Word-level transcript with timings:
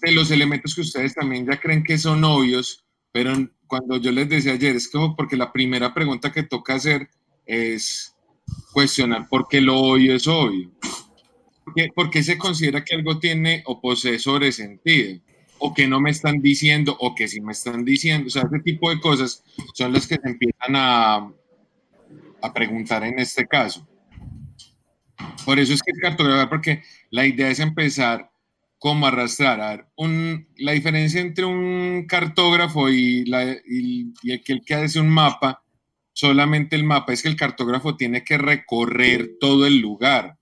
de 0.00 0.12
los 0.12 0.30
elementos 0.30 0.74
que 0.74 0.82
ustedes 0.82 1.14
también 1.14 1.46
ya 1.46 1.58
creen 1.58 1.84
que 1.84 1.98
son 1.98 2.24
obvios, 2.24 2.84
pero 3.12 3.32
cuando 3.66 3.96
yo 3.98 4.10
les 4.12 4.28
decía 4.28 4.52
ayer, 4.52 4.76
es 4.76 4.88
como 4.88 5.14
porque 5.14 5.36
la 5.36 5.52
primera 5.52 5.92
pregunta 5.92 6.32
que 6.32 6.42
toca 6.42 6.74
hacer 6.74 7.08
es 7.46 8.14
cuestionar 8.72 9.28
por 9.28 9.48
qué 9.48 9.60
lo 9.60 9.76
obvio 9.76 10.14
es 10.14 10.26
obvio. 10.26 10.70
¿Por 11.94 12.10
qué, 12.10 12.22
se 12.22 12.38
considera 12.38 12.84
que 12.84 12.94
algo 12.94 13.18
tiene 13.18 13.62
o 13.66 13.80
posee 13.80 14.18
sobresentido? 14.18 15.20
O 15.58 15.74
que 15.74 15.86
no 15.86 16.00
me 16.00 16.10
están 16.10 16.40
diciendo, 16.40 16.96
o 16.98 17.14
que 17.14 17.28
sí 17.28 17.40
me 17.40 17.52
están 17.52 17.84
diciendo. 17.84 18.28
O 18.28 18.30
sea, 18.30 18.42
ese 18.42 18.60
tipo 18.60 18.88
de 18.90 19.00
cosas 19.00 19.44
son 19.74 19.92
las 19.92 20.06
que 20.06 20.16
se 20.16 20.28
empiezan 20.28 20.74
a, 20.74 21.30
a 22.40 22.52
preguntar 22.54 23.04
en 23.04 23.18
este 23.18 23.46
caso. 23.46 23.86
Por 25.44 25.58
eso 25.58 25.74
es 25.74 25.82
que 25.82 25.90
es 25.90 25.98
cartografía, 26.00 26.48
porque 26.48 26.82
la 27.10 27.26
idea 27.26 27.50
es 27.50 27.58
empezar 27.58 28.30
como 28.78 29.06
arrastrar. 29.06 29.90
un, 29.96 30.48
la 30.56 30.72
diferencia 30.72 31.20
entre 31.20 31.44
un 31.44 32.06
cartógrafo 32.06 32.88
y, 32.88 33.24
la, 33.24 33.44
y, 33.44 34.12
y 34.22 34.32
aquel 34.32 34.62
que 34.64 34.74
hace 34.74 35.00
un 35.00 35.08
mapa, 35.08 35.62
solamente 36.12 36.76
el 36.76 36.84
mapa, 36.84 37.12
es 37.12 37.22
que 37.22 37.28
el 37.28 37.36
cartógrafo 37.36 37.96
tiene 37.96 38.24
que 38.24 38.38
recorrer 38.38 39.32
todo 39.40 39.66
el 39.66 39.80
lugar. 39.80 40.38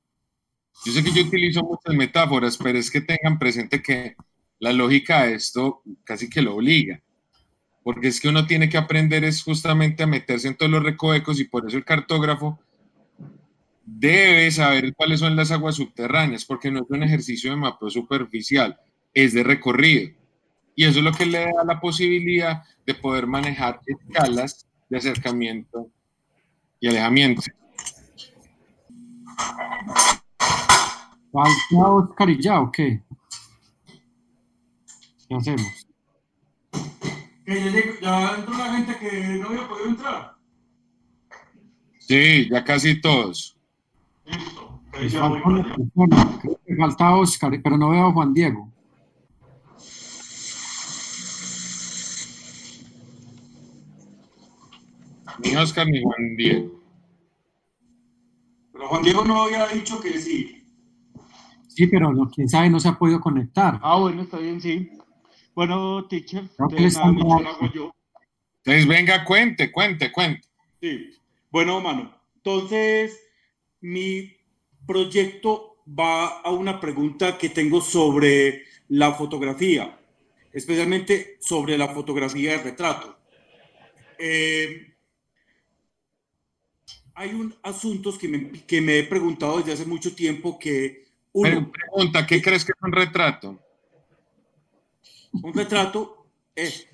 Yo 0.85 0.93
sé 0.93 1.03
que 1.03 1.13
yo 1.13 1.23
utilizo 1.23 1.63
muchas 1.63 1.95
metáforas, 1.95 2.57
pero 2.59 2.79
es 2.79 2.91
que 2.91 3.01
tengan 3.01 3.39
presente 3.39 3.83
que 3.83 4.15
la 4.59 4.73
lógica 4.73 5.25
de 5.25 5.35
esto 5.35 5.83
casi 6.05 6.29
que 6.29 6.43
lo 6.43 6.57
obliga. 6.57 7.03
Porque 7.83 8.09
es 8.09 8.21
que 8.21 8.29
uno 8.29 8.47
tiene 8.47 8.69
que 8.69 8.79
aprender 8.79 9.25
es 9.25 9.43
justamente 9.43 10.03
a 10.03 10.07
meterse 10.07 10.49
en 10.49 10.57
todos 10.57 10.71
los 10.71 10.83
recovecos 10.83 11.41
y 11.41 11.45
por 11.45 11.67
eso 11.67 11.77
el 11.77 11.85
cartógrafo 11.85 12.59
debe 13.87 14.51
saber 14.51 14.93
cuáles 14.95 15.21
son 15.21 15.37
las 15.37 15.53
aguas 15.53 15.77
subterráneas, 15.77 16.45
porque 16.45 16.71
no 16.71 16.81
es 16.81 16.91
un 16.91 17.05
ejercicio 17.05 17.51
de 17.51 17.57
mapeo 17.57 17.89
superficial, 17.89 18.79
es 19.15 19.33
de 19.33 19.45
recorrido. 19.45 20.11
Y 20.75 20.85
eso 20.85 20.99
es 20.99 21.05
lo 21.05 21.13
que 21.13 21.25
le 21.25 21.39
da 21.39 21.65
la 21.65 21.81
posibilidad 21.81 22.63
de 22.85 22.95
poder 22.95 23.27
manejar 23.27 23.81
escalas 23.87 24.67
de 24.91 24.99
acercamiento 24.99 25.91
y 26.81 26.89
alejamiento. 26.89 27.43
¿Falta 31.33 31.93
Oscar 31.93 32.31
y 32.31 32.43
ya 32.43 32.61
o 32.61 32.71
qué? 32.71 33.03
¿Qué 35.29 35.35
hacemos? 35.35 35.87
ya 38.03 38.35
entró 38.37 38.59
la 38.59 38.77
gente 38.77 38.97
que 38.99 39.23
no 39.39 39.49
había 39.49 39.69
podido 39.69 39.89
entrar. 39.89 40.37
Sí, 42.01 42.49
ya 42.51 42.65
casi 42.65 43.01
todos. 43.01 43.56
Falta, 46.79 47.15
Oscar, 47.15 47.61
pero 47.63 47.77
no 47.77 47.91
veo 47.91 48.07
a 48.07 48.13
Juan 48.13 48.33
Diego. 48.33 48.73
Ni 55.45 55.55
Oscar 55.55 55.87
ni 55.87 56.03
Juan 56.03 56.37
Diego. 56.37 56.81
Pero 58.73 58.89
Juan 58.89 59.03
Diego 59.03 59.25
no 59.25 59.43
había 59.43 59.67
dicho 59.69 60.01
que 60.01 60.19
sí. 60.19 60.67
Sí, 61.69 61.87
pero 61.87 62.11
no, 62.13 62.31
quién 62.31 62.49
sabe, 62.49 62.71
no 62.71 62.81
se 62.81 62.89
ha 62.89 62.99
podido 62.99 63.21
conectar. 63.21 63.79
Ah, 63.83 63.99
bueno, 63.99 64.23
está 64.23 64.39
bien, 64.39 64.61
sí. 64.61 64.91
Bueno, 65.55 66.07
teacher, 66.07 66.45
entonces, 66.59 66.99
venga, 68.87 69.25
cuente, 69.25 69.71
cuente, 69.73 70.13
cuente. 70.13 70.47
Sí. 70.81 71.11
Bueno, 71.51 71.81
mano, 71.81 72.15
entonces 72.37 73.26
mi 73.87 74.37
proyecto 74.85 75.77
va 75.87 76.41
a 76.41 76.51
una 76.51 76.81
pregunta 76.81 77.39
que 77.39 77.51
tengo 77.51 77.81
sobre 77.81 78.65
la 78.89 79.13
fotografía, 79.13 79.97
especialmente 80.53 81.37
sobre 81.41 81.79
la 81.79 81.89
fotografía 81.89 82.53
de 82.53 82.65
retrato. 82.65 83.17
Eh, 84.19 84.93
hay 87.15 87.31
un 87.31 87.55
asuntos 87.63 88.19
que 88.19 88.27
me, 88.29 88.51
que 88.65 88.81
me, 88.81 88.99
he 88.99 89.05
preguntado 89.05 89.59
desde 89.59 89.75
hace 89.75 89.87
mucho 89.87 90.15
tiempo 90.17 90.59
que... 90.59 91.07
Uno, 91.33 91.71
pregunta, 91.71 92.27
¿qué 92.27 92.43
crees 92.43 92.65
que 92.65 92.73
es 92.73 92.83
un 92.83 92.93
retrato? 92.93 93.61
Un 95.31 95.55
retrato 95.55 96.27
es, 96.57 96.89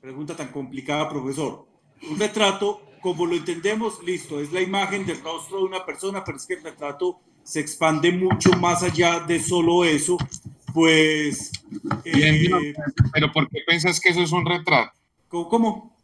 pregunta 0.00 0.34
tan 0.34 0.48
complicada, 0.48 1.10
profesor. 1.10 1.66
Un 2.08 2.18
retrato 2.18 2.87
como 3.00 3.26
lo 3.26 3.34
entendemos, 3.34 4.02
listo, 4.02 4.40
es 4.40 4.52
la 4.52 4.60
imagen 4.60 5.06
del 5.06 5.20
rostro 5.22 5.58
de 5.58 5.64
una 5.64 5.84
persona, 5.84 6.24
pero 6.24 6.36
es 6.36 6.46
que 6.46 6.54
el 6.54 6.62
retrato 6.62 7.20
se 7.42 7.60
expande 7.60 8.12
mucho 8.12 8.50
más 8.52 8.82
allá 8.82 9.20
de 9.20 9.40
solo 9.40 9.84
eso, 9.84 10.18
pues... 10.74 11.50
Eh, 12.04 12.74
pero 13.12 13.32
¿por 13.32 13.48
qué 13.48 13.60
piensas 13.66 14.00
que 14.00 14.10
eso 14.10 14.20
es 14.22 14.32
un 14.32 14.44
retrato? 14.44 14.92
¿Cómo? 15.28 15.96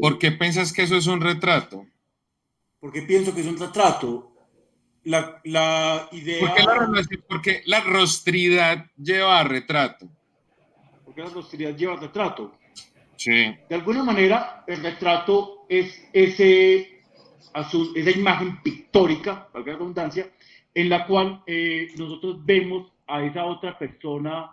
¿Por 0.00 0.18
qué 0.18 0.32
piensas 0.32 0.72
que 0.72 0.82
eso 0.82 0.96
es 0.96 1.06
un 1.06 1.20
retrato? 1.20 1.86
Porque 2.80 3.02
pienso 3.02 3.34
que 3.34 3.42
es 3.42 3.46
un 3.46 3.58
retrato. 3.58 4.32
La, 5.04 5.40
la 5.44 6.08
idea... 6.12 6.40
¿Por 6.40 6.54
qué 6.54 6.62
la, 6.62 7.02
porque 7.28 7.62
la 7.66 7.80
rostridad 7.80 8.86
lleva 8.96 9.38
a 9.38 9.44
retrato? 9.44 10.08
Porque 11.04 11.22
la 11.22 11.30
rostridad 11.30 11.76
lleva 11.76 11.94
a 11.94 12.00
retrato. 12.00 12.56
Sí. 13.16 13.32
De 13.68 13.74
alguna 13.74 14.02
manera, 14.02 14.64
el 14.66 14.82
retrato 14.82 15.59
es 15.70 16.10
ese, 16.12 17.00
esa 17.94 18.10
imagen 18.10 18.60
pictórica, 18.60 19.48
valga 19.54 19.72
la 19.72 19.78
redundancia, 19.78 20.28
en 20.74 20.88
la 20.88 21.06
cual 21.06 21.42
eh, 21.46 21.88
nosotros 21.96 22.44
vemos 22.44 22.92
a 23.06 23.24
esa 23.24 23.44
otra 23.44 23.78
persona, 23.78 24.50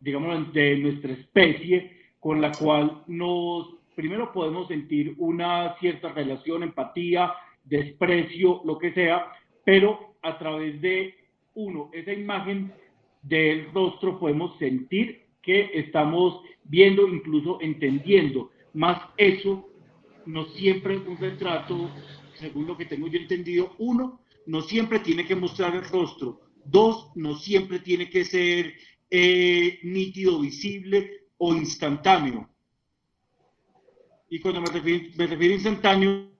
digamos, 0.00 0.52
de 0.52 0.78
nuestra 0.78 1.12
especie, 1.12 1.96
con 2.20 2.40
la 2.40 2.52
cual 2.52 3.02
nos, 3.08 3.74
primero 3.96 4.32
podemos 4.32 4.68
sentir 4.68 5.16
una 5.18 5.76
cierta 5.80 6.12
relación, 6.12 6.62
empatía, 6.62 7.32
desprecio, 7.64 8.62
lo 8.64 8.78
que 8.78 8.92
sea, 8.92 9.32
pero 9.64 10.14
a 10.22 10.38
través 10.38 10.80
de, 10.80 11.12
uno, 11.54 11.90
esa 11.92 12.12
imagen 12.12 12.72
del 13.22 13.72
rostro 13.72 14.20
podemos 14.20 14.56
sentir 14.58 15.24
que 15.42 15.70
estamos 15.74 16.40
viendo, 16.64 17.08
incluso 17.08 17.58
entendiendo. 17.60 18.50
Más 18.74 19.00
eso, 19.16 19.68
no 20.26 20.46
siempre 20.46 20.96
un 20.96 21.16
retrato, 21.16 21.90
según 22.34 22.66
lo 22.66 22.76
que 22.76 22.86
tengo 22.86 23.06
yo 23.08 23.18
entendido, 23.18 23.74
uno, 23.78 24.20
no 24.46 24.62
siempre 24.62 25.00
tiene 25.00 25.26
que 25.26 25.34
mostrar 25.34 25.74
el 25.74 25.84
rostro. 25.84 26.40
Dos, 26.64 27.10
no 27.14 27.36
siempre 27.36 27.78
tiene 27.80 28.10
que 28.10 28.24
ser 28.24 28.74
eh, 29.10 29.78
nítido, 29.82 30.40
visible 30.40 31.28
o 31.38 31.54
instantáneo. 31.54 32.48
Y 34.28 34.40
cuando 34.40 34.60
me 34.60 34.70
refiero, 34.70 35.04
me 35.16 35.26
refiero 35.26 35.52
a 35.52 35.56
instantáneo, 35.56 36.30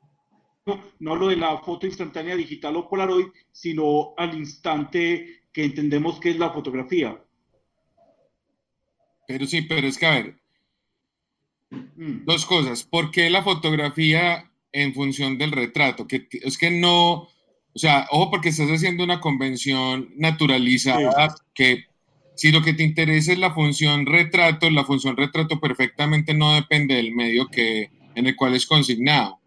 no 0.98 1.14
lo 1.14 1.28
de 1.28 1.36
la 1.36 1.58
foto 1.58 1.86
instantánea 1.86 2.34
digital 2.34 2.76
o 2.76 2.88
Polaroid, 2.88 3.28
sino 3.52 4.14
al 4.16 4.36
instante 4.36 5.44
que 5.52 5.64
entendemos 5.64 6.18
que 6.18 6.30
es 6.30 6.38
la 6.38 6.50
fotografía. 6.50 7.22
Pero 9.28 9.46
sí, 9.46 9.62
pero 9.62 9.86
es 9.86 9.96
que 9.96 10.06
a 10.06 10.10
ver. 10.10 10.45
Dos 11.70 12.46
cosas. 12.46 12.84
¿Por 12.84 13.10
qué 13.10 13.30
la 13.30 13.42
fotografía 13.42 14.50
en 14.72 14.94
función 14.94 15.38
del 15.38 15.52
retrato? 15.52 16.06
Que 16.06 16.28
es 16.30 16.58
que 16.58 16.70
no, 16.70 17.12
o 17.12 17.30
sea, 17.74 18.06
ojo 18.10 18.30
porque 18.30 18.50
estás 18.50 18.70
haciendo 18.70 19.04
una 19.04 19.20
convención 19.20 20.10
naturalizada 20.16 21.34
que 21.54 21.84
si 22.36 22.52
lo 22.52 22.62
que 22.62 22.74
te 22.74 22.84
interesa 22.84 23.32
es 23.32 23.38
la 23.38 23.54
función 23.54 24.04
retrato, 24.06 24.70
la 24.70 24.84
función 24.84 25.16
retrato 25.16 25.58
perfectamente 25.58 26.34
no 26.34 26.54
depende 26.54 26.94
del 26.94 27.14
medio 27.14 27.48
que, 27.48 27.90
en 28.14 28.26
el 28.26 28.36
cual 28.36 28.54
es 28.54 28.66
consignado. 28.66 29.38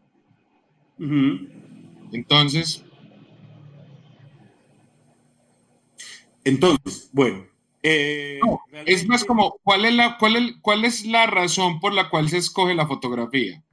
Entonces. 2.11 2.83
Entonces, 6.43 7.09
bueno, 7.13 7.45
eh, 7.81 8.39
es 8.85 9.07
más 9.07 9.23
como, 9.23 9.57
¿cuál 9.63 9.85
es, 9.85 9.93
la, 9.93 10.17
cuál, 10.17 10.55
¿cuál 10.61 10.85
es 10.85 11.05
la 11.05 11.27
razón 11.27 11.79
por 11.79 11.93
la 11.93 12.09
cual 12.09 12.29
se 12.29 12.37
escoge 12.37 12.73
la 12.75 12.87
fotografía? 12.87 13.63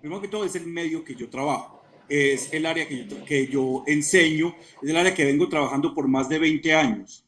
Primero 0.00 0.20
que 0.20 0.28
todo 0.28 0.44
es 0.44 0.54
el 0.54 0.66
medio 0.66 1.04
que 1.04 1.14
yo 1.14 1.28
trabajo, 1.28 1.82
es 2.08 2.52
el 2.52 2.66
área 2.66 2.86
que 2.86 3.06
yo, 3.06 3.24
que 3.24 3.46
yo 3.48 3.84
enseño, 3.86 4.54
es 4.82 4.90
el 4.90 4.96
área 4.96 5.14
que 5.14 5.24
vengo 5.24 5.48
trabajando 5.48 5.94
por 5.94 6.06
más 6.08 6.28
de 6.28 6.38
20 6.38 6.74
años. 6.74 7.24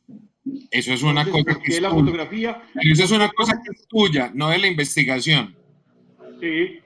Eso 0.71 0.93
es 0.93 1.03
una 1.03 1.25
cosa 1.29 1.59
que 1.62 1.73
es 1.73 1.82
la 1.82 1.91
fotografía. 1.91 2.62
Eso 2.81 3.05
es 3.05 3.11
una 3.11 3.29
cosa 3.31 3.61
que 3.62 3.73
es 3.73 3.87
tuya, 3.88 4.31
no 4.35 4.49
de 4.50 4.59
la 4.59 4.67
investigación. 4.67 5.56
Sí, 6.41 6.79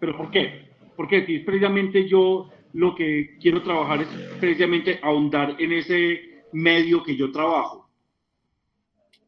pero 0.00 0.16
¿por 0.16 0.30
qué? 0.30 0.70
Porque 0.96 1.24
si 1.26 1.36
es 1.36 1.44
precisamente 1.44 2.08
yo 2.08 2.48
lo 2.72 2.94
que 2.94 3.36
quiero 3.40 3.62
trabajar 3.62 4.02
es 4.02 4.08
precisamente 4.40 4.98
ahondar 5.02 5.56
en 5.58 5.72
ese 5.72 6.42
medio 6.52 7.02
que 7.02 7.16
yo 7.16 7.30
trabajo. 7.30 7.81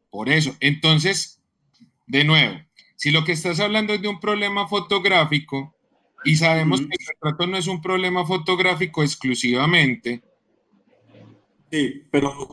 Por 0.09 0.29
eso, 0.29 0.55
entonces, 0.59 1.41
de 2.07 2.23
nuevo, 2.23 2.59
si 2.95 3.11
lo 3.11 3.23
que 3.23 3.33
estás 3.33 3.59
hablando 3.59 3.93
es 3.93 4.01
de 4.01 4.07
un 4.07 4.19
problema 4.19 4.67
fotográfico 4.67 5.75
y 6.23 6.35
sabemos 6.37 6.81
que 6.81 6.87
el 6.87 7.07
retrato 7.07 7.47
no 7.47 7.57
es 7.57 7.67
un 7.67 7.81
problema 7.81 8.25
fotográfico 8.25 9.03
exclusivamente. 9.03 10.23
Sí, 11.71 12.03
pero, 12.09 12.49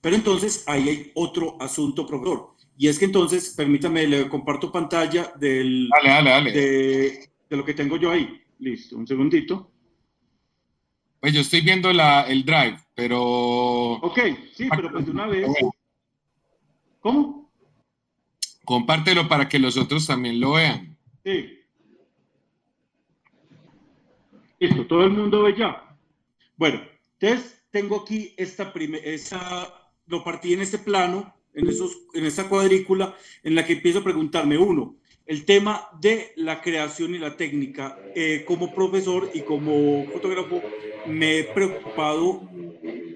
Pero 0.00 0.16
entonces 0.16 0.64
ahí 0.66 0.88
hay 0.88 1.12
otro 1.14 1.56
asunto, 1.60 2.06
profesor. 2.06 2.54
Y 2.78 2.88
es 2.88 2.98
que 2.98 3.04
entonces, 3.06 3.54
permítame, 3.56 4.06
le 4.06 4.28
comparto 4.28 4.70
pantalla 4.70 5.32
del, 5.38 5.88
Dale, 5.88 6.08
dale, 6.08 6.30
dale. 6.30 6.52
De, 6.52 7.30
de 7.48 7.56
lo 7.56 7.64
que 7.64 7.74
tengo 7.74 7.96
yo 7.96 8.10
ahí. 8.10 8.42
Listo, 8.58 8.96
un 8.96 9.06
segundito. 9.06 9.70
Pues 11.20 11.32
yo 11.32 11.40
estoy 11.40 11.60
viendo 11.60 11.92
la, 11.92 12.22
el 12.22 12.44
drive, 12.44 12.78
pero... 12.94 13.92
Ok, 13.94 14.18
sí, 14.54 14.68
pero 14.70 14.90
pues 14.90 15.06
de 15.06 15.10
una 15.10 15.26
vez. 15.26 15.48
¿Cómo? 17.06 17.52
Compártelo 18.64 19.28
para 19.28 19.48
que 19.48 19.60
los 19.60 19.76
otros 19.76 20.08
también 20.08 20.40
lo 20.40 20.54
vean. 20.54 20.98
Sí. 21.24 21.60
Listo, 24.58 24.86
todo 24.88 25.04
el 25.04 25.10
mundo 25.10 25.44
ve 25.44 25.54
ya. 25.56 25.96
Bueno, 26.56 26.80
entonces 27.20 27.62
tengo 27.70 28.00
aquí 28.00 28.34
esta 28.36 28.72
primera, 28.72 29.04
esa, 29.04 29.72
lo 30.08 30.24
partí 30.24 30.54
en 30.54 30.62
este 30.62 30.78
plano, 30.78 31.32
en, 31.54 31.68
esos, 31.68 31.96
en 32.12 32.26
esta 32.26 32.48
cuadrícula, 32.48 33.14
en 33.44 33.54
la 33.54 33.64
que 33.64 33.74
empiezo 33.74 34.00
a 34.00 34.04
preguntarme, 34.04 34.58
uno, 34.58 34.96
el 35.26 35.44
tema 35.44 35.88
de 36.00 36.32
la 36.34 36.60
creación 36.60 37.14
y 37.14 37.18
la 37.18 37.36
técnica. 37.36 38.00
Eh, 38.16 38.44
como 38.44 38.74
profesor 38.74 39.30
y 39.32 39.42
como 39.42 40.06
fotógrafo, 40.06 40.60
me 41.06 41.38
he 41.38 41.44
preocupado 41.44 42.50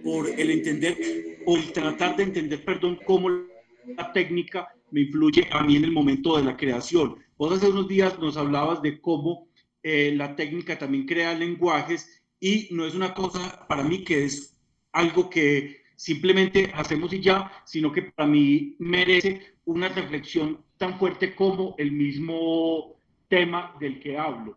por 0.04 0.30
el 0.30 0.50
entender, 0.52 1.40
o 1.44 1.56
el 1.56 1.72
tratar 1.72 2.14
de 2.14 2.22
entender, 2.22 2.64
perdón, 2.64 2.96
cómo 3.04 3.49
la 3.96 4.12
técnica 4.12 4.68
me 4.90 5.02
influye 5.02 5.48
a 5.50 5.62
mí 5.62 5.76
en 5.76 5.84
el 5.84 5.92
momento 5.92 6.36
de 6.36 6.44
la 6.44 6.56
creación. 6.56 7.16
Vos 7.36 7.52
hace 7.52 7.68
unos 7.68 7.88
días 7.88 8.18
nos 8.18 8.36
hablabas 8.36 8.82
de 8.82 9.00
cómo 9.00 9.48
eh, 9.82 10.12
la 10.16 10.36
técnica 10.36 10.78
también 10.78 11.06
crea 11.06 11.34
lenguajes 11.34 12.22
y 12.38 12.68
no 12.72 12.84
es 12.84 12.94
una 12.94 13.14
cosa 13.14 13.66
para 13.68 13.82
mí 13.82 14.04
que 14.04 14.24
es 14.24 14.56
algo 14.92 15.30
que 15.30 15.80
simplemente 15.96 16.70
hacemos 16.74 17.12
y 17.12 17.20
ya, 17.20 17.52
sino 17.64 17.92
que 17.92 18.02
para 18.02 18.28
mí 18.28 18.74
merece 18.78 19.54
una 19.64 19.88
reflexión 19.88 20.64
tan 20.78 20.98
fuerte 20.98 21.34
como 21.34 21.74
el 21.78 21.92
mismo 21.92 22.96
tema 23.28 23.76
del 23.78 24.00
que 24.00 24.16
hablo. 24.16 24.56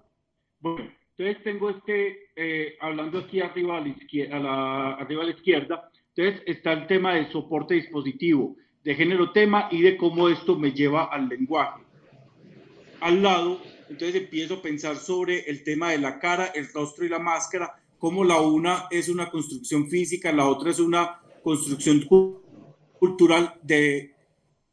Bueno, 0.59 0.89
entonces 1.17 1.43
tengo 1.43 1.69
este, 1.69 2.29
eh, 2.35 2.77
hablando 2.79 3.19
aquí 3.19 3.41
arriba 3.41 3.77
a 3.77 3.81
la, 3.81 3.89
izquierda, 3.89 4.37
a 4.37 4.39
la, 4.39 4.93
arriba 4.93 5.23
a 5.23 5.25
la 5.25 5.31
izquierda, 5.31 5.91
entonces 6.15 6.43
está 6.45 6.73
el 6.73 6.87
tema 6.87 7.15
del 7.15 7.29
soporte 7.31 7.75
dispositivo, 7.75 8.55
de 8.83 8.95
género 8.95 9.31
tema 9.31 9.67
y 9.71 9.81
de 9.81 9.97
cómo 9.97 10.29
esto 10.29 10.57
me 10.57 10.71
lleva 10.71 11.05
al 11.05 11.29
lenguaje. 11.29 11.81
Al 12.99 13.21
lado, 13.21 13.61
entonces 13.89 14.15
empiezo 14.21 14.55
a 14.55 14.61
pensar 14.61 14.97
sobre 14.97 15.41
el 15.49 15.63
tema 15.63 15.91
de 15.91 15.99
la 15.99 16.19
cara, 16.19 16.47
el 16.47 16.71
rostro 16.73 17.05
y 17.05 17.09
la 17.09 17.19
máscara, 17.19 17.73
cómo 17.97 18.23
la 18.23 18.39
una 18.41 18.87
es 18.91 19.09
una 19.09 19.29
construcción 19.29 19.89
física, 19.89 20.31
la 20.31 20.47
otra 20.47 20.71
es 20.71 20.79
una 20.79 21.21
construcción 21.41 22.05
cultural 22.99 23.55
de 23.61 24.13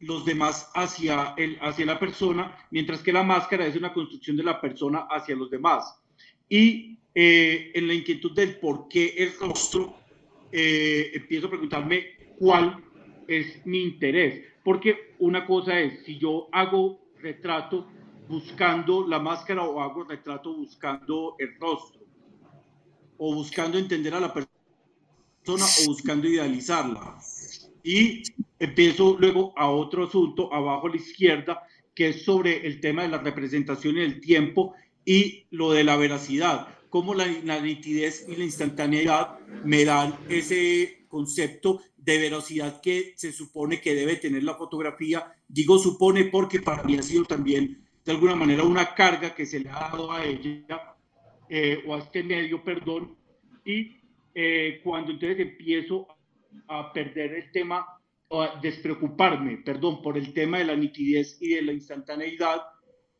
los 0.01 0.25
demás 0.25 0.71
hacia, 0.75 1.35
el, 1.37 1.59
hacia 1.61 1.87
la 1.87 1.99
persona, 1.99 2.56
mientras 2.71 3.03
que 3.03 3.13
la 3.13 3.23
máscara 3.23 3.67
es 3.67 3.77
una 3.77 3.93
construcción 3.93 4.37
de 4.37 4.45
la 4.45 4.61
persona 4.61 5.06
hacia 5.11 5.37
los 5.37 5.51
demás. 5.51 6.01
Y 6.49 6.99
eh, 7.15 7.73
en 7.75 7.87
la 7.87 7.95
inquietud 7.95 8.33
del 8.33 8.59
por 8.59 8.89
qué 8.89 9.15
el 9.19 9.33
rostro, 9.39 9.97
eh, 10.53 11.11
empiezo 11.15 11.47
a 11.47 11.51
preguntarme 11.51 12.35
cuál 12.39 12.83
es 13.31 13.65
mi 13.65 13.82
interés. 13.82 14.44
Porque 14.65 15.15
una 15.21 15.47
cosa 15.47 15.79
es, 15.79 16.05
si 16.05 16.19
yo 16.19 16.49
hago 16.53 17.00
retrato 17.21 17.87
buscando 18.29 19.06
la 19.06 19.19
máscara 19.19 19.65
o 19.65 19.81
hago 19.81 20.05
retrato 20.05 20.55
buscando 20.55 21.37
el 21.38 21.59
rostro, 21.59 22.00
o 23.19 23.35
buscando 23.35 23.79
entender 23.79 24.15
a 24.15 24.21
la 24.21 24.32
persona 24.32 24.49
o 25.47 25.87
buscando 25.87 26.29
idealizarla. 26.29 27.19
Y 27.82 28.23
empiezo 28.59 29.17
luego 29.19 29.53
a 29.56 29.71
otro 29.71 30.05
asunto 30.05 30.53
abajo 30.53 30.87
a 30.87 30.91
la 30.91 30.97
izquierda, 30.97 31.62
que 31.94 32.09
es 32.09 32.25
sobre 32.25 32.67
el 32.67 32.81
tema 32.81 33.03
de 33.03 33.09
la 33.09 33.19
representación 33.19 33.97
y 33.97 34.00
el 34.00 34.21
tiempo 34.21 34.75
y 35.05 35.47
lo 35.50 35.73
de 35.73 35.85
la 35.85 35.97
veracidad, 35.97 36.69
cómo 36.88 37.15
la, 37.15 37.27
la 37.44 37.61
nitidez 37.61 38.27
y 38.29 38.37
la 38.37 38.44
instantaneidad 38.44 39.38
me 39.65 39.85
dan 39.85 40.15
ese 40.29 41.00
concepto 41.11 41.83
de 41.99 42.19
veracidad 42.19 42.81
que 42.81 43.12
se 43.17 43.33
supone 43.33 43.83
que 43.83 43.95
debe 43.95 44.17
tener 44.17 44.45
la 44.45 44.55
fotografía. 44.55 45.35
Digo 45.47 45.79
supone 45.79 46.25
porque 46.25 46.61
para 46.61 46.85
mí 46.85 46.97
ha 46.97 47.03
sido 47.03 47.25
también 47.25 47.85
de 48.05 48.12
alguna 48.12 48.35
manera 48.35 48.62
una 48.62 48.95
carga 48.95 49.35
que 49.35 49.45
se 49.45 49.61
le 49.61 49.69
ha 49.69 49.91
dado 49.91 50.11
a 50.11 50.25
ella 50.25 50.97
eh, 51.49 51.83
o 51.87 51.95
a 51.95 51.99
este 51.99 52.23
medio, 52.23 52.65
perdón, 52.65 53.17
y 53.65 54.01
eh, 54.35 54.81
cuando 54.83 55.11
entonces 55.11 55.41
empiezo 55.41 56.07
a 56.69 56.93
perder 56.93 57.35
el 57.35 57.53
tema, 57.53 57.87
a 58.31 58.61
despreocuparme, 58.63 59.59
perdón, 59.59 60.01
por 60.01 60.17
el 60.17 60.33
tema 60.33 60.59
de 60.59 60.65
la 60.65 60.77
nitidez 60.77 61.37
y 61.41 61.49
de 61.51 61.63
la 61.63 61.73
instantaneidad, 61.73 62.63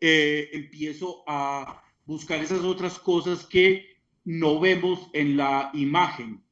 eh, 0.01 0.49
empiezo 0.53 1.25
a 1.27 1.83
buscar 2.07 2.41
esas 2.41 2.61
otras 2.61 2.99
cosas 2.99 3.45
que 3.45 3.99
no 4.25 4.61
vemos 4.61 5.11
en 5.13 5.37
la 5.37 5.71
imagen. 5.75 6.43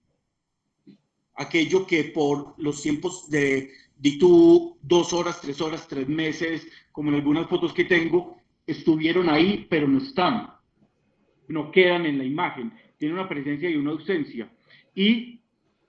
Aquello 1.39 1.87
que 1.87 2.05
por 2.05 2.55
los 2.59 2.83
tiempos 2.83 3.31
de, 3.31 3.71
di 3.97 4.19
tú, 4.19 4.77
dos 4.83 5.13
horas, 5.13 5.41
tres 5.41 5.61
horas, 5.61 5.87
tres 5.89 6.09
meses, 6.09 6.67
como 6.93 7.11
en 7.11 7.17
algunas 7.17 7.49
fotos 7.49 7.73
que 7.73 7.85
tengo, 7.85 8.37
estuvieron 8.67 9.29
ahí, 9.29 9.67
pero 9.71 9.89
no 9.89 9.99
están. 9.99 10.53
No 11.49 11.71
quedan 11.71 12.07
en 12.07 12.19
la 12.19 12.25
imagen. 12.25 12.73
Tiene 12.99 13.15
una 13.15 13.29
presencia 13.29 13.71
y 13.71 13.77
una 13.77 13.93
ausencia. 13.93 14.51
Y 14.95 15.41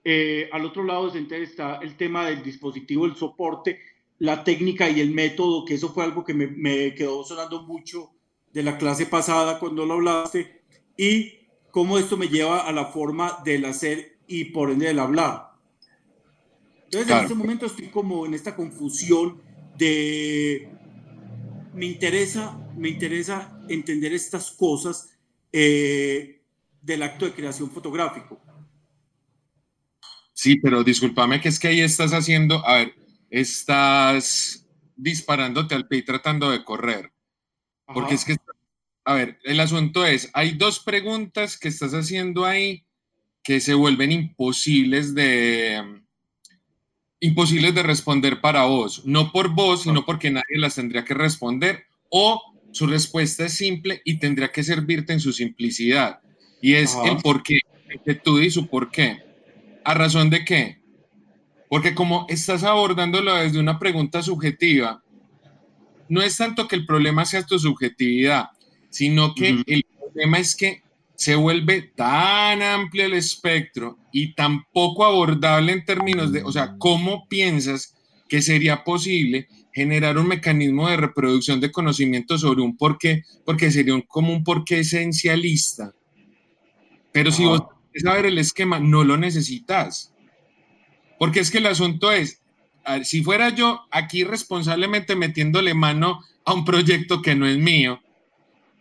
eh, 0.03 0.49
al 0.51 0.65
otro 0.65 0.83
lado 0.83 1.07
entonces 1.15 1.49
está 1.49 1.79
el 1.81 1.97
tema 1.97 2.25
del 2.25 2.41
dispositivo, 2.43 3.05
el 3.05 3.15
soporte, 3.15 3.79
la 4.19 4.43
técnica 4.43 4.89
y 4.89 5.01
el 5.01 5.11
método, 5.11 5.65
que 5.65 5.75
eso 5.75 5.89
fue 5.89 6.03
algo 6.03 6.23
que 6.23 6.33
me, 6.33 6.47
me 6.47 6.93
quedó 6.93 7.23
sonando 7.23 7.63
mucho 7.63 8.11
de 8.53 8.63
la 8.63 8.77
clase 8.77 9.05
pasada 9.05 9.59
cuando 9.59 9.85
lo 9.85 9.95
hablaste, 9.95 10.61
y 10.97 11.33
cómo 11.71 11.97
esto 11.97 12.17
me 12.17 12.27
lleva 12.27 12.67
a 12.67 12.71
la 12.71 12.85
forma 12.85 13.39
del 13.43 13.65
hacer 13.65 14.18
y 14.29 14.45
por 14.45 14.69
ende 14.69 14.85
del 14.87 14.99
hablar. 14.99 15.49
Entonces, 16.85 17.07
Claro. 17.07 17.21
en 17.21 17.25
este 17.25 17.35
momento 17.35 17.65
estoy 17.65 17.87
como 17.87 18.25
en 18.25 18.35
esta 18.35 18.55
confusión 18.55 19.41
de 19.75 20.69
me 21.73 21.85
interesa, 21.87 22.57
me 22.77 22.89
interesa 22.89 23.59
entender 23.67 24.13
estas 24.13 24.51
cosas 24.51 25.17
eh, 25.51 26.41
del 26.81 27.03
acto 27.03 27.25
de 27.25 27.33
creación 27.33 27.71
fotográfico. 27.71 28.39
Sí, 30.33 30.57
pero 30.57 30.83
discúlpame 30.83 31.41
que 31.41 31.49
es 31.49 31.59
que 31.59 31.67
ahí 31.69 31.81
estás 31.81 32.13
haciendo, 32.13 32.65
a 32.65 32.75
ver, 32.75 32.95
estás 33.29 34.67
disparándote 34.95 35.73
al 35.73 35.87
pie 35.87 35.99
y 35.99 36.05
tratando 36.05 36.51
de 36.51 36.63
correr. 36.63 37.11
Porque 37.85 38.13
es 38.13 38.23
que, 38.23 38.37
a 39.05 39.13
ver, 39.15 39.39
el 39.43 39.59
asunto 39.59 40.05
es, 40.05 40.29
hay 40.33 40.51
dos 40.51 40.79
preguntas 40.79 41.57
que 41.57 41.69
estás 41.69 41.93
haciendo 41.93 42.45
ahí 42.45 42.85
que 43.49 43.59
se 43.59 43.73
vuelven 43.73 44.11
imposibles 44.11 45.15
de 45.15 45.81
imposibles 47.19 47.73
de 47.73 47.81
responder 47.81 48.41
para 48.41 48.65
vos, 48.65 49.03
no 49.07 49.31
por 49.31 49.55
vos, 49.55 49.81
sino 49.81 50.05
porque 50.05 50.29
nadie 50.29 50.59
las 50.59 50.75
tendría 50.75 51.03
que 51.03 51.15
responder 51.15 51.85
o 52.11 52.39
su 52.71 52.85
respuesta 52.85 53.47
es 53.47 53.53
simple 53.53 54.03
y 54.05 54.19
tendría 54.19 54.51
que 54.51 54.61
servirte 54.61 55.13
en 55.13 55.19
su 55.19 55.33
simplicidad. 55.33 56.19
Y 56.61 56.75
es 56.75 56.93
Ajá. 56.93 57.09
el 57.09 57.17
por 57.23 57.41
qué, 57.41 57.61
inquietud 57.91 58.39
y 58.39 58.51
su 58.51 58.67
por 58.67 58.91
qué. 58.91 59.23
¿A 59.83 59.95
razón 59.95 60.29
de 60.29 60.45
qué? 60.45 60.83
Porque 61.69 61.95
como 61.95 62.27
estás 62.29 62.63
abordándolo 62.63 63.33
desde 63.33 63.59
una 63.59 63.79
pregunta 63.79 64.21
subjetiva, 64.21 65.03
no 66.07 66.21
es 66.21 66.37
tanto 66.37 66.67
que 66.67 66.75
el 66.75 66.85
problema 66.85 67.25
sea 67.25 67.43
tu 67.43 67.57
subjetividad, 67.57 68.49
sino 68.91 69.33
que 69.33 69.63
el 69.65 69.85
problema 69.97 70.37
es 70.37 70.55
que 70.55 70.83
se 71.19 71.35
vuelve 71.35 71.81
tan 71.81 72.61
amplio 72.61 73.03
el 73.03 73.13
espectro 73.13 73.97
y 74.09 74.35
tan 74.35 74.63
poco 74.71 75.03
abordable 75.03 75.73
en 75.73 75.83
términos 75.83 76.31
de, 76.31 76.43
o 76.43 76.51
sea, 76.53 76.77
¿cómo 76.77 77.27
piensas 77.27 77.93
que 78.29 78.41
sería 78.41 78.85
posible 78.85 79.49
generar 79.73 80.17
un 80.17 80.29
mecanismo 80.29 80.87
de 80.87 80.95
reproducción 80.95 81.59
de 81.59 81.73
conocimiento 81.73 82.37
sobre 82.37 82.61
un 82.61 82.77
porqué? 82.77 83.23
Porque 83.43 83.69
sería 83.69 83.95
un, 83.95 84.03
como 84.03 84.31
un 84.31 84.45
porqué 84.45 84.79
esencialista. 84.79 85.93
Pero 87.11 87.33
si 87.33 87.43
Ajá. 87.43 87.51
vos 87.51 87.61
quieres 87.91 88.03
saber 88.03 88.25
el 88.27 88.37
esquema, 88.37 88.79
no 88.79 89.03
lo 89.03 89.17
necesitas. 89.17 90.13
Porque 91.19 91.41
es 91.41 91.51
que 91.51 91.57
el 91.57 91.65
asunto 91.65 92.13
es, 92.13 92.41
si 93.03 93.23
fuera 93.23 93.49
yo 93.49 93.81
aquí 93.91 94.23
responsablemente 94.23 95.17
metiéndole 95.17 95.73
mano 95.73 96.21
a 96.45 96.53
un 96.53 96.63
proyecto 96.63 97.21
que 97.21 97.35
no 97.35 97.45
es 97.45 97.57
mío, 97.57 97.99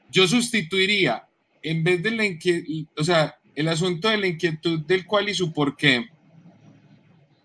yo 0.09 0.29
sustituiría, 0.29 1.28
en 1.63 1.85
vez 1.85 2.03
de 2.03 2.11
la 2.11 2.25
inquietud, 2.25 2.87
o 2.97 3.05
sea, 3.05 3.37
el 3.55 3.69
asunto 3.69 4.09
de 4.09 4.19
la 4.19 4.27
inquietud 4.27 4.81
del 4.81 5.05
cual 5.07 5.29
y 5.29 5.35
su 5.35 5.53
por 5.53 5.77
qué, 5.77 6.07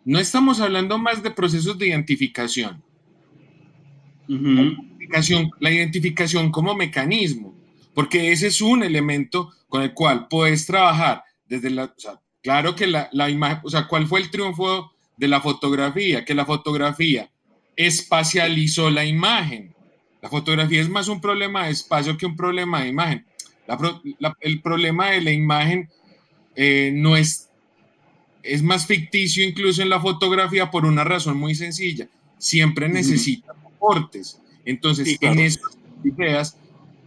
no 0.06 0.20
estamos 0.20 0.60
hablando 0.60 0.98
más 0.98 1.24
de 1.24 1.32
procesos 1.32 1.78
de 1.78 1.88
identificación. 1.88 2.82
Ujú. 4.28 4.38
identificación- 4.48 5.52
la 5.60 5.72
identificación 5.72 6.52
como 6.52 6.76
mecanismo, 6.76 7.54
porque 7.94 8.32
ese 8.32 8.48
es 8.48 8.62
un 8.62 8.84
elemento 8.84 9.52
con 9.68 9.82
el 9.82 9.94
cual 9.94 10.28
puedes 10.30 10.66
trabajar 10.66 11.24
desde 11.48 11.70
la, 11.70 11.86
o 11.86 11.94
sea, 12.00 12.20
claro 12.42 12.76
que 12.76 12.88
la, 12.88 13.10
la 13.12 13.30
imagen, 13.30 13.60
o 13.64 13.70
sea, 13.70 13.88
¿cuál 13.88 14.08
fue 14.08 14.22
el 14.22 14.30
triunfo 14.32 14.94
de 15.18 15.28
la 15.28 15.42
fotografía, 15.42 16.26
que 16.26 16.34
la 16.34 16.46
fotografía 16.46 17.30
espacializó 17.76 18.90
la 18.90 19.06
imagen. 19.06 19.74
La 20.22 20.30
fotografía 20.30 20.82
es 20.82 20.90
más 20.90 21.08
un 21.08 21.20
problema 21.22 21.66
de 21.66 21.72
espacio 21.72 22.18
que 22.18 22.26
un 22.26 22.36
problema 22.36 22.82
de 22.82 22.90
imagen. 22.90 23.26
El 24.42 24.62
problema 24.62 25.12
de 25.12 25.22
la 25.22 25.32
imagen 25.32 25.90
eh, 26.56 26.92
no 26.94 27.16
es, 27.16 27.50
es 28.44 28.62
más 28.62 28.86
ficticio 28.86 29.44
incluso 29.44 29.82
en 29.82 29.90
la 29.90 30.00
fotografía 30.00 30.70
por 30.70 30.86
una 30.86 31.04
razón 31.04 31.38
muy 31.38 31.56
sencilla. 31.56 32.08
Siempre 32.38 32.90
necesita 32.90 33.54
soportes. 33.64 34.40
Entonces, 34.66 35.18
en 35.22 35.40
esas 35.40 35.78
ideas, 36.04 36.58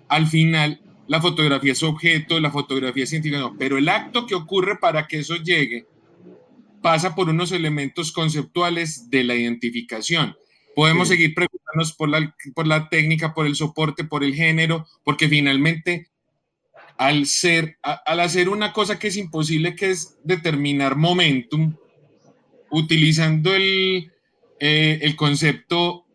al 0.09 0.27
final, 0.27 0.81
la 1.09 1.21
fotografía 1.21 1.73
es 1.73 1.83
objeto, 1.83 2.41
la 2.41 2.51
fotografía 2.51 3.07
científica 3.07 3.41
no, 3.41 3.57
pero 3.59 3.79
el 3.79 3.89
acto 3.89 4.27
que 4.27 4.35
ocurre 4.35 4.79
para 4.79 5.07
que 5.07 5.21
eso 5.21 5.37
llegue 5.37 5.87
pasa 6.83 7.15
por 7.15 7.29
unos 7.29 7.53
elementos 7.53 8.13
conceptuales 8.13 9.11
de 9.11 9.25
la 9.25 9.35
identificación. 9.35 10.37
Podemos 10.75 11.09
seguir 11.09 11.35
preguntándonos 11.35 11.95
por 11.95 12.09
la, 12.09 12.35
por 12.55 12.67
la 12.67 12.89
técnica, 12.89 13.33
por 13.33 13.47
el 13.47 13.57
soporte, 13.57 14.05
por 14.05 14.23
el 14.23 14.35
género, 14.35 14.87
porque 15.05 15.29
finalmente 15.29 16.09
al, 16.99 17.27
ser, 17.27 17.79
al 17.83 18.21
hacer 18.21 18.49
una 18.49 18.73
cosa 18.73 18.99
que 18.99 19.09
es 19.09 19.17
imposible, 19.17 19.75
que 19.75 19.91
es 19.91 20.17
determinar 20.25 20.97
momentum, 20.97 21.77
utilizando 22.71 23.55
el, 23.55 24.13
eh, 24.61 24.99
el 25.03 25.17
concepto 25.17 26.07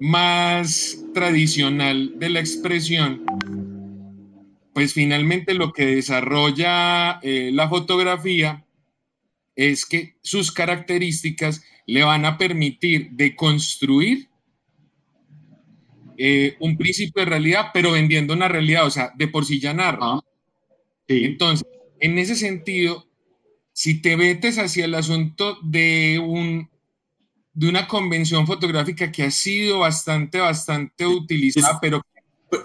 más 0.00 0.98
tradicional 1.14 2.18
de 2.18 2.30
la 2.30 2.40
expresión, 2.40 3.24
pues 4.74 4.94
finalmente 4.94 5.54
lo 5.54 5.72
que 5.72 5.86
desarrolla 5.86 7.20
eh, 7.22 7.50
la 7.52 7.68
fotografía 7.68 8.64
es 9.54 9.84
que 9.84 10.16
sus 10.22 10.50
características 10.50 11.62
le 11.86 12.02
van 12.02 12.24
a 12.24 12.38
permitir 12.38 13.10
de 13.10 13.36
construir 13.36 14.31
eh, 16.16 16.56
un 16.60 16.76
principio 16.76 17.24
de 17.24 17.30
realidad, 17.30 17.70
pero 17.72 17.92
vendiendo 17.92 18.34
una 18.34 18.48
realidad, 18.48 18.86
o 18.86 18.90
sea, 18.90 19.12
de 19.16 19.28
por 19.28 19.44
sí 19.44 19.60
ya 19.60 19.72
narra. 19.72 19.98
Ah, 20.00 20.20
Entonces, 21.08 21.66
en 22.00 22.18
ese 22.18 22.34
sentido, 22.34 23.06
si 23.72 24.00
te 24.00 24.16
metes 24.16 24.58
hacia 24.58 24.84
el 24.84 24.94
asunto 24.94 25.58
de, 25.62 26.20
un, 26.22 26.68
de 27.54 27.68
una 27.68 27.86
convención 27.86 28.46
fotográfica 28.46 29.10
que 29.10 29.24
ha 29.24 29.30
sido 29.30 29.80
bastante, 29.80 30.38
bastante 30.38 31.06
utilizada, 31.06 31.78
pero... 31.80 32.02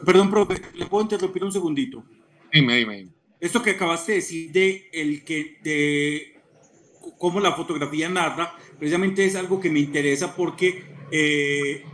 Perdón, 0.05 0.29
profe, 0.29 0.61
¿le 0.75 0.85
puedo 0.85 1.03
interrumpir 1.03 1.43
un 1.43 1.51
segundito? 1.51 2.03
Dime, 2.51 2.77
dime, 2.77 2.97
dime. 2.97 3.11
Esto 3.39 3.61
que 3.61 3.71
acabaste 3.71 4.13
de 4.13 4.17
decir 4.17 4.51
de, 4.51 4.89
el 4.91 5.23
que, 5.23 5.59
de 5.63 6.41
cómo 7.17 7.39
la 7.39 7.53
fotografía 7.53 8.09
narra, 8.09 8.53
precisamente 8.77 9.23
es 9.23 9.35
algo 9.35 9.59
que 9.59 9.69
me 9.69 9.79
interesa 9.79 10.35
porque 10.35 10.83
eh, 11.11 11.85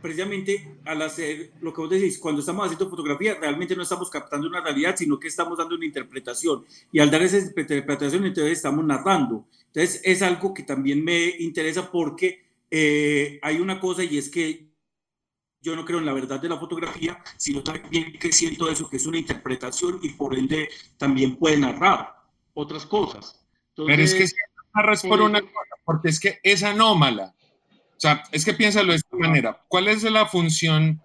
precisamente 0.00 0.78
al 0.84 1.02
hacer 1.02 1.52
lo 1.60 1.72
que 1.72 1.80
vos 1.80 1.90
decís, 1.90 2.18
cuando 2.18 2.40
estamos 2.40 2.64
haciendo 2.64 2.88
fotografía, 2.88 3.34
realmente 3.34 3.74
no 3.74 3.82
estamos 3.82 4.10
captando 4.10 4.46
una 4.46 4.60
realidad, 4.60 4.94
sino 4.96 5.18
que 5.18 5.28
estamos 5.28 5.58
dando 5.58 5.74
una 5.74 5.84
interpretación. 5.84 6.64
Y 6.92 7.00
al 7.00 7.10
dar 7.10 7.22
esa 7.22 7.38
interpretación, 7.38 8.24
entonces 8.24 8.52
estamos 8.52 8.84
narrando. 8.84 9.46
Entonces 9.66 10.00
es 10.04 10.22
algo 10.22 10.54
que 10.54 10.62
también 10.62 11.04
me 11.04 11.34
interesa 11.38 11.90
porque 11.90 12.44
eh, 12.70 13.38
hay 13.42 13.60
una 13.60 13.80
cosa 13.80 14.04
y 14.04 14.18
es 14.18 14.28
que 14.28 14.68
yo 15.60 15.74
no 15.74 15.84
creo 15.84 15.98
en 15.98 16.06
la 16.06 16.12
verdad 16.12 16.40
de 16.40 16.48
la 16.48 16.58
fotografía, 16.58 17.22
sino 17.36 17.62
también 17.62 18.12
que 18.18 18.32
siento 18.32 18.70
eso, 18.70 18.88
que 18.88 18.96
es 18.96 19.06
una 19.06 19.18
interpretación 19.18 19.98
y 20.02 20.10
por 20.10 20.36
ende 20.36 20.68
también 20.96 21.36
puede 21.36 21.58
narrar 21.58 22.14
otras 22.54 22.86
cosas. 22.86 23.44
Pero 23.74 24.02
es 24.02 24.14
que 24.14 24.26
si 24.26 24.36
narras 24.74 25.02
por 25.02 25.20
una 25.20 25.40
cosa, 25.40 25.74
porque 25.84 26.08
es 26.08 26.20
que 26.20 26.38
es 26.42 26.62
anómala. 26.62 27.34
O 27.98 28.00
sea, 28.00 28.22
es 28.30 28.44
que 28.44 28.54
piénsalo 28.54 28.92
de 28.92 28.98
esta 28.98 29.16
manera. 29.16 29.60
¿Cuál 29.66 29.88
es 29.88 30.04
la 30.04 30.24
función 30.26 31.02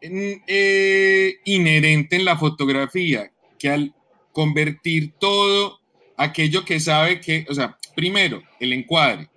eh, 0.00 1.34
inherente 1.44 2.16
en 2.16 2.24
la 2.24 2.38
fotografía? 2.38 3.30
Que 3.58 3.68
al 3.68 3.94
convertir 4.32 5.12
todo 5.20 5.80
aquello 6.16 6.64
que 6.64 6.80
sabe 6.80 7.20
que, 7.20 7.44
o 7.50 7.54
sea, 7.54 7.76
primero, 7.94 8.42
el 8.58 8.72
encuadre. 8.72 9.28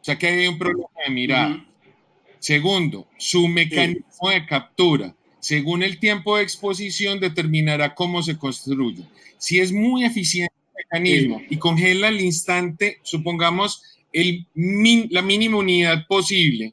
O 0.00 0.04
sea, 0.04 0.16
que 0.16 0.28
hay 0.28 0.46
un 0.46 0.56
problema 0.56 0.88
de 1.04 1.12
mirada. 1.12 1.66
Segundo, 2.38 3.08
su 3.18 3.48
mecanismo 3.48 4.30
de 4.30 4.46
captura. 4.46 5.16
Según 5.40 5.82
el 5.82 5.98
tiempo 5.98 6.36
de 6.36 6.44
exposición, 6.44 7.18
determinará 7.18 7.92
cómo 7.96 8.22
se 8.22 8.38
construye. 8.38 9.02
Si 9.38 9.58
es 9.58 9.72
muy 9.72 10.04
eficiente 10.04 10.54
el 10.68 10.84
mecanismo 10.84 11.42
y 11.50 11.56
congela 11.56 12.06
al 12.06 12.20
instante, 12.20 13.00
supongamos, 13.02 13.95
el 14.16 14.46
la 15.10 15.20
mínima 15.20 15.58
unidad 15.58 16.06
posible, 16.06 16.72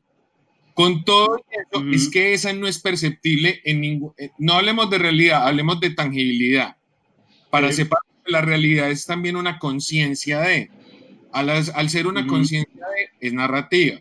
con 0.73 1.03
todo 1.03 1.37
eso, 1.51 1.85
es 1.91 2.09
que 2.09 2.33
esa 2.33 2.53
no 2.53 2.67
es 2.67 2.79
perceptible 2.79 3.61
en 3.65 3.81
ningún... 3.81 4.13
Eh, 4.17 4.31
no 4.37 4.53
hablemos 4.53 4.89
de 4.89 4.97
realidad, 4.97 5.45
hablemos 5.45 5.79
de 5.79 5.91
tangibilidad. 5.91 6.77
Para 7.51 7.71
separar 7.71 8.03
la 8.25 8.41
realidad 8.41 8.89
es 8.89 9.05
también 9.05 9.35
una 9.35 9.59
conciencia 9.59 10.39
de... 10.39 10.71
Al, 11.31 11.49
al, 11.49 11.89
ser 11.89 12.07
una 12.07 12.25
conciencia 12.25 12.85
de, 12.95 13.27
es 13.27 13.33
narrativa. 13.33 13.99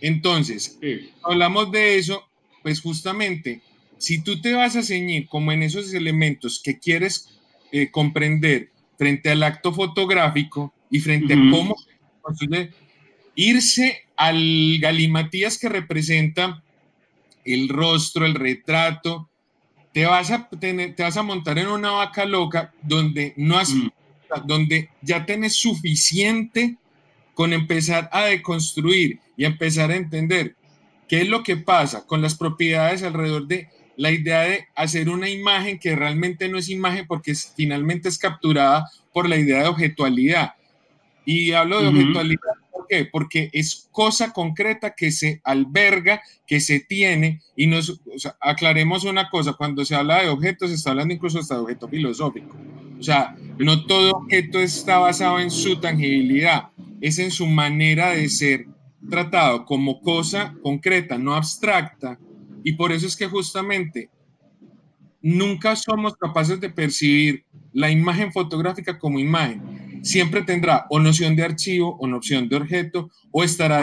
Entonces, 0.00 0.78
hablamos 1.22 1.70
de 1.70 1.96
eso, 1.96 2.28
pues 2.62 2.80
justamente, 2.80 3.60
si 3.98 4.22
tú 4.22 4.40
te 4.40 4.52
vas 4.54 4.74
a 4.76 4.82
ceñir 4.82 5.26
como 5.28 5.52
en 5.52 5.62
esos 5.62 5.92
elementos 5.94 6.60
que 6.62 6.78
quieres 6.78 7.38
eh, 7.70 7.90
comprender 7.90 8.70
frente 8.96 9.30
al 9.30 9.42
acto 9.42 9.72
fotográfico 9.72 10.74
y 10.90 11.00
frente 11.00 11.34
a 11.34 11.36
cómo 11.50 11.76
se 12.34 12.70
irse 13.34 14.02
al 14.16 14.78
galimatías 14.80 15.58
que 15.58 15.68
representa 15.68 16.62
el 17.44 17.68
rostro, 17.68 18.26
el 18.26 18.34
retrato, 18.34 19.30
te 19.92 20.06
vas 20.06 20.30
a, 20.30 20.48
tener, 20.48 20.94
te 20.94 21.02
vas 21.02 21.16
a 21.16 21.22
montar 21.22 21.58
en 21.58 21.68
una 21.68 21.92
vaca 21.92 22.24
loca 22.24 22.72
donde, 22.82 23.34
no 23.36 23.58
has, 23.58 23.72
donde 24.44 24.90
ya 25.02 25.24
tienes 25.24 25.54
suficiente 25.54 26.76
con 27.34 27.52
empezar 27.52 28.10
a 28.12 28.24
deconstruir 28.24 29.20
y 29.36 29.44
empezar 29.44 29.90
a 29.90 29.96
entender 29.96 30.56
qué 31.08 31.22
es 31.22 31.28
lo 31.28 31.42
que 31.42 31.56
pasa 31.56 32.04
con 32.06 32.20
las 32.20 32.34
propiedades 32.34 33.02
alrededor 33.02 33.46
de 33.46 33.68
la 33.96 34.10
idea 34.12 34.42
de 34.42 34.66
hacer 34.76 35.08
una 35.08 35.28
imagen 35.28 35.78
que 35.78 35.96
realmente 35.96 36.48
no 36.48 36.58
es 36.58 36.68
imagen 36.68 37.06
porque 37.06 37.34
finalmente 37.34 38.08
es 38.08 38.18
capturada 38.18 38.88
por 39.12 39.28
la 39.28 39.36
idea 39.36 39.62
de 39.62 39.68
objetualidad. 39.68 40.52
Y 41.30 41.52
hablo 41.52 41.82
de 41.82 41.88
objetualidad 41.88 42.40
¿por 42.72 42.86
qué? 42.88 43.04
Porque 43.04 43.50
es 43.52 43.86
cosa 43.92 44.32
concreta 44.32 44.94
que 44.94 45.12
se 45.12 45.42
alberga, 45.44 46.22
que 46.46 46.58
se 46.58 46.80
tiene, 46.80 47.42
y 47.54 47.66
nos 47.66 48.00
aclaremos 48.40 49.04
una 49.04 49.28
cosa, 49.28 49.52
cuando 49.52 49.84
se 49.84 49.94
habla 49.94 50.22
de 50.22 50.30
objetos, 50.30 50.70
se 50.70 50.76
está 50.76 50.92
hablando 50.92 51.12
incluso 51.12 51.38
hasta 51.38 51.56
de 51.56 51.60
objeto 51.60 51.86
filosófico. 51.86 52.56
O 52.98 53.02
sea, 53.02 53.36
no 53.58 53.84
todo 53.84 54.12
objeto 54.12 54.58
está 54.58 55.00
basado 55.00 55.38
en 55.38 55.50
su 55.50 55.78
tangibilidad, 55.78 56.70
es 57.02 57.18
en 57.18 57.30
su 57.30 57.46
manera 57.46 58.12
de 58.12 58.30
ser 58.30 58.66
tratado 59.10 59.66
como 59.66 60.00
cosa 60.00 60.54
concreta, 60.62 61.18
no 61.18 61.34
abstracta, 61.34 62.18
y 62.64 62.72
por 62.72 62.90
eso 62.90 63.06
es 63.06 63.14
que 63.14 63.26
justamente 63.26 64.08
nunca 65.20 65.76
somos 65.76 66.16
capaces 66.16 66.58
de 66.58 66.70
percibir 66.70 67.44
la 67.74 67.90
imagen 67.90 68.32
fotográfica 68.32 68.98
como 68.98 69.18
imagen. 69.18 69.60
Siempre 70.02 70.42
tendrá 70.42 70.86
o 70.90 70.98
noción 70.98 71.36
de 71.36 71.44
archivo 71.44 71.96
o 72.00 72.06
noción 72.06 72.48
de 72.48 72.56
objeto 72.56 73.10
o 73.30 73.44
estará 73.44 73.82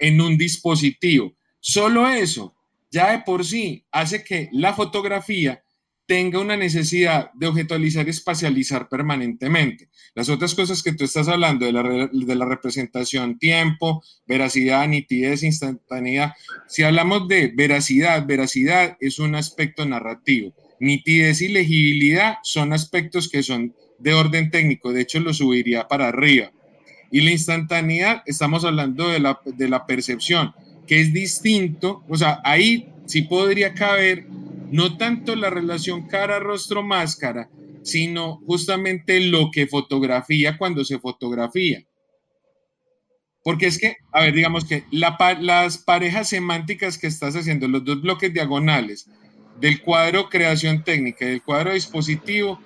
en 0.00 0.20
un 0.20 0.36
dispositivo. 0.36 1.32
Solo 1.60 2.08
eso 2.08 2.54
ya 2.90 3.12
de 3.12 3.18
por 3.20 3.44
sí 3.44 3.84
hace 3.92 4.24
que 4.24 4.48
la 4.52 4.72
fotografía 4.74 5.62
tenga 6.06 6.40
una 6.40 6.56
necesidad 6.56 7.30
de 7.34 7.48
objetualizar 7.48 8.06
y 8.06 8.10
espacializar 8.10 8.88
permanentemente. 8.88 9.90
Las 10.14 10.30
otras 10.30 10.54
cosas 10.54 10.82
que 10.82 10.94
tú 10.94 11.04
estás 11.04 11.28
hablando 11.28 11.66
de 11.66 11.72
la, 11.72 11.82
de 11.82 12.34
la 12.34 12.46
representación, 12.46 13.38
tiempo, 13.38 14.02
veracidad, 14.26 14.88
nitidez, 14.88 15.42
instantaneidad, 15.42 16.32
si 16.66 16.82
hablamos 16.82 17.28
de 17.28 17.52
veracidad, 17.54 18.26
veracidad 18.26 18.96
es 19.00 19.18
un 19.18 19.34
aspecto 19.34 19.84
narrativo. 19.84 20.54
Nitidez 20.80 21.42
y 21.42 21.48
legibilidad 21.48 22.38
son 22.42 22.72
aspectos 22.72 23.28
que 23.28 23.42
son 23.42 23.74
de 23.98 24.14
orden 24.14 24.50
técnico, 24.50 24.92
de 24.92 25.02
hecho 25.02 25.20
lo 25.20 25.34
subiría 25.34 25.88
para 25.88 26.08
arriba. 26.08 26.52
Y 27.10 27.22
la 27.22 27.30
instantaneidad, 27.30 28.22
estamos 28.26 28.64
hablando 28.64 29.08
de 29.08 29.18
la, 29.18 29.40
de 29.44 29.68
la 29.68 29.86
percepción, 29.86 30.54
que 30.86 31.00
es 31.00 31.12
distinto, 31.12 32.04
o 32.08 32.16
sea, 32.16 32.40
ahí 32.44 32.88
sí 33.06 33.22
podría 33.22 33.74
caber 33.74 34.26
no 34.70 34.96
tanto 34.96 35.34
la 35.34 35.50
relación 35.50 36.06
cara-rostro-máscara, 36.06 37.48
sino 37.82 38.36
justamente 38.46 39.20
lo 39.20 39.50
que 39.50 39.66
fotografía 39.66 40.58
cuando 40.58 40.84
se 40.84 40.98
fotografía. 40.98 41.84
Porque 43.42 43.66
es 43.66 43.78
que, 43.78 43.96
a 44.12 44.22
ver, 44.22 44.34
digamos 44.34 44.66
que 44.66 44.84
las 44.90 45.78
parejas 45.78 46.28
semánticas 46.28 46.98
que 46.98 47.06
estás 47.06 47.34
haciendo, 47.34 47.66
los 47.66 47.84
dos 47.84 48.02
bloques 48.02 48.32
diagonales 48.32 49.08
del 49.58 49.80
cuadro 49.80 50.28
creación 50.28 50.84
técnica 50.84 51.24
y 51.24 51.30
del 51.30 51.42
cuadro 51.42 51.72
dispositivo, 51.72 52.60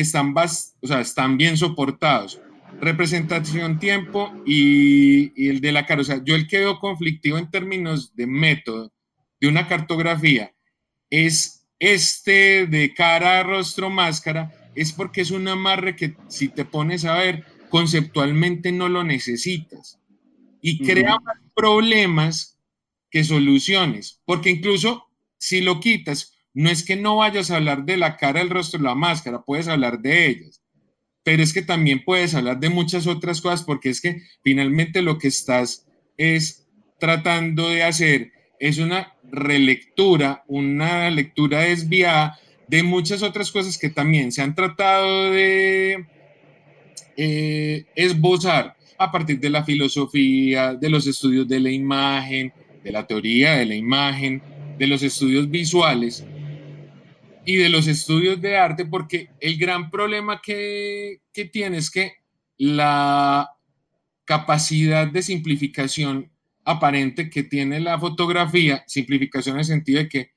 están, 0.00 0.34
o 0.36 0.86
sea, 0.86 1.00
están 1.00 1.36
bien 1.36 1.56
soportados. 1.56 2.40
representación 2.80 3.78
tiempo 3.78 4.32
y, 4.46 5.32
y, 5.34 5.48
el 5.48 5.60
de 5.60 5.72
la 5.72 5.86
cara. 5.86 6.02
O 6.02 6.04
sea, 6.04 6.22
yo 6.24 6.34
el 6.34 6.46
que 6.46 6.58
veo 6.58 6.78
conflictivo 6.78 7.38
en 7.38 7.50
términos 7.50 8.14
de 8.14 8.26
método 8.26 8.92
de 9.40 9.48
una 9.48 9.66
cartografía 9.66 10.54
es 11.10 11.66
este 11.78 12.66
de 12.66 12.92
cara, 12.94 13.42
rostro, 13.42 13.90
máscara, 13.90 14.52
es 14.74 14.92
porque 14.92 15.20
es 15.20 15.30
un 15.30 15.48
amarre 15.48 15.96
que 15.96 16.16
si 16.28 16.48
te 16.48 16.64
pones 16.64 17.04
a 17.04 17.14
ver, 17.14 17.44
conceptualmente 17.68 18.72
no 18.72 18.88
lo 18.88 19.04
necesitas. 19.04 19.98
Y 20.60 20.84
crea 20.84 21.18
más 21.20 21.38
problemas 21.54 22.58
que 23.10 23.24
soluciones, 23.24 24.20
porque 24.24 24.50
incluso 24.50 25.06
si 25.38 25.60
lo 25.60 25.80
quitas, 25.80 26.37
no 26.54 26.70
es 26.70 26.84
que 26.84 26.96
no 26.96 27.16
vayas 27.16 27.50
a 27.50 27.56
hablar 27.56 27.84
de 27.84 27.96
la 27.96 28.16
cara, 28.16 28.40
el 28.40 28.50
rostro, 28.50 28.80
la 28.80 28.94
máscara, 28.94 29.42
puedes 29.42 29.68
hablar 29.68 30.00
de 30.00 30.26
ellas, 30.26 30.62
pero 31.22 31.42
es 31.42 31.52
que 31.52 31.62
también 31.62 32.02
puedes 32.04 32.34
hablar 32.34 32.58
de 32.58 32.70
muchas 32.70 33.06
otras 33.06 33.40
cosas, 33.40 33.62
porque 33.62 33.90
es 33.90 34.00
que 34.00 34.22
finalmente 34.42 35.02
lo 35.02 35.18
que 35.18 35.28
estás 35.28 35.86
es 36.16 36.66
tratando 36.98 37.68
de 37.68 37.82
hacer 37.84 38.32
es 38.58 38.78
una 38.78 39.14
relectura, 39.30 40.42
una 40.48 41.10
lectura 41.10 41.60
desviada 41.60 42.38
de 42.66 42.82
muchas 42.82 43.22
otras 43.22 43.52
cosas 43.52 43.78
que 43.78 43.88
también 43.88 44.32
se 44.32 44.42
han 44.42 44.54
tratado 44.54 45.30
de 45.30 46.06
eh, 47.16 47.84
esbozar 47.94 48.76
a 48.98 49.12
partir 49.12 49.38
de 49.38 49.50
la 49.50 49.64
filosofía, 49.64 50.74
de 50.74 50.90
los 50.90 51.06
estudios 51.06 51.46
de 51.46 51.60
la 51.60 51.70
imagen, 51.70 52.52
de 52.82 52.90
la 52.90 53.06
teoría 53.06 53.52
de 53.56 53.66
la 53.66 53.74
imagen, 53.74 54.42
de 54.78 54.86
los 54.86 55.02
estudios 55.02 55.48
visuales 55.50 56.24
y 57.48 57.56
de 57.56 57.70
los 57.70 57.86
estudios 57.86 58.42
de 58.42 58.58
arte, 58.58 58.84
porque 58.84 59.30
el 59.40 59.56
gran 59.56 59.90
problema 59.90 60.42
que, 60.42 61.22
que 61.32 61.46
tiene 61.46 61.78
es 61.78 61.90
que 61.90 62.16
la 62.58 63.48
capacidad 64.26 65.06
de 65.08 65.22
simplificación 65.22 66.30
aparente 66.66 67.30
que 67.30 67.44
tiene 67.44 67.80
la 67.80 67.98
fotografía, 67.98 68.84
simplificación 68.86 69.56
en 69.56 69.60
el 69.60 69.64
sentido 69.64 70.00
de 70.00 70.10
que 70.10 70.32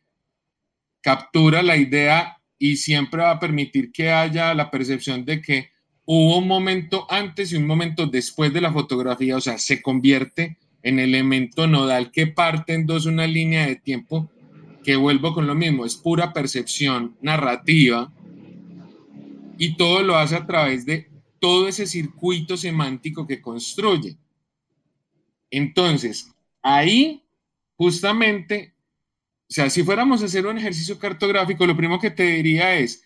captura 1.02 1.62
la 1.62 1.76
idea 1.76 2.38
y 2.58 2.78
siempre 2.78 3.24
va 3.24 3.32
a 3.32 3.40
permitir 3.42 3.92
que 3.92 4.10
haya 4.10 4.54
la 4.54 4.72
percepción 4.72 5.26
de 5.26 5.42
que 5.42 5.72
hubo 6.06 6.38
un 6.38 6.48
momento 6.48 7.08
antes 7.10 7.52
y 7.52 7.58
un 7.58 7.68
momento 7.68 8.08
después 8.08 8.54
de 8.54 8.62
la 8.62 8.72
fotografía, 8.72 9.36
o 9.36 9.42
sea, 9.42 9.58
se 9.58 9.82
convierte 9.82 10.56
en 10.82 10.98
elemento 10.98 11.68
nodal 11.68 12.10
que 12.10 12.28
parte 12.28 12.74
en 12.74 12.86
dos 12.86 13.06
una 13.06 13.28
línea 13.28 13.68
de 13.68 13.76
tiempo 13.76 14.32
que 14.84 14.96
vuelvo 14.96 15.34
con 15.34 15.48
lo 15.48 15.56
mismo, 15.56 15.86
es 15.86 15.96
pura 15.96 16.34
percepción 16.34 17.16
narrativa 17.22 18.12
y 19.58 19.76
todo 19.76 20.02
lo 20.02 20.16
hace 20.18 20.36
a 20.36 20.46
través 20.46 20.86
de 20.86 21.10
todo 21.40 21.68
ese 21.68 21.86
circuito 21.86 22.58
semántico 22.58 23.28
que 23.28 23.42
construye. 23.42 24.18
Entonces, 25.50 26.32
ahí 26.62 27.24
justamente, 27.76 28.74
o 29.50 29.54
sea, 29.54 29.70
si 29.70 29.84
fuéramos 29.84 30.22
a 30.22 30.26
hacer 30.26 30.46
un 30.46 30.58
ejercicio 30.58 30.98
cartográfico, 30.98 31.66
lo 31.66 31.78
primero 31.78 32.00
que 32.00 32.12
te 32.12 32.24
diría 32.24 32.76
es, 32.76 33.04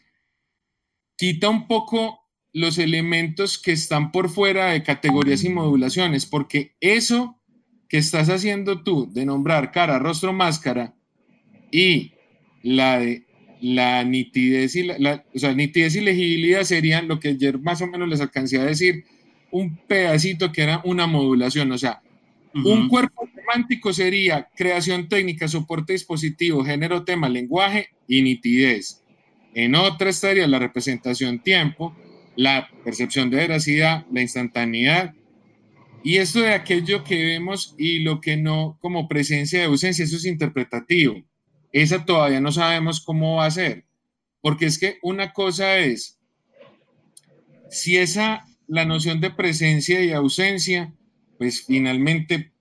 quita 1.17 1.49
un 1.49 1.67
poco 1.67 2.19
los 2.53 2.77
elementos 2.77 3.57
que 3.57 3.73
están 3.73 4.11
por 4.11 4.29
fuera 4.29 4.67
de 4.67 4.83
categorías 4.83 5.43
y 5.43 5.49
modulaciones, 5.49 6.25
porque 6.25 6.75
eso 6.79 7.41
que 7.89 7.97
estás 7.97 8.29
haciendo 8.29 8.83
tú 8.83 9.11
de 9.11 9.25
nombrar 9.25 9.71
cara, 9.71 9.99
rostro, 9.99 10.31
máscara 10.31 10.94
y 11.75 12.13
la 12.63 12.99
de 12.99 13.25
la 13.59 14.03
nitidez 14.03 14.75
y 14.75 14.83
la, 14.83 15.25
o 15.33 15.39
sea, 15.39 15.53
nitidez 15.53 15.95
y 15.95 16.01
legibilidad 16.01 16.63
serían 16.63 17.07
lo 17.07 17.19
que 17.19 17.29
ayer 17.29 17.59
más 17.59 17.81
o 17.81 17.87
menos 17.87 18.07
les 18.07 18.21
alcancé 18.21 18.59
a 18.59 18.65
decir, 18.65 19.03
un 19.51 19.75
pedacito 19.75 20.51
que 20.51 20.61
era 20.61 20.81
una 20.85 21.05
modulación, 21.07 21.71
o 21.71 21.77
sea, 21.77 22.01
un 22.53 22.87
cuerpo 22.87 23.27
semántico 23.35 23.91
sería 23.91 24.47
creación 24.55 25.09
técnica, 25.09 25.49
soporte 25.49 25.91
dispositivo, 25.91 26.63
género, 26.63 27.03
tema, 27.03 27.27
lenguaje 27.27 27.89
y 28.07 28.21
nitidez. 28.21 29.03
En 29.53 29.75
otra 29.75 30.09
estaría 30.09 30.47
la 30.47 30.59
representación 30.59 31.39
tiempo, 31.39 31.93
la 32.37 32.69
percepción 32.85 33.29
de 33.29 33.37
veracidad, 33.37 34.05
la 34.09 34.21
instantaneidad. 34.21 35.13
Y 36.03 36.17
esto 36.17 36.39
de 36.39 36.53
aquello 36.53 37.03
que 37.03 37.25
vemos 37.25 37.75
y 37.77 37.99
lo 37.99 38.21
que 38.21 38.37
no 38.37 38.77
como 38.79 39.09
presencia 39.09 39.59
de 39.59 39.65
ausencia, 39.65 40.05
eso 40.05 40.15
es 40.15 40.25
interpretativo. 40.25 41.21
Esa 41.75 42.05
todavía 42.05 42.39
no 42.39 42.53
sabemos 42.53 43.01
cómo 43.01 43.35
va 43.35 43.47
a 43.47 43.51
ser. 43.51 43.83
Porque 44.39 44.65
es 44.65 44.79
que 44.79 44.97
una 45.01 45.33
cosa 45.33 45.77
es, 45.79 46.17
si 47.69 47.97
esa, 47.97 48.45
la 48.65 48.85
noción 48.85 49.19
de 49.19 49.29
presencia 49.29 50.01
y 50.01 50.13
ausencia, 50.13 50.93
pues 51.37 51.65
finalmente 51.65 52.53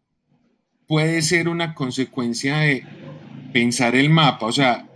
puede 0.88 1.22
ser 1.22 1.48
una 1.48 1.74
consecuencia 1.74 2.58
de 2.58 2.84
pensar 3.52 3.94
el 3.94 4.10
mapa, 4.10 4.46
o 4.46 4.52
sea, 4.52 4.90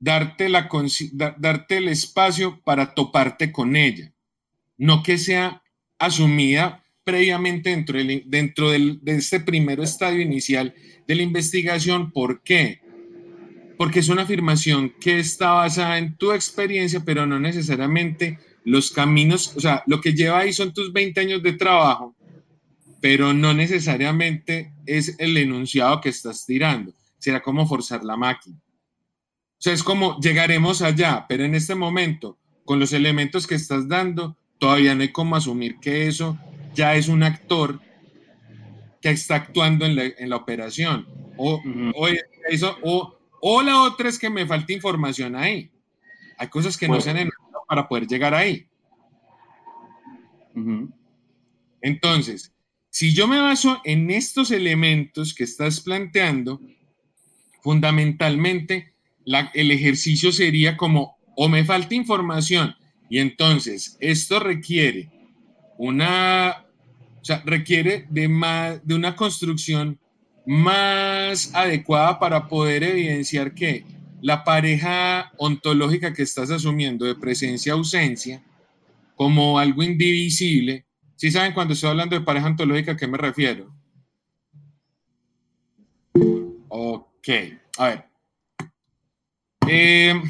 darte, 0.00 0.48
la, 0.48 0.68
darte 1.38 1.76
el 1.76 1.86
espacio 1.86 2.60
para 2.64 2.94
toparte 2.94 3.52
con 3.52 3.76
ella, 3.76 4.12
no 4.76 5.04
que 5.04 5.18
sea 5.18 5.62
asumida 6.00 6.82
previamente 7.04 7.70
dentro, 7.70 7.96
del, 7.96 8.24
dentro 8.26 8.70
del, 8.70 8.98
de 9.04 9.14
este 9.14 9.38
primer 9.38 9.78
estadio 9.78 10.20
inicial 10.20 10.74
de 11.06 11.14
la 11.14 11.22
investigación. 11.22 12.10
¿Por 12.10 12.42
qué? 12.42 12.80
Porque 13.76 14.00
es 14.00 14.08
una 14.08 14.22
afirmación 14.22 14.90
que 15.00 15.18
está 15.18 15.52
basada 15.52 15.98
en 15.98 16.16
tu 16.16 16.32
experiencia, 16.32 17.02
pero 17.04 17.26
no 17.26 17.38
necesariamente 17.38 18.38
los 18.64 18.90
caminos, 18.90 19.54
o 19.56 19.60
sea, 19.60 19.82
lo 19.86 20.00
que 20.00 20.12
lleva 20.12 20.40
ahí 20.40 20.52
son 20.52 20.72
tus 20.72 20.92
20 20.92 21.20
años 21.20 21.42
de 21.42 21.52
trabajo 21.52 22.16
pero 23.00 23.32
no 23.32 23.54
necesariamente 23.54 24.72
es 24.84 25.14
el 25.18 25.36
enunciado 25.36 26.00
que 26.00 26.08
estás 26.08 26.44
tirando. 26.44 26.92
Será 27.18 27.40
como 27.40 27.66
forzar 27.66 28.02
la 28.04 28.16
máquina. 28.16 28.56
O 28.58 29.60
sea, 29.60 29.72
es 29.72 29.82
como 29.82 30.18
llegaremos 30.20 30.82
allá, 30.82 31.24
pero 31.28 31.44
en 31.44 31.54
este 31.54 31.74
momento, 31.74 32.36
con 32.64 32.80
los 32.80 32.92
elementos 32.92 33.46
que 33.46 33.54
estás 33.54 33.88
dando, 33.88 34.36
todavía 34.58 34.94
no 34.94 35.02
hay 35.02 35.12
como 35.12 35.36
asumir 35.36 35.78
que 35.80 36.08
eso 36.08 36.38
ya 36.74 36.96
es 36.96 37.08
un 37.08 37.22
actor 37.22 37.80
que 39.00 39.10
está 39.10 39.36
actuando 39.36 39.86
en 39.86 40.28
la, 40.28 40.36
operación. 40.36 41.06
O, 41.36 41.62
eso, 42.50 42.76
o, 42.82 43.15
la 43.62 43.82
otra 43.82 44.08
es 44.08 44.18
que 44.18 44.30
me 44.30 44.46
falta 44.46 44.72
información 44.72 45.36
ahí. 45.36 45.70
Hay 46.38 46.48
cosas 46.48 46.76
que 46.76 46.88
no 46.88 47.00
se 47.00 47.10
han 47.10 47.18
encontrado 47.18 47.64
para 47.68 47.88
poder 47.88 48.06
llegar 48.06 48.34
ahí. 48.34 48.66
Entonces, 51.80 52.52
si 52.90 53.14
yo 53.14 53.28
me 53.28 53.40
baso 53.40 53.80
en 53.84 54.10
estos 54.10 54.50
elementos 54.50 55.34
que 55.34 55.44
estás 55.44 55.80
planteando, 55.80 56.60
fundamentalmente 57.62 58.94
el 59.54 59.70
ejercicio 59.70 60.32
sería 60.32 60.76
como 60.76 61.16
o 61.36 61.48
me 61.48 61.64
falta 61.64 61.94
información 61.94 62.74
y 63.10 63.18
entonces 63.18 63.96
esto 64.00 64.40
requiere 64.40 65.10
una, 65.78 66.64
o 67.20 67.24
sea, 67.24 67.42
requiere 67.44 68.06
de, 68.08 68.28
más, 68.28 68.86
de 68.86 68.94
una 68.94 69.14
construcción 69.14 69.98
más 70.46 71.54
adecuada 71.54 72.18
para 72.18 72.48
poder 72.48 72.84
evidenciar 72.84 73.54
que 73.54 73.84
la 74.22 74.44
pareja 74.44 75.32
ontológica 75.36 76.14
que 76.14 76.22
estás 76.22 76.50
asumiendo 76.50 77.04
de 77.04 77.14
presencia-ausencia 77.14 78.42
como 79.16 79.58
algo 79.58 79.82
indivisible 79.82 80.86
¿Sí 81.16 81.30
saben 81.30 81.54
cuando 81.54 81.72
estoy 81.72 81.88
hablando 81.88 82.14
de 82.14 82.24
pareja 82.24 82.46
ontológica 82.46 82.92
a 82.92 82.96
qué 82.96 83.06
me 83.06 83.16
refiero? 83.16 83.74
Ok, 86.68 87.28
a 87.78 87.86
ver. 87.88 88.04
Eh, 89.66 90.22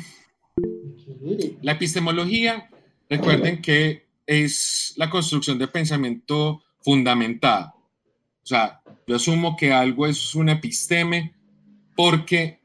la 1.60 1.72
epistemología, 1.72 2.70
recuerden 3.10 3.60
que 3.60 4.06
es 4.24 4.94
la 4.96 5.10
construcción 5.10 5.58
de 5.58 5.66
pensamiento 5.66 6.62
fundamentada. 6.80 7.74
O 7.74 8.46
sea, 8.46 8.80
yo 9.06 9.16
asumo 9.16 9.56
que 9.56 9.72
algo 9.72 10.06
es 10.06 10.34
un 10.34 10.48
episteme 10.48 11.34
porque 11.94 12.60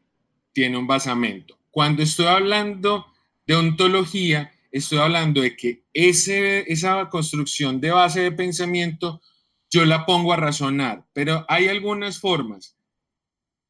tiene 0.54 0.78
un 0.78 0.88
basamento. 0.88 1.58
Cuando 1.70 2.02
estoy 2.02 2.26
hablando 2.26 3.06
de 3.46 3.56
ontología, 3.56 4.52
estoy 4.72 4.98
hablando 5.00 5.42
de 5.42 5.56
que 5.56 5.86
ese, 5.94 6.72
esa 6.72 7.10
construcción 7.10 7.80
de 7.80 7.92
base 7.92 8.22
de 8.22 8.32
pensamiento 8.32 9.22
yo 9.70 9.86
la 9.86 10.06
pongo 10.06 10.34
a 10.34 10.38
razonar, 10.38 11.06
pero 11.14 11.46
hay 11.48 11.68
algunas 11.68 12.20
formas, 12.20 12.76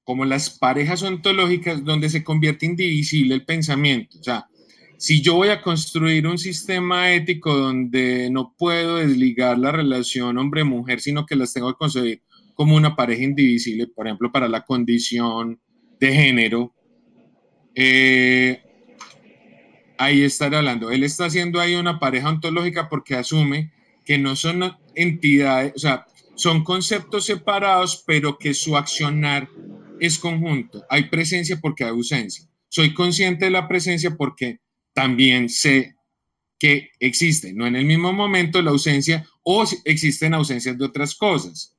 como 0.04 0.26
las 0.26 0.50
parejas 0.50 1.04
ontológicas, 1.04 1.84
donde 1.84 2.10
se 2.10 2.24
convierte 2.24 2.66
indivisible 2.66 3.36
el 3.36 3.46
pensamiento. 3.46 4.18
O 4.20 4.24
sea, 4.24 4.48
si 4.98 5.22
yo 5.22 5.36
voy 5.36 5.50
a 5.50 5.62
construir 5.62 6.26
un 6.26 6.40
sistema 6.40 7.14
ético 7.14 7.56
donde 7.56 8.30
no 8.32 8.56
puedo 8.58 8.96
desligar 8.96 9.60
la 9.60 9.72
relación 9.72 10.38
hombre-mujer, 10.38 11.02
sino 11.02 11.26
que 11.26 11.36
las 11.36 11.54
tengo 11.54 11.72
que 11.72 11.78
concebir 11.78 12.24
como 12.62 12.76
una 12.76 12.96
pareja 12.96 13.24
indivisible, 13.24 13.88
por 13.88 14.06
ejemplo, 14.06 14.32
para 14.32 14.48
la 14.48 14.62
condición 14.62 15.60
de 16.00 16.14
género, 16.14 16.76
eh, 17.74 18.62
ahí 19.98 20.22
estará 20.22 20.60
hablando. 20.60 20.92
Él 20.92 21.02
está 21.02 21.26
haciendo 21.26 21.60
ahí 21.60 21.74
una 21.74 21.98
pareja 21.98 22.30
ontológica 22.30 22.88
porque 22.88 23.16
asume 23.16 23.74
que 24.06 24.20
no 24.20 24.36
son 24.36 24.78
entidades, 24.94 25.74
o 25.76 25.80
sea, 25.80 26.06
son 26.36 26.64
conceptos 26.64 27.26
separados, 27.26 28.04
pero 28.06 28.38
que 28.38 28.54
su 28.54 28.78
accionar 28.78 29.50
es 30.00 30.20
conjunto. 30.20 30.84
Hay 30.88 31.06
presencia 31.06 31.60
porque 31.60 31.84
hay 31.84 31.90
ausencia. 31.90 32.48
Soy 32.70 32.94
consciente 32.94 33.46
de 33.46 33.52
la 33.52 33.68
presencia 33.68 34.12
porque 34.16 34.60
también 34.94 35.50
sé 35.50 35.96
que 36.60 36.92
existe, 37.00 37.54
no 37.54 37.66
en 37.66 37.76
el 37.76 37.86
mismo 37.86 38.14
momento 38.14 38.62
la 38.62 38.70
ausencia 38.70 39.26
o 39.42 39.66
existen 39.84 40.36
ausencias 40.36 40.78
de 40.78 40.86
otras 40.86 41.16
cosas. 41.16 41.76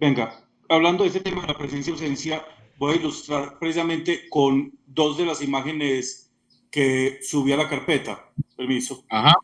Venga, 0.00 0.44
hablando 0.68 1.04
de 1.04 1.10
ese 1.10 1.20
tema 1.20 1.42
de 1.42 1.48
la 1.48 1.58
presencia 1.58 1.90
y 1.90 1.92
ausencia, 1.94 2.44
voy 2.78 2.94
a 2.94 2.96
ilustrar 2.96 3.58
precisamente 3.58 4.28
con 4.28 4.72
dos 4.86 5.16
de 5.18 5.26
las 5.26 5.42
imágenes 5.42 6.32
que 6.70 7.18
subí 7.22 7.52
a 7.52 7.56
la 7.56 7.68
carpeta. 7.68 8.30
Permiso. 8.56 9.04
Ajá. 9.08 9.34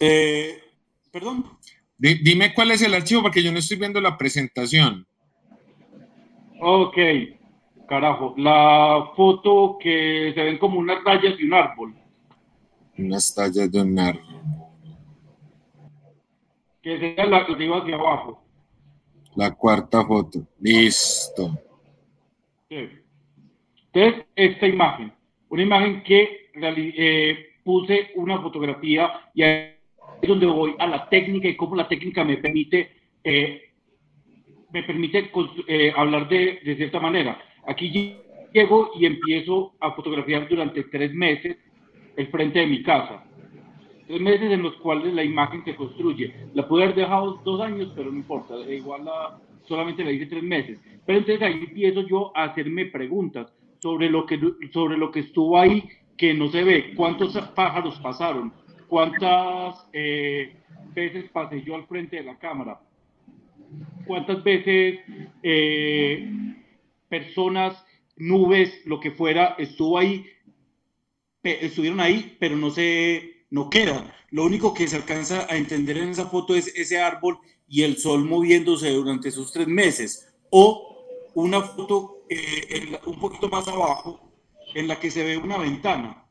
Eh, 0.00 0.60
perdón. 1.10 1.44
dime 1.98 2.52
cuál 2.54 2.72
es 2.72 2.82
el 2.82 2.94
archivo 2.94 3.22
porque 3.22 3.42
yo 3.42 3.52
no 3.52 3.58
estoy 3.58 3.78
viendo 3.78 4.00
la 4.00 4.18
presentación. 4.18 5.06
Ok, 6.60 6.96
carajo. 7.88 8.34
La 8.36 9.10
foto 9.14 9.78
que 9.80 10.32
se 10.34 10.42
ven 10.42 10.58
como 10.58 10.80
unas 10.80 11.04
tallas 11.04 11.36
de 11.36 11.44
un 11.44 11.54
árbol. 11.54 11.94
Unas 12.98 13.34
tallas 13.34 13.70
de 13.70 13.80
un 13.80 13.98
árbol. 13.98 14.24
Que 16.82 16.98
sería 16.98 17.26
la 17.26 17.46
que 17.46 17.64
iba 17.64 17.78
hacia 17.78 17.94
abajo. 17.94 18.45
La 19.36 19.54
cuarta 19.54 20.04
foto. 20.04 20.46
Listo. 20.60 21.50
Entonces, 22.68 24.24
esta 24.34 24.66
imagen, 24.66 25.12
una 25.48 25.62
imagen 25.62 26.02
que 26.02 26.50
eh, 26.54 27.46
puse 27.62 28.10
una 28.16 28.40
fotografía 28.40 29.12
y 29.34 29.42
ahí 29.42 29.76
es 30.22 30.28
donde 30.28 30.46
voy 30.46 30.74
a 30.78 30.86
la 30.86 31.08
técnica 31.08 31.48
y 31.48 31.56
cómo 31.56 31.76
la 31.76 31.86
técnica 31.86 32.24
me 32.24 32.38
permite, 32.38 32.90
eh, 33.22 33.62
me 34.72 34.82
permite 34.82 35.30
eh, 35.66 35.92
hablar 35.94 36.28
de, 36.28 36.60
de 36.64 36.76
cierta 36.76 36.98
manera. 36.98 37.38
Aquí 37.66 38.16
llego 38.52 38.90
y 38.98 39.06
empiezo 39.06 39.74
a 39.80 39.92
fotografiar 39.92 40.48
durante 40.48 40.82
tres 40.84 41.12
meses 41.12 41.56
el 42.16 42.28
frente 42.28 42.60
de 42.60 42.66
mi 42.66 42.82
casa. 42.82 43.24
Tres 44.06 44.20
meses 44.20 44.52
en 44.52 44.62
los 44.62 44.74
cuales 44.76 45.12
la 45.14 45.24
imagen 45.24 45.64
se 45.64 45.74
construye. 45.74 46.32
La 46.54 46.66
pude 46.68 46.84
haber 46.84 46.94
dejado 46.94 47.40
dos 47.44 47.60
años, 47.60 47.92
pero 47.94 48.10
no 48.10 48.18
importa. 48.18 48.54
Igual 48.56 49.04
la, 49.04 49.38
solamente 49.64 50.04
la 50.04 50.12
hice 50.12 50.26
tres 50.26 50.42
meses. 50.42 50.78
Pero 51.04 51.18
entonces 51.18 51.42
ahí 51.42 51.54
empiezo 51.54 52.06
yo 52.06 52.36
a 52.36 52.44
hacerme 52.44 52.86
preguntas 52.86 53.52
sobre 53.80 54.08
lo 54.10 54.26
que, 54.26 54.38
sobre 54.72 54.96
lo 54.96 55.10
que 55.10 55.20
estuvo 55.20 55.58
ahí 55.58 55.88
que 56.16 56.34
no 56.34 56.48
se 56.48 56.64
ve, 56.64 56.94
cuántos 56.94 57.36
pájaros 57.54 57.98
pasaron, 58.00 58.52
cuántas 58.88 59.86
eh, 59.92 60.56
veces 60.94 61.28
pasé 61.30 61.62
yo 61.62 61.74
al 61.74 61.86
frente 61.86 62.16
de 62.16 62.22
la 62.22 62.38
cámara, 62.38 62.80
cuántas 64.06 64.42
veces 64.42 65.00
eh, 65.42 66.28
personas, 67.08 67.84
nubes, 68.16 68.82
lo 68.86 68.98
que 68.98 69.10
fuera, 69.10 69.56
estuvo 69.58 69.98
ahí, 69.98 70.26
estuvieron 71.42 72.00
ahí, 72.00 72.36
pero 72.40 72.56
no 72.56 72.70
se, 72.70 73.35
no 73.50 73.70
queda. 73.70 74.14
Lo 74.30 74.44
único 74.44 74.74
que 74.74 74.88
se 74.88 74.96
alcanza 74.96 75.46
a 75.48 75.56
entender 75.56 75.98
en 75.98 76.10
esa 76.10 76.26
foto 76.26 76.54
es 76.54 76.68
ese 76.76 77.00
árbol 77.00 77.38
y 77.68 77.82
el 77.82 77.96
sol 77.98 78.24
moviéndose 78.24 78.90
durante 78.90 79.28
esos 79.28 79.52
tres 79.52 79.66
meses. 79.66 80.34
O 80.50 81.04
una 81.34 81.60
foto 81.62 82.24
eh, 82.28 82.98
un 83.06 83.18
poquito 83.18 83.48
más 83.48 83.68
abajo 83.68 84.32
en 84.74 84.88
la 84.88 84.98
que 84.98 85.10
se 85.10 85.24
ve 85.24 85.36
una 85.36 85.58
ventana. 85.58 86.24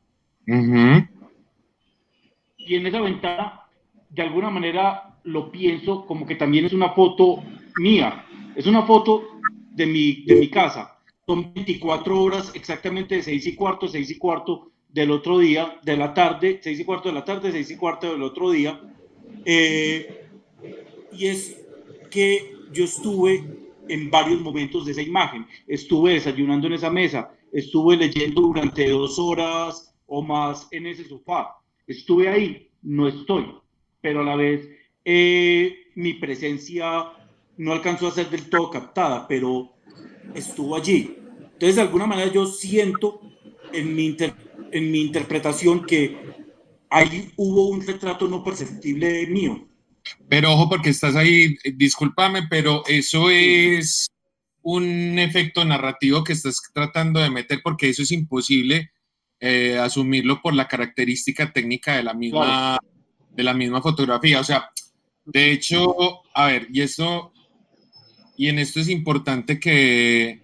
Y 2.58 2.74
en 2.74 2.86
esa 2.86 3.00
ventana, 3.00 3.62
de 4.10 4.22
alguna 4.22 4.50
manera, 4.50 5.18
lo 5.24 5.50
pienso 5.50 6.06
como 6.06 6.26
que 6.26 6.36
también 6.36 6.66
es 6.66 6.72
una 6.72 6.92
foto 6.92 7.42
mía. 7.78 8.24
Es 8.54 8.66
una 8.66 8.82
foto 8.82 9.40
de 9.72 9.86
mi, 9.86 10.24
de 10.24 10.36
mi 10.36 10.48
casa. 10.48 10.98
Son 11.26 11.52
24 11.52 12.22
horas 12.22 12.52
exactamente 12.54 13.16
de 13.16 13.22
6 13.22 13.46
y 13.46 13.54
cuarto, 13.56 13.88
6 13.88 14.10
y 14.10 14.18
cuarto 14.18 14.72
del 14.88 15.10
otro 15.10 15.38
día, 15.38 15.78
de 15.82 15.96
la 15.96 16.14
tarde, 16.14 16.60
6 16.62 16.80
y 16.80 16.84
cuarto 16.84 17.08
de 17.08 17.14
la 17.14 17.24
tarde, 17.24 17.52
6 17.52 17.70
y 17.70 17.76
cuarto 17.76 18.12
del 18.12 18.22
otro 18.22 18.50
día. 18.50 18.80
Eh, 19.44 20.26
y 21.12 21.26
es 21.26 21.64
que 22.10 22.54
yo 22.72 22.84
estuve 22.84 23.44
en 23.88 24.10
varios 24.10 24.40
momentos 24.40 24.86
de 24.86 24.92
esa 24.92 25.02
imagen. 25.02 25.46
Estuve 25.66 26.14
desayunando 26.14 26.66
en 26.66 26.74
esa 26.74 26.90
mesa, 26.90 27.30
estuve 27.52 27.96
leyendo 27.96 28.42
durante 28.42 28.88
dos 28.88 29.18
horas 29.18 29.94
o 30.06 30.22
más 30.22 30.68
en 30.70 30.86
ese 30.86 31.04
sofá. 31.04 31.56
Estuve 31.86 32.28
ahí, 32.28 32.70
no 32.82 33.08
estoy, 33.08 33.46
pero 34.00 34.20
a 34.20 34.24
la 34.24 34.36
vez 34.36 34.68
eh, 35.04 35.90
mi 35.94 36.14
presencia 36.14 37.12
no 37.56 37.72
alcanzó 37.72 38.08
a 38.08 38.12
ser 38.12 38.28
del 38.28 38.48
todo 38.50 38.70
captada, 38.70 39.26
pero 39.28 39.72
estuvo 40.34 40.76
allí. 40.76 41.16
Entonces, 41.52 41.76
de 41.76 41.82
alguna 41.82 42.06
manera 42.06 42.30
yo 42.30 42.46
siento 42.46 43.20
en 43.72 43.94
mi, 43.94 44.16
en 44.72 44.90
mi 44.90 45.02
interpretación 45.02 45.84
que 45.84 46.16
ahí 46.90 47.32
hubo 47.36 47.68
un 47.68 47.86
retrato 47.86 48.28
no 48.28 48.42
perceptible 48.42 49.26
mío. 49.26 49.68
Pero 50.28 50.52
ojo 50.52 50.68
porque 50.68 50.90
estás 50.90 51.16
ahí, 51.16 51.56
eh, 51.64 51.72
discúlpame, 51.74 52.46
pero 52.48 52.82
eso 52.86 53.30
es 53.30 54.08
un 54.62 55.18
efecto 55.18 55.64
narrativo 55.64 56.24
que 56.24 56.32
estás 56.32 56.60
tratando 56.72 57.20
de 57.20 57.30
meter 57.30 57.60
porque 57.62 57.88
eso 57.88 58.02
es 58.02 58.12
imposible 58.12 58.90
eh, 59.38 59.78
asumirlo 59.78 60.40
por 60.40 60.54
la 60.54 60.66
característica 60.66 61.52
técnica 61.52 61.96
de 61.96 62.02
la 62.02 62.14
misma 62.14 62.78
de 63.30 63.42
la 63.42 63.54
misma 63.54 63.82
fotografía. 63.82 64.40
O 64.40 64.44
sea, 64.44 64.70
de 65.26 65.52
hecho, 65.52 66.22
a 66.34 66.46
ver, 66.46 66.68
y 66.72 66.80
esto 66.80 67.32
y 68.36 68.48
en 68.48 68.58
esto 68.58 68.80
es 68.80 68.88
importante 68.88 69.60
que 69.60 70.40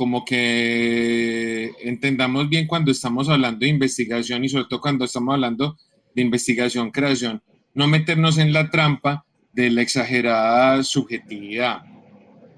como 0.00 0.24
que 0.24 1.72
entendamos 1.82 2.48
bien 2.48 2.66
cuando 2.66 2.90
estamos 2.90 3.28
hablando 3.28 3.58
de 3.58 3.68
investigación 3.68 4.42
y 4.42 4.48
sobre 4.48 4.64
todo 4.64 4.80
cuando 4.80 5.04
estamos 5.04 5.34
hablando 5.34 5.76
de 6.14 6.22
investigación 6.22 6.90
creación 6.90 7.42
no 7.74 7.86
meternos 7.86 8.38
en 8.38 8.54
la 8.54 8.70
trampa 8.70 9.26
de 9.52 9.68
la 9.68 9.82
exagerada 9.82 10.82
subjetividad, 10.84 11.82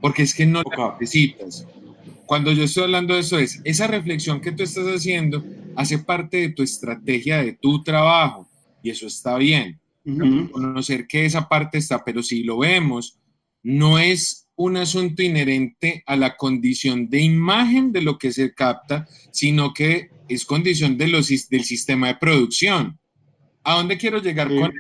porque 0.01 0.23
es 0.23 0.37
que 0.37 0.47
no 0.47 0.63
la 0.63 0.97
necesitas. 1.01 1.67
Cuando 2.27 2.53
yo 2.53 2.63
estoy 2.63 2.85
hablando 2.85 3.15
de 3.15 3.21
eso 3.23 3.41
es, 3.41 3.61
esa 3.65 3.89
reflexión 3.89 4.41
que 4.41 4.53
tú 4.53 4.63
estás 4.63 4.87
haciendo 4.87 5.45
hace 5.75 5.99
parte 5.99 6.37
de 6.37 6.51
tu 6.51 6.63
estrategia, 6.63 7.43
de 7.43 7.55
tu 7.55 7.83
trabajo, 7.83 8.49
y 8.85 8.91
eso 8.91 9.09
está 9.09 9.37
bien. 9.37 9.81
Conocer 10.53 11.09
que 11.09 11.25
esa 11.25 11.49
parte 11.49 11.79
está, 11.79 12.05
pero 12.05 12.23
si 12.23 12.45
lo 12.45 12.59
vemos, 12.59 13.19
no 13.65 13.99
es 13.99 14.42
un 14.57 14.77
asunto 14.77 15.23
inherente 15.23 16.03
a 16.07 16.17
la 16.17 16.37
condición 16.37 17.09
de 17.09 17.21
imagen 17.21 17.93
de 17.93 18.03
lo 18.03 18.19
que 18.19 18.33
se 18.33 18.55
capta, 18.55 19.09
sino 19.31 19.73
que 19.73 20.11
es 20.29 20.45
condición 20.45 20.97
de 20.99 21.09
los, 21.09 21.29
del 21.49 21.65
sistema 21.65 22.09
de 22.09 22.17
producción. 22.17 22.99
¿A 23.65 23.75
dónde 23.75 23.99
quiero 23.99 24.21
llegar 24.21 24.49
con 24.49 24.73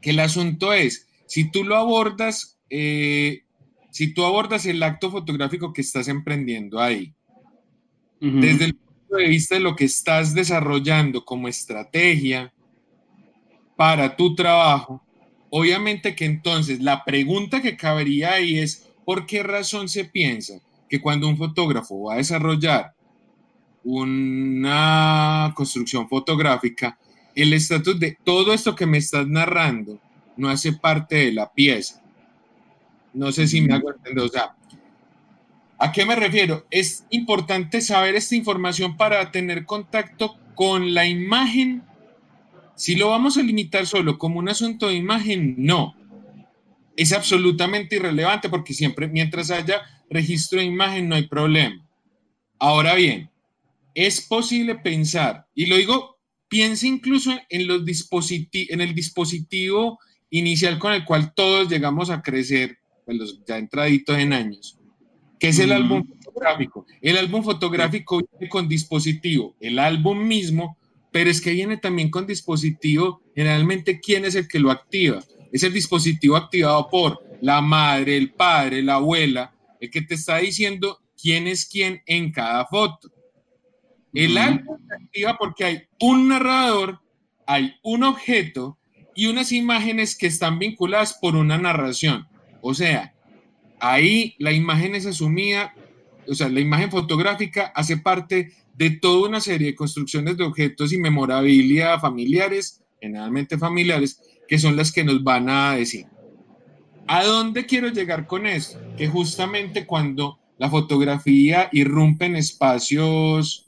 que 0.00 0.10
el 0.10 0.20
asunto 0.20 0.72
es, 0.72 1.08
si 1.26 1.50
tú 1.50 1.64
lo 1.64 1.76
abordas, 1.76 2.58
eh, 2.68 3.44
si 3.90 4.12
tú 4.12 4.24
abordas 4.24 4.66
el 4.66 4.82
acto 4.82 5.10
fotográfico 5.10 5.72
que 5.72 5.80
estás 5.80 6.08
emprendiendo 6.08 6.80
ahí, 6.80 7.14
desde 8.20 8.66
el 8.66 8.74
punto 8.74 9.16
de 9.16 9.28
vista 9.28 9.54
de 9.54 9.60
lo 9.60 9.76
que 9.76 9.84
estás 9.84 10.34
desarrollando 10.34 11.24
como 11.24 11.46
estrategia 11.46 12.54
para 13.76 14.16
tu 14.16 14.34
trabajo, 14.34 15.02
obviamente 15.56 16.16
que 16.16 16.24
entonces 16.24 16.80
la 16.80 17.04
pregunta 17.04 17.62
que 17.62 17.76
cabería 17.76 18.32
ahí 18.32 18.58
es, 18.58 18.88
¿por 19.04 19.24
qué 19.24 19.44
razón 19.44 19.88
se 19.88 20.04
piensa 20.04 20.54
que 20.88 21.00
cuando 21.00 21.28
un 21.28 21.36
fotógrafo 21.36 22.02
va 22.02 22.14
a 22.14 22.16
desarrollar 22.16 22.92
una 23.84 25.52
construcción 25.54 26.08
fotográfica, 26.08 26.98
el 27.36 27.52
estatus 27.52 28.00
de 28.00 28.18
todo 28.24 28.52
esto 28.52 28.74
que 28.74 28.86
me 28.86 28.98
estás 28.98 29.28
narrando 29.28 30.00
no 30.36 30.48
hace 30.48 30.72
parte 30.72 31.14
de 31.16 31.32
la 31.32 31.52
pieza. 31.52 32.02
No 33.12 33.30
sé 33.30 33.46
si 33.46 33.60
me 33.60 33.74
hago 33.74 33.92
entender. 33.92 34.24
O 34.24 34.28
sea, 34.28 34.56
¿a 35.78 35.92
qué 35.92 36.04
me 36.04 36.16
refiero? 36.16 36.66
Es 36.68 37.04
importante 37.10 37.80
saber 37.80 38.16
esta 38.16 38.34
información 38.34 38.96
para 38.96 39.30
tener 39.30 39.66
contacto 39.66 40.36
con 40.56 40.94
la 40.94 41.06
imagen. 41.06 41.84
Si 42.76 42.94
lo 42.94 43.10
vamos 43.10 43.36
a 43.36 43.42
limitar 43.42 43.86
solo 43.86 44.18
como 44.18 44.38
un 44.38 44.48
asunto 44.48 44.88
de 44.88 44.94
imagen, 44.94 45.54
no. 45.58 45.94
Es 46.96 47.12
absolutamente 47.12 47.96
irrelevante 47.96 48.48
porque 48.48 48.74
siempre, 48.74 49.08
mientras 49.08 49.50
haya 49.50 49.82
registro 50.10 50.60
de 50.60 50.66
imagen, 50.66 51.08
no 51.08 51.14
hay 51.14 51.26
problema. 51.26 51.86
Ahora 52.58 52.94
bien, 52.94 53.30
es 53.94 54.20
posible 54.20 54.74
pensar, 54.76 55.46
y 55.54 55.66
lo 55.66 55.76
digo 55.76 56.14
Piense 56.54 56.86
incluso 56.86 57.32
en, 57.48 57.66
los 57.66 57.82
en 58.52 58.80
el 58.80 58.94
dispositivo 58.94 59.98
inicial 60.30 60.78
con 60.78 60.92
el 60.92 61.04
cual 61.04 61.34
todos 61.34 61.68
llegamos 61.68 62.10
a 62.10 62.22
crecer, 62.22 62.78
pues 63.04 63.18
los 63.18 63.44
ya 63.44 63.58
entraditos 63.58 64.16
en 64.18 64.32
años, 64.32 64.78
que 65.40 65.48
es 65.48 65.58
el 65.58 65.72
álbum 65.72 66.06
fotográfico. 66.06 66.86
El 67.00 67.16
álbum 67.16 67.42
fotográfico 67.42 68.20
viene 68.30 68.48
con 68.48 68.68
dispositivo, 68.68 69.56
el 69.58 69.80
álbum 69.80 70.28
mismo, 70.28 70.78
pero 71.14 71.30
es 71.30 71.40
que 71.40 71.52
viene 71.52 71.76
también 71.76 72.10
con 72.10 72.26
dispositivo, 72.26 73.22
generalmente, 73.36 74.00
¿quién 74.00 74.24
es 74.24 74.34
el 74.34 74.48
que 74.48 74.58
lo 74.58 74.72
activa? 74.72 75.22
Es 75.52 75.62
el 75.62 75.72
dispositivo 75.72 76.34
activado 76.34 76.88
por 76.90 77.22
la 77.40 77.60
madre, 77.60 78.16
el 78.16 78.32
padre, 78.32 78.82
la 78.82 78.94
abuela, 78.94 79.54
el 79.78 79.92
que 79.92 80.02
te 80.02 80.14
está 80.14 80.38
diciendo 80.38 80.98
quién 81.16 81.46
es 81.46 81.66
quién 81.66 82.02
en 82.06 82.32
cada 82.32 82.66
foto. 82.66 83.12
El 84.12 84.36
álbum 84.36 84.76
se 84.88 85.04
activa 85.04 85.36
porque 85.38 85.62
hay 85.62 85.82
un 86.00 86.26
narrador, 86.26 86.98
hay 87.46 87.76
un 87.84 88.02
objeto 88.02 88.76
y 89.14 89.26
unas 89.26 89.52
imágenes 89.52 90.18
que 90.18 90.26
están 90.26 90.58
vinculadas 90.58 91.14
por 91.14 91.36
una 91.36 91.56
narración. 91.58 92.26
O 92.60 92.74
sea, 92.74 93.14
ahí 93.78 94.34
la 94.40 94.50
imagen 94.50 94.96
es 94.96 95.06
asumida, 95.06 95.76
o 96.26 96.34
sea, 96.34 96.48
la 96.48 96.58
imagen 96.58 96.90
fotográfica 96.90 97.66
hace 97.66 97.98
parte 97.98 98.50
de 98.74 98.90
toda 98.90 99.28
una 99.28 99.40
serie 99.40 99.68
de 99.68 99.74
construcciones 99.74 100.36
de 100.36 100.44
objetos 100.44 100.92
y 100.92 100.98
memorabilia 100.98 101.98
familiares, 101.98 102.82
generalmente 103.00 103.58
familiares, 103.58 104.20
que 104.48 104.58
son 104.58 104.76
las 104.76 104.92
que 104.92 105.04
nos 105.04 105.22
van 105.22 105.48
a 105.48 105.76
decir. 105.76 106.06
¿A 107.06 107.24
dónde 107.24 107.66
quiero 107.66 107.88
llegar 107.88 108.26
con 108.26 108.46
esto? 108.46 108.80
Que 108.96 109.08
justamente 109.08 109.86
cuando 109.86 110.38
la 110.58 110.70
fotografía 110.70 111.68
irrumpe 111.72 112.26
en 112.26 112.36
espacios 112.36 113.66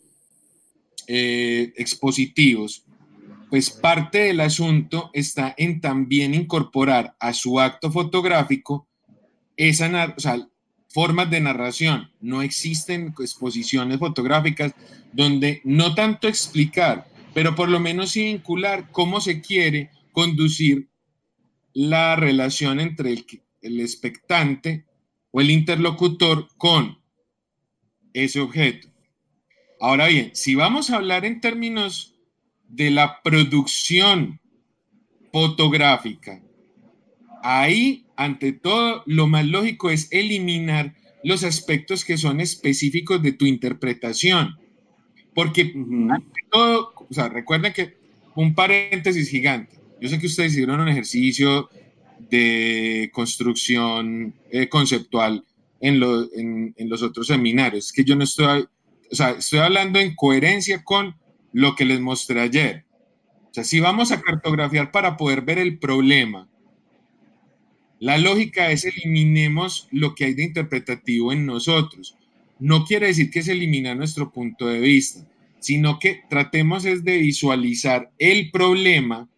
eh, 1.07 1.73
expositivos, 1.77 2.85
pues 3.51 3.71
parte 3.71 4.19
del 4.19 4.41
asunto 4.41 5.11
está 5.13 5.55
en 5.57 5.81
también 5.81 6.35
incorporar 6.35 7.15
a 7.21 7.33
su 7.33 7.61
acto 7.61 7.93
fotográfico 7.93 8.89
esa, 9.57 10.15
o 10.17 10.21
formas 10.97 11.29
de 11.29 11.43
narración. 11.43 12.11
No 12.23 12.41
existen 12.41 13.15
exposiciones 13.21 13.99
fotográficas 13.99 14.73
donde 15.13 15.61
no 15.63 15.95
tanto 15.95 16.27
explicar, 16.27 17.07
pero 17.35 17.55
por 17.55 17.69
lo 17.69 17.79
menos 17.79 18.15
vincular 18.15 18.91
cómo 18.93 19.21
se 19.21 19.43
quiere 19.43 19.91
conducir 20.13 20.89
la 21.75 22.17
relación 22.17 22.81
entre 22.81 23.13
el, 23.13 23.27
el 23.61 23.81
expectante 23.81 24.87
o 25.33 25.43
el 25.43 25.51
interlocutor 25.51 26.49
con 26.57 26.99
ese 28.15 28.41
objeto. 28.41 28.89
Ahora 29.79 30.07
bien, 30.07 30.31
si 30.33 30.55
vamos 30.55 30.89
a 30.89 30.97
hablar 30.97 31.27
en 31.27 31.43
términos 31.43 32.15
de 32.69 32.91
la 32.91 33.21
producción 33.23 34.41
fotográfica, 35.31 36.41
ahí, 37.47 38.05
ante 38.17 38.53
todo, 38.53 39.03
lo 39.07 39.29
más 39.29 39.47
lógico 39.47 39.91
es 39.91 40.09
eliminar 40.11 40.95
los 41.23 41.45
aspectos 41.45 42.05
que 42.05 42.19
son 42.19 42.41
específicos 42.41 43.23
de 43.23 43.33
tu 43.33 43.47
interpretación. 43.47 44.57
Porque, 45.35 45.73
ante 46.11 46.41
todo, 46.51 46.93
o 46.97 47.15
sea, 47.15 47.29
recuerden 47.29 47.73
que 47.73 47.97
un 48.35 48.55
paréntesis 48.55 49.29
gigante. 49.29 49.79
Yo 50.01 50.09
sé 50.09 50.19
que 50.19 50.27
ustedes 50.27 50.53
hicieron 50.53 50.81
un 50.81 50.89
ejercicio 50.89 51.71
de 52.31 53.11
construcción 53.13 54.35
eh, 54.51 54.69
conceptual 54.69 55.45
en, 55.81 56.75
en, 56.77 56.89
los 56.89 57.03
otros 57.03 57.29
seminarios. 57.29 57.87
Es 57.87 57.93
que 57.93 58.05
yo 58.05 58.17
no 58.17 58.25
estoy, 58.25 58.67
o 59.11 59.15
sea, 59.15 59.31
estoy 59.31 59.61
hablando 59.61 60.01
en 60.01 60.15
coherencia 60.15 60.83
con 60.83 61.15
lo 61.53 61.75
que 61.77 61.85
les 61.85 62.01
mostré 62.01 62.41
ayer. 62.41 62.85
O 63.51 63.55
sea, 63.55 63.65
si 63.65 63.81
vamos 63.81 64.11
a 64.11 64.21
cartografiar 64.21 64.91
para 64.91 65.17
poder 65.17 65.43
ver 65.43 65.59
el 65.59 65.79
problema, 65.79 66.49
la 67.99 68.19
lógica 68.19 68.71
es 68.71 68.85
eliminemos 68.85 69.89
lo 69.91 70.15
que 70.15 70.27
hay 70.27 70.35
de 70.35 70.45
interpretativo 70.45 71.33
en 71.33 71.47
nosotros. 71.47 72.17
No 72.59 72.85
quiere 72.85 73.07
decir 73.09 73.31
que 73.31 73.43
se 73.43 73.53
elimina 73.53 73.95
nuestro 73.95 74.31
punto 74.31 74.67
de 74.67 74.81
vista, 74.81 75.27
sino 75.61 75.99
que 75.99 76.23
tratemos 76.29 76.85
es 76.85 77.05
de 77.05 77.19
visualizar 77.19 78.11
el 78.19 78.51
problema, 78.51 79.29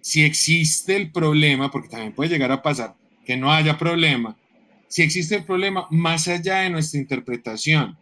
si 0.00 0.24
existe 0.24 0.96
el 0.96 1.10
problema, 1.10 1.70
porque 1.70 1.88
también 1.88 2.12
puede 2.12 2.30
llegar 2.30 2.52
a 2.52 2.62
pasar 2.62 2.94
que 3.24 3.36
no 3.36 3.52
haya 3.52 3.76
problema, 3.76 4.36
si 4.88 5.02
existe 5.02 5.36
el 5.36 5.44
problema 5.44 5.86
más 5.90 6.28
allá 6.28 6.60
de 6.60 6.70
nuestra 6.70 7.00
interpretación, 7.00 7.96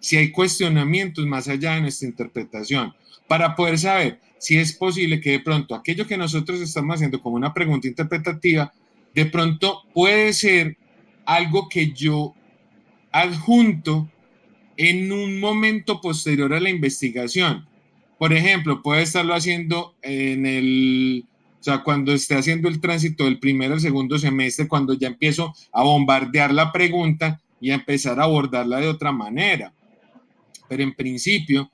si 0.00 0.16
hay 0.16 0.32
cuestionamientos 0.32 1.24
más 1.26 1.46
allá 1.46 1.76
de 1.76 1.82
nuestra 1.82 2.08
interpretación, 2.08 2.92
para 3.28 3.54
poder 3.54 3.78
saber 3.78 4.20
si 4.38 4.58
es 4.58 4.72
posible 4.72 5.20
que 5.20 5.30
de 5.30 5.40
pronto 5.40 5.74
aquello 5.74 6.06
que 6.06 6.16
nosotros 6.16 6.60
estamos 6.60 6.96
haciendo 6.96 7.22
como 7.22 7.36
una 7.36 7.54
pregunta 7.54 7.86
interpretativa 7.86 8.72
de 9.14 9.26
pronto 9.26 9.82
puede 9.92 10.32
ser 10.32 10.76
algo 11.24 11.68
que 11.68 11.92
yo 11.92 12.34
adjunto 13.10 14.10
en 14.76 15.12
un 15.12 15.38
momento 15.38 16.00
posterior 16.00 16.52
a 16.54 16.60
la 16.60 16.70
investigación. 16.70 17.66
Por 18.18 18.32
ejemplo, 18.32 18.82
puede 18.82 19.02
estarlo 19.02 19.34
haciendo 19.34 19.94
en 20.02 20.46
el, 20.46 21.26
o 21.60 21.62
sea, 21.62 21.82
cuando 21.82 22.12
esté 22.12 22.36
haciendo 22.36 22.68
el 22.68 22.80
tránsito 22.80 23.24
del 23.24 23.38
primer 23.38 23.72
al 23.72 23.80
segundo 23.80 24.18
semestre, 24.18 24.68
cuando 24.68 24.94
ya 24.94 25.08
empiezo 25.08 25.54
a 25.72 25.82
bombardear 25.82 26.52
la 26.52 26.72
pregunta 26.72 27.40
y 27.60 27.70
a 27.70 27.74
empezar 27.74 28.18
a 28.18 28.24
abordarla 28.24 28.78
de 28.78 28.88
otra 28.88 29.12
manera. 29.12 29.72
Pero 30.68 30.82
en 30.82 30.94
principio, 30.94 31.70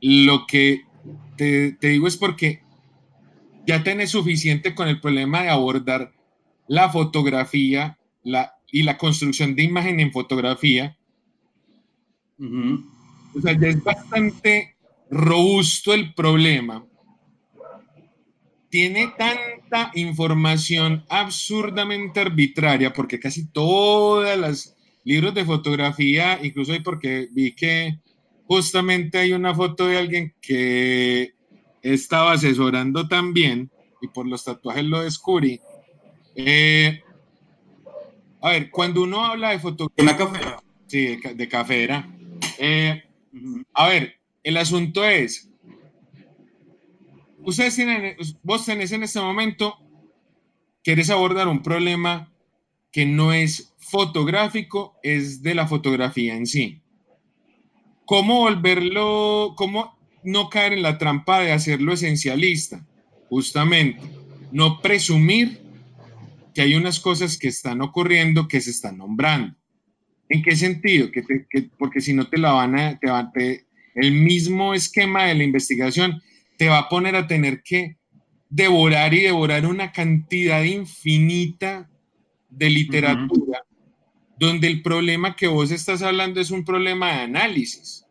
lo 0.00 0.46
que 0.46 0.82
te, 1.36 1.72
te 1.72 1.88
digo 1.88 2.06
es 2.06 2.16
porque 2.16 2.60
ya 3.66 3.82
tenés 3.82 4.10
suficiente 4.10 4.74
con 4.74 4.88
el 4.88 5.00
problema 5.00 5.42
de 5.42 5.50
abordar 5.50 6.12
la 6.68 6.90
fotografía 6.90 7.98
la, 8.22 8.54
y 8.70 8.82
la 8.82 8.96
construcción 8.96 9.54
de 9.54 9.64
imagen 9.64 10.00
en 10.00 10.12
fotografía. 10.12 10.96
O 12.38 13.40
sea, 13.40 13.58
ya 13.58 13.68
es 13.68 13.82
bastante 13.82 14.76
robusto 15.10 15.92
el 15.92 16.14
problema. 16.14 16.84
Tiene 18.68 19.12
tanta 19.16 19.90
información 19.94 21.04
absurdamente 21.08 22.20
arbitraria, 22.20 22.92
porque 22.92 23.18
casi 23.18 23.48
todas 23.48 24.38
las 24.38 24.76
libros 25.04 25.34
de 25.34 25.44
fotografía, 25.44 26.38
incluso 26.42 26.72
hay 26.72 26.80
porque 26.80 27.28
vi 27.32 27.54
que 27.54 27.98
justamente 28.46 29.18
hay 29.18 29.32
una 29.32 29.54
foto 29.54 29.86
de 29.86 29.96
alguien 29.96 30.34
que 30.42 31.32
estaba 31.82 32.32
asesorando 32.32 33.08
también, 33.08 33.70
y 34.02 34.08
por 34.08 34.26
los 34.26 34.44
tatuajes 34.44 34.84
lo 34.84 35.02
descubrí, 35.02 35.60
eh, 36.40 37.02
a 38.40 38.50
ver, 38.50 38.70
cuando 38.70 39.02
uno 39.02 39.24
habla 39.24 39.50
de 39.50 39.58
fotografía... 39.58 40.16
cafera. 40.16 40.62
Sí, 40.86 41.16
de, 41.16 41.48
cafera. 41.48 42.08
Eh, 42.58 43.02
a 43.74 43.88
ver, 43.88 44.14
el 44.44 44.56
asunto 44.56 45.04
es, 45.04 45.50
ustedes 47.42 47.74
tienen, 47.74 48.16
vos 48.42 48.64
tenés 48.64 48.92
en 48.92 49.02
este 49.02 49.20
momento, 49.20 49.76
quieres 50.84 51.10
abordar 51.10 51.48
un 51.48 51.60
problema 51.60 52.32
que 52.92 53.04
no 53.04 53.32
es 53.32 53.74
fotográfico, 53.78 54.96
es 55.02 55.42
de 55.42 55.56
la 55.56 55.66
fotografía 55.66 56.36
en 56.36 56.46
sí. 56.46 56.80
¿Cómo 58.04 58.40
volverlo, 58.40 59.54
cómo 59.56 59.98
no 60.22 60.48
caer 60.48 60.72
en 60.72 60.82
la 60.82 60.98
trampa 60.98 61.40
de 61.40 61.50
hacerlo 61.50 61.92
esencialista? 61.92 62.86
Justamente, 63.28 64.00
no 64.52 64.80
presumir 64.80 65.67
que 66.58 66.62
hay 66.62 66.74
unas 66.74 66.98
cosas 66.98 67.38
que 67.38 67.46
están 67.46 67.80
ocurriendo 67.82 68.48
que 68.48 68.60
se 68.60 68.70
están 68.70 68.98
nombrando. 68.98 69.54
¿En 70.28 70.42
qué 70.42 70.56
sentido? 70.56 71.08
Que, 71.12 71.22
porque 71.78 72.00
si 72.00 72.12
no 72.12 72.26
te 72.26 72.36
la 72.36 72.50
van 72.50 72.76
a, 72.76 72.98
te 72.98 73.08
van, 73.08 73.30
el 73.94 74.10
mismo 74.10 74.74
esquema 74.74 75.26
de 75.26 75.36
la 75.36 75.44
investigación 75.44 76.20
te 76.56 76.68
va 76.68 76.78
a 76.78 76.88
poner 76.88 77.14
a 77.14 77.28
tener 77.28 77.62
que 77.62 77.96
devorar 78.50 79.14
y 79.14 79.20
devorar 79.20 79.66
una 79.66 79.92
cantidad 79.92 80.64
infinita 80.64 81.88
de 82.50 82.70
literatura, 82.70 83.64
donde 84.36 84.66
el 84.66 84.82
problema 84.82 85.36
que 85.36 85.46
vos 85.46 85.70
estás 85.70 86.02
hablando 86.02 86.40
es 86.40 86.50
un 86.50 86.64
problema 86.64 87.12
de 87.12 87.20
análisis. 87.20 88.04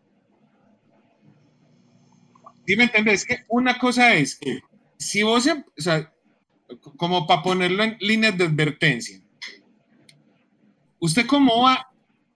¿Sí 2.65 2.77
me 2.77 2.85
entiendes? 2.85 3.13
Es 3.13 3.25
que 3.25 3.43
una 3.49 3.77
cosa 3.77 4.13
es, 4.13 4.39
si 4.97 5.23
vos, 5.23 5.47
em, 5.47 5.65
o 5.77 5.81
sea, 5.81 6.13
como 6.97 7.27
para 7.27 7.43
ponerlo 7.43 7.83
en 7.83 7.97
líneas 7.99 8.37
de 8.37 8.45
advertencia. 8.45 9.21
¿Usted 10.99 11.25
cómo 11.25 11.63
va? 11.63 11.89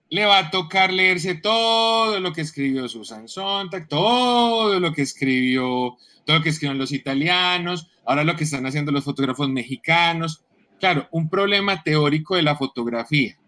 Le 0.08 0.24
va 0.24 0.38
a 0.38 0.50
tocar 0.50 0.92
leerse 0.92 1.34
todo 1.34 2.20
lo 2.20 2.32
que 2.32 2.42
escribió 2.42 2.88
Susan 2.88 3.28
Sontag, 3.28 3.88
todo 3.88 4.78
lo 4.78 4.92
que 4.92 5.02
escribió, 5.02 5.96
todo 6.24 6.36
lo 6.36 6.42
que 6.42 6.50
escribieron 6.50 6.78
los 6.78 6.92
italianos, 6.92 7.88
ahora 8.04 8.24
lo 8.24 8.36
que 8.36 8.44
están 8.44 8.66
haciendo 8.66 8.92
los 8.92 9.04
fotógrafos 9.04 9.48
mexicanos. 9.48 10.44
Claro, 10.78 11.08
un 11.12 11.28
problema 11.28 11.82
teórico 11.82 12.36
de 12.36 12.42
la 12.42 12.56
fotografía. 12.56 13.38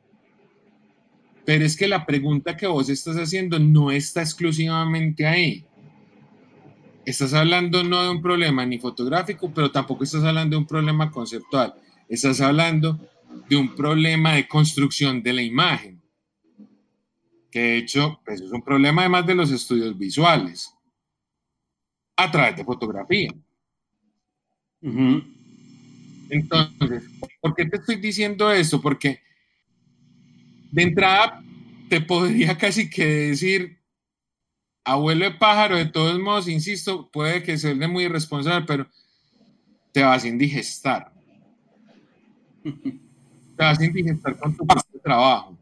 Pero 1.44 1.64
es 1.64 1.76
que 1.76 1.86
la 1.86 2.06
pregunta 2.06 2.56
que 2.56 2.66
vos 2.66 2.88
estás 2.88 3.16
haciendo 3.16 3.58
no 3.58 3.90
está 3.90 4.22
exclusivamente 4.22 5.26
ahí 5.26 5.66
estás 7.06 7.34
hablando 7.34 7.82
no 7.84 8.02
de 8.02 8.10
un 8.10 8.22
problema 8.22 8.64
ni 8.66 8.78
fotográfico, 8.78 9.52
pero 9.54 9.70
tampoco 9.70 10.04
estás 10.04 10.24
hablando 10.24 10.56
de 10.56 10.60
un 10.60 10.66
problema 10.66 11.10
conceptual. 11.10 11.74
Estás 12.08 12.40
hablando 12.40 12.98
de 13.48 13.56
un 13.56 13.74
problema 13.74 14.34
de 14.34 14.46
construcción 14.46 15.22
de 15.22 15.32
la 15.32 15.42
imagen, 15.42 16.00
que 17.50 17.60
de 17.60 17.76
hecho 17.78 18.20
pues, 18.24 18.40
es 18.40 18.50
un 18.50 18.62
problema 18.62 19.02
además 19.02 19.26
de 19.26 19.34
los 19.34 19.50
estudios 19.50 19.96
visuales. 19.98 20.70
a 22.16 22.30
través 22.30 22.56
de 22.56 22.64
fotografía. 22.64 23.30
Entonces, 26.30 27.04
¿por 27.40 27.54
qué 27.54 27.66
te 27.66 27.76
estoy 27.78 27.96
diciendo 27.96 28.52
esto? 28.52 28.80
Porque 28.80 29.20
de 30.70 30.82
entrada 30.82 31.42
te 31.88 32.00
podría 32.00 32.56
casi 32.58 32.88
que 32.88 33.04
decir, 33.04 33.78
abuelo 34.84 35.24
de 35.24 35.32
pájaro, 35.32 35.76
de 35.76 35.86
todos 35.86 36.18
modos, 36.18 36.48
insisto, 36.48 37.08
puede 37.10 37.42
que 37.42 37.58
se 37.58 37.74
de 37.74 37.88
muy 37.88 38.04
irresponsable, 38.04 38.66
pero 38.66 38.86
te 39.92 40.02
vas 40.02 40.24
a 40.24 40.28
indigestar. 40.28 41.12
Te 43.56 43.64
vas 43.64 43.80
a 43.80 43.84
indigestar 43.84 44.36
con 44.38 44.56
tu 44.56 44.66
propio 44.66 45.00
trabajo. 45.02 45.58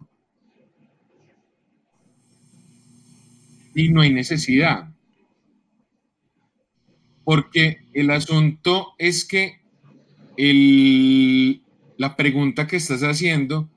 Y 3.75 3.89
no 3.91 4.01
hay 4.01 4.13
necesidad. 4.13 4.89
Porque 7.25 7.85
el 7.93 8.11
asunto 8.11 8.95
es 8.99 9.25
que 9.25 9.61
el- 10.37 11.63
la 11.99 12.17
pregunta 12.17 12.67
que 12.67 12.77
estás 12.77 13.03
haciendo 13.03 13.69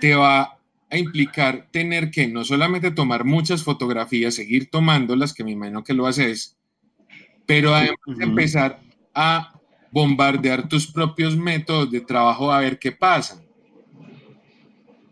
te 0.00 0.14
va 0.14 0.57
a 0.90 0.96
implicar 0.96 1.68
tener 1.70 2.10
que 2.10 2.26
no 2.28 2.44
solamente 2.44 2.90
tomar 2.90 3.24
muchas 3.24 3.62
fotografías, 3.62 4.34
seguir 4.34 4.70
tomándolas, 4.70 5.34
que 5.34 5.44
me 5.44 5.50
imagino 5.50 5.84
que 5.84 5.94
lo 5.94 6.06
haces, 6.06 6.56
pero 7.46 7.74
además 7.74 7.98
empezar 8.20 8.80
a 9.14 9.58
bombardear 9.90 10.68
tus 10.68 10.90
propios 10.90 11.36
métodos 11.36 11.90
de 11.90 12.00
trabajo 12.00 12.52
a 12.52 12.60
ver 12.60 12.78
qué 12.78 12.92
pasa. 12.92 13.42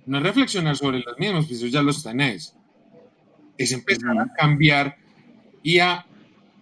No 0.06 0.18
es 0.18 0.22
reflexionar 0.22 0.76
sobre 0.76 1.00
los 1.00 1.18
mismos, 1.18 1.46
pues 1.46 1.58
eso 1.58 1.66
ya 1.66 1.82
los 1.82 2.02
tenés. 2.02 2.54
Es 3.58 3.72
empezar 3.72 4.18
a 4.18 4.32
cambiar 4.34 4.96
y 5.62 5.78
a 5.78 6.06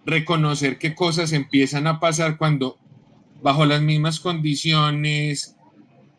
reconocer 0.05 0.77
qué 0.77 0.95
cosas 0.95 1.31
empiezan 1.31 1.87
a 1.87 1.99
pasar 1.99 2.37
cuando 2.37 2.77
bajo 3.41 3.65
las 3.65 3.81
mismas 3.81 4.19
condiciones, 4.19 5.54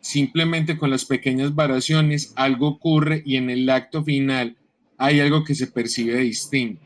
simplemente 0.07 0.77
con 0.77 0.89
las 0.89 1.03
pequeñas 1.03 1.53
variaciones, 1.53 2.31
algo 2.37 2.67
ocurre 2.67 3.21
y 3.25 3.35
en 3.35 3.49
el 3.49 3.69
acto 3.69 4.03
final 4.03 4.55
hay 4.97 5.19
algo 5.19 5.43
que 5.43 5.53
se 5.53 5.67
percibe 5.67 6.17
distinto. 6.19 6.81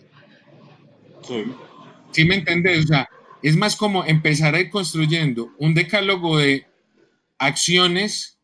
Sí. 1.28 1.44
¿Sí 2.12 2.26
me 2.26 2.36
entendés? 2.36 2.86
O 2.86 2.88
sea, 2.88 3.08
es 3.44 3.56
más 3.56 3.76
como 3.76 4.04
empezar 4.06 4.56
a 4.56 4.60
ir 4.60 4.72
construyendo 4.72 5.52
un 5.60 5.76
decálogo 5.76 6.40
de 6.40 6.66
acciones 7.38 8.40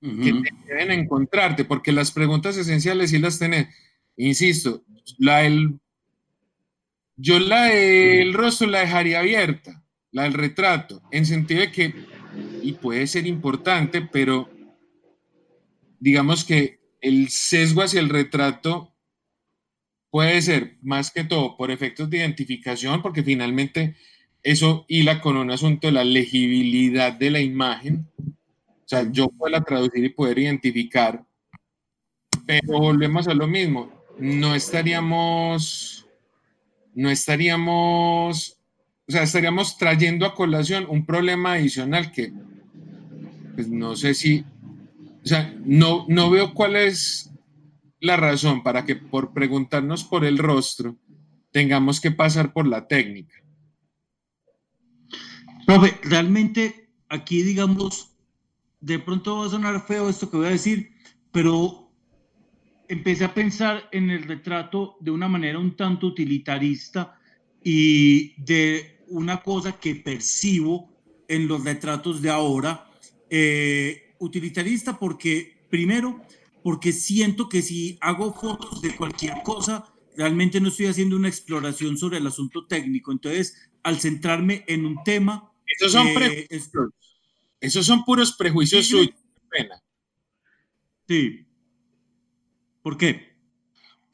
que 0.00 0.32
Ujú. 0.32 0.42
te 0.42 0.74
deben 0.74 0.90
encontrarte, 0.90 1.64
porque 1.64 1.92
las 1.92 2.10
preguntas 2.10 2.56
esenciales 2.56 3.10
sí 3.10 3.18
las 3.18 3.38
tenés. 3.38 3.68
Insisto, 4.16 4.82
la 5.18 5.38
del, 5.40 5.78
yo 7.16 7.38
la 7.38 7.64
del 7.66 8.32
rostro 8.32 8.66
la 8.66 8.80
dejaría 8.80 9.20
abierta, 9.20 9.82
la 10.10 10.22
del 10.22 10.34
retrato, 10.34 11.02
en 11.10 11.26
sentido 11.26 11.60
de 11.60 11.70
que, 11.70 11.94
y 12.62 12.72
puede 12.72 13.06
ser 13.06 13.26
importante, 13.26 14.02
pero 14.02 14.48
digamos 16.00 16.44
que 16.44 16.80
el 17.00 17.28
sesgo 17.28 17.82
hacia 17.82 18.00
el 18.00 18.08
retrato 18.08 18.94
puede 20.10 20.40
ser 20.42 20.78
más 20.80 21.10
que 21.10 21.24
todo 21.24 21.56
por 21.56 21.70
efectos 21.70 22.08
de 22.08 22.18
identificación, 22.18 23.02
porque 23.02 23.22
finalmente 23.22 23.96
eso 24.42 24.84
hila 24.88 25.20
con 25.20 25.36
un 25.36 25.50
asunto 25.50 25.88
de 25.88 25.92
la 25.92 26.04
legibilidad 26.04 27.12
de 27.12 27.30
la 27.30 27.40
imagen. 27.40 28.06
O 28.18 28.86
sea, 28.86 29.10
yo 29.10 29.28
puedo 29.28 29.60
traducir 29.62 30.04
y 30.04 30.10
poder 30.10 30.38
identificar, 30.38 31.24
pero 32.46 32.78
volvemos 32.78 33.26
a 33.26 33.34
lo 33.34 33.48
mismo. 33.48 33.90
No 34.18 34.54
estaríamos, 34.54 36.06
no 36.94 37.10
estaríamos, 37.10 38.58
o 39.06 39.12
sea, 39.12 39.22
estaríamos 39.22 39.76
trayendo 39.76 40.24
a 40.26 40.34
colación 40.34 40.86
un 40.88 41.04
problema 41.04 41.54
adicional 41.54 42.10
que, 42.10 42.32
pues 43.54 43.68
no 43.68 43.96
sé 43.96 44.14
si, 44.14 44.44
o 45.22 45.26
sea, 45.26 45.54
no, 45.64 46.06
no 46.08 46.30
veo 46.30 46.54
cuál 46.54 46.76
es 46.76 47.30
la 48.00 48.16
razón 48.16 48.62
para 48.62 48.84
que 48.84 48.96
por 48.96 49.32
preguntarnos 49.32 50.04
por 50.04 50.24
el 50.24 50.38
rostro 50.38 50.96
tengamos 51.50 52.00
que 52.00 52.10
pasar 52.10 52.52
por 52.52 52.66
la 52.66 52.86
técnica. 52.86 53.34
Profe, 55.66 55.98
realmente 56.02 56.90
aquí, 57.08 57.42
digamos, 57.42 58.14
de 58.80 58.98
pronto 58.98 59.38
va 59.38 59.46
a 59.46 59.50
sonar 59.50 59.86
feo 59.86 60.08
esto 60.08 60.30
que 60.30 60.36
voy 60.36 60.46
a 60.46 60.50
decir, 60.50 60.92
pero 61.32 61.90
empecé 62.88 63.24
a 63.24 63.34
pensar 63.34 63.88
en 63.92 64.10
el 64.10 64.24
retrato 64.24 64.96
de 65.00 65.10
una 65.10 65.28
manera 65.28 65.58
un 65.58 65.76
tanto 65.76 66.06
utilitarista 66.06 67.18
y 67.62 68.34
de 68.42 68.93
una 69.14 69.42
cosa 69.42 69.78
que 69.78 69.94
percibo 69.94 70.90
en 71.28 71.46
los 71.48 71.62
retratos 71.64 72.20
de 72.20 72.30
ahora. 72.30 72.90
eh, 73.30 74.14
utilitarista 74.20 74.98
porque, 74.98 75.66
primero, 75.70 76.20
porque 76.62 76.92
siento 76.92 77.48
que 77.48 77.62
si 77.62 77.98
hago 78.00 78.32
fotos 78.32 78.80
de 78.80 78.94
cualquier 78.94 79.42
cosa, 79.42 79.92
realmente 80.16 80.60
no 80.60 80.68
estoy 80.68 80.86
haciendo 80.86 81.16
una 81.16 81.28
exploración 81.28 81.96
sobre 81.98 82.18
el 82.18 82.26
asunto 82.26 82.66
técnico. 82.66 83.10
Entonces, 83.12 83.70
al 83.82 83.98
centrarme 83.98 84.64
en 84.68 84.86
un 84.86 85.02
tema, 85.04 85.50
Esos 85.66 85.92
son, 85.92 86.06
eh, 86.08 86.14
prejuicios, 86.14 86.46
es- 86.50 86.70
esos 87.60 87.86
son 87.86 88.04
puros 88.04 88.34
prejuicios 88.36 88.84
Sí, 88.86 88.90
suyos. 88.92 89.14
pena. 89.50 89.82
Sí. 91.08 91.44
¿Por 92.82 92.96
qué? 92.96 93.33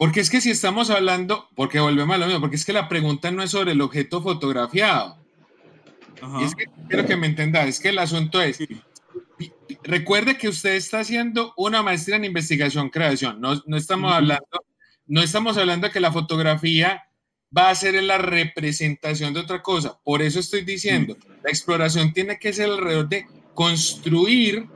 Porque 0.01 0.21
es 0.21 0.31
que 0.31 0.41
si 0.41 0.51
estamos 0.51 0.89
hablando, 0.89 1.51
porque 1.55 1.79
volvemos 1.79 2.15
a 2.15 2.19
lo 2.19 2.25
mismo, 2.25 2.41
porque 2.41 2.57
es 2.57 2.65
que 2.65 2.73
la 2.73 2.89
pregunta 2.89 3.31
no 3.31 3.43
es 3.43 3.51
sobre 3.51 3.73
el 3.73 3.83
objeto 3.83 4.23
fotografiado. 4.23 5.19
Ajá. 6.23 6.41
Y 6.41 6.45
es 6.45 6.55
que 6.55 6.65
quiero 6.89 7.05
que 7.07 7.19
me 7.19 7.27
entienda, 7.27 7.67
es 7.67 7.79
que 7.79 7.91
el 7.91 7.99
asunto 7.99 8.41
es, 8.41 8.57
Sí. 8.57 8.67
recuerde 9.83 10.39
que 10.39 10.49
usted 10.49 10.73
está 10.73 11.01
haciendo 11.01 11.53
una 11.59 11.83
maestría 11.83 12.17
en 12.17 12.25
investigación 12.25 12.89
creación. 12.89 13.43
No, 13.43 13.63
no 13.67 13.77
estamos 13.77 14.11
hablando, 14.15 14.47
no 15.07 15.21
estamos 15.21 15.59
hablando 15.59 15.89
de 15.89 15.93
que 15.93 16.01
la 16.01 16.13
fotografía 16.13 17.05
va 17.55 17.69
a 17.69 17.75
ser 17.75 18.03
la 18.03 18.17
representación 18.17 19.35
de 19.35 19.41
otra 19.41 19.61
cosa. 19.61 19.99
Por 20.03 20.23
eso 20.23 20.41
estoy 20.41 20.63
diciendo, 20.63 21.15
la 21.45 21.51
exploración 21.51 22.15
tiene 22.15 22.39
que 22.39 22.55
ser 22.55 22.71
alrededor 22.71 23.07
de 23.07 23.27
construir 23.53 24.67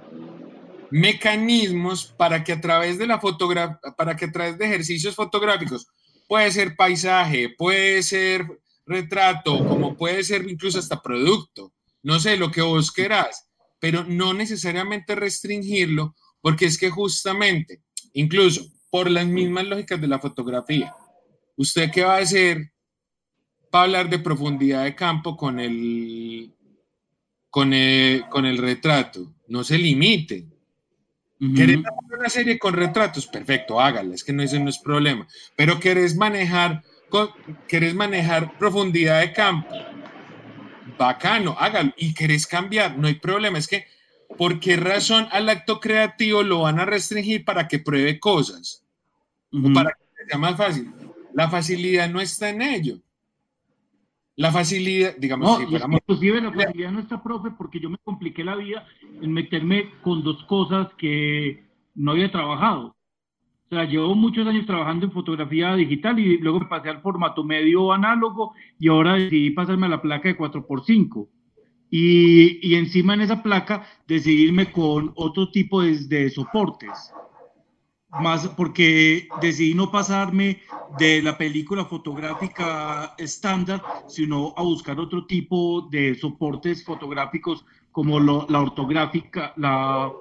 mecanismos 0.94 2.06
para 2.06 2.44
que 2.44 2.52
a 2.52 2.60
través 2.60 2.98
de 2.98 3.08
la 3.08 3.18
fotografía, 3.18 3.80
para 3.96 4.14
que 4.14 4.26
a 4.26 4.30
través 4.30 4.56
de 4.56 4.66
ejercicios 4.66 5.16
fotográficos, 5.16 5.88
puede 6.28 6.52
ser 6.52 6.76
paisaje, 6.76 7.48
puede 7.58 8.00
ser 8.04 8.46
retrato, 8.86 9.58
como 9.66 9.96
puede 9.96 10.22
ser 10.22 10.48
incluso 10.48 10.78
hasta 10.78 11.02
producto, 11.02 11.72
no 12.04 12.20
sé, 12.20 12.36
lo 12.36 12.52
que 12.52 12.62
vos 12.62 12.92
querás, 12.92 13.48
pero 13.80 14.04
no 14.04 14.34
necesariamente 14.34 15.16
restringirlo, 15.16 16.14
porque 16.40 16.66
es 16.66 16.78
que 16.78 16.90
justamente, 16.90 17.82
incluso 18.12 18.64
por 18.88 19.10
las 19.10 19.26
mismas 19.26 19.64
lógicas 19.64 20.00
de 20.00 20.06
la 20.06 20.20
fotografía, 20.20 20.94
¿usted 21.56 21.90
qué 21.90 22.04
va 22.04 22.18
a 22.18 22.22
hacer 22.22 22.70
para 23.68 23.86
hablar 23.86 24.08
de 24.08 24.20
profundidad 24.20 24.84
de 24.84 24.94
campo 24.94 25.36
con 25.36 25.58
el, 25.58 26.54
con 27.50 27.74
el, 27.74 28.28
con 28.30 28.46
el 28.46 28.58
retrato? 28.58 29.34
No 29.48 29.64
se 29.64 29.76
limite. 29.76 30.53
¿Querés 31.54 31.78
hacer 31.78 32.18
una 32.18 32.28
serie 32.28 32.58
con 32.58 32.74
retratos? 32.74 33.26
Perfecto, 33.26 33.80
hágala, 33.80 34.14
es 34.14 34.22
que 34.24 34.32
no, 34.32 34.42
ese 34.42 34.58
no 34.60 34.68
es 34.70 34.78
problema. 34.78 35.26
Pero 35.56 35.80
querés 35.80 36.16
manejar, 36.16 36.82
con- 37.08 37.30
querés 37.68 37.94
manejar 37.94 38.56
profundidad 38.58 39.20
de 39.20 39.32
campo, 39.32 39.74
bacano, 40.98 41.56
hágalo. 41.58 41.92
Y 41.96 42.14
querés 42.14 42.46
cambiar, 42.46 42.96
no 42.98 43.06
hay 43.08 43.14
problema. 43.14 43.58
Es 43.58 43.66
que, 43.68 43.86
¿por 44.36 44.60
qué 44.60 44.76
razón 44.76 45.28
al 45.32 45.48
acto 45.48 45.80
creativo 45.80 46.42
lo 46.42 46.60
van 46.62 46.78
a 46.80 46.84
restringir 46.84 47.44
para 47.44 47.68
que 47.68 47.78
pruebe 47.78 48.18
cosas? 48.20 48.82
O 49.52 49.72
para 49.74 49.90
que 49.90 50.26
sea 50.28 50.38
más 50.38 50.56
fácil. 50.56 50.92
La 51.34 51.48
facilidad 51.50 52.08
no 52.08 52.20
está 52.20 52.48
en 52.48 52.62
ello. 52.62 52.98
La 54.36 54.50
facilidad, 54.50 55.16
digamos, 55.16 55.48
No, 55.48 55.58
si 55.58 55.66
fuéramos 55.66 56.00
inclusive 56.00 56.40
la 56.40 56.52
facilidad 56.52 56.90
no 56.90 57.00
está, 57.00 57.22
profe, 57.22 57.50
porque 57.56 57.78
yo 57.78 57.88
me 57.88 57.98
compliqué 57.98 58.42
la 58.42 58.56
vida 58.56 58.86
en 59.20 59.32
meterme 59.32 59.92
con 60.02 60.24
dos 60.24 60.42
cosas 60.44 60.88
que 60.98 61.64
no 61.94 62.12
había 62.12 62.32
trabajado. 62.32 62.96
O 63.66 63.68
sea, 63.68 63.84
llevo 63.84 64.14
muchos 64.14 64.46
años 64.46 64.66
trabajando 64.66 65.06
en 65.06 65.12
fotografía 65.12 65.74
digital 65.74 66.18
y 66.18 66.38
luego 66.38 66.60
me 66.60 66.66
pasé 66.66 66.90
al 66.90 67.00
formato 67.00 67.44
medio 67.44 67.92
análogo 67.92 68.54
y 68.78 68.88
ahora 68.88 69.14
decidí 69.14 69.50
pasarme 69.50 69.86
a 69.86 69.90
la 69.90 70.02
placa 70.02 70.28
de 70.28 70.36
4x5. 70.36 71.28
Y, 71.90 72.58
y 72.68 72.74
encima 72.74 73.14
en 73.14 73.20
esa 73.20 73.42
placa 73.42 73.86
decidirme 74.08 74.72
con 74.72 75.12
otro 75.14 75.50
tipo 75.50 75.80
de, 75.82 75.96
de 76.08 76.30
soportes. 76.30 77.12
Más 78.20 78.46
porque 78.48 79.28
decidí 79.40 79.74
no 79.74 79.90
pasarme 79.90 80.60
de 80.98 81.22
la 81.22 81.36
película 81.36 81.84
fotográfica 81.84 83.14
estándar, 83.18 83.82
sino 84.06 84.54
a 84.56 84.62
buscar 84.62 84.98
otro 85.00 85.26
tipo 85.26 85.88
de 85.90 86.14
soportes 86.14 86.84
fotográficos 86.84 87.64
como 87.90 88.20
lo- 88.20 88.46
la 88.48 88.60
ortográfica, 88.60 89.52
la, 89.56 90.12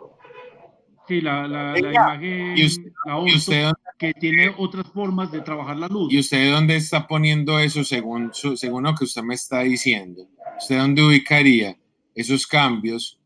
sí, 1.07 1.21
la, 1.21 1.47
la, 1.47 1.73
la 1.73 1.93
imagen, 1.93 2.57
¿y 2.57 2.65
usted- 2.65 2.91
la 3.05 3.13
¿Y 3.13 3.21
orto. 3.21 3.35
usted 3.35 3.71
que 3.99 4.13
tiene 4.13 4.53
otras 4.57 4.87
formas 4.91 5.31
de 5.31 5.41
trabajar 5.41 5.77
la 5.77 5.87
luz. 5.87 6.11
¿Y 6.11 6.19
usted 6.19 6.51
dónde 6.51 6.75
está 6.75 7.07
poniendo 7.07 7.59
eso 7.59 7.83
según, 7.83 8.31
según 8.33 8.83
lo 8.83 8.95
que 8.95 9.05
usted 9.05 9.21
me 9.23 9.35
está 9.35 9.61
diciendo? 9.61 10.27
¿Usted 10.57 10.77
dónde 10.77 11.03
ubicaría 11.03 11.77
esos 12.15 12.45
cambios 12.47 13.19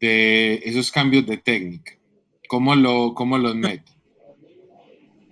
de 0.00 0.62
esos 0.64 0.90
cambios 0.90 1.26
de 1.26 1.36
técnica? 1.36 1.92
¿Cómo, 2.52 2.76
lo, 2.76 3.14
cómo 3.14 3.38
los 3.38 3.56
mete? 3.56 3.90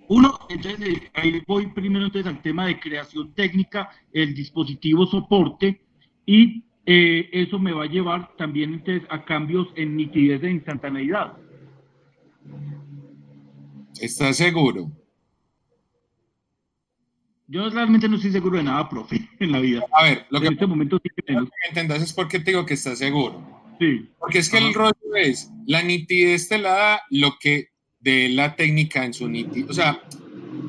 Uno, 0.07 0.39
entonces 0.49 0.79
eh, 0.87 1.11
ahí 1.13 1.43
voy 1.45 1.67
primero 1.67 2.05
entonces 2.05 2.27
al 2.27 2.41
tema 2.41 2.65
de 2.65 2.79
creación 2.79 3.31
técnica, 3.35 3.91
el 4.11 4.33
dispositivo 4.33 5.05
soporte, 5.05 5.83
y 6.25 6.63
eh, 6.83 7.29
eso 7.31 7.59
me 7.59 7.73
va 7.73 7.83
a 7.83 7.87
llevar 7.87 8.35
también 8.37 8.73
entonces 8.73 9.03
a 9.11 9.23
cambios 9.23 9.67
en 9.75 9.97
nitidez 9.97 10.41
e 10.41 10.49
instantaneidad. 10.49 11.37
¿Está 13.99 14.33
seguro? 14.33 14.89
Yo 17.45 17.69
realmente 17.69 18.09
no 18.09 18.15
estoy 18.15 18.31
seguro 18.31 18.57
de 18.57 18.63
nada, 18.63 18.89
profe, 18.89 19.29
en 19.39 19.51
la 19.51 19.59
vida. 19.59 19.83
A 19.91 20.05
ver, 20.05 20.25
lo 20.31 20.41
que 20.41 20.47
en 20.47 20.53
este 20.53 20.65
momento 20.65 20.99
sí 21.03 21.09
que 21.15 21.33
menos. 21.33 21.49
entendas 21.69 22.01
es 22.01 22.13
por 22.13 22.27
qué 22.27 22.39
te 22.39 22.49
digo 22.49 22.65
que 22.65 22.73
está 22.73 22.95
seguro. 22.95 23.61
Sí. 23.79 24.09
Porque 24.17 24.39
es 24.39 24.49
que 24.49 24.57
el 24.57 24.71
Ajá. 24.75 24.91
Es, 25.15 25.51
la 25.65 25.81
nitidez 25.81 26.47
te 26.47 26.57
la 26.57 26.71
da 26.71 27.01
lo 27.09 27.37
que 27.39 27.69
de 27.99 28.29
la 28.29 28.55
técnica 28.55 29.05
en 29.05 29.13
su 29.13 29.27
nitidez. 29.27 29.69
O 29.69 29.73
sea, 29.73 30.01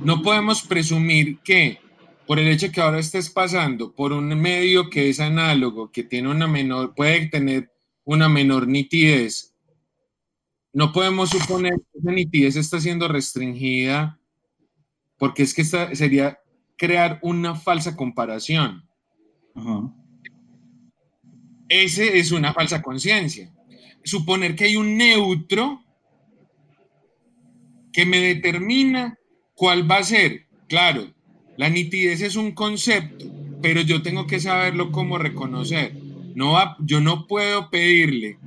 no 0.05 0.23
podemos 0.23 0.63
presumir 0.63 1.39
que 1.41 1.79
por 2.27 2.39
el 2.39 2.49
hecho 2.49 2.71
que 2.71 2.81
ahora 2.81 2.99
estés 2.99 3.31
pasando 3.31 3.95
por 3.95 4.13
un 4.13 4.29
medio 4.41 4.91
que 4.91 5.09
es 5.09 5.21
análogo, 5.21 5.91
que 5.91 6.03
tiene 6.03 6.31
una 6.31 6.47
menor, 6.47 6.95
puede 6.95 7.29
tener 7.29 7.71
una 8.05 8.29
menor 8.29 8.67
nitidez, 8.67 9.53
no 10.73 10.93
podemos 10.93 11.31
suponer 11.31 11.75
que 11.75 11.99
esa 11.99 12.13
nitidez 12.13 12.57
está 12.57 12.81
siendo 12.81 13.07
restringida 13.07 14.19
porque 15.19 15.43
es 15.43 15.55
que 15.55 15.63
esta 15.63 15.95
sería 15.95 16.41
crear 16.77 17.19
una 17.23 17.55
falsa 17.55 17.95
comparación. 17.95 18.89
Ajá. 19.55 19.95
Ese 21.69 22.19
es 22.19 22.33
una 22.33 22.53
falsa 22.53 22.83
conciencia. 22.83 23.53
Suponer 24.05 24.57
que 24.57 24.65
hay 24.65 24.77
un 24.77 24.97
neutro 24.97 25.83
que 27.93 28.07
me 28.07 28.19
determina 28.19 29.19
cuál 29.55 29.91
va 29.91 29.99
a 29.99 30.05
ser. 30.05 30.47
Claro, 30.69 31.13
la 31.57 31.69
nitidez 31.69 32.23
es 32.23 32.37
un 32.37 32.53
concepto, 32.53 33.27
pero 33.61 33.81
yo 33.83 34.03
tengo 34.03 34.27
que 34.27 34.41
saberlo 34.41 34.91
cómo 34.91 35.19
reconocer. 35.19 35.95
No 36.35 36.53
va- 36.53 36.77
yo 36.81 37.01
no 37.01 37.27
puedo 37.27 37.71
pedirle 37.71 38.39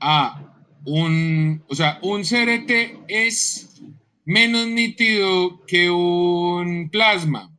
a 0.00 0.42
un, 0.84 1.64
o 1.68 1.74
sea, 1.74 1.98
un 2.02 2.24
CRT 2.24 2.98
es 3.08 3.82
menos 4.24 4.66
nítido 4.68 5.64
que 5.66 5.90
un 5.90 6.88
plasma. 6.90 7.52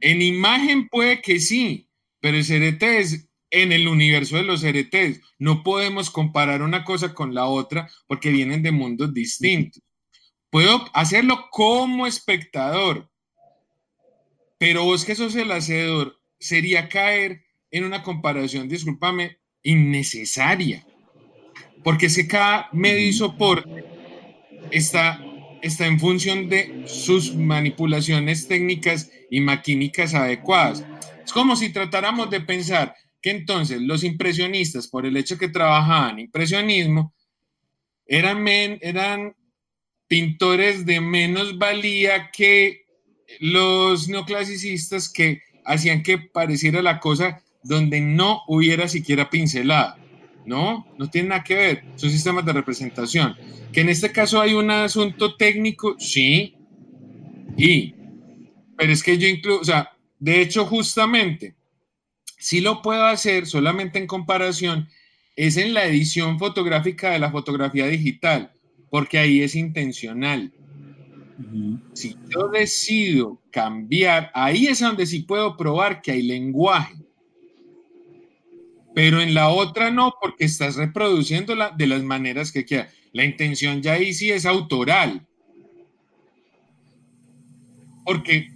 En 0.00 0.22
imagen 0.22 0.88
puede 0.88 1.20
que 1.20 1.40
sí, 1.40 1.88
pero 2.20 2.36
el 2.38 2.44
CRT 2.44 2.82
es 3.00 3.27
en 3.50 3.72
el 3.72 3.88
universo 3.88 4.36
de 4.36 4.42
los 4.42 4.62
CRTs. 4.62 5.20
No 5.38 5.62
podemos 5.62 6.10
comparar 6.10 6.62
una 6.62 6.84
cosa 6.84 7.14
con 7.14 7.34
la 7.34 7.46
otra 7.46 7.90
porque 8.06 8.30
vienen 8.30 8.62
de 8.62 8.72
mundos 8.72 9.12
distintos. 9.14 9.82
Puedo 10.50 10.86
hacerlo 10.94 11.48
como 11.50 12.06
espectador, 12.06 13.10
pero 14.58 14.84
vos 14.84 15.04
que 15.04 15.14
sos 15.14 15.34
el 15.36 15.52
hacedor, 15.52 16.18
sería 16.38 16.88
caer 16.88 17.44
en 17.70 17.84
una 17.84 18.02
comparación, 18.02 18.68
discúlpame, 18.68 19.38
innecesaria. 19.62 20.86
Porque 21.84 22.06
es 22.06 22.16
que 22.16 22.26
cada 22.26 22.68
medio 22.72 23.06
y 23.06 23.12
soporte 23.12 23.84
está, 24.70 25.22
está 25.62 25.86
en 25.86 26.00
función 26.00 26.48
de 26.48 26.84
sus 26.86 27.34
manipulaciones 27.34 28.48
técnicas 28.48 29.10
y 29.30 29.40
maquínicas 29.40 30.14
adecuadas. 30.14 30.84
Es 31.24 31.32
como 31.32 31.56
si 31.56 31.70
tratáramos 31.70 32.30
de 32.30 32.40
pensar 32.40 32.94
que 33.20 33.30
entonces 33.30 33.80
los 33.80 34.04
impresionistas, 34.04 34.88
por 34.88 35.06
el 35.06 35.16
hecho 35.16 35.38
que 35.38 35.48
trabajaban 35.48 36.18
impresionismo, 36.18 37.14
eran, 38.06 38.46
eran 38.48 39.34
pintores 40.06 40.86
de 40.86 41.00
menos 41.00 41.58
valía 41.58 42.30
que 42.30 42.86
los 43.40 44.08
neoclasicistas 44.08 45.12
que 45.12 45.42
hacían 45.64 46.02
que 46.02 46.18
pareciera 46.18 46.80
la 46.80 46.98
cosa 46.98 47.42
donde 47.62 48.00
no 48.00 48.42
hubiera 48.48 48.88
siquiera 48.88 49.28
pincelada. 49.28 49.98
No, 50.46 50.86
no 50.96 51.10
tiene 51.10 51.28
nada 51.28 51.44
que 51.44 51.54
ver. 51.54 51.84
Son 51.96 52.10
sistemas 52.10 52.46
de 52.46 52.54
representación. 52.54 53.36
Que 53.70 53.82
en 53.82 53.90
este 53.90 54.10
caso 54.10 54.40
hay 54.40 54.54
un 54.54 54.70
asunto 54.70 55.36
técnico, 55.36 55.96
sí. 55.98 56.56
Y, 57.58 57.94
pero 58.78 58.92
es 58.92 59.02
que 59.02 59.18
yo 59.18 59.28
incluso, 59.28 59.60
o 59.60 59.64
sea, 59.64 59.90
de 60.18 60.40
hecho, 60.40 60.64
justamente, 60.64 61.54
si 62.38 62.60
lo 62.60 62.82
puedo 62.82 63.04
hacer 63.04 63.46
solamente 63.46 63.98
en 63.98 64.06
comparación, 64.06 64.88
es 65.36 65.56
en 65.56 65.74
la 65.74 65.86
edición 65.86 66.38
fotográfica 66.38 67.10
de 67.10 67.18
la 67.18 67.30
fotografía 67.30 67.86
digital, 67.86 68.52
porque 68.90 69.18
ahí 69.18 69.42
es 69.42 69.54
intencional. 69.54 70.52
Si 71.92 72.16
yo 72.28 72.48
decido 72.48 73.40
cambiar, 73.50 74.30
ahí 74.34 74.66
es 74.66 74.80
donde 74.80 75.06
sí 75.06 75.20
puedo 75.20 75.56
probar 75.56 76.02
que 76.02 76.12
hay 76.12 76.22
lenguaje. 76.22 76.96
Pero 78.94 79.20
en 79.20 79.34
la 79.34 79.48
otra 79.48 79.90
no, 79.90 80.14
porque 80.20 80.44
estás 80.44 80.74
reproduciéndola 80.74 81.72
de 81.76 81.86
las 81.86 82.02
maneras 82.02 82.50
que 82.50 82.64
quieras. 82.64 82.92
La 83.12 83.24
intención 83.24 83.80
ya 83.80 83.92
ahí 83.92 84.12
sí 84.12 84.30
es 84.30 84.44
autoral. 84.44 85.24
Porque 88.04 88.48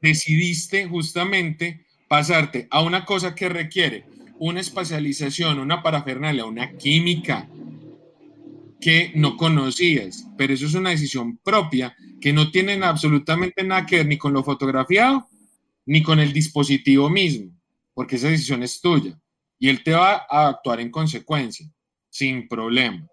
decidiste 0.00 0.86
justamente 0.86 1.84
pasarte 2.10 2.66
a 2.72 2.82
una 2.82 3.04
cosa 3.04 3.36
que 3.36 3.48
requiere 3.48 4.04
una 4.40 4.58
espacialización, 4.58 5.60
una 5.60 5.80
parafernalia, 5.80 6.44
una 6.44 6.72
química 6.76 7.48
que 8.80 9.12
no 9.14 9.36
conocías, 9.36 10.26
pero 10.36 10.52
eso 10.52 10.66
es 10.66 10.74
una 10.74 10.90
decisión 10.90 11.36
propia 11.36 11.94
que 12.20 12.32
no 12.32 12.50
tiene 12.50 12.72
absolutamente 12.84 13.62
nada 13.62 13.86
que 13.86 13.98
ver 13.98 14.06
ni 14.06 14.18
con 14.18 14.32
lo 14.32 14.42
fotografiado 14.42 15.28
ni 15.86 16.02
con 16.02 16.18
el 16.18 16.32
dispositivo 16.32 17.08
mismo, 17.08 17.52
porque 17.94 18.16
esa 18.16 18.28
decisión 18.28 18.64
es 18.64 18.80
tuya 18.80 19.16
y 19.60 19.68
él 19.68 19.84
te 19.84 19.92
va 19.92 20.26
a 20.28 20.48
actuar 20.48 20.80
en 20.80 20.90
consecuencia, 20.90 21.70
sin 22.08 22.48
problema. 22.48 23.06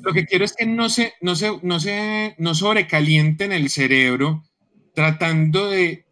Lo 0.00 0.12
que 0.12 0.26
quiero 0.26 0.44
es 0.44 0.54
que 0.54 0.66
no 0.66 0.88
se, 0.88 1.14
no 1.20 1.36
se, 1.36 1.56
no 1.62 1.78
se, 1.78 2.34
no 2.38 2.52
sobrecalienten 2.52 3.52
el 3.52 3.70
cerebro 3.70 4.42
tratando 4.94 5.70
de 5.70 6.04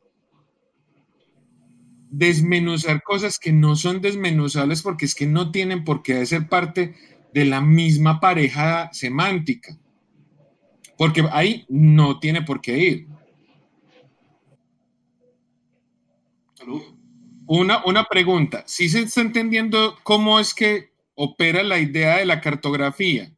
desmenuzar 2.11 3.03
cosas 3.03 3.39
que 3.39 3.53
no 3.53 3.77
son 3.77 4.01
desmenuzables 4.01 4.83
porque 4.83 5.05
es 5.05 5.15
que 5.15 5.27
no 5.27 5.53
tienen 5.53 5.85
por 5.85 6.03
qué 6.03 6.25
ser 6.27 6.49
parte 6.49 6.95
de 7.33 7.45
la 7.45 7.61
misma 7.61 8.21
pareja 8.21 8.91
semántica. 8.93 9.79
Porque 10.99 11.25
ahí 11.33 11.65
no 11.69 12.19
tiene 12.19 12.43
por 12.43 12.61
qué 12.61 12.79
ir. 12.79 13.09
Una, 17.47 17.83
una 17.85 18.05
pregunta, 18.05 18.65
si 18.67 18.89
se 18.89 19.01
está 19.01 19.23
entendiendo 19.23 19.97
cómo 20.03 20.39
es 20.39 20.53
que 20.53 20.91
opera 21.15 21.63
la 21.63 21.79
idea 21.79 22.19
de 22.19 22.27
la 22.27 22.41
cartografía? 22.41 23.33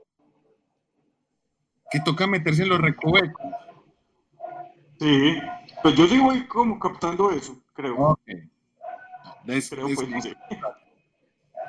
Que 1.91 2.01
toca 2.01 2.27
meterse 2.27 2.63
en 2.63 2.71
los 2.71 2.81
recovecos. 2.81 3.43
Sí, 5.03 5.35
pues 5.83 5.97
yo 5.97 6.07
sí 6.07 6.17
voy 6.19 6.47
como 6.47 6.79
captando 6.79 7.33
eso, 7.33 7.57
creo. 7.75 7.97
Ok. 7.99 8.21
Des- 9.45 9.69
Creo, 9.69 9.89
des- 9.89 9.97
pues, 9.97 10.09
no 10.09 10.23
sé. 10.23 10.37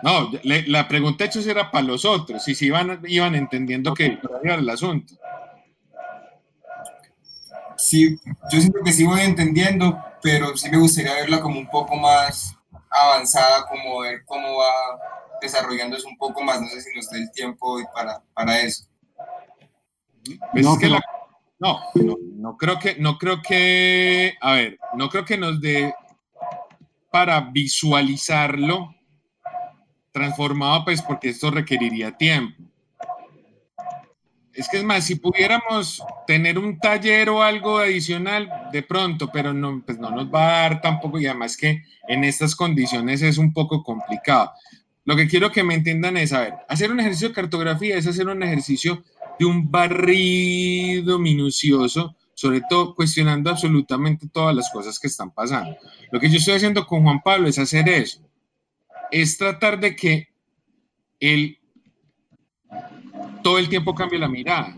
no, 0.03 0.29
le- 0.43 0.67
la 0.67 0.87
pregunta 0.87 1.25
hecho 1.25 1.39
era 1.39 1.71
para 1.71 1.83
los 1.83 2.05
otros, 2.05 2.47
y 2.47 2.53
si 2.53 2.67
iban, 2.67 3.01
iban 3.07 3.33
entendiendo 3.33 3.95
que 3.95 4.11
por 4.21 4.35
ahí 4.35 4.41
era 4.43 4.55
el 4.55 4.69
asunto. 4.69 5.15
Sí, 7.77 8.19
yo 8.51 8.59
siento 8.59 8.79
que 8.85 8.91
sí 8.93 9.03
voy 9.05 9.21
entendiendo, 9.21 9.97
pero 10.21 10.55
sí 10.55 10.69
me 10.69 10.77
gustaría 10.77 11.15
verla 11.15 11.41
como 11.41 11.59
un 11.59 11.67
poco 11.67 11.95
más 11.95 12.55
avanzada, 12.89 13.65
como 13.65 14.01
ver 14.01 14.23
cómo 14.25 14.57
va 14.57 14.99
desarrollándose 15.41 16.07
un 16.07 16.17
poco 16.17 16.43
más. 16.43 16.61
No 16.61 16.67
sé 16.67 16.81
si 16.81 16.95
nos 16.95 17.09
da 17.09 17.17
el 17.17 17.31
tiempo 17.31 17.73
hoy 17.73 17.83
para, 17.93 18.21
para 18.35 18.59
eso. 18.61 18.85
Pues 20.51 20.63
No, 20.63 20.73
es 20.73 20.79
que 20.79 20.87
la- 20.89 21.01
no, 21.63 21.79
no, 21.95 22.17
no 22.35 22.57
creo 22.57 22.77
que, 22.77 22.95
no 22.99 23.17
creo 23.17 23.41
que, 23.41 24.33
a 24.41 24.53
ver, 24.53 24.77
no 24.97 25.07
creo 25.07 25.23
que 25.23 25.37
nos 25.37 25.61
dé 25.61 25.93
para 27.09 27.39
visualizarlo 27.39 28.93
transformado, 30.11 30.83
pues 30.83 31.01
porque 31.01 31.29
esto 31.29 31.49
requeriría 31.51 32.17
tiempo. 32.17 32.61
Es 34.51 34.67
que 34.67 34.77
es 34.77 34.83
más, 34.83 35.05
si 35.05 35.15
pudiéramos 35.15 36.03
tener 36.27 36.59
un 36.59 36.77
taller 36.79 37.29
o 37.29 37.41
algo 37.41 37.77
adicional, 37.77 38.51
de 38.73 38.83
pronto, 38.83 39.29
pero 39.31 39.53
no, 39.53 39.81
pues 39.85 39.97
no 39.97 40.11
nos 40.11 40.31
va 40.31 40.43
a 40.43 40.61
dar 40.63 40.81
tampoco, 40.81 41.17
y 41.17 41.27
además 41.27 41.55
que 41.55 41.81
en 42.09 42.25
estas 42.25 42.55
condiciones 42.55 43.21
es 43.21 43.37
un 43.37 43.53
poco 43.53 43.83
complicado. 43.83 44.51
lo 45.05 45.15
que 45.15 45.27
quiero 45.27 45.51
que 45.51 45.63
me 45.63 45.75
entiendan 45.75 46.17
es, 46.17 46.33
a 46.33 46.41
ver, 46.41 46.53
hacer 46.67 46.91
un 46.91 46.99
ejercicio 46.99 47.29
de 47.29 47.35
cartografía 47.35 47.97
es 47.97 48.05
hacer 48.05 48.27
un 48.27 48.43
ejercicio 48.43 49.03
de 49.39 49.45
un 49.45 49.69
barrido 49.69 51.19
minucioso, 51.19 52.15
sobre 52.33 52.61
todo 52.69 52.95
cuestionando 52.95 53.49
absolutamente 53.49 54.27
todas 54.27 54.55
las 54.55 54.69
cosas 54.71 54.99
que 54.99 55.07
están 55.07 55.31
pasando. 55.31 55.75
Lo 56.11 56.19
que 56.19 56.29
yo 56.29 56.37
estoy 56.37 56.55
haciendo 56.55 56.85
con 56.85 57.03
Juan 57.03 57.21
Pablo 57.21 57.47
es 57.47 57.59
hacer 57.59 57.87
eso, 57.89 58.21
es 59.11 59.37
tratar 59.37 59.79
de 59.79 59.95
que 59.95 60.29
él 61.19 61.59
todo 63.43 63.59
el 63.59 63.69
tiempo 63.69 63.93
cambie 63.93 64.19
la 64.19 64.29
mirada. 64.29 64.75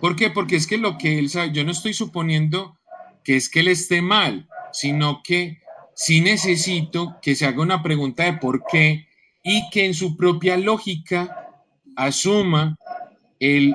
¿Por 0.00 0.16
qué? 0.16 0.30
Porque 0.30 0.56
es 0.56 0.66
que 0.66 0.78
lo 0.78 0.96
que 0.98 1.18
él 1.18 1.28
sabe, 1.28 1.52
yo 1.52 1.64
no 1.64 1.72
estoy 1.72 1.92
suponiendo 1.92 2.78
que 3.24 3.36
es 3.36 3.48
que 3.48 3.60
él 3.60 3.68
esté 3.68 4.02
mal, 4.02 4.48
sino 4.72 5.22
que 5.22 5.60
sí 5.94 6.20
necesito 6.20 7.16
que 7.20 7.34
se 7.34 7.46
haga 7.46 7.62
una 7.62 7.82
pregunta 7.82 8.24
de 8.24 8.34
por 8.34 8.64
qué 8.70 9.08
y 9.42 9.68
que 9.70 9.86
en 9.86 9.94
su 9.94 10.16
propia 10.16 10.56
lógica 10.56 11.52
asuma 11.96 12.76
el 13.40 13.74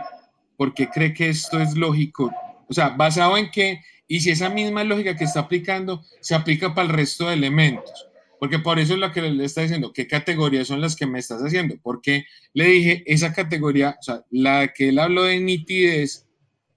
por 0.58 0.74
qué 0.74 0.90
cree 0.90 1.14
que 1.14 1.30
esto 1.30 1.60
es 1.60 1.76
lógico. 1.76 2.32
O 2.70 2.74
sea, 2.74 2.90
basado 2.90 3.38
en 3.38 3.50
qué 3.52 3.82
y 4.12 4.20
si 4.20 4.30
esa 4.30 4.50
misma 4.50 4.84
lógica 4.84 5.16
que 5.16 5.24
está 5.24 5.40
aplicando 5.40 6.04
se 6.20 6.36
aplica 6.36 6.76
para 6.76 6.90
el 6.90 6.94
resto 6.94 7.28
de 7.28 7.36
elementos. 7.36 8.10
Porque 8.42 8.60
por 8.60 8.78
eso 8.78 8.96
es 8.96 9.00
lo 9.00 9.12
que 9.14 9.22
le 9.22 9.46
está 9.46 9.62
diciendo, 9.62 9.94
¿qué 9.94 10.06
categorías 10.06 10.68
son 10.68 10.82
las 10.82 10.98
que 10.98 11.06
me 11.06 11.18
estás 11.18 11.42
haciendo? 11.42 11.76
Porque 11.82 12.26
le 12.54 12.66
dije, 12.66 13.04
esa 13.06 13.34
categoría, 13.34 13.96
o 13.98 14.04
sea, 14.04 14.26
la 14.30 14.74
que 14.74 14.90
él 14.90 15.00
habló 15.00 15.24
de 15.24 15.40
nitidez, 15.40 16.28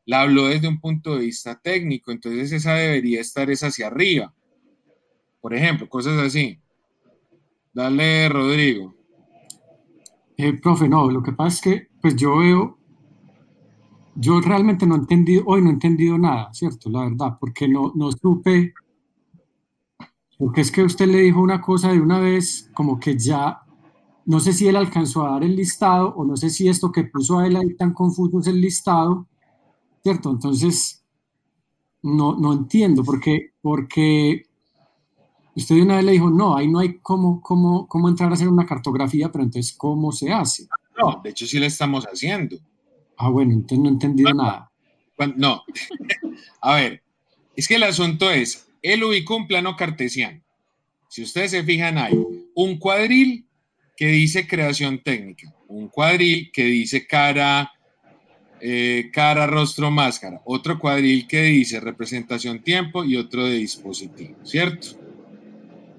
la 0.06 0.20
habló 0.20 0.46
desde 0.46 0.68
un 0.68 0.78
punto 0.78 1.16
de 1.16 1.24
vista 1.24 1.60
técnico, 1.60 2.12
entonces 2.12 2.52
esa 2.52 2.74
debería 2.74 3.20
estar 3.20 3.50
es 3.50 3.64
hacia 3.64 3.88
arriba. 3.88 4.32
Por 5.40 5.54
ejemplo, 5.54 5.88
cosas 5.88 6.18
así. 6.20 6.60
Dale, 7.72 8.28
Rodrigo. 8.28 8.94
Eh, 10.36 10.52
profe, 10.52 10.88
no, 10.88 11.10
lo 11.10 11.20
que 11.20 11.32
pasa 11.32 11.56
es 11.56 11.60
que 11.62 11.93
pues 12.04 12.16
yo 12.16 12.36
veo, 12.36 12.76
yo 14.14 14.38
realmente 14.42 14.84
no 14.84 14.94
he 14.94 14.98
entendido, 14.98 15.42
hoy 15.46 15.62
no 15.62 15.70
he 15.70 15.72
entendido 15.72 16.18
nada, 16.18 16.52
¿cierto? 16.52 16.90
La 16.90 17.04
verdad, 17.04 17.38
porque 17.40 17.66
no, 17.66 17.92
no 17.94 18.12
supe, 18.12 18.74
porque 20.36 20.60
es 20.60 20.70
que 20.70 20.82
usted 20.82 21.06
le 21.06 21.20
dijo 21.20 21.40
una 21.40 21.62
cosa 21.62 21.92
de 21.92 22.00
una 22.02 22.20
vez, 22.20 22.70
como 22.74 23.00
que 23.00 23.16
ya, 23.16 23.62
no 24.26 24.38
sé 24.38 24.52
si 24.52 24.68
él 24.68 24.76
alcanzó 24.76 25.24
a 25.24 25.30
dar 25.30 25.44
el 25.44 25.56
listado 25.56 26.14
o 26.14 26.26
no 26.26 26.36
sé 26.36 26.50
si 26.50 26.68
esto 26.68 26.92
que 26.92 27.04
puso 27.04 27.38
a 27.38 27.46
él 27.46 27.56
ahí 27.56 27.74
tan 27.74 27.94
confuso 27.94 28.38
es 28.40 28.48
el 28.48 28.60
listado, 28.60 29.26
¿cierto? 30.02 30.30
Entonces, 30.30 31.02
no, 32.02 32.36
no 32.38 32.52
entiendo, 32.52 33.02
porque, 33.02 33.52
porque 33.62 34.42
usted 35.56 35.76
de 35.76 35.82
una 35.82 35.96
vez 35.96 36.04
le 36.04 36.12
dijo, 36.12 36.28
no, 36.28 36.54
ahí 36.54 36.70
no 36.70 36.80
hay 36.80 36.98
cómo, 36.98 37.40
cómo, 37.40 37.88
cómo 37.88 38.10
entrar 38.10 38.30
a 38.30 38.34
hacer 38.34 38.50
una 38.50 38.66
cartografía, 38.66 39.32
pero 39.32 39.42
entonces, 39.42 39.74
¿cómo 39.74 40.12
se 40.12 40.30
hace? 40.30 40.68
No, 40.98 41.20
de 41.22 41.30
hecho 41.30 41.46
sí 41.46 41.58
la 41.58 41.66
estamos 41.66 42.04
haciendo. 42.04 42.58
Ah, 43.16 43.28
bueno, 43.28 43.52
entonces 43.52 43.78
no 43.78 43.88
he 43.88 43.92
entendido 43.92 44.32
nada. 44.32 44.70
No, 45.36 45.62
a 46.60 46.76
ver, 46.76 47.02
es 47.54 47.68
que 47.68 47.76
el 47.76 47.84
asunto 47.84 48.30
es, 48.30 48.68
él 48.82 49.04
ubicó 49.04 49.36
un 49.36 49.46
plano 49.46 49.76
cartesiano. 49.76 50.42
Si 51.08 51.22
ustedes 51.22 51.52
se 51.52 51.62
fijan, 51.62 51.98
hay 51.98 52.14
un 52.54 52.78
cuadril 52.78 53.46
que 53.96 54.08
dice 54.08 54.48
creación 54.48 55.02
técnica, 55.02 55.54
un 55.68 55.88
cuadril 55.88 56.50
que 56.52 56.64
dice 56.64 57.06
cara, 57.06 57.70
eh, 58.60 59.10
cara, 59.12 59.46
rostro, 59.46 59.90
máscara, 59.90 60.40
otro 60.44 60.78
cuadril 60.78 61.28
que 61.28 61.42
dice 61.42 61.78
representación 61.78 62.62
tiempo 62.62 63.04
y 63.04 63.16
otro 63.16 63.46
de 63.46 63.54
dispositivo, 63.54 64.36
¿cierto? 64.44 64.88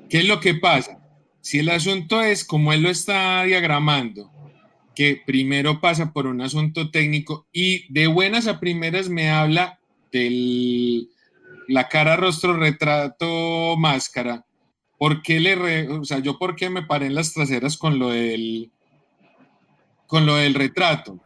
¿Qué 0.09 0.19
es 0.19 0.25
lo 0.25 0.39
que 0.39 0.55
pasa? 0.55 0.99
Si 1.41 1.59
el 1.59 1.69
asunto 1.69 2.21
es 2.21 2.43
como 2.43 2.73
él 2.73 2.83
lo 2.83 2.89
está 2.89 3.43
diagramando, 3.43 4.31
que 4.95 5.21
primero 5.25 5.81
pasa 5.81 6.13
por 6.13 6.25
un 6.25 6.41
asunto 6.41 6.89
técnico 6.89 7.47
y 7.51 7.91
de 7.93 8.07
buenas 8.07 8.47
a 8.47 8.59
primeras 8.59 9.09
me 9.09 9.29
habla 9.29 9.79
de 10.11 11.07
la 11.67 11.89
cara, 11.89 12.15
rostro, 12.15 12.55
retrato, 12.57 13.75
máscara. 13.77 14.45
¿Por 14.97 15.21
qué 15.21 15.39
le, 15.39 15.89
o 15.89 16.05
sea, 16.05 16.19
yo 16.19 16.37
por 16.39 16.55
qué 16.55 16.69
me 16.69 16.83
paré 16.83 17.07
en 17.07 17.15
las 17.15 17.33
traseras 17.33 17.77
con 17.77 17.99
lo 17.99 18.09
del, 18.09 18.71
con 20.07 20.25
lo 20.25 20.35
del 20.35 20.53
retrato? 20.53 21.19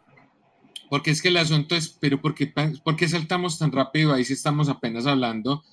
Porque 0.89 1.11
es 1.11 1.22
que 1.22 1.28
el 1.28 1.38
asunto 1.38 1.76
es, 1.76 1.89
pero 1.89 2.20
¿por 2.20 2.34
qué, 2.34 2.47
¿por 2.84 2.95
qué 2.95 3.07
saltamos 3.07 3.59
tan 3.59 3.72
rápido? 3.72 4.11
Ahí 4.11 4.26
sí 4.26 4.34
estamos 4.34 4.70
apenas 4.70 5.05
hablando 5.05 5.63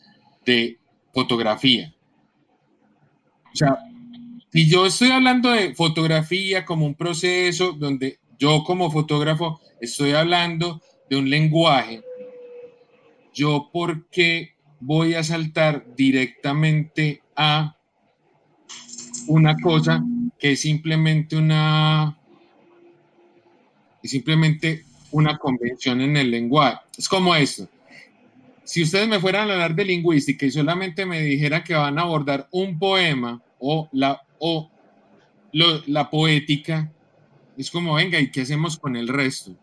de 0.44 0.78
fotografía. 1.14 1.94
O 3.51 3.57
sea, 3.57 3.78
si 4.53 4.68
yo 4.68 4.86
estoy 4.86 5.11
hablando 5.11 5.51
de 5.51 5.74
fotografía 5.74 6.64
como 6.64 6.86
un 6.86 6.94
proceso 6.94 7.72
donde 7.72 8.18
yo 8.38 8.64
como 8.64 8.90
fotógrafo 8.90 9.61
estoy 9.80 10.12
hablando 10.12 10.80
de 11.11 11.16
un 11.16 11.28
lenguaje, 11.28 12.03
yo 13.34 13.68
por 13.72 14.09
qué 14.09 14.55
voy 14.80 15.14
a 15.14 15.22
saltar 15.22 15.84
directamente 15.97 17.22
a 17.34 17.76
una 19.28 19.57
cosa 19.57 20.03
que 20.38 20.53
es 20.53 20.61
simplemente 20.61 21.36
una 21.36 22.18
es 24.03 24.11
simplemente 24.11 24.84
una 25.11 25.36
convención 25.38 26.01
en 26.01 26.16
el 26.16 26.30
lenguaje. 26.30 26.78
Es 26.97 27.09
como 27.09 27.34
esto. 27.34 27.68
Si 28.64 28.82
ustedes 28.82 29.09
me 29.09 29.20
fueran 29.20 29.49
a 29.49 29.55
hablar 29.55 29.74
de 29.74 29.84
lingüística 29.84 30.47
y 30.47 30.51
solamente 30.51 31.07
me 31.07 31.20
dijeran 31.20 31.62
que 31.62 31.74
van 31.74 31.99
a 31.99 32.03
abordar 32.03 32.49
un 32.51 32.78
poema 32.78 33.40
o 33.59 33.88
la 33.92 34.20
o 34.39 34.70
la 35.53 36.11
poética, 36.11 36.93
es 37.57 37.70
como, 37.70 37.95
venga, 37.95 38.20
¿y 38.20 38.30
qué 38.30 38.43
hacemos 38.43 38.78
con 38.78 38.97
el 38.97 39.09
resto? 39.09 39.57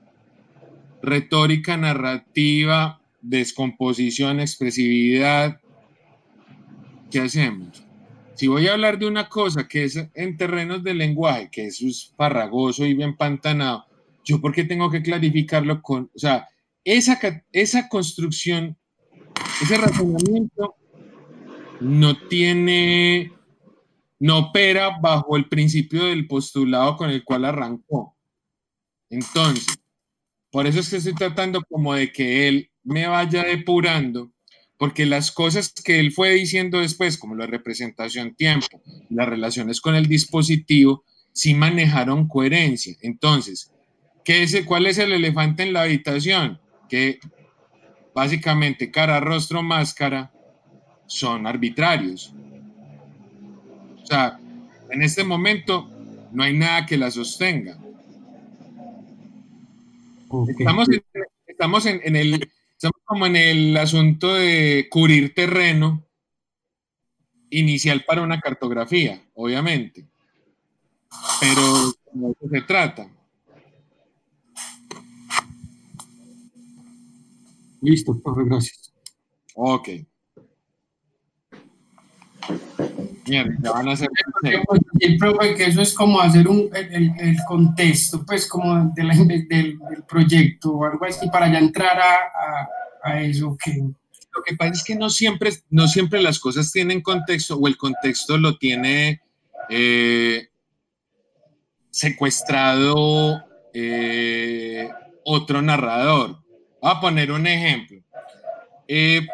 Retórica, 1.01 1.78
narrativa, 1.78 3.01
descomposición, 3.21 4.39
expresividad, 4.39 5.59
¿qué 7.11 7.21
hacemos? 7.21 7.84
Si 8.36 8.47
voy 8.47 8.67
a 8.67 8.74
hablar 8.74 8.97
de 8.97 9.05
una 9.05 9.30
cosa 9.30 9.67
que 9.67 9.84
es 9.84 9.95
en 10.13 10.38
terrenos 10.38 10.84
de 10.84 10.95
lenguaje, 10.95 11.49
que 11.51 11.67
es 11.67 12.13
farragoso 12.17 12.86
y 12.86 12.95
bien 12.95 13.15
pantanado, 13.15 13.86
yo 14.26 14.41
por 14.41 14.53
qué 14.53 14.63
tengo 14.63 14.89
que 14.89 15.03
clarificarlo 15.03 15.82
con, 15.82 16.09
o 16.15 16.19
sea, 16.19 16.47
esa, 16.84 17.19
esa 17.51 17.88
construcción, 17.88 18.76
ese 19.61 19.78
razonamiento 19.78 20.76
no 21.80 22.17
tiene 22.28 23.32
no 24.24 24.38
opera 24.38 24.99
bajo 25.01 25.36
el 25.36 25.49
principio 25.49 26.05
del 26.05 26.28
postulado 26.28 26.95
con 26.95 27.09
el 27.09 27.26
cual 27.26 27.43
arrancó. 27.43 28.15
Entonces, 29.09 29.67
por 30.49 30.65
eso 30.65 30.80
es 30.80 30.89
que 30.89 30.95
estoy 30.95 31.13
tratando 31.13 31.61
como 31.63 31.93
de 31.93 32.13
que 32.13 32.47
él 32.47 32.71
me 32.84 33.05
vaya 33.05 33.43
depurando, 33.43 34.32
porque 34.78 35.05
las 35.05 35.30
cosas 35.30 35.74
que 35.74 35.99
él 35.99 36.13
fue 36.13 36.30
diciendo 36.36 36.80
después, 36.80 37.17
como 37.17 37.36
la 37.36 37.47
representación 37.47 38.34
tiempo, 38.34 38.82
las 39.09 39.28
relaciones 39.28 39.82
con 39.82 39.93
el 39.93 40.07
dispositivo, 40.07 41.03
sí 41.34 41.53
manejaron 41.53 42.30
coherencia. 42.30 42.95
Entonces, 43.01 43.74
¿qué 44.24 44.43
es, 44.43 44.65
¿cuál 44.65 44.86
es 44.86 44.99
el 44.99 45.11
elefante 45.11 45.63
en 45.63 45.74
la 45.74 45.82
habitación? 45.82 46.61
Que 46.88 47.19
básicamente 48.15 48.89
cara, 48.89 49.19
rostro, 49.19 49.61
máscara 49.63 50.32
son 51.07 51.45
arbitrarios. 51.45 52.34
O 54.04 54.06
sea, 54.06 54.39
en 54.89 55.01
este 55.01 55.24
momento 55.24 55.89
no 56.32 56.43
hay 56.43 56.54
nada 56.54 56.86
que 56.86 56.97
la 56.97 57.10
sostenga. 57.10 57.78
Estamos, 60.58 60.89
en, 60.89 61.04
estamos 61.45 61.86
en, 61.86 62.16
el, 62.16 62.49
estamos 62.74 63.01
como 63.06 63.26
en 63.26 63.36
el 63.36 63.78
asunto 63.78 64.34
de 64.34 64.88
cubrir 64.89 65.34
terreno 65.34 66.04
inicial 67.51 68.04
para 68.06 68.24
una 68.24 68.39
cartografía, 68.39 69.24
obviamente. 69.36 70.08
Pero 71.39 71.93
de 72.12 72.32
eso 72.32 72.49
se 72.49 72.62
trata. 72.62 73.10
Listo, 77.82 78.20
profe, 78.20 78.43
gracias. 78.45 78.93
Ok. 79.56 79.89
Mierda, 83.28 83.72
van 83.72 83.88
a 83.88 83.91
hacer. 83.94 84.10
El 85.00 85.18
profe, 85.18 85.56
que 85.56 85.66
eso 85.66 85.82
es 85.82 85.94
como 85.94 86.20
hacer 86.20 86.48
un, 86.48 86.70
el, 86.74 87.14
el 87.18 87.38
contexto, 87.48 88.26
pues, 88.26 88.48
como 88.48 88.91
de 88.94 89.04
la, 89.04 89.16
del, 89.16 89.48
del, 89.48 89.80
proyecto 90.08 90.72
o 90.72 90.86
algo 90.86 91.06
así, 91.06 91.30
para 91.30 91.52
ya 91.52 91.60
entrar 91.60 91.98
a, 92.00 92.16
a, 92.16 93.12
a, 93.12 93.22
eso. 93.22 93.58
Que... 93.64 93.72
Lo 94.36 94.44
que 94.44 94.56
pasa 94.56 94.72
es 94.72 94.84
que 94.84 94.96
no 94.96 95.10
siempre, 95.10 95.52
no 95.70 95.88
siempre 95.88 96.22
las 96.22 96.39
cosas 96.39 96.72
tienen 96.72 97.02
contexto 97.02 97.56
o 97.56 97.68
el 97.68 97.78
contexto 97.78 98.38
lo 98.38 98.58
tiene 98.58 99.22
eh, 99.70 100.48
secuestrado 101.89 103.44
eh, 103.74 104.89
otro 105.24 105.62
narrador. 105.62 106.39
Voy 106.82 106.91
a 106.91 107.00
poner 107.00 107.32
un 107.32 107.48
ejemplo. 107.48 108.02
Eh, 108.88 109.26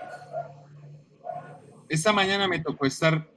esta 1.89 2.13
mañana 2.13 2.47
me 2.47 2.59
tocó 2.59 2.85
estar 2.85 3.27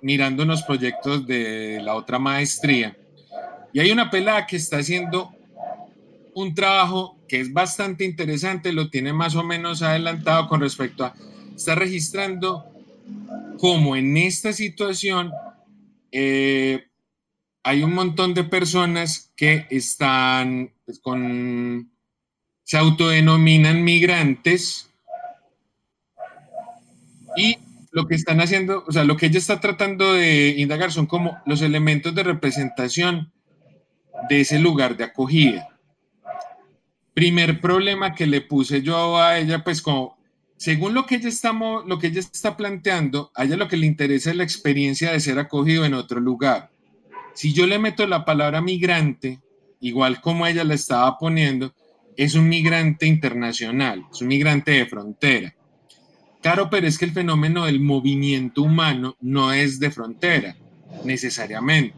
mirando 0.00 0.44
unos 0.44 0.62
proyectos 0.62 1.26
de 1.26 1.80
la 1.82 1.94
otra 1.94 2.18
maestría. 2.18 2.96
Y 3.72 3.80
hay 3.80 3.90
una 3.90 4.10
pelada 4.10 4.46
que 4.46 4.56
está 4.56 4.78
haciendo 4.78 5.34
un 6.34 6.54
trabajo 6.54 7.18
que 7.28 7.40
es 7.40 7.52
bastante 7.52 8.04
interesante, 8.04 8.72
lo 8.72 8.90
tiene 8.90 9.12
más 9.12 9.34
o 9.34 9.42
menos 9.42 9.82
adelantado 9.82 10.48
con 10.48 10.60
respecto 10.60 11.04
a, 11.04 11.14
está 11.54 11.74
registrando 11.74 12.64
cómo 13.58 13.96
en 13.96 14.16
esta 14.16 14.52
situación 14.52 15.32
eh, 16.12 16.86
hay 17.62 17.82
un 17.82 17.94
montón 17.94 18.34
de 18.34 18.44
personas 18.44 19.32
que 19.36 19.66
están 19.70 20.72
pues, 20.84 20.98
con, 21.00 21.90
se 22.62 22.78
autodenominan 22.78 23.84
migrantes 23.84 24.90
y 27.36 27.58
lo 27.90 28.06
que 28.06 28.14
están 28.14 28.40
haciendo, 28.40 28.84
o 28.86 28.92
sea, 28.92 29.04
lo 29.04 29.16
que 29.16 29.26
ella 29.26 29.38
está 29.38 29.60
tratando 29.60 30.12
de 30.14 30.54
indagar 30.56 30.92
son 30.92 31.06
como 31.06 31.38
los 31.46 31.60
elementos 31.62 32.14
de 32.14 32.22
representación 32.22 33.32
de 34.28 34.40
ese 34.40 34.58
lugar 34.58 34.96
de 34.96 35.04
acogida. 35.04 35.68
Primer 37.14 37.60
problema 37.60 38.14
que 38.14 38.26
le 38.26 38.40
puse 38.40 38.82
yo 38.82 39.18
a 39.18 39.38
ella, 39.38 39.64
pues 39.64 39.82
como, 39.82 40.18
según 40.56 40.94
lo 40.94 41.06
que 41.06 41.16
ella 41.16 41.28
está, 41.28 41.52
lo 41.52 41.98
que 41.98 42.08
ella 42.08 42.20
está 42.20 42.56
planteando, 42.56 43.32
a 43.34 43.44
ella 43.44 43.56
lo 43.56 43.66
que 43.66 43.76
le 43.76 43.86
interesa 43.86 44.30
es 44.30 44.36
la 44.36 44.44
experiencia 44.44 45.12
de 45.12 45.20
ser 45.20 45.38
acogido 45.38 45.84
en 45.84 45.94
otro 45.94 46.20
lugar. 46.20 46.70
Si 47.34 47.52
yo 47.52 47.66
le 47.66 47.78
meto 47.78 48.06
la 48.06 48.24
palabra 48.24 48.60
migrante, 48.60 49.40
igual 49.80 50.20
como 50.20 50.46
ella 50.46 50.62
la 50.62 50.74
estaba 50.74 51.18
poniendo, 51.18 51.74
es 52.16 52.34
un 52.34 52.48
migrante 52.48 53.06
internacional, 53.06 54.04
es 54.12 54.20
un 54.20 54.28
migrante 54.28 54.72
de 54.72 54.86
frontera. 54.86 55.54
Claro, 56.42 56.70
pero 56.70 56.86
es 56.86 56.96
que 56.98 57.04
el 57.04 57.12
fenómeno 57.12 57.66
del 57.66 57.80
movimiento 57.80 58.62
humano 58.62 59.16
no 59.20 59.52
es 59.52 59.78
de 59.78 59.90
frontera, 59.90 60.56
necesariamente. 61.04 61.94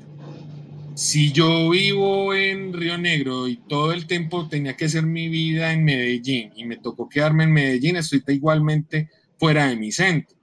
Si 0.94 1.32
yo 1.32 1.70
vivo 1.70 2.34
en 2.34 2.72
Río 2.72 2.98
Negro 2.98 3.48
y 3.48 3.56
todo 3.56 3.92
el 3.92 4.06
tiempo 4.06 4.48
tenía 4.48 4.76
que 4.76 4.86
hacer 4.86 5.06
mi 5.06 5.28
vida 5.28 5.72
en 5.72 5.84
Medellín 5.84 6.52
y 6.54 6.64
me 6.66 6.76
tocó 6.76 7.08
quedarme 7.08 7.44
en 7.44 7.52
Medellín, 7.52 7.96
estoy 7.96 8.22
igualmente 8.28 9.08
fuera 9.38 9.68
de 9.68 9.76
mi 9.76 9.90
centro. 9.90 10.36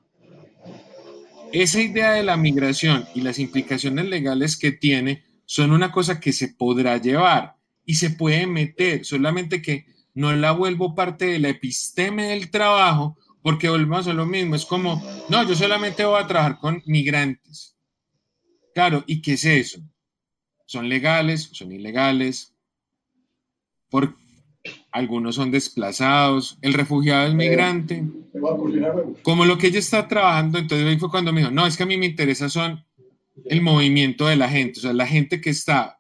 Esa 1.52 1.82
idea 1.82 2.12
de 2.12 2.24
la 2.24 2.38
migración 2.38 3.06
y 3.14 3.22
las 3.22 3.38
implicaciones 3.38 4.06
legales 4.06 4.58
que 4.58 4.72
tiene 4.72 5.24
son 5.46 5.72
una 5.72 5.92
cosa 5.92 6.20
que 6.20 6.32
se 6.32 6.50
podrá 6.50 6.98
llevar 6.98 7.56
y 7.86 7.96
se 7.96 8.12
puede 8.12 8.48
meter, 8.48 9.04
solamente 9.04 9.62
que 9.62 9.86
no 10.14 10.32
la 10.34 10.52
vuelvo 10.52 10.96
parte 10.96 11.26
de 11.26 11.40
la 11.40 11.50
episteme 11.50 12.30
del 12.30 12.50
trabajo, 12.50 13.18
porque 13.50 13.68
volvemos 13.68 14.08
a 14.08 14.14
lo 14.14 14.28
mismo, 14.28 14.54
es 14.54 14.64
como, 14.64 15.04
no, 15.28 15.44
yo 15.44 15.56
solamente 15.56 16.06
voy 16.06 16.22
a 16.22 16.28
trabajar 16.28 16.60
con 16.60 16.84
migrantes. 16.86 17.76
Claro, 18.76 19.04
¿y 19.08 19.24
qué 19.24 19.34
es 19.34 19.44
eso? 19.44 19.80
¿Son 20.68 20.88
legales? 20.88 21.50
¿Son 21.52 21.72
ilegales? 21.72 22.54
Por, 23.90 24.16
algunos 24.92 25.34
son 25.34 25.50
desplazados, 25.50 26.60
el 26.62 26.76
refugiado 26.76 27.26
es 27.26 27.34
migrante, 27.34 28.04
como 29.24 29.46
lo 29.46 29.58
que 29.58 29.66
ella 29.66 29.80
está 29.80 30.08
trabajando, 30.08 30.60
entonces 30.60 30.88
ahí 30.88 31.00
fue 31.00 31.10
cuando 31.10 31.34
me 31.34 31.40
dijo, 31.42 31.52
no, 31.52 31.66
es 31.66 31.76
que 31.76 31.82
a 31.82 31.88
mí 31.88 31.98
me 31.98 32.06
interesa 32.06 32.50
son 32.50 32.86
el 33.46 33.64
movimiento 33.64 34.28
de 34.28 34.36
la 34.36 34.48
gente, 34.48 34.78
o 34.78 34.84
sea, 34.84 34.94
la 34.94 35.08
gente 35.08 35.42
que 35.42 35.50
está 35.50 36.00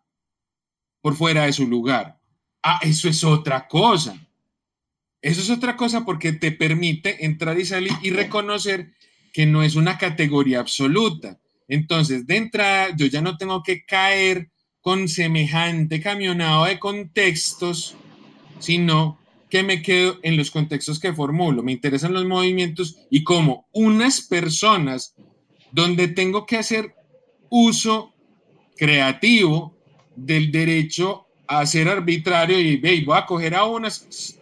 por 1.01 1.15
fuera 1.15 1.45
de 1.45 1.53
su 1.53 1.65
lugar. 1.67 2.19
Ah, 2.61 2.79
eso 2.83 3.09
es 3.09 3.23
otra 3.23 3.67
cosa. 3.67 4.15
Eso 5.21 5.41
es 5.41 5.49
otra 5.49 5.75
cosa 5.75 6.05
porque 6.05 6.31
te 6.31 6.51
permite 6.51 7.25
entrar 7.25 7.59
y 7.59 7.65
salir 7.65 7.91
y 8.01 8.11
reconocer 8.11 8.91
que 9.33 9.45
no 9.45 9.63
es 9.63 9.75
una 9.75 9.97
categoría 9.97 10.59
absoluta. 10.59 11.39
Entonces, 11.67 12.25
de 12.25 12.37
entrada, 12.37 12.95
yo 12.95 13.05
ya 13.07 13.21
no 13.21 13.37
tengo 13.37 13.61
que 13.63 13.85
caer 13.85 14.49
con 14.81 15.07
semejante 15.07 16.01
camionado 16.01 16.65
de 16.65 16.79
contextos 16.79 17.95
sino 18.59 19.17
que 19.49 19.63
me 19.63 19.81
quedo 19.81 20.19
en 20.21 20.37
los 20.37 20.51
contextos 20.51 20.99
que 20.99 21.13
formulo. 21.13 21.63
Me 21.63 21.71
interesan 21.71 22.13
los 22.13 22.25
movimientos 22.25 22.99
y 23.09 23.23
como 23.23 23.67
unas 23.71 24.21
personas 24.21 25.15
donde 25.71 26.07
tengo 26.07 26.45
que 26.45 26.57
hacer 26.57 26.93
uso 27.49 28.13
creativo 28.77 29.75
del 30.15 30.51
derecho 30.51 31.25
a 31.47 31.65
ser 31.65 31.87
arbitrario 31.87 32.59
y 32.59 32.77
voy 32.77 33.17
a 33.17 33.25
coger 33.25 33.55
a 33.55 33.65
unas, 33.65 34.37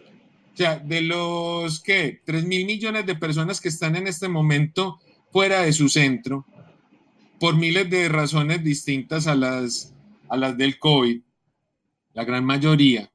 o 0.58 0.60
sea, 0.60 0.80
de 0.80 1.01
los 1.01 1.80
que 1.82 2.22
3 2.26 2.45
mil 2.45 2.66
millones 2.66 3.05
de 3.05 3.14
personas 3.14 3.62
que 3.62 3.70
están 3.70 3.95
en 3.95 4.08
este 4.08 4.28
momento 4.28 4.99
fuera 5.32 5.62
de 5.62 5.72
su 5.72 5.88
centro, 5.88 6.47
por 7.39 7.55
miles 7.55 7.88
de 7.91 8.10
razones 8.10 8.64
distintas 8.64 9.28
a 9.28 9.36
las, 9.36 9.93
a 10.30 10.36
las 10.36 10.58
del 10.58 10.80
COVID, 10.80 11.22
la 12.14 12.24
gran 12.24 12.43
mayoría, 12.43 13.12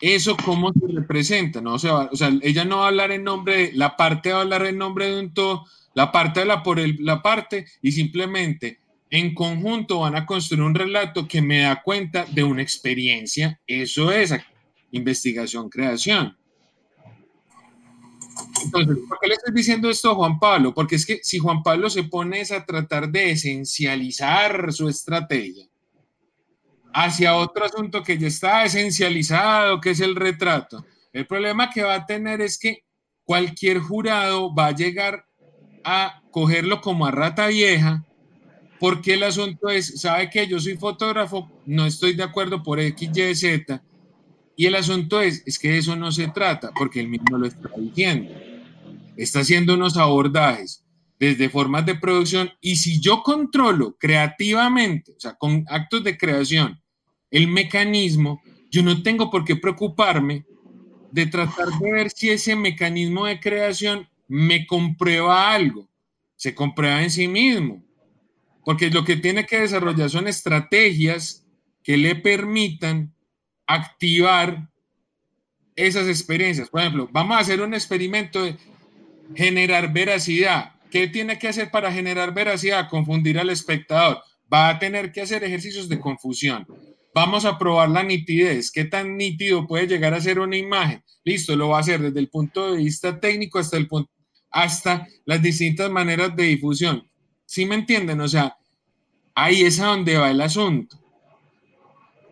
¿Eso 0.00 0.34
cómo 0.42 0.72
se 0.72 0.86
representa? 0.94 1.60
No, 1.60 1.74
o 1.74 1.78
sea, 1.78 2.08
o 2.10 2.16
sea, 2.16 2.32
ella 2.40 2.64
no 2.64 2.78
va 2.78 2.84
a 2.84 2.88
hablar 2.88 3.12
en 3.12 3.22
nombre, 3.22 3.56
de, 3.56 3.72
la 3.74 3.98
parte 3.98 4.32
va 4.32 4.38
a 4.38 4.40
hablar 4.40 4.64
en 4.64 4.78
nombre 4.78 5.10
de 5.10 5.20
un 5.20 5.34
todo, 5.34 5.66
la 5.92 6.10
parte 6.10 6.40
de 6.40 6.46
la 6.46 6.62
por 6.62 6.80
el, 6.80 6.96
la 7.00 7.20
parte 7.20 7.66
y 7.82 7.92
simplemente 7.92 8.80
en 9.10 9.34
conjunto 9.34 9.98
van 9.98 10.16
a 10.16 10.24
construir 10.24 10.62
un 10.62 10.74
relato 10.74 11.28
que 11.28 11.42
me 11.42 11.58
da 11.58 11.82
cuenta 11.82 12.24
de 12.24 12.44
una 12.44 12.62
experiencia. 12.62 13.60
Eso 13.66 14.10
es 14.10 14.32
investigación, 14.92 15.68
creación. 15.68 16.36
Entonces, 18.64 18.98
¿por 19.08 19.18
qué 19.20 19.28
le 19.28 19.34
estoy 19.34 19.54
diciendo 19.54 19.90
esto 19.90 20.10
a 20.10 20.14
Juan 20.14 20.38
Pablo? 20.38 20.74
Porque 20.74 20.96
es 20.96 21.06
que 21.06 21.20
si 21.22 21.38
Juan 21.38 21.62
Pablo 21.62 21.90
se 21.90 22.04
pone 22.04 22.42
a 22.42 22.64
tratar 22.64 23.10
de 23.10 23.32
esencializar 23.32 24.72
su 24.72 24.88
estrategia, 24.88 25.66
hacia 26.92 27.36
otro 27.36 27.64
asunto 27.64 28.02
que 28.02 28.18
ya 28.18 28.28
está 28.28 28.64
esencializado, 28.64 29.80
que 29.80 29.90
es 29.90 30.00
el 30.00 30.16
retrato. 30.16 30.84
El 31.12 31.26
problema 31.26 31.70
que 31.70 31.82
va 31.82 31.94
a 31.94 32.06
tener 32.06 32.40
es 32.40 32.58
que 32.58 32.84
cualquier 33.24 33.78
jurado 33.78 34.54
va 34.54 34.66
a 34.66 34.74
llegar 34.74 35.26
a 35.84 36.22
cogerlo 36.30 36.80
como 36.80 37.06
a 37.06 37.10
rata 37.10 37.46
vieja, 37.46 38.04
porque 38.78 39.14
el 39.14 39.22
asunto 39.22 39.68
es, 39.68 40.00
sabe 40.00 40.30
que 40.30 40.46
yo 40.46 40.58
soy 40.58 40.76
fotógrafo, 40.76 41.50
no 41.66 41.86
estoy 41.86 42.14
de 42.14 42.22
acuerdo 42.22 42.62
por 42.62 42.80
X, 42.80 43.10
Y, 43.14 43.34
Z, 43.34 43.82
y 44.60 44.66
el 44.66 44.74
asunto 44.74 45.22
es, 45.22 45.42
es 45.46 45.58
que 45.58 45.78
eso 45.78 45.96
no 45.96 46.12
se 46.12 46.28
trata, 46.28 46.70
porque 46.76 47.00
él 47.00 47.08
mismo 47.08 47.38
lo 47.38 47.46
está 47.46 47.70
diciendo. 47.78 48.30
Está 49.16 49.40
haciendo 49.40 49.72
unos 49.72 49.96
abordajes 49.96 50.84
desde 51.18 51.48
formas 51.48 51.86
de 51.86 51.94
producción, 51.94 52.50
y 52.60 52.76
si 52.76 53.00
yo 53.00 53.22
controlo 53.22 53.96
creativamente, 53.98 55.12
o 55.16 55.18
sea, 55.18 55.32
con 55.32 55.64
actos 55.66 56.04
de 56.04 56.18
creación, 56.18 56.78
el 57.30 57.48
mecanismo, 57.48 58.42
yo 58.70 58.82
no 58.82 59.02
tengo 59.02 59.30
por 59.30 59.46
qué 59.46 59.56
preocuparme 59.56 60.44
de 61.10 61.24
tratar 61.24 61.68
de 61.80 61.92
ver 61.92 62.10
si 62.10 62.28
ese 62.28 62.54
mecanismo 62.54 63.24
de 63.24 63.40
creación 63.40 64.10
me 64.28 64.66
comprueba 64.66 65.54
algo. 65.54 65.88
Se 66.36 66.54
comprueba 66.54 67.02
en 67.02 67.10
sí 67.10 67.28
mismo. 67.28 67.82
Porque 68.62 68.90
lo 68.90 69.06
que 69.06 69.16
tiene 69.16 69.46
que 69.46 69.60
desarrollar 69.60 70.10
son 70.10 70.28
estrategias 70.28 71.46
que 71.82 71.96
le 71.96 72.14
permitan 72.14 73.14
activar 73.74 74.68
esas 75.76 76.08
experiencias. 76.08 76.68
Por 76.68 76.80
ejemplo, 76.80 77.08
vamos 77.12 77.36
a 77.36 77.40
hacer 77.40 77.60
un 77.60 77.72
experimento 77.72 78.42
de 78.42 78.56
generar 79.34 79.92
veracidad. 79.92 80.72
¿Qué 80.90 81.06
tiene 81.06 81.38
que 81.38 81.48
hacer 81.48 81.70
para 81.70 81.92
generar 81.92 82.34
veracidad? 82.34 82.88
Confundir 82.88 83.38
al 83.38 83.48
espectador. 83.48 84.22
Va 84.52 84.68
a 84.68 84.78
tener 84.80 85.12
que 85.12 85.20
hacer 85.20 85.44
ejercicios 85.44 85.88
de 85.88 86.00
confusión. 86.00 86.66
Vamos 87.14 87.44
a 87.44 87.58
probar 87.58 87.88
la 87.90 88.02
nitidez. 88.02 88.72
¿Qué 88.72 88.84
tan 88.84 89.16
nítido 89.16 89.66
puede 89.68 89.86
llegar 89.86 90.14
a 90.14 90.20
ser 90.20 90.40
una 90.40 90.56
imagen? 90.56 91.04
Listo, 91.24 91.54
lo 91.54 91.68
va 91.68 91.76
a 91.76 91.80
hacer 91.80 92.00
desde 92.00 92.18
el 92.18 92.28
punto 92.28 92.72
de 92.72 92.78
vista 92.78 93.20
técnico 93.20 93.60
hasta, 93.60 93.76
el 93.76 93.86
punto, 93.86 94.10
hasta 94.50 95.06
las 95.24 95.40
distintas 95.40 95.90
maneras 95.90 96.34
de 96.34 96.44
difusión. 96.44 97.08
¿Sí 97.46 97.66
me 97.66 97.76
entienden? 97.76 98.20
O 98.20 98.28
sea, 98.28 98.56
ahí 99.34 99.62
es 99.62 99.78
a 99.78 99.86
donde 99.86 100.16
va 100.16 100.30
el 100.30 100.40
asunto. 100.40 101.00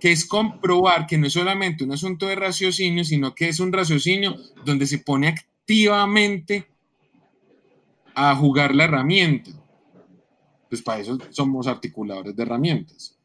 Que 0.00 0.12
es 0.12 0.24
comprobar 0.24 1.06
que 1.06 1.18
no 1.18 1.26
es 1.26 1.32
solamente 1.32 1.84
un 1.84 1.92
asunto 1.92 2.26
de 2.26 2.36
raciocinio, 2.36 3.04
sino 3.04 3.34
que 3.34 3.48
es 3.48 3.60
un 3.60 3.72
raciocinio 3.72 4.36
donde 4.64 4.86
se 4.86 4.98
pone 4.98 5.28
activamente 5.28 6.68
a 8.14 8.34
jugar 8.34 8.74
la 8.74 8.84
herramienta. 8.84 9.50
Pues 10.68 10.82
para 10.82 11.00
eso 11.00 11.18
somos 11.30 11.66
articuladores 11.66 12.34
de 12.36 12.42
herramientas. 12.42 13.18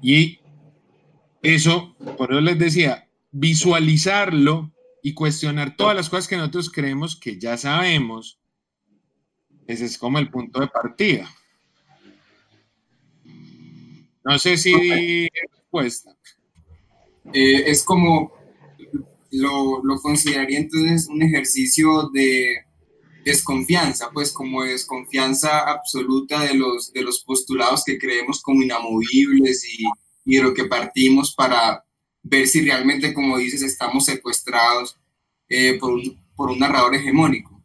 Y 0.00 0.40
eso, 1.42 1.94
por 2.16 2.32
eso 2.32 2.40
les 2.40 2.58
decía, 2.58 3.08
visualizarlo 3.30 4.72
y 5.02 5.14
cuestionar 5.14 5.76
todas 5.76 5.96
las 5.96 6.08
cosas 6.08 6.28
que 6.28 6.36
nosotros 6.36 6.70
creemos 6.70 7.16
que 7.16 7.38
ya 7.38 7.56
sabemos, 7.56 8.38
ese 9.66 9.84
es 9.84 9.98
como 9.98 10.18
el 10.18 10.30
punto 10.30 10.60
de 10.60 10.68
partida. 10.68 11.28
No 14.24 14.38
sé 14.38 14.56
si 14.56 14.74
okay. 14.74 15.28
respuesta. 15.48 16.16
Eh, 17.32 17.64
es 17.66 17.82
como, 17.84 18.32
lo, 19.30 19.82
lo, 19.82 20.00
consideraría 20.00 20.58
entonces 20.58 21.08
un 21.08 21.22
ejercicio 21.22 22.10
de 22.10 22.64
desconfianza, 23.24 24.10
pues 24.12 24.32
como 24.32 24.64
desconfianza 24.64 25.60
absoluta 25.60 26.42
de 26.42 26.54
los, 26.54 26.92
de 26.92 27.02
los 27.02 27.22
postulados 27.22 27.84
que 27.84 27.98
creemos 27.98 28.42
como 28.42 28.62
inamovibles 28.62 29.64
y, 29.64 29.84
y 30.24 30.36
de 30.36 30.42
lo 30.42 30.54
que 30.54 30.64
partimos 30.64 31.34
para 31.34 31.84
ver 32.22 32.46
si 32.46 32.62
realmente, 32.62 33.14
como 33.14 33.38
dices, 33.38 33.62
estamos 33.62 34.04
secuestrados 34.04 34.98
eh, 35.48 35.78
por, 35.78 35.92
un, 35.92 36.20
por 36.34 36.50
un 36.50 36.58
narrador 36.58 36.94
hegemónico. 36.94 37.62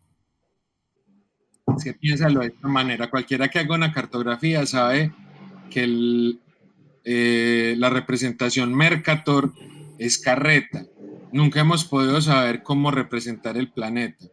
Piénsalo 2.00 2.42
de 2.42 2.48
esta 2.48 2.68
manera. 2.68 3.10
Cualquiera 3.10 3.50
que 3.50 3.60
haga 3.60 3.76
una 3.76 3.92
cartografía 3.92 4.66
sabe 4.66 5.14
que 5.70 5.84
el, 5.84 6.40
eh, 7.10 7.76
la 7.78 7.90
representación 7.90 8.76
Mercator 8.76 9.54
es 9.98 10.18
carreta. 10.18 10.86
Nunca 11.32 11.62
hemos 11.62 11.86
podido 11.86 12.22
saber 12.22 12.64
cómo 12.64 12.92
representar 12.92 13.56
el 13.56 13.72
planeta. 13.72 14.26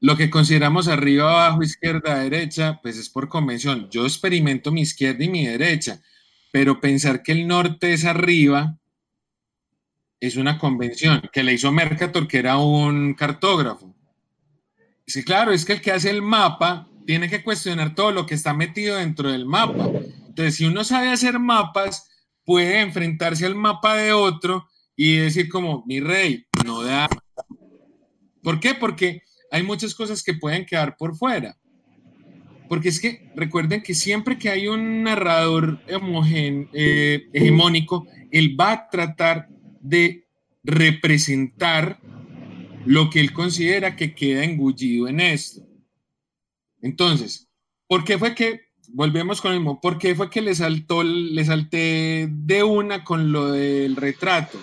Lo 0.00 0.16
que 0.16 0.30
consideramos 0.30 0.88
arriba, 0.88 1.30
abajo, 1.30 1.62
izquierda, 1.62 2.18
derecha, 2.18 2.80
pues 2.82 2.96
es 2.96 3.10
por 3.10 3.28
convención. 3.28 3.90
Yo 3.90 4.06
experimento 4.06 4.72
mi 4.72 4.80
izquierda 4.80 5.22
y 5.22 5.28
mi 5.28 5.46
derecha, 5.46 6.00
pero 6.50 6.80
pensar 6.80 7.22
que 7.22 7.32
el 7.32 7.46
norte 7.46 7.92
es 7.92 8.06
arriba 8.06 8.78
es 10.18 10.36
una 10.36 10.58
convención 10.58 11.28
que 11.30 11.42
le 11.42 11.52
hizo 11.52 11.70
Mercator, 11.72 12.26
que 12.26 12.38
era 12.38 12.56
un 12.56 13.12
cartógrafo. 13.12 13.94
Sí, 15.06 15.22
claro, 15.24 15.52
es 15.52 15.66
que 15.66 15.74
el 15.74 15.82
que 15.82 15.92
hace 15.92 16.08
el 16.08 16.22
mapa 16.22 16.88
tiene 17.04 17.28
que 17.28 17.42
cuestionar 17.44 17.94
todo 17.94 18.12
lo 18.12 18.24
que 18.24 18.34
está 18.34 18.54
metido 18.54 18.96
dentro 18.96 19.30
del 19.30 19.44
mapa. 19.44 19.90
Entonces, 20.32 20.56
si 20.56 20.64
uno 20.64 20.82
sabe 20.82 21.10
hacer 21.10 21.38
mapas, 21.38 22.08
puede 22.46 22.80
enfrentarse 22.80 23.44
al 23.44 23.54
mapa 23.54 23.96
de 23.96 24.14
otro 24.14 24.66
y 24.96 25.16
decir 25.16 25.50
como, 25.50 25.84
mi 25.86 26.00
rey, 26.00 26.46
no 26.64 26.82
da. 26.82 27.06
¿Por 28.42 28.58
qué? 28.58 28.74
Porque 28.74 29.24
hay 29.50 29.62
muchas 29.62 29.94
cosas 29.94 30.22
que 30.22 30.32
pueden 30.32 30.64
quedar 30.64 30.96
por 30.96 31.14
fuera. 31.14 31.58
Porque 32.66 32.88
es 32.88 32.98
que 32.98 33.30
recuerden 33.36 33.82
que 33.82 33.92
siempre 33.92 34.38
que 34.38 34.48
hay 34.48 34.68
un 34.68 35.02
narrador 35.02 35.82
eh, 35.86 37.28
hegemónico, 37.34 38.06
él 38.30 38.56
va 38.58 38.72
a 38.72 38.88
tratar 38.88 39.50
de 39.82 40.26
representar 40.64 42.00
lo 42.86 43.10
que 43.10 43.20
él 43.20 43.34
considera 43.34 43.96
que 43.96 44.14
queda 44.14 44.44
engullido 44.44 45.08
en 45.08 45.20
esto. 45.20 45.60
Entonces, 46.80 47.50
¿por 47.86 48.02
qué 48.02 48.16
fue 48.16 48.34
que, 48.34 48.71
volvemos 48.92 49.40
con 49.40 49.52
el 49.52 49.58
mismo, 49.58 49.80
por 49.80 49.98
qué 49.98 50.14
fue 50.14 50.30
que 50.30 50.42
le 50.42 50.54
saltó, 50.54 51.02
le 51.02 51.44
salté 51.44 52.28
de 52.30 52.62
una 52.62 53.04
con 53.04 53.32
lo 53.32 53.50
del 53.50 53.96
retrato? 53.96 54.60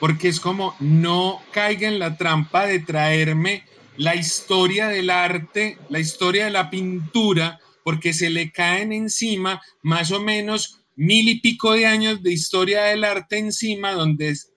Porque 0.00 0.28
es 0.28 0.40
como, 0.40 0.74
no 0.80 1.40
caiga 1.52 1.88
en 1.88 1.98
la 1.98 2.16
trampa 2.16 2.66
de 2.66 2.80
traerme 2.80 3.64
la 3.96 4.14
historia 4.14 4.88
del 4.88 5.10
arte, 5.10 5.78
la 5.88 6.00
historia 6.00 6.46
de 6.46 6.50
la 6.50 6.70
pintura, 6.70 7.60
porque 7.84 8.12
se 8.12 8.30
le 8.30 8.50
caen 8.50 8.92
encima 8.92 9.62
más 9.82 10.10
o 10.10 10.20
menos 10.20 10.80
mil 10.96 11.28
y 11.28 11.40
pico 11.40 11.72
de 11.72 11.86
años 11.86 12.22
de 12.22 12.32
historia 12.32 12.84
del 12.84 13.04
arte 13.04 13.38
encima, 13.38 13.92
donde, 13.92 14.30
es, 14.30 14.52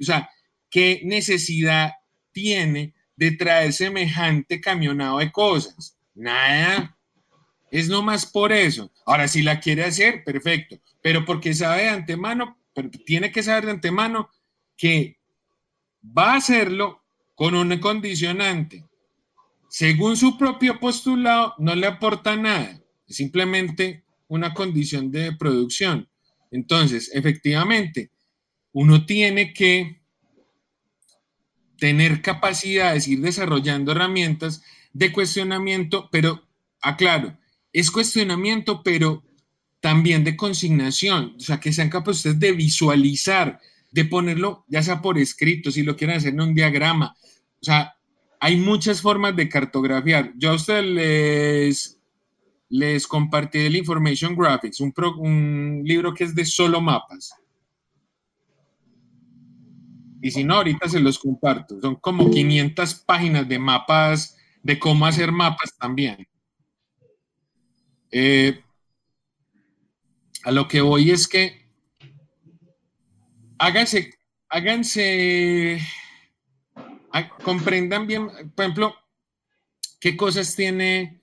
o 0.00 0.04
sea, 0.04 0.30
¿qué 0.70 1.00
necesidad 1.04 1.92
tiene 2.32 2.94
de 3.16 3.32
traer 3.32 3.72
semejante 3.72 4.60
camionado 4.60 5.18
de 5.18 5.32
cosas? 5.32 5.96
Nada. 6.14 6.96
Es 7.70 7.88
nomás 7.88 8.26
por 8.26 8.52
eso. 8.52 8.90
Ahora, 9.06 9.28
si 9.28 9.42
la 9.42 9.60
quiere 9.60 9.84
hacer, 9.84 10.24
perfecto. 10.24 10.80
Pero 11.02 11.24
porque 11.24 11.54
sabe 11.54 11.82
de 11.82 11.88
antemano, 11.90 12.58
tiene 13.06 13.30
que 13.32 13.42
saber 13.42 13.66
de 13.66 13.70
antemano 13.72 14.30
que 14.76 15.18
va 16.02 16.32
a 16.32 16.36
hacerlo 16.36 17.02
con 17.34 17.54
un 17.54 17.78
condicionante. 17.78 18.84
Según 19.68 20.16
su 20.16 20.36
propio 20.36 20.80
postulado, 20.80 21.54
no 21.58 21.74
le 21.74 21.86
aporta 21.86 22.36
nada, 22.36 22.80
es 23.06 23.16
simplemente 23.16 24.04
una 24.26 24.52
condición 24.52 25.10
de 25.10 25.32
producción. 25.32 26.08
Entonces, 26.50 27.10
efectivamente, 27.14 28.10
uno 28.72 29.06
tiene 29.06 29.52
que 29.52 30.02
tener 31.78 32.20
capacidades, 32.20 33.08
ir 33.08 33.20
desarrollando 33.20 33.92
herramientas 33.92 34.62
de 34.92 35.12
cuestionamiento, 35.12 36.08
pero 36.10 36.46
aclaro, 36.80 37.38
es 37.72 37.90
cuestionamiento, 37.90 38.82
pero 38.82 39.24
también 39.80 40.24
de 40.24 40.36
consignación, 40.36 41.34
o 41.36 41.40
sea, 41.40 41.58
que 41.58 41.72
sean 41.72 41.88
capaces 41.88 42.38
de 42.38 42.52
visualizar, 42.52 43.60
de 43.90 44.04
ponerlo 44.04 44.64
ya 44.68 44.82
sea 44.82 45.00
por 45.00 45.18
escrito, 45.18 45.70
si 45.70 45.82
lo 45.82 45.96
quieren 45.96 46.16
hacer 46.16 46.32
en 46.32 46.40
un 46.40 46.54
diagrama, 46.54 47.14
o 47.60 47.64
sea, 47.64 47.94
hay 48.40 48.56
muchas 48.56 49.02
formas 49.02 49.36
de 49.36 49.48
cartografiar. 49.48 50.32
Yo 50.36 50.50
a 50.50 50.54
ustedes 50.54 51.98
les, 52.68 53.06
compartí 53.06 53.58
el 53.58 53.76
Information 53.76 54.34
Graphics, 54.34 54.80
un, 54.80 54.94
un 55.18 55.82
libro 55.84 56.14
que 56.14 56.24
es 56.24 56.34
de 56.34 56.46
solo 56.46 56.80
mapas. 56.80 57.34
Y 60.22 60.30
si 60.30 60.44
no, 60.44 60.56
ahorita 60.56 60.88
se 60.88 61.00
los 61.00 61.18
comparto. 61.18 61.80
Son 61.80 61.96
como 61.96 62.30
500 62.30 62.94
páginas 62.94 63.48
de 63.48 63.58
mapas, 63.58 64.36
de 64.62 64.78
cómo 64.78 65.06
hacer 65.06 65.32
mapas 65.32 65.76
también. 65.78 66.26
Eh, 68.12 68.62
a 70.42 70.50
lo 70.50 70.66
que 70.68 70.80
voy 70.80 71.10
es 71.10 71.28
que 71.28 71.66
háganse, 73.58 74.14
háganse 74.48 75.80
comprendan 77.42 78.06
bien, 78.06 78.28
por 78.54 78.64
ejemplo, 78.64 78.94
qué 80.00 80.16
cosas 80.16 80.54
tiene, 80.54 81.20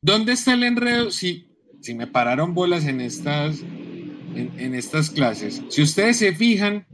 dónde 0.00 0.32
está 0.32 0.54
el 0.54 0.64
enredo, 0.64 1.10
si, 1.10 1.48
si 1.80 1.94
me 1.94 2.06
pararon 2.06 2.54
bolas 2.54 2.84
en 2.86 3.00
estas, 3.00 3.60
en, 3.60 4.74
estas 4.74 5.10
clases, 5.10 5.62
si 5.68 5.82
ustedes 5.82 6.18
se 6.18 6.34
fijan, 6.34 6.86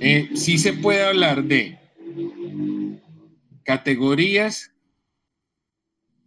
eh, 0.00 0.30
sí 0.34 0.58
se 0.58 0.72
puede 0.72 1.04
hablar 1.04 1.44
de 1.44 1.78
categorías, 3.64 4.72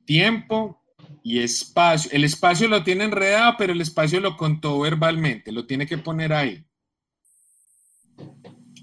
tiempo 0.05 0.82
y 1.23 1.39
espacio. 1.39 2.11
El 2.13 2.23
espacio 2.23 2.67
lo 2.67 2.83
tiene 2.83 3.05
enredado, 3.05 3.55
pero 3.57 3.73
el 3.73 3.81
espacio 3.81 4.19
lo 4.19 4.37
contó 4.37 4.79
verbalmente, 4.79 5.51
lo 5.51 5.65
tiene 5.65 5.87
que 5.87 5.97
poner 5.97 6.33
ahí 6.33 6.63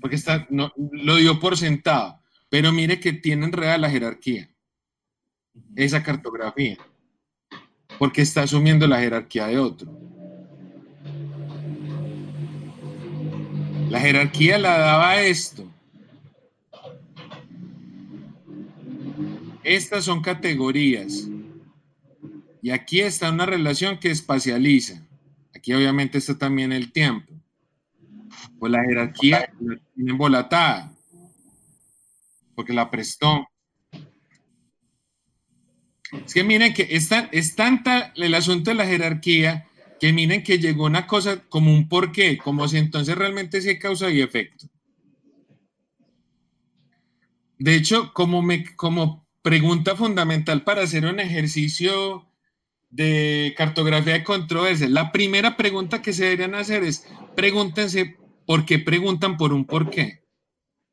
porque 0.01 0.17
está, 0.17 0.47
no, 0.51 0.73
lo 0.77 1.17
dio 1.17 1.39
por 1.39 1.57
sentado, 1.57 2.21
pero 2.49 2.73
mire 2.73 2.99
que 3.01 3.13
tiene 3.13 3.45
enredada 3.47 3.79
la 3.79 3.91
jerarquía, 3.91 4.49
esa 5.77 6.03
cartografía, 6.03 6.79
porque 7.99 8.23
está 8.23 8.43
asumiendo 8.43 8.87
la 8.87 8.99
jerarquía 8.99 9.47
de 9.47 9.59
otro. 9.59 9.91
La 13.91 14.01
jerarquía 14.01 14.57
la 14.57 14.79
daba 14.79 15.21
esto. 15.21 15.69
Estas 19.65 20.05
son 20.05 20.23
categorías. 20.23 21.30
Y 22.63 22.71
aquí 22.71 23.01
está 23.01 23.31
una 23.31 23.47
relación 23.47 23.99
que 23.99 24.11
espacializa. 24.11 25.07
Aquí 25.55 25.73
obviamente 25.73 26.19
está 26.19 26.37
también 26.37 26.73
el 26.73 26.93
tiempo. 26.93 27.33
Pues 28.59 28.71
la 28.73 28.85
jerarquía 28.85 29.53
la 29.61 29.77
tiene 29.95 30.11
embolatada, 30.11 30.93
porque 32.55 32.73
la 32.73 32.91
prestó. 32.91 33.47
Es 36.25 36.35
que 36.35 36.45
miren 36.45 36.75
que 36.75 36.89
es, 36.91 37.09
es 37.33 37.57
tanta 37.57 38.13
el 38.17 38.35
asunto 38.35 38.71
de 38.71 38.77
la 38.77 38.87
jerarquía 38.87 39.67
que 40.01 40.13
miren 40.13 40.43
que 40.43 40.59
llegó 40.59 40.87
una 40.87 41.07
cosa 41.07 41.45
como 41.49 41.73
un 41.73 41.89
porqué, 41.89 42.39
como 42.39 42.67
si 42.67 42.79
entonces 42.79 43.17
realmente 43.17 43.61
sea 43.61 43.79
causa 43.79 44.11
y 44.11 44.23
efecto. 44.23 44.67
De 47.59 47.75
hecho, 47.75 48.13
como, 48.15 48.41
me, 48.41 48.75
como 48.77 49.29
pregunta 49.43 49.95
fundamental 49.95 50.65
para 50.65 50.83
hacer 50.83 51.05
un 51.05 51.21
ejercicio 51.21 52.30
de 52.91 53.55
cartografía 53.57 54.15
de 54.15 54.25
controversias, 54.25 54.91
la 54.91 55.13
primera 55.13 55.57
pregunta 55.57 56.03
que 56.03 56.13
se 56.13 56.25
deberían 56.25 56.55
hacer 56.55 56.83
es, 56.83 57.07
pregúntense 57.35 58.17
¿Por 58.51 58.65
qué 58.65 58.81
preguntan 58.81 59.37
por 59.37 59.53
un 59.53 59.65
por 59.65 59.91
qué? 59.91 60.25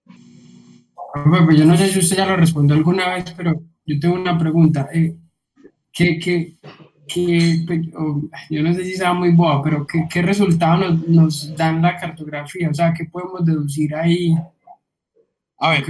Pues 0.06 1.58
yo 1.58 1.66
no 1.66 1.76
sé 1.76 1.88
si 1.88 1.98
usted 1.98 2.18
ya 2.18 2.28
lo 2.28 2.36
respondió 2.36 2.76
alguna 2.76 3.16
vez, 3.16 3.34
pero 3.36 3.64
yo 3.84 4.00
tengo 4.00 4.14
una 4.14 4.38
pregunta. 4.38 4.88
Eh, 4.94 5.18
¿qué, 5.92 6.20
qué, 6.20 6.54
qué, 7.08 7.64
pues, 7.66 7.82
yo 8.52 8.62
no 8.62 8.76
sé 8.76 8.84
si 8.84 8.94
sea 8.94 9.12
muy 9.14 9.32
boa, 9.32 9.64
pero 9.64 9.88
¿qué, 9.88 10.06
qué 10.08 10.22
resultado 10.22 10.78
nos, 10.78 11.08
nos, 11.08 11.56
dan 11.56 11.82
la 11.82 11.98
cartografía? 11.98 12.70
O 12.70 12.76
sea, 12.76 12.94
¿qué 12.94 13.06
podemos 13.06 13.44
deducir 13.44 13.96
ahí? 13.96 14.36
A 15.58 15.72
ver, 15.72 15.86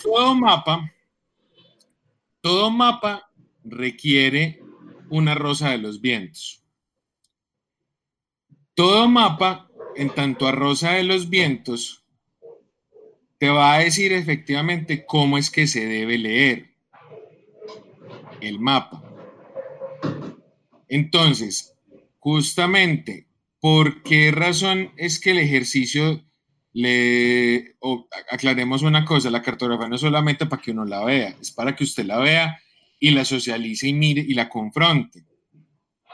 todo 0.00 0.36
mapa, 0.36 0.88
todo 2.40 2.70
mapa 2.70 3.28
requiere 3.64 4.60
una 5.10 5.34
rosa 5.34 5.70
de 5.70 5.78
los 5.78 6.00
vientos. 6.00 6.62
Todo 8.74 9.08
mapa 9.08 9.66
en 9.96 10.10
tanto 10.10 10.46
a 10.46 10.52
Rosa 10.52 10.92
de 10.92 11.02
los 11.02 11.30
Vientos, 11.30 12.04
te 13.38 13.48
va 13.48 13.74
a 13.74 13.78
decir 13.78 14.12
efectivamente 14.12 15.04
cómo 15.04 15.38
es 15.38 15.50
que 15.50 15.66
se 15.66 15.86
debe 15.86 16.18
leer 16.18 16.74
el 18.40 18.60
mapa. 18.60 19.02
Entonces, 20.88 21.74
justamente, 22.18 23.26
¿por 23.60 24.02
qué 24.02 24.30
razón 24.30 24.92
es 24.96 25.18
que 25.18 25.32
el 25.32 25.38
ejercicio 25.38 26.22
le 26.72 27.76
aclaremos 28.30 28.82
una 28.82 29.04
cosa, 29.04 29.30
la 29.30 29.42
cartografía 29.42 29.88
no 29.88 29.94
es 29.94 30.02
solamente 30.02 30.44
para 30.44 30.60
que 30.60 30.72
uno 30.72 30.84
la 30.84 31.04
vea, 31.04 31.34
es 31.40 31.50
para 31.50 31.74
que 31.74 31.84
usted 31.84 32.04
la 32.04 32.18
vea 32.18 32.58
y 33.06 33.10
la 33.12 33.24
socialice 33.24 33.86
y 33.86 33.92
mire 33.92 34.20
y 34.26 34.34
la 34.34 34.48
confronte. 34.48 35.24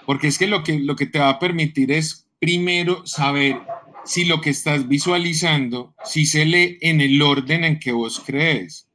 Porque 0.05 0.27
es 0.27 0.37
que 0.37 0.47
lo 0.47 0.63
que, 0.63 0.79
lo 0.79 0.95
que 0.95 1.07
te 1.07 1.19
va 1.19 1.31
a 1.31 1.39
permitir 1.39 1.91
es 1.91 2.27
primero 2.39 3.07
saber 3.07 3.63
si 4.05 4.27
lo 4.27 4.43
que 4.43 4.51
estás 4.51 4.89
visualizando, 4.89 5.95
si 6.05 6.27
se 6.27 6.45
lee 6.45 6.77
en 6.83 7.01
el 7.01 7.23
orden 7.23 7.65
en 7.65 7.79
que 7.79 7.93
vos 7.93 8.21
crees. 8.21 8.89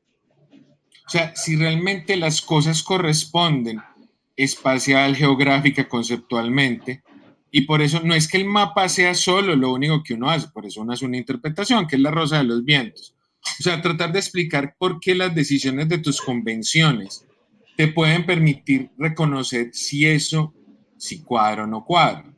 O 1.08 1.10
sea, 1.10 1.36
si 1.36 1.56
realmente 1.56 2.18
las 2.18 2.40
cosas 2.40 2.84
corresponden 2.84 3.82
espacial, 4.36 5.16
geográfica, 5.16 5.90
conceptualmente, 5.90 7.02
y 7.50 7.62
por 7.62 7.82
eso 7.82 8.02
no 8.04 8.14
es 8.14 8.28
que 8.28 8.38
el 8.38 8.46
mapa 8.46 8.90
sea 8.90 9.16
solo 9.16 9.56
lo 9.56 9.74
único 9.74 10.04
que 10.04 10.14
uno 10.14 10.30
hace, 10.30 10.50
por 10.50 10.68
eso 10.68 10.82
uno 10.82 10.94
hace 10.94 11.06
una 11.06 11.18
interpretación, 11.18 11.88
que 11.88 11.96
es 11.96 12.02
la 12.04 12.12
rosa 12.12 12.38
de 12.38 12.44
los 12.44 12.64
vientos. 12.64 13.16
O 13.60 13.64
sea, 13.64 13.82
tratar 13.82 14.12
de 14.12 14.20
explicar 14.20 14.76
por 14.78 15.00
qué 15.00 15.16
las 15.16 15.34
decisiones 15.34 15.90
de 15.90 15.98
tus 15.98 16.22
convenciones 16.22 17.27
te 17.78 17.88
pueden 17.88 18.26
permitir 18.26 18.90
reconocer 18.98 19.70
si 19.72 20.06
eso, 20.06 20.54
si 20.98 21.22
cuadra 21.22 21.64
o 21.64 21.68
no 21.68 21.86
cuadra. 21.86 22.36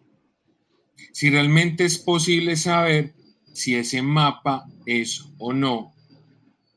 Si 1.14 1.30
realmente 1.30 1.86
es 1.86 1.98
posible 1.98 2.56
saber 2.58 3.16
si 3.54 3.76
ese 3.76 4.02
mapa 4.02 4.68
es 4.86 5.26
o 5.38 5.54
no 5.54 5.94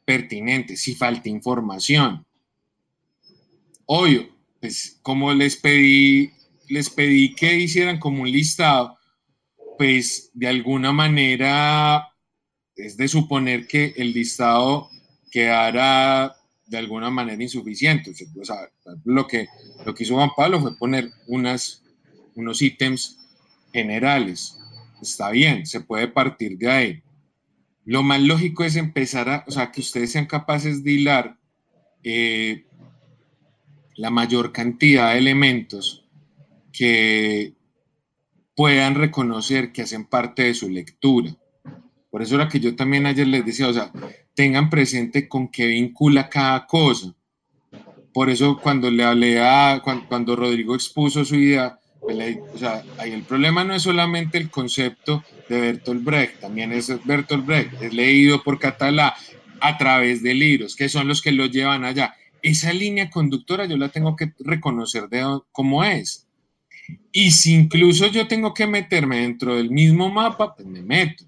pertinente, 0.05 0.77
si 0.77 0.95
falta 0.95 1.29
información. 1.29 2.25
Obvio, 3.85 4.29
pues 4.61 4.99
como 5.03 5.35
les 5.35 5.57
pedí 5.57 6.33
les 6.69 6.89
pedí 6.89 7.35
que 7.35 7.59
hicieran 7.59 7.99
como 7.99 8.23
un 8.23 8.31
listado, 8.31 8.97
pues 9.77 10.31
de 10.33 10.49
alguna 10.49 10.91
manera 10.91 12.09
es 12.75 12.97
de 12.97 13.09
suponer 13.09 13.67
que 13.67 13.93
el 13.97 14.13
listado 14.15 14.89
quedara 15.31 16.35
de 16.73 16.79
alguna 16.79 17.11
manera 17.11 17.41
insuficiente. 17.41 18.11
O 18.41 18.45
sea, 18.45 18.57
lo, 19.05 19.27
que, 19.27 19.47
lo 19.85 19.95
que 19.95 20.05
hizo 20.05 20.15
Juan 20.15 20.31
Pablo 20.35 20.59
fue 20.59 20.77
poner 20.77 21.13
unas, 21.29 21.85
unos 22.35 22.63
ítems 22.63 23.19
generales. 23.73 24.59
Está 25.01 25.31
bien, 25.31 25.67
se 25.67 25.81
puede 25.81 26.09
partir 26.09 26.57
de 26.57 26.71
ahí. 26.71 27.03
Lo 27.85 28.03
más 28.03 28.23
lógico 28.23 28.65
es 28.65 28.77
empezar 28.77 29.29
a, 29.29 29.45
o 29.47 29.51
sea, 29.51 29.71
que 29.71 29.83
ustedes 29.83 30.13
sean 30.13 30.27
capaces 30.27 30.83
de 30.83 30.93
hilar 30.93 31.39
eh, 32.03 32.65
la 33.97 34.11
mayor 34.11 34.53
cantidad 34.53 35.13
de 35.13 35.19
elementos 35.19 36.07
que 36.73 37.53
puedan 38.57 38.95
reconocer 38.95 39.73
que 39.73 39.83
hacen 39.83 40.07
parte 40.07 40.45
de 40.45 40.55
su 40.55 40.71
lectura. 40.71 41.37
Por 42.13 42.21
eso 42.21 42.35
era 42.35 42.47
que 42.47 42.61
yo 42.61 42.77
también 42.77 43.07
ayer 43.07 43.27
les 43.27 43.43
decía, 43.43 43.69
o 43.69 43.73
sea, 43.73 43.91
tengan 44.35 44.69
presente 44.69 45.27
con 45.29 45.49
qué 45.49 45.67
vincula 45.69 46.29
cada 46.29 46.67
cosa. 46.67 47.15
Por 48.13 48.29
eso 48.29 48.59
cuando 48.63 48.91
le 48.91 49.03
hablé 49.03 49.41
a, 49.41 49.81
cuando, 49.83 50.37
Rodrigo 50.37 50.75
expuso 50.75 51.25
su 51.25 51.37
idea, 51.37 51.79
pues 52.03 52.37
o 52.53 52.59
sea, 52.59 52.85
ahí 52.99 53.13
el 53.13 53.23
problema 53.23 53.65
no 53.65 53.75
es 53.75 53.85
solamente 53.85 54.37
el 54.37 54.51
concepto 54.51 55.25
de 55.49 55.59
Bertolt 55.59 56.05
Brecht, 56.05 56.41
también 56.41 56.73
es 56.73 56.93
Bertolt 57.03 57.47
Brecht, 57.47 57.81
es 57.81 57.95
leído 57.95 58.43
por 58.43 58.59
Catalá 58.59 59.17
a 59.61 59.79
través 59.79 60.23
de 60.23 60.35
libros, 60.35 60.77
que 60.77 60.91
son 60.91 61.09
los 61.09 61.23
que 61.23 61.33
lo 61.33 61.47
llevan 61.47 61.87
allá. 61.87 62.15
Esa 62.43 62.75
línea 62.75 63.09
conductora 63.09 63.65
yo 63.65 63.79
la 63.79 63.89
tengo 63.89 64.17
que 64.17 64.35
reconocer 64.41 65.09
de 65.09 65.41
cómo 65.51 65.83
es. 65.83 66.29
Y 67.11 67.31
si 67.31 67.55
incluso 67.55 68.09
yo 68.09 68.29
tengo 68.29 68.53
que 68.53 68.67
meterme 68.67 69.21
dentro 69.21 69.57
del 69.57 69.71
mismo 69.71 70.11
mapa, 70.11 70.55
pues 70.55 70.69
me 70.69 70.83
meto. 70.83 71.25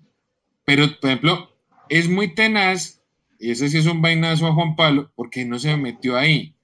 Pero, 0.65 0.87
por 1.01 1.11
ejemplo, 1.11 1.51
es 1.89 2.09
muy 2.09 2.35
tenaz, 2.35 3.03
y 3.39 3.51
ese 3.51 3.69
sí 3.69 3.79
es 3.79 3.87
un 3.87 4.01
vainazo 4.01 4.47
a 4.47 4.55
Juan 4.55 4.77
Pablo, 4.77 5.13
porque 5.15 5.45
no 5.45 5.59
se 5.59 5.77
metió 5.77 6.17
ahí. 6.17 6.55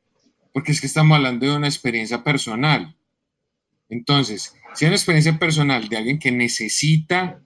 Porque 0.52 0.72
es 0.72 0.80
que 0.80 0.86
estamos 0.86 1.16
hablando 1.16 1.46
de 1.46 1.56
una 1.56 1.68
experiencia 1.68 2.24
personal. 2.24 2.96
Entonces, 3.88 4.54
si 4.74 4.84
es 4.84 4.88
una 4.88 4.96
experiencia 4.96 5.38
personal 5.38 5.88
de 5.88 5.96
alguien 5.96 6.18
que 6.18 6.32
necesita 6.32 7.42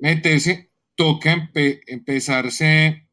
meterse, 0.00 0.70
toca 0.96 1.50
empezarse. 1.86 3.06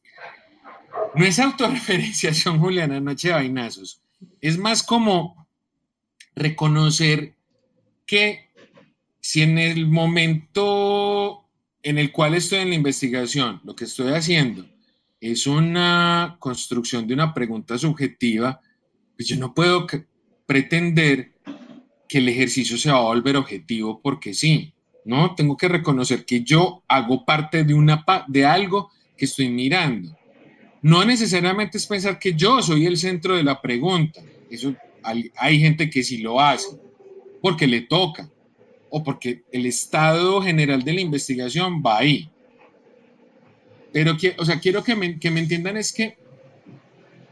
No 1.16 1.26
es 1.26 1.40
autorreferenciación, 1.40 2.60
Juliana, 2.62 3.00
noche 3.00 3.30
de 3.30 3.36
vainazos. 3.36 4.02
Es 4.42 4.58
más 4.58 4.84
como 4.84 5.48
reconocer 6.36 7.36
que 8.06 8.50
si 9.20 9.42
en 9.42 9.58
el 9.58 9.88
momento 9.88 11.39
en 11.84 11.98
el 11.98 12.12
cual 12.12 12.36
estoy 12.36 12.60
en 12.60 12.70
la 12.70 12.76
investigación, 12.76 13.62
lo 13.64 13.76
que 13.76 13.86
estoy 13.86 14.14
haciendo 14.14 14.66
es 15.22 15.48
una 15.48 16.38
construcción 16.40 17.08
de 17.08 17.14
una 17.14 17.34
pregunta 17.34 17.78
subjetiva, 17.78 18.62
pues 19.16 19.28
yo 19.28 19.38
no 19.38 19.54
puedo 19.54 19.86
pretender 20.46 21.34
que 22.08 22.20
el 22.20 22.30
ejercicio 22.30 22.78
se 22.78 22.92
va 22.92 22.98
a 22.98 23.04
volver 23.04 23.38
objetivo 23.38 24.02
porque 24.02 24.34
sí, 24.34 24.74
¿no? 25.06 25.36
Tengo 25.36 25.58
que 25.58 25.68
reconocer 25.68 26.26
que 26.26 26.44
yo 26.44 26.84
hago 26.88 27.26
parte 27.26 27.64
de, 27.64 27.74
una, 27.74 28.04
de 28.28 28.46
algo 28.46 28.90
que 29.18 29.26
estoy 29.26 29.50
mirando. 29.50 30.18
No 30.82 31.04
necesariamente 31.04 31.78
es 31.78 31.86
pensar 31.86 32.18
que 32.18 32.34
yo 32.34 32.62
soy 32.62 32.86
el 32.86 32.98
centro 32.98 33.36
de 33.36 33.44
la 33.44 33.62
pregunta. 33.62 34.22
Eso 34.50 34.74
hay, 35.04 35.30
hay 35.36 35.60
gente 35.60 35.90
que 35.90 36.04
sí 36.04 36.20
lo 36.20 36.40
hace 36.40 36.70
porque 37.42 37.68
le 37.68 37.82
toca 37.82 38.30
o 38.90 39.04
porque 39.04 39.44
el 39.52 39.66
estado 39.66 40.42
general 40.42 40.84
de 40.84 40.94
la 40.94 41.02
investigación 41.02 41.82
va 41.86 42.00
ahí. 42.00 42.30
Pero, 43.92 44.16
o 44.38 44.46
sea, 44.46 44.60
quiero 44.60 44.84
que 44.84 44.96
me, 44.96 45.20
que 45.20 45.32
me 45.32 45.40
entiendan 45.40 45.78
es 45.78 45.92
que 45.92 46.18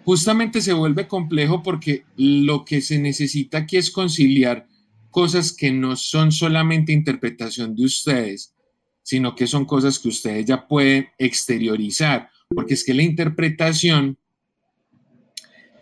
justamente 0.04 0.62
se 0.62 0.74
vuelve 0.74 1.08
complejo 1.08 1.62
porque 1.62 2.06
lo 2.16 2.66
que 2.66 2.82
se 2.82 2.98
necesita 2.98 3.60
aquí 3.60 3.78
es 3.78 3.92
conciliar 3.92 4.68
cosas 5.12 5.54
que 5.54 5.72
no 5.72 5.96
son 5.96 6.32
solamente 6.32 6.94
interpretación 6.94 7.76
de 7.76 7.86
ustedes, 7.86 8.54
sino 9.04 9.36
que 9.36 9.48
son 9.48 9.66
cosas 9.66 10.00
que 10.00 10.10
ustedes 10.10 10.46
ya 10.46 10.68
pueden 10.68 11.08
exteriorizar, 11.18 12.30
porque 12.50 12.74
es 12.74 12.84
que 12.84 12.94
la 12.94 13.04
interpretación, 13.04 14.18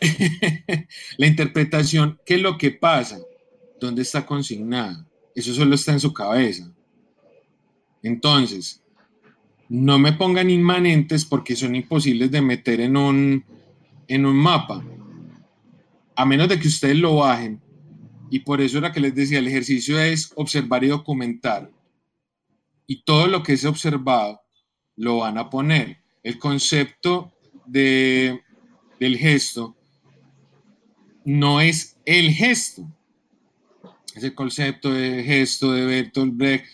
la 1.17 1.27
interpretación, 1.27 2.19
¿qué 2.25 2.35
es 2.35 2.41
lo 2.41 2.57
que 2.57 2.71
pasa? 2.71 3.19
¿dónde 3.79 4.01
está 4.01 4.25
consignada? 4.25 5.05
Eso 5.35 5.53
solo 5.53 5.75
está 5.75 5.91
en 5.91 5.99
su 5.99 6.13
cabeza. 6.13 6.71
Entonces, 8.01 8.81
no 9.67 9.99
me 9.99 10.13
pongan 10.13 10.49
inmanentes 10.49 11.25
porque 11.25 11.55
son 11.55 11.75
imposibles 11.75 12.31
de 12.31 12.41
meter 12.41 12.79
en 12.79 12.95
un, 12.95 13.43
en 14.07 14.25
un 14.25 14.35
mapa, 14.35 14.83
a 16.15 16.25
menos 16.25 16.47
de 16.47 16.59
que 16.59 16.67
ustedes 16.67 16.97
lo 16.97 17.17
bajen. 17.17 17.61
Y 18.29 18.39
por 18.39 18.61
eso 18.61 18.77
era 18.77 18.91
que 18.91 18.99
les 18.99 19.13
decía, 19.13 19.39
el 19.39 19.47
ejercicio 19.47 19.99
es 19.99 20.31
observar 20.35 20.83
y 20.83 20.87
documentar. 20.87 21.69
Y 22.87 23.03
todo 23.03 23.27
lo 23.27 23.43
que 23.43 23.53
es 23.53 23.65
observado 23.65 24.41
lo 24.95 25.17
van 25.17 25.37
a 25.37 25.49
poner. 25.49 25.97
El 26.23 26.39
concepto 26.39 27.33
de, 27.65 28.41
del 28.99 29.17
gesto 29.17 29.75
no 31.23 31.59
es 31.59 31.97
el 32.05 32.31
gesto, 32.31 32.87
ese 34.15 34.33
concepto 34.33 34.91
de 34.91 35.23
gesto 35.23 35.73
de 35.73 35.85
Bertolt 35.85 36.35
Brecht, 36.35 36.65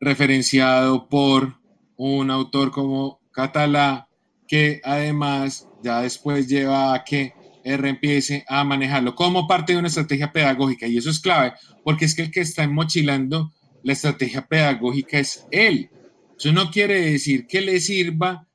referenciado 0.00 1.08
por 1.08 1.56
un 1.96 2.30
autor 2.30 2.70
como 2.70 3.20
Catalá, 3.32 4.08
que 4.46 4.80
además 4.84 5.68
ya 5.82 6.02
después 6.02 6.46
lleva 6.48 6.94
a 6.94 7.04
que 7.04 7.34
R 7.64 7.88
empiece 7.88 8.44
a 8.48 8.64
manejarlo 8.64 9.14
como 9.14 9.46
parte 9.46 9.72
de 9.72 9.78
una 9.78 9.88
estrategia 9.88 10.32
pedagógica. 10.32 10.86
Y 10.86 10.98
eso 10.98 11.10
es 11.10 11.20
clave, 11.20 11.54
porque 11.84 12.04
es 12.04 12.14
que 12.14 12.22
el 12.22 12.30
que 12.30 12.40
está 12.40 12.66
mochilando 12.68 13.52
la 13.82 13.92
estrategia 13.92 14.46
pedagógica 14.46 15.18
es 15.18 15.46
él. 15.50 15.90
Eso 16.38 16.52
no 16.52 16.70
quiere 16.70 17.12
decir 17.12 17.46
que 17.46 17.60
le 17.60 17.80
sirva 17.80 18.46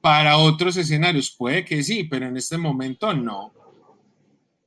para 0.00 0.38
otros 0.38 0.76
escenarios. 0.76 1.34
Puede 1.36 1.64
que 1.64 1.82
sí, 1.82 2.04
pero 2.04 2.28
en 2.28 2.36
este 2.36 2.58
momento 2.58 3.12
no. 3.14 3.52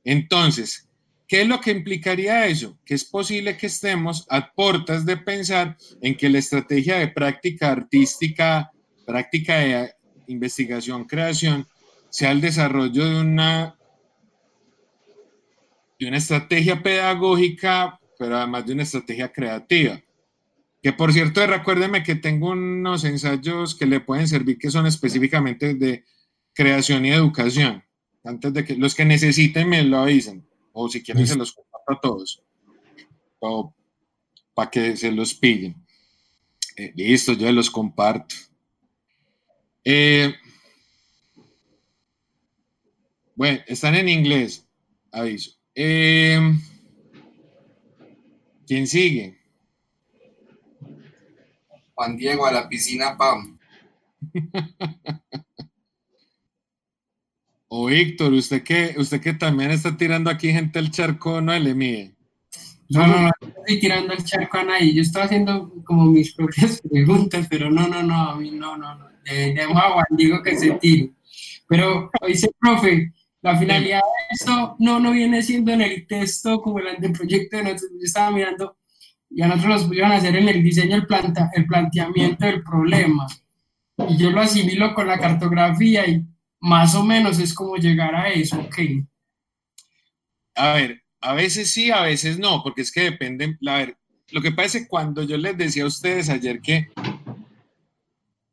Entonces, 0.04 0.89
¿Qué 1.30 1.42
es 1.42 1.46
lo 1.46 1.60
que 1.60 1.70
implicaría 1.70 2.48
eso? 2.48 2.76
Que 2.84 2.94
es 2.94 3.04
posible 3.04 3.56
que 3.56 3.68
estemos 3.68 4.26
a 4.28 4.52
puertas 4.52 5.06
de 5.06 5.16
pensar 5.16 5.76
en 6.02 6.16
que 6.16 6.28
la 6.28 6.38
estrategia 6.38 6.98
de 6.98 7.06
práctica 7.06 7.70
artística, 7.70 8.72
práctica 9.06 9.58
de 9.58 9.92
investigación, 10.26 11.04
creación, 11.04 11.68
sea 12.08 12.32
el 12.32 12.40
desarrollo 12.40 13.08
de 13.08 13.20
una, 13.20 13.78
de 16.00 16.08
una 16.08 16.16
estrategia 16.16 16.82
pedagógica, 16.82 18.00
pero 18.18 18.36
además 18.36 18.66
de 18.66 18.72
una 18.72 18.82
estrategia 18.82 19.30
creativa. 19.30 20.00
Que 20.82 20.92
por 20.92 21.12
cierto, 21.12 21.46
recuérdeme 21.46 22.02
que 22.02 22.16
tengo 22.16 22.50
unos 22.50 23.04
ensayos 23.04 23.76
que 23.76 23.86
le 23.86 24.00
pueden 24.00 24.26
servir 24.26 24.58
que 24.58 24.72
son 24.72 24.88
específicamente 24.88 25.74
de 25.74 26.02
creación 26.52 27.06
y 27.06 27.12
educación. 27.12 27.84
Antes 28.24 28.52
de 28.52 28.64
que 28.64 28.74
los 28.74 28.96
que 28.96 29.04
necesiten 29.04 29.68
me 29.68 29.84
lo 29.84 29.98
avisen. 29.98 30.49
O 30.72 30.88
si 30.88 31.02
quieren 31.02 31.26
se 31.26 31.36
los 31.36 31.52
comparto 31.52 31.92
a 31.92 32.00
todos. 32.00 32.42
O 33.40 33.74
para 34.54 34.70
que 34.70 34.96
se 34.96 35.10
los 35.10 35.34
pillen. 35.34 35.74
Eh, 36.76 36.92
listo, 36.94 37.32
yo 37.32 37.50
los 37.52 37.70
comparto. 37.70 38.34
Eh, 39.84 40.34
bueno, 43.34 43.60
están 43.66 43.94
en 43.94 44.08
inglés, 44.08 44.66
aviso. 45.10 45.52
Eh, 45.74 46.38
¿Quién 48.66 48.86
sigue? 48.86 49.38
Juan 51.94 52.16
Diego, 52.16 52.46
a 52.46 52.52
la 52.52 52.68
piscina, 52.68 53.16
Pam. 53.16 53.58
o 57.72 57.86
Víctor, 57.86 58.32
usted 58.32 58.64
que, 58.64 58.94
usted 58.98 59.20
que 59.20 59.32
también 59.32 59.70
está 59.70 59.96
tirando 59.96 60.28
aquí 60.28 60.50
gente 60.50 60.80
al 60.80 60.90
charco, 60.90 61.40
no 61.40 61.56
le 61.56 61.72
mide. 61.72 62.14
No, 62.88 63.06
no, 63.06 63.22
no, 63.22 63.30
estoy 63.40 63.78
tirando 63.78 64.12
el 64.12 64.24
charco 64.24 64.58
a 64.58 64.64
nadie. 64.64 64.92
Yo 64.92 65.02
estoy 65.02 65.22
haciendo 65.22 65.72
como 65.84 66.06
mis 66.06 66.34
propias 66.34 66.80
preguntas, 66.90 67.46
pero 67.48 67.70
no, 67.70 67.86
no, 67.86 68.02
no, 68.02 68.30
a 68.30 68.36
mí 68.36 68.50
no, 68.50 68.76
no, 68.76 68.96
no. 68.96 69.06
Dejo 69.24 69.78
a 69.78 69.92
Juan 69.92 70.06
Diego 70.10 70.42
que 70.42 70.58
se 70.58 70.72
tire. 70.72 71.12
Pero 71.68 72.10
dice, 72.26 72.50
profe, 72.58 73.12
la 73.40 73.56
finalidad 73.56 74.00
de 74.00 74.34
esto 74.34 74.74
no, 74.80 74.98
no 74.98 75.12
viene 75.12 75.40
siendo 75.40 75.70
en 75.70 75.82
el 75.82 76.08
texto 76.08 76.60
como 76.60 76.80
el 76.80 76.88
anteproyecto 76.88 77.56
de 77.56 77.62
nosotros. 77.62 77.92
Yo 77.92 78.04
estaba 78.04 78.32
mirando 78.32 78.76
y 79.30 79.42
a 79.42 79.46
nosotros 79.46 79.74
nos 79.74 79.84
pusieron 79.84 80.10
a 80.10 80.16
hacer 80.16 80.34
en 80.34 80.48
el 80.48 80.60
diseño 80.60 80.96
el, 80.96 81.06
planta, 81.06 81.52
el 81.54 81.66
planteamiento 81.66 82.44
del 82.44 82.64
problema. 82.64 83.28
Y 84.08 84.16
yo 84.16 84.32
lo 84.32 84.40
asimilo 84.40 84.92
con 84.92 85.06
la 85.06 85.20
cartografía 85.20 86.04
y 86.08 86.26
más 86.60 86.94
o 86.94 87.02
menos 87.02 87.38
es 87.38 87.54
como 87.54 87.76
llegar 87.76 88.14
a 88.14 88.28
eso, 88.28 88.60
ok. 88.60 88.78
A 90.54 90.74
ver, 90.74 91.02
a 91.20 91.34
veces 91.34 91.70
sí, 91.70 91.90
a 91.90 92.02
veces 92.02 92.38
no, 92.38 92.62
porque 92.62 92.82
es 92.82 92.92
que 92.92 93.02
depende. 93.02 93.56
A 93.66 93.76
ver, 93.76 93.98
lo 94.30 94.40
que 94.42 94.52
pasa 94.52 94.78
es 94.78 94.84
que 94.84 94.88
cuando 94.88 95.22
yo 95.22 95.36
les 95.36 95.56
decía 95.56 95.84
a 95.84 95.88
ustedes 95.88 96.28
ayer 96.28 96.60
que 96.60 96.90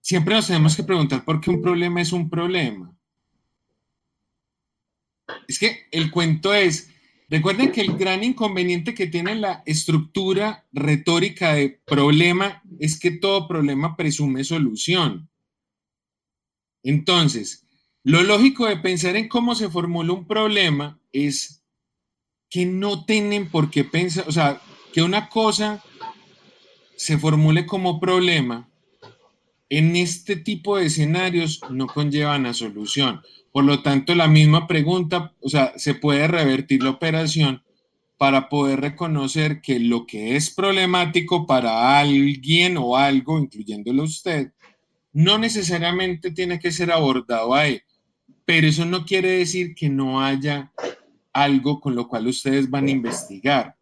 siempre 0.01 0.35
nos 0.35 0.47
tenemos 0.47 0.75
que 0.75 0.83
preguntar 0.83 1.25
por 1.25 1.41
qué 1.41 1.49
un 1.49 1.61
problema 1.61 2.01
es 2.01 2.13
un 2.13 2.29
problema. 2.29 2.93
Es 5.47 5.59
que 5.59 5.87
el 5.91 6.09
cuento 6.09 6.53
es, 6.53 6.89
recuerden 7.27 7.73
que 7.73 7.81
el 7.81 7.97
gran 7.97 8.23
inconveniente 8.23 8.93
que 8.93 9.07
tiene 9.07 9.35
la 9.35 9.63
estructura 9.65 10.65
retórica 10.71 11.53
de 11.53 11.81
problema 11.85 12.63
es 12.79 12.97
que 12.97 13.11
todo 13.11 13.49
problema 13.49 13.97
presume 13.97 14.45
solución. 14.45 15.29
Entonces, 16.83 17.66
lo 18.03 18.23
lógico 18.23 18.65
de 18.65 18.77
pensar 18.77 19.15
en 19.15 19.27
cómo 19.27 19.55
se 19.55 19.69
formula 19.69 20.13
un 20.13 20.25
problema 20.25 20.99
es 21.11 21.63
que 22.49 22.65
no 22.65 23.05
tienen 23.05 23.49
por 23.49 23.69
qué 23.69 23.83
pensar, 23.83 24.25
o 24.27 24.31
sea, 24.31 24.61
que 24.93 25.01
una 25.01 25.29
cosa 25.29 25.83
se 26.95 27.17
formule 27.17 27.65
como 27.65 27.99
problema 27.99 28.69
en 29.69 29.95
este 29.95 30.35
tipo 30.35 30.77
de 30.77 30.85
escenarios 30.85 31.61
no 31.69 31.87
conllevan 31.87 32.45
a 32.45 32.53
solución. 32.53 33.21
Por 33.51 33.65
lo 33.65 33.81
tanto, 33.81 34.15
la 34.15 34.27
misma 34.27 34.67
pregunta, 34.67 35.33
o 35.41 35.49
sea, 35.49 35.73
se 35.77 35.93
puede 35.93 36.27
revertir 36.27 36.83
la 36.83 36.91
operación 36.91 37.63
para 38.17 38.49
poder 38.49 38.81
reconocer 38.81 39.61
que 39.61 39.79
lo 39.79 40.05
que 40.05 40.35
es 40.35 40.49
problemático 40.53 41.45
para 41.45 41.99
alguien 41.99 42.77
o 42.77 42.97
algo, 42.97 43.39
incluyéndolo 43.39 44.03
usted, 44.03 44.53
no 45.13 45.37
necesariamente 45.37 46.31
tiene 46.31 46.59
que 46.59 46.71
ser 46.71 46.91
abordado 46.91 47.53
ahí, 47.53 47.81
pero 48.47 48.65
eso 48.65 48.85
no 48.85 49.05
quiere 49.05 49.39
decir 49.39 49.75
que 49.75 49.89
no 49.89 50.21
haya 50.23 50.71
algo 51.33 51.81
con 51.81 51.95
lo 51.95 52.07
cual 52.07 52.27
ustedes 52.27 52.69
van 52.69 52.87
a 52.87 52.91
investigar. 52.91 53.75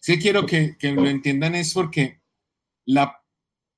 Si 0.00 0.18
quiero 0.18 0.44
que, 0.46 0.76
lo 0.82 1.06
entiendan 1.06 1.54
es 1.54 1.72
porque 1.72 2.18
la 2.86 3.22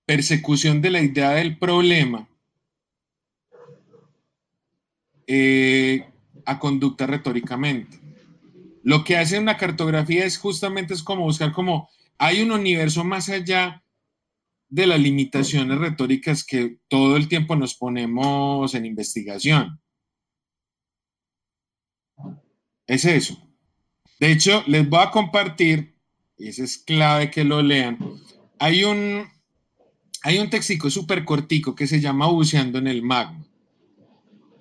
persecución 0.07 0.81
de 0.81 0.89
la 0.89 1.03
idea 1.03 1.33
del 1.33 1.59
problema 1.59 2.27
eh, 5.27 6.09
a 6.47 6.59
conducta 6.61 7.07
retóricamente. 7.07 8.01
Lo 8.85 9.05
que 9.05 9.19
hace 9.19 9.39
una 9.39 9.59
cartografía 9.59 10.25
es 10.25 10.39
justamente 10.39 10.95
es 10.95 11.03
como 11.03 11.25
buscar 11.25 11.53
como 11.53 11.91
hay 12.17 12.41
un 12.41 12.53
universo 12.53 13.05
más 13.05 13.29
allá 13.29 13.85
de 14.71 14.87
las 14.87 14.99
limitaciones 14.99 15.77
retóricas 15.77 16.43
que 16.43 16.79
todo 16.89 17.19
el 17.19 17.29
tiempo 17.29 17.55
nos 17.55 17.75
ponemos 17.75 18.75
en 18.75 18.87
investigación. 18.87 19.79
Es 22.87 23.05
eso. 23.05 23.37
De 24.21 24.33
hecho, 24.33 24.63
les 24.67 24.89
voy 24.89 25.01
a 25.03 25.11
compartir, 25.11 25.95
y 26.39 26.49
eso 26.49 26.65
es 26.65 26.79
clave 26.79 27.31
que 27.31 27.45
lo 27.45 27.63
lean, 27.63 27.99
hay 28.59 28.85
un, 28.85 29.27
hay 30.23 30.39
un 30.39 30.49
textico 30.49 30.89
súper 30.91 31.25
cortico 31.25 31.75
que 31.75 31.87
se 31.87 32.01
llama 32.01 32.27
Buceando 32.27 32.79
en 32.79 32.87
el 32.87 33.03
Magma, 33.03 33.45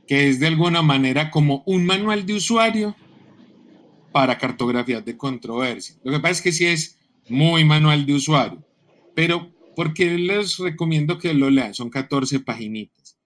que 0.08 0.30
es 0.30 0.40
de 0.40 0.48
alguna 0.48 0.82
manera 0.82 1.32
como 1.32 1.64
un 1.66 1.86
manual 1.86 2.26
de 2.26 2.34
usuario 2.34 2.96
para 4.12 4.38
cartografías 4.38 5.06
de 5.06 5.18
controversia. 5.18 5.96
Lo 6.04 6.12
que 6.12 6.20
pasa 6.20 6.34
es 6.34 6.42
que 6.42 6.52
sí 6.52 6.66
es 6.66 6.98
muy 7.30 7.64
manual 7.64 8.06
de 8.06 8.14
usuario, 8.14 8.64
pero 9.14 9.52
¿por 9.76 9.94
qué 9.94 10.18
les 10.18 10.58
recomiendo 10.58 11.18
que 11.18 11.34
lo 11.34 11.50
lean? 11.50 11.74
Son 11.74 11.90
14 11.90 12.40
paginitas. 12.42 13.18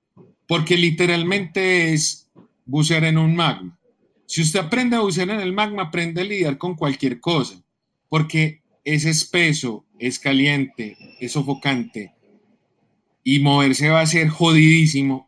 Porque 0.47 0.78
literalmente 0.78 1.93
es 1.93 2.30
bucear 2.66 3.04
en 3.04 3.18
un 3.18 3.36
magma. 3.36 3.79
Si 4.30 4.44
usted 4.44 4.60
aprende 4.60 4.96
a 4.96 5.00
bucear 5.00 5.32
en 5.32 5.40
el 5.40 5.54
magma, 5.54 5.82
aprende 5.82 6.22
a 6.22 6.24
lidiar 6.24 6.60
con 6.60 6.76
cualquier 6.76 7.20
cosa, 7.20 7.64
porque 8.10 8.62
es 8.84 9.06
espeso, 9.06 9.88
es 9.98 10.20
caliente, 10.20 10.96
es 11.20 11.32
sofocante 11.32 12.14
y 13.24 13.40
moverse 13.40 13.90
va 13.90 14.02
a 14.02 14.06
ser 14.06 14.30
jodidísimo, 14.30 15.28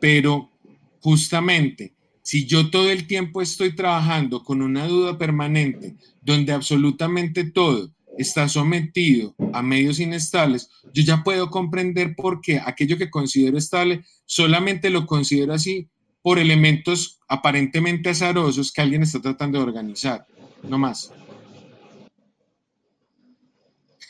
pero 0.00 0.50
justamente 0.98 1.94
si 2.20 2.46
yo 2.46 2.68
todo 2.68 2.90
el 2.90 3.06
tiempo 3.06 3.42
estoy 3.42 3.76
trabajando 3.76 4.42
con 4.42 4.60
una 4.60 4.88
duda 4.88 5.16
permanente, 5.16 5.94
donde 6.20 6.52
absolutamente 6.52 7.44
todo 7.44 7.92
está 8.18 8.48
sometido 8.48 9.36
a 9.52 9.62
medios 9.62 10.00
inestables, 10.00 10.68
yo 10.92 11.04
ya 11.04 11.22
puedo 11.22 11.48
comprender 11.48 12.16
por 12.16 12.40
qué 12.40 12.58
aquello 12.58 12.98
que 12.98 13.08
considero 13.08 13.56
estable 13.56 14.02
solamente 14.26 14.90
lo 14.90 15.06
considero 15.06 15.54
así 15.54 15.88
por 16.22 16.38
elementos 16.38 17.20
aparentemente 17.28 18.10
azarosos 18.10 18.72
que 18.72 18.82
alguien 18.82 19.02
está 19.02 19.20
tratando 19.20 19.58
de 19.58 19.64
organizar, 19.64 20.26
no 20.62 20.78
más. 20.78 21.12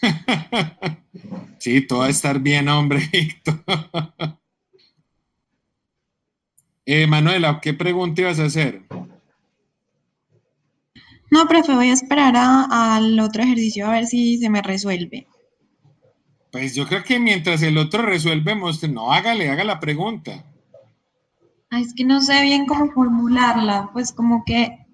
sí, 1.58 1.86
todo 1.86 2.00
va 2.00 2.06
a 2.06 2.10
estar 2.10 2.40
bien, 2.40 2.68
hombre, 2.68 3.08
Víctor. 3.12 3.62
eh, 6.86 7.06
Manuela, 7.06 7.60
¿qué 7.60 7.74
pregunta 7.74 8.22
ibas 8.22 8.40
a 8.40 8.46
hacer? 8.46 8.82
No, 11.30 11.46
profe, 11.46 11.74
voy 11.74 11.90
a 11.90 11.92
esperar 11.92 12.34
al 12.36 13.20
otro 13.20 13.42
ejercicio 13.42 13.86
a 13.86 13.92
ver 13.92 14.06
si 14.06 14.38
se 14.38 14.50
me 14.50 14.62
resuelve. 14.62 15.28
Pues 16.50 16.74
yo 16.74 16.88
creo 16.88 17.04
que 17.04 17.20
mientras 17.20 17.62
el 17.62 17.78
otro 17.78 18.02
resuelvemos, 18.02 18.82
no, 18.88 19.12
hágale, 19.12 19.48
haga 19.48 19.62
la 19.62 19.78
pregunta. 19.78 20.49
Es 21.70 21.94
que 21.94 22.04
no 22.04 22.20
sé 22.20 22.42
bien 22.42 22.66
cómo 22.66 22.90
formularla, 22.92 23.90
pues 23.92 24.12
como 24.12 24.44
que, 24.44 24.86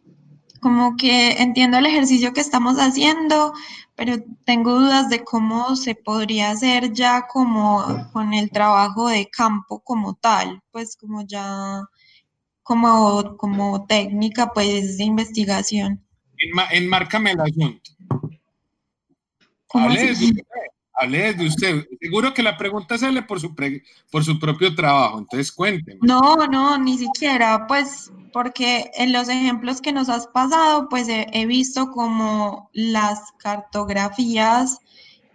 como 0.60 0.96
que 0.96 1.32
entiendo 1.42 1.78
el 1.78 1.86
ejercicio 1.86 2.32
que 2.34 2.40
estamos 2.40 2.76
haciendo, 2.76 3.54
pero 3.94 4.16
tengo 4.44 4.78
dudas 4.78 5.08
de 5.08 5.24
cómo 5.24 5.74
se 5.74 5.94
podría 5.94 6.50
hacer 6.50 6.92
ya 6.92 7.26
como 7.26 8.10
con 8.12 8.34
el 8.34 8.50
trabajo 8.50 9.08
de 9.08 9.28
campo 9.30 9.80
como 9.80 10.14
tal, 10.14 10.62
pues 10.70 10.96
como 10.96 11.26
ya 11.26 11.82
como, 12.62 13.36
como 13.38 13.86
técnica 13.86 14.52
pues 14.52 14.98
de 14.98 15.04
investigación. 15.04 16.04
enmárcame 16.72 17.32
el 17.32 17.40
asunto. 17.40 17.90
Hable 19.72 20.14
hable 20.96 21.32
desde 21.32 21.46
usted. 21.46 21.84
Seguro 22.00 22.34
que 22.34 22.42
la 22.42 22.56
pregunta 22.56 22.98
sale 22.98 23.22
por 23.22 23.40
su, 23.40 23.54
por 24.10 24.24
su 24.24 24.38
propio 24.38 24.74
trabajo, 24.74 25.18
entonces 25.18 25.52
cuénteme. 25.52 25.98
No, 26.02 26.46
no, 26.46 26.78
ni 26.78 26.98
siquiera, 26.98 27.66
pues 27.66 28.10
porque 28.32 28.90
en 28.94 29.12
los 29.12 29.28
ejemplos 29.28 29.80
que 29.80 29.92
nos 29.92 30.08
has 30.08 30.26
pasado, 30.26 30.88
pues 30.88 31.06
he, 31.08 31.46
visto 31.46 31.90
como 31.90 32.70
las 32.72 33.20
cartografías 33.38 34.78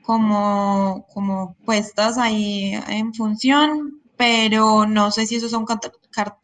como, 0.03 1.05
como 1.13 1.55
puestas 1.65 2.17
ahí 2.17 2.73
en 2.89 3.13
función, 3.13 4.01
pero 4.17 4.85
no 4.85 5.09
sé 5.09 5.25
si 5.25 5.37
esos 5.37 5.49
son, 5.49 5.65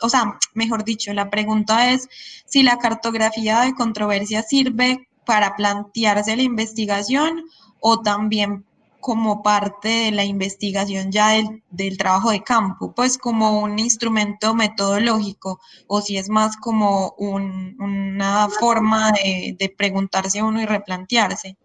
o 0.01 0.09
sea, 0.09 0.39
mejor 0.53 0.83
dicho, 0.83 1.13
la 1.13 1.29
pregunta 1.29 1.91
es 1.91 2.09
si 2.45 2.63
la 2.63 2.77
cartografía 2.77 3.61
de 3.61 3.75
controversia 3.75 4.41
sirve 4.41 5.07
para 5.25 5.55
plantearse 5.55 6.35
la 6.35 6.43
investigación 6.43 7.43
o 7.79 8.01
también 8.01 8.65
como 8.99 9.43
parte 9.43 9.87
de 9.87 10.11
la 10.11 10.25
investigación 10.25 11.11
ya 11.11 11.29
del, 11.29 11.63
del, 11.69 11.97
trabajo 11.97 12.31
de 12.31 12.43
campo, 12.43 12.93
pues 12.93 13.17
como 13.17 13.61
un 13.61 13.79
instrumento 13.79 14.53
metodológico, 14.53 15.59
o 15.87 16.01
si 16.01 16.17
es 16.17 16.29
más 16.29 16.57
como 16.57 17.13
un, 17.17 17.75
una 17.79 18.49
forma 18.49 19.11
de, 19.11 19.55
de, 19.57 19.69
preguntarse 19.69 20.41
uno 20.41 20.61
y 20.61 20.65
replantearse. 20.65 21.57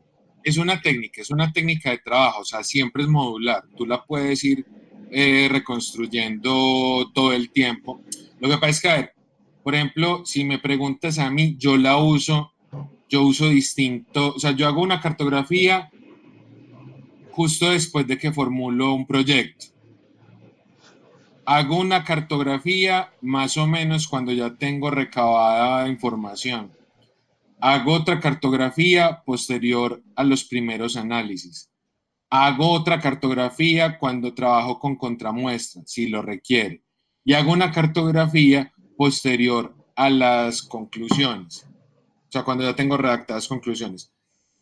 Es 0.44 0.56
una 0.56 0.80
técnica, 0.80 1.22
es 1.22 1.30
una 1.30 1.52
técnica 1.52 1.90
de 1.90 1.98
trabajo, 1.98 2.40
o 2.40 2.44
sea, 2.44 2.62
siempre 2.64 3.02
es 3.04 3.08
modular, 3.08 3.64
tú 3.76 3.86
la 3.86 4.04
puedes 4.04 4.42
ir 4.44 4.66
eh, 5.10 5.48
reconstruyendo 5.50 7.10
todo 7.12 7.32
el 7.32 7.50
tiempo. 7.50 8.00
Lo 8.40 8.48
que 8.48 8.56
pasa 8.56 8.70
es 8.70 8.80
que, 8.80 8.88
a 8.88 8.96
ver, 8.96 9.14
por 9.62 9.74
ejemplo, 9.74 10.24
si 10.24 10.42
me 10.42 10.58
preguntas 10.58 11.18
a 11.18 11.30
mí, 11.30 11.54
yo 11.58 11.76
la 11.76 11.98
uso, 11.98 12.52
yo 13.08 13.22
uso 13.22 13.48
distinto, 13.48 14.34
o 14.34 14.40
sea, 14.40 14.52
yo 14.52 14.66
hago 14.66 14.80
una 14.80 15.00
cartografía 15.00 15.90
justo 17.32 17.70
después 17.70 18.06
de 18.06 18.18
que 18.18 18.32
formulo 18.32 18.94
un 18.94 19.06
proyecto. 19.06 19.66
Hago 21.44 21.78
una 21.78 22.04
cartografía 22.04 23.12
más 23.20 23.56
o 23.56 23.66
menos 23.66 24.06
cuando 24.06 24.32
ya 24.32 24.54
tengo 24.54 24.90
recabada 24.90 25.88
información. 25.88 26.72
Hago 27.60 27.94
otra 27.94 28.20
cartografía 28.20 29.22
posterior 29.24 30.02
a 30.14 30.24
los 30.24 30.44
primeros 30.44 30.96
análisis. 30.96 31.68
Hago 32.30 32.70
otra 32.70 33.00
cartografía 33.00 33.98
cuando 33.98 34.34
trabajo 34.34 34.78
con 34.78 34.96
contramuestra, 34.96 35.82
si 35.84 36.08
lo 36.08 36.22
requiere. 36.22 36.82
Y 37.24 37.34
hago 37.34 37.52
una 37.52 37.70
cartografía 37.72 38.72
posterior 38.96 39.74
a 39.96 40.10
las 40.10 40.62
conclusiones. 40.62 41.66
O 41.68 42.32
sea, 42.32 42.44
cuando 42.44 42.64
ya 42.64 42.74
tengo 42.74 42.96
redactadas 42.96 43.48
conclusiones. 43.48 44.12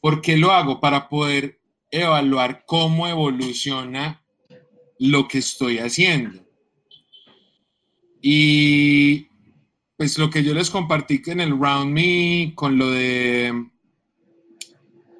¿Por 0.00 0.20
qué 0.20 0.36
lo 0.36 0.50
hago? 0.50 0.80
Para 0.80 1.08
poder 1.08 1.59
evaluar 1.90 2.64
cómo 2.66 3.08
evoluciona 3.08 4.22
lo 4.98 5.28
que 5.28 5.38
estoy 5.38 5.78
haciendo. 5.78 6.44
Y 8.22 9.28
pues 9.96 10.18
lo 10.18 10.30
que 10.30 10.42
yo 10.42 10.54
les 10.54 10.70
compartí 10.70 11.22
en 11.26 11.40
el 11.40 11.58
Round 11.58 11.92
Me, 11.92 12.52
con 12.54 12.78
lo 12.78 12.90
de 12.90 13.66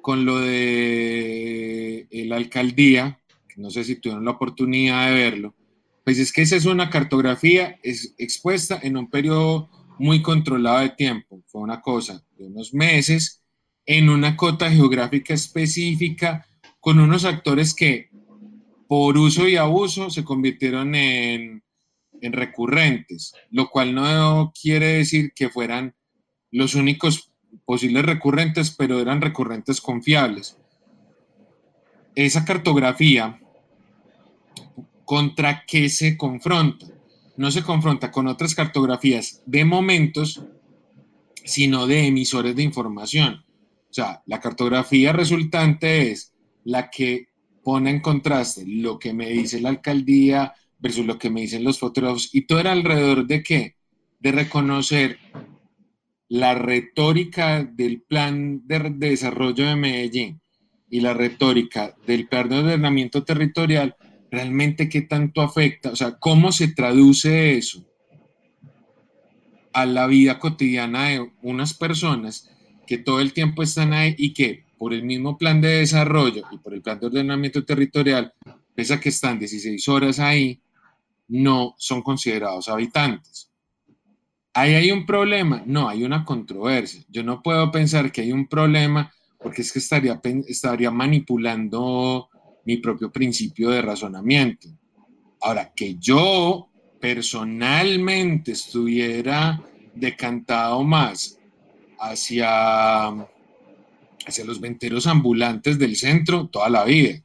con 0.01 0.25
lo 0.25 0.39
de 0.39 2.07
la 2.11 2.37
alcaldía, 2.37 3.21
no 3.61 3.69
sé 3.69 3.83
si 3.83 3.95
tuvieron 3.95 4.25
la 4.25 4.31
oportunidad 4.31 5.07
de 5.07 5.15
verlo, 5.15 5.55
pues 6.03 6.17
es 6.17 6.33
que 6.33 6.41
esa 6.41 6.55
es 6.55 6.65
una 6.65 6.89
cartografía 6.89 7.79
es 7.83 8.15
expuesta 8.17 8.79
en 8.81 8.97
un 8.97 9.09
periodo 9.09 9.69
muy 9.99 10.23
controlado 10.23 10.79
de 10.79 10.89
tiempo. 10.89 11.43
Fue 11.45 11.61
una 11.61 11.79
cosa 11.79 12.25
de 12.37 12.45
unos 12.45 12.73
meses 12.73 13.43
en 13.85 14.09
una 14.09 14.35
cota 14.35 14.71
geográfica 14.71 15.33
específica 15.33 16.47
con 16.81 16.99
unos 16.99 17.23
actores 17.25 17.73
que 17.73 18.09
por 18.87 19.17
uso 19.17 19.47
y 19.47 19.55
abuso 19.55 20.09
se 20.09 20.25
convirtieron 20.25 20.95
en, 20.95 21.63
recurrentes, 22.21 23.33
lo 23.49 23.69
cual 23.69 23.95
no 23.95 24.51
quiere 24.59 24.97
decir 24.97 25.31
que 25.33 25.49
fueran 25.49 25.95
los 26.51 26.75
únicos 26.75 27.31
posibles 27.65 28.05
recurrentes, 28.05 28.75
pero 28.77 28.99
eran 28.99 29.21
recurrentes 29.21 29.79
confiables. 29.81 30.57
Esa 32.13 32.45
cartografía, 32.45 33.39
¿contra 35.05 35.63
qué 35.65 35.89
se 35.89 36.17
confronta? 36.17 36.85
No 37.37 37.49
se 37.49 37.63
confronta 37.63 38.11
con 38.11 38.27
otras 38.27 38.53
cartografías 38.53 39.41
de 39.45 39.65
momentos, 39.65 40.43
sino 41.43 41.87
de 41.87 42.05
emisores 42.07 42.55
de 42.55 42.63
información. 42.63 43.45
O 43.89 43.93
sea, 43.93 44.21
la 44.25 44.39
cartografía 44.39 45.11
resultante 45.11 46.11
es 46.11 46.30
la 46.63 46.89
que 46.89 47.27
pone 47.63 47.89
en 47.89 47.99
contraste 47.99 48.63
lo 48.65 48.99
que 48.99 49.13
me 49.13 49.29
dice 49.29 49.61
la 49.61 49.69
alcaldía 49.69 50.53
versus 50.79 51.05
lo 51.05 51.17
que 51.17 51.29
me 51.29 51.41
dicen 51.41 51.63
los 51.63 51.79
fotógrafos. 51.79 52.29
Y 52.33 52.41
todo 52.41 52.59
era 52.59 52.71
alrededor 52.71 53.27
de 53.27 53.43
qué? 53.43 53.75
De 54.19 54.31
reconocer 54.31 55.19
la 56.27 56.55
retórica 56.55 57.63
del 57.63 58.01
plan 58.01 58.65
de, 58.65 58.79
desarrollo 58.97 59.65
de 59.65 59.75
Medellín 59.75 60.41
y 60.89 61.01
la 61.01 61.13
retórica 61.13 61.95
del 62.07 62.27
plan 62.27 62.49
de 62.49 62.59
ordenamiento 62.59 63.23
territorial, 63.23 63.95
realmente 64.31 64.89
qué 64.89 65.01
tanto 65.01 65.41
afecta, 65.41 65.91
o 65.91 65.95
sea, 65.95 66.17
cómo 66.19 66.51
se 66.51 66.69
traduce 66.69 67.57
eso 67.57 67.85
a 69.73 69.85
la 69.85 70.07
vida 70.07 70.39
cotidiana 70.39 71.09
de 71.09 71.31
unas 71.41 71.73
personas 71.73 72.49
que 72.87 72.97
todo 72.97 73.19
el 73.19 73.33
tiempo 73.33 73.61
están 73.61 73.93
ahí 73.93 74.15
y 74.17 74.33
que 74.33 74.63
por 74.81 74.95
el 74.95 75.03
mismo 75.03 75.37
plan 75.37 75.61
de 75.61 75.67
desarrollo 75.77 76.41
y 76.49 76.57
por 76.57 76.73
el 76.73 76.81
plan 76.81 76.99
de 76.99 77.05
ordenamiento 77.05 77.63
territorial, 77.63 78.33
pese 78.73 78.95
a 78.95 78.99
que 78.99 79.09
están 79.09 79.37
16 79.37 79.87
horas 79.89 80.17
ahí, 80.17 80.59
no 81.27 81.75
son 81.77 82.01
considerados 82.01 82.67
habitantes. 82.67 83.51
¿Ahí 84.55 84.73
hay 84.73 84.91
un 84.91 85.05
problema? 85.05 85.61
No, 85.67 85.87
hay 85.87 86.03
una 86.03 86.25
controversia. 86.25 87.03
Yo 87.09 87.21
no 87.21 87.43
puedo 87.43 87.71
pensar 87.71 88.11
que 88.11 88.21
hay 88.21 88.31
un 88.31 88.47
problema 88.47 89.13
porque 89.37 89.61
es 89.61 89.71
que 89.71 89.77
estaría, 89.77 90.19
estaría 90.47 90.89
manipulando 90.89 92.29
mi 92.65 92.77
propio 92.77 93.11
principio 93.11 93.69
de 93.69 93.83
razonamiento. 93.83 94.67
Ahora, 95.41 95.71
que 95.75 95.97
yo 95.99 96.69
personalmente 96.99 98.53
estuviera 98.53 99.61
decantado 99.93 100.83
más 100.83 101.37
hacia 101.99 103.29
hacia 104.25 104.45
los 104.45 104.59
venteros 104.59 105.07
ambulantes 105.07 105.79
del 105.79 105.95
centro 105.95 106.47
toda 106.47 106.69
la 106.69 106.83
vida, 106.85 107.21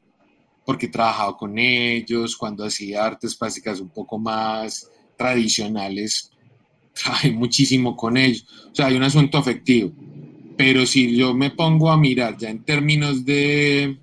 porque 0.64 0.86
he 0.86 0.90
trabajado 0.90 1.36
con 1.36 1.59
ellos, 1.59 2.36
cuando 2.36 2.64
hacía 2.64 3.05
artes 3.05 3.34
plásticas 3.34 3.80
un 3.80 3.88
poco 3.88 4.18
más 4.18 4.90
tradicionales, 5.16 6.32
trabajé 6.94 7.30
muchísimo 7.30 7.97
con 7.97 8.16
ellos, 8.16 8.47
o 8.72 8.74
sea, 8.74 8.86
hay 8.86 8.97
un 8.97 9.03
asunto 9.03 9.38
afectivo. 9.38 9.92
Pero 10.57 10.86
si 10.86 11.14
yo 11.14 11.34
me 11.34 11.51
pongo 11.51 11.90
a 11.90 11.99
mirar 11.99 12.38
ya 12.38 12.49
en 12.49 12.64
términos 12.64 13.26
de, 13.26 13.99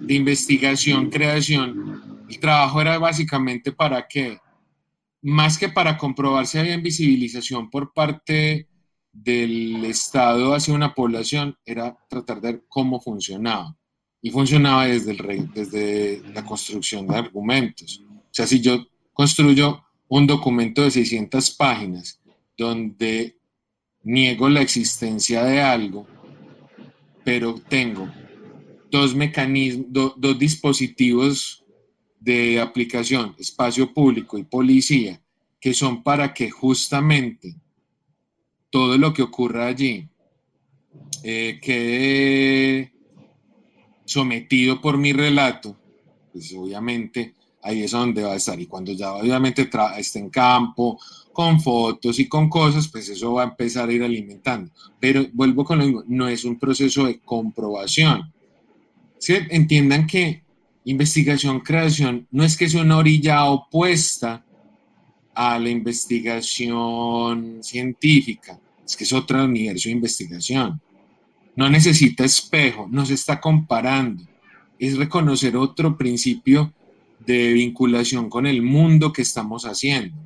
de 0.00 0.14
investigación, 0.14 1.10
creación, 1.10 2.24
el 2.28 2.40
trabajo 2.40 2.80
era 2.80 2.98
básicamente 2.98 3.72
para 3.72 4.08
qué? 4.08 4.38
Más 5.20 5.58
que 5.58 5.68
para 5.68 5.98
comprobar 5.98 6.46
si 6.46 6.56
había 6.56 6.74
invisibilización 6.74 7.68
por 7.68 7.92
parte 7.92 8.68
del 9.22 9.84
Estado 9.84 10.54
hacia 10.54 10.74
una 10.74 10.94
población 10.94 11.56
era 11.64 11.96
tratar 12.08 12.40
de 12.40 12.52
ver 12.52 12.64
cómo 12.68 13.00
funcionaba. 13.00 13.76
Y 14.22 14.30
funcionaba 14.30 14.86
desde, 14.86 15.12
el, 15.12 15.52
desde 15.52 16.22
la 16.34 16.44
construcción 16.44 17.06
de 17.06 17.16
argumentos. 17.16 18.02
O 18.08 18.28
sea, 18.30 18.46
si 18.46 18.60
yo 18.60 18.86
construyo 19.12 19.84
un 20.08 20.26
documento 20.26 20.82
de 20.82 20.90
600 20.90 21.50
páginas 21.52 22.20
donde 22.56 23.38
niego 24.02 24.48
la 24.48 24.62
existencia 24.62 25.44
de 25.44 25.60
algo, 25.60 26.06
pero 27.24 27.54
tengo 27.68 28.08
dos 28.90 29.14
mecanismos, 29.14 30.14
dos 30.16 30.38
dispositivos 30.38 31.64
de 32.20 32.60
aplicación, 32.60 33.34
espacio 33.38 33.92
público 33.92 34.38
y 34.38 34.44
policía, 34.44 35.20
que 35.60 35.74
son 35.74 36.02
para 36.02 36.32
que 36.32 36.50
justamente 36.50 37.56
todo 38.76 38.98
lo 38.98 39.14
que 39.14 39.22
ocurra 39.22 39.68
allí 39.68 40.06
eh, 41.22 41.58
quede 41.62 42.92
sometido 44.04 44.82
por 44.82 44.98
mi 44.98 45.14
relato, 45.14 45.74
pues 46.30 46.52
obviamente 46.54 47.32
ahí 47.62 47.84
es 47.84 47.92
donde 47.92 48.22
va 48.22 48.34
a 48.34 48.36
estar. 48.36 48.60
Y 48.60 48.66
cuando 48.66 48.92
ya 48.92 49.14
obviamente 49.14 49.70
esté 49.96 50.18
en 50.18 50.28
campo, 50.28 51.00
con 51.32 51.58
fotos 51.58 52.18
y 52.18 52.28
con 52.28 52.50
cosas, 52.50 52.86
pues 52.88 53.08
eso 53.08 53.32
va 53.32 53.44
a 53.44 53.46
empezar 53.46 53.88
a 53.88 53.92
ir 53.94 54.02
alimentando. 54.02 54.70
Pero 55.00 55.24
vuelvo 55.32 55.64
con 55.64 55.78
lo 55.78 55.86
mismo, 55.86 56.04
no 56.06 56.28
es 56.28 56.44
un 56.44 56.58
proceso 56.58 57.06
de 57.06 57.18
comprobación. 57.20 58.30
¿Sí? 59.16 59.36
Entiendan 59.48 60.06
que 60.06 60.42
investigación, 60.84 61.60
creación, 61.60 62.26
no 62.30 62.44
es 62.44 62.58
que 62.58 62.68
sea 62.68 62.82
una 62.82 62.98
orilla 62.98 63.42
opuesta 63.46 64.44
a 65.34 65.58
la 65.58 65.70
investigación 65.70 67.62
científica, 67.62 68.58
es 68.86 68.96
que 68.96 69.04
es 69.04 69.12
otro 69.12 69.44
universo 69.44 69.88
de 69.88 69.94
investigación. 69.94 70.80
No 71.56 71.68
necesita 71.68 72.24
espejo, 72.24 72.86
no 72.90 73.04
se 73.04 73.14
está 73.14 73.40
comparando, 73.40 74.22
es 74.78 74.96
reconocer 74.96 75.56
otro 75.56 75.96
principio 75.96 76.72
de 77.18 77.52
vinculación 77.54 78.30
con 78.30 78.46
el 78.46 78.62
mundo 78.62 79.12
que 79.12 79.22
estamos 79.22 79.64
haciendo, 79.64 80.16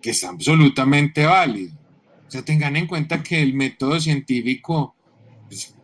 que 0.00 0.10
es 0.10 0.22
absolutamente 0.24 1.24
válido. 1.24 1.72
O 2.26 2.30
sea, 2.30 2.44
tengan 2.44 2.76
en 2.76 2.86
cuenta 2.86 3.22
que 3.22 3.40
el 3.40 3.54
método 3.54 4.00
científico 4.00 4.94
pues, 5.48 5.74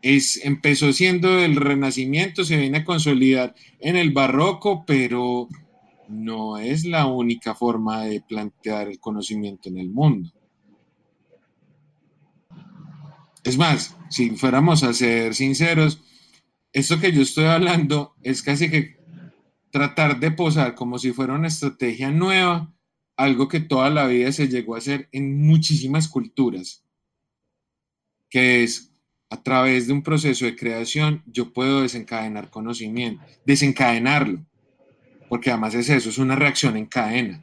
es, 0.00 0.40
empezó 0.44 0.92
siendo 0.92 1.38
el 1.38 1.56
renacimiento, 1.56 2.44
se 2.44 2.56
viene 2.56 2.78
a 2.78 2.84
consolidar 2.84 3.54
en 3.80 3.96
el 3.96 4.10
barroco, 4.12 4.84
pero 4.86 5.48
no 6.08 6.58
es 6.58 6.84
la 6.84 7.06
única 7.06 7.54
forma 7.54 8.02
de 8.02 8.20
plantear 8.20 8.88
el 8.88 8.98
conocimiento 8.98 9.68
en 9.68 9.78
el 9.78 9.90
mundo. 9.90 10.30
Es 13.44 13.58
más, 13.58 13.96
si 14.08 14.30
fuéramos 14.30 14.82
a 14.84 14.92
ser 14.92 15.34
sinceros, 15.34 16.02
esto 16.72 17.00
que 17.00 17.12
yo 17.12 17.22
estoy 17.22 17.44
hablando 17.46 18.14
es 18.22 18.42
casi 18.42 18.70
que 18.70 18.96
tratar 19.70 20.20
de 20.20 20.30
posar 20.30 20.74
como 20.74 20.98
si 20.98 21.12
fuera 21.12 21.34
una 21.34 21.48
estrategia 21.48 22.10
nueva, 22.10 22.72
algo 23.16 23.48
que 23.48 23.60
toda 23.60 23.90
la 23.90 24.06
vida 24.06 24.30
se 24.32 24.48
llegó 24.48 24.74
a 24.74 24.78
hacer 24.78 25.08
en 25.12 25.40
muchísimas 25.44 26.08
culturas, 26.08 26.84
que 28.28 28.62
es 28.62 28.92
a 29.28 29.42
través 29.42 29.86
de 29.86 29.94
un 29.94 30.02
proceso 30.02 30.44
de 30.44 30.56
creación, 30.56 31.22
yo 31.26 31.52
puedo 31.52 31.80
desencadenar 31.80 32.50
conocimiento, 32.50 33.24
desencadenarlo, 33.46 34.44
porque 35.32 35.48
además 35.48 35.72
es 35.72 35.88
eso, 35.88 36.10
es 36.10 36.18
una 36.18 36.36
reacción 36.36 36.76
en 36.76 36.84
cadena. 36.84 37.42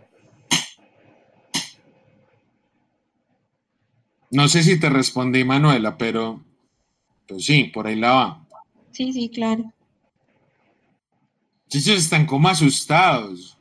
No 4.29 4.47
sé 4.47 4.61
si 4.61 4.79
te 4.79 4.91
respondí, 4.91 5.43
Manuela, 5.43 5.97
pero 5.97 6.39
pues 7.27 7.45
sí, 7.45 7.63
por 7.63 7.87
ahí 7.87 7.95
la 7.95 8.11
va. 8.11 8.45
Sí, 8.91 9.11
sí, 9.11 9.27
claro. 9.29 9.73
Ellos 11.71 11.97
están 11.97 12.27
como 12.27 12.47
asustados. 12.47 13.57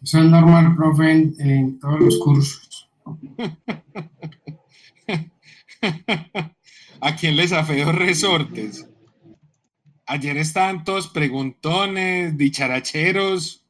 Eso 0.00 0.20
es 0.20 0.26
normal, 0.26 0.76
profe, 0.76 1.10
en, 1.10 1.34
en 1.40 1.80
todos 1.80 1.98
los 1.98 2.16
cursos. 2.20 2.88
¿A 7.00 7.16
quién 7.16 7.36
les 7.36 7.50
afeó 7.50 7.90
resortes? 7.90 8.88
Ayer 10.10 10.38
estaban 10.38 10.84
todos 10.84 11.06
preguntones, 11.06 12.34
dicharacheros. 12.38 13.62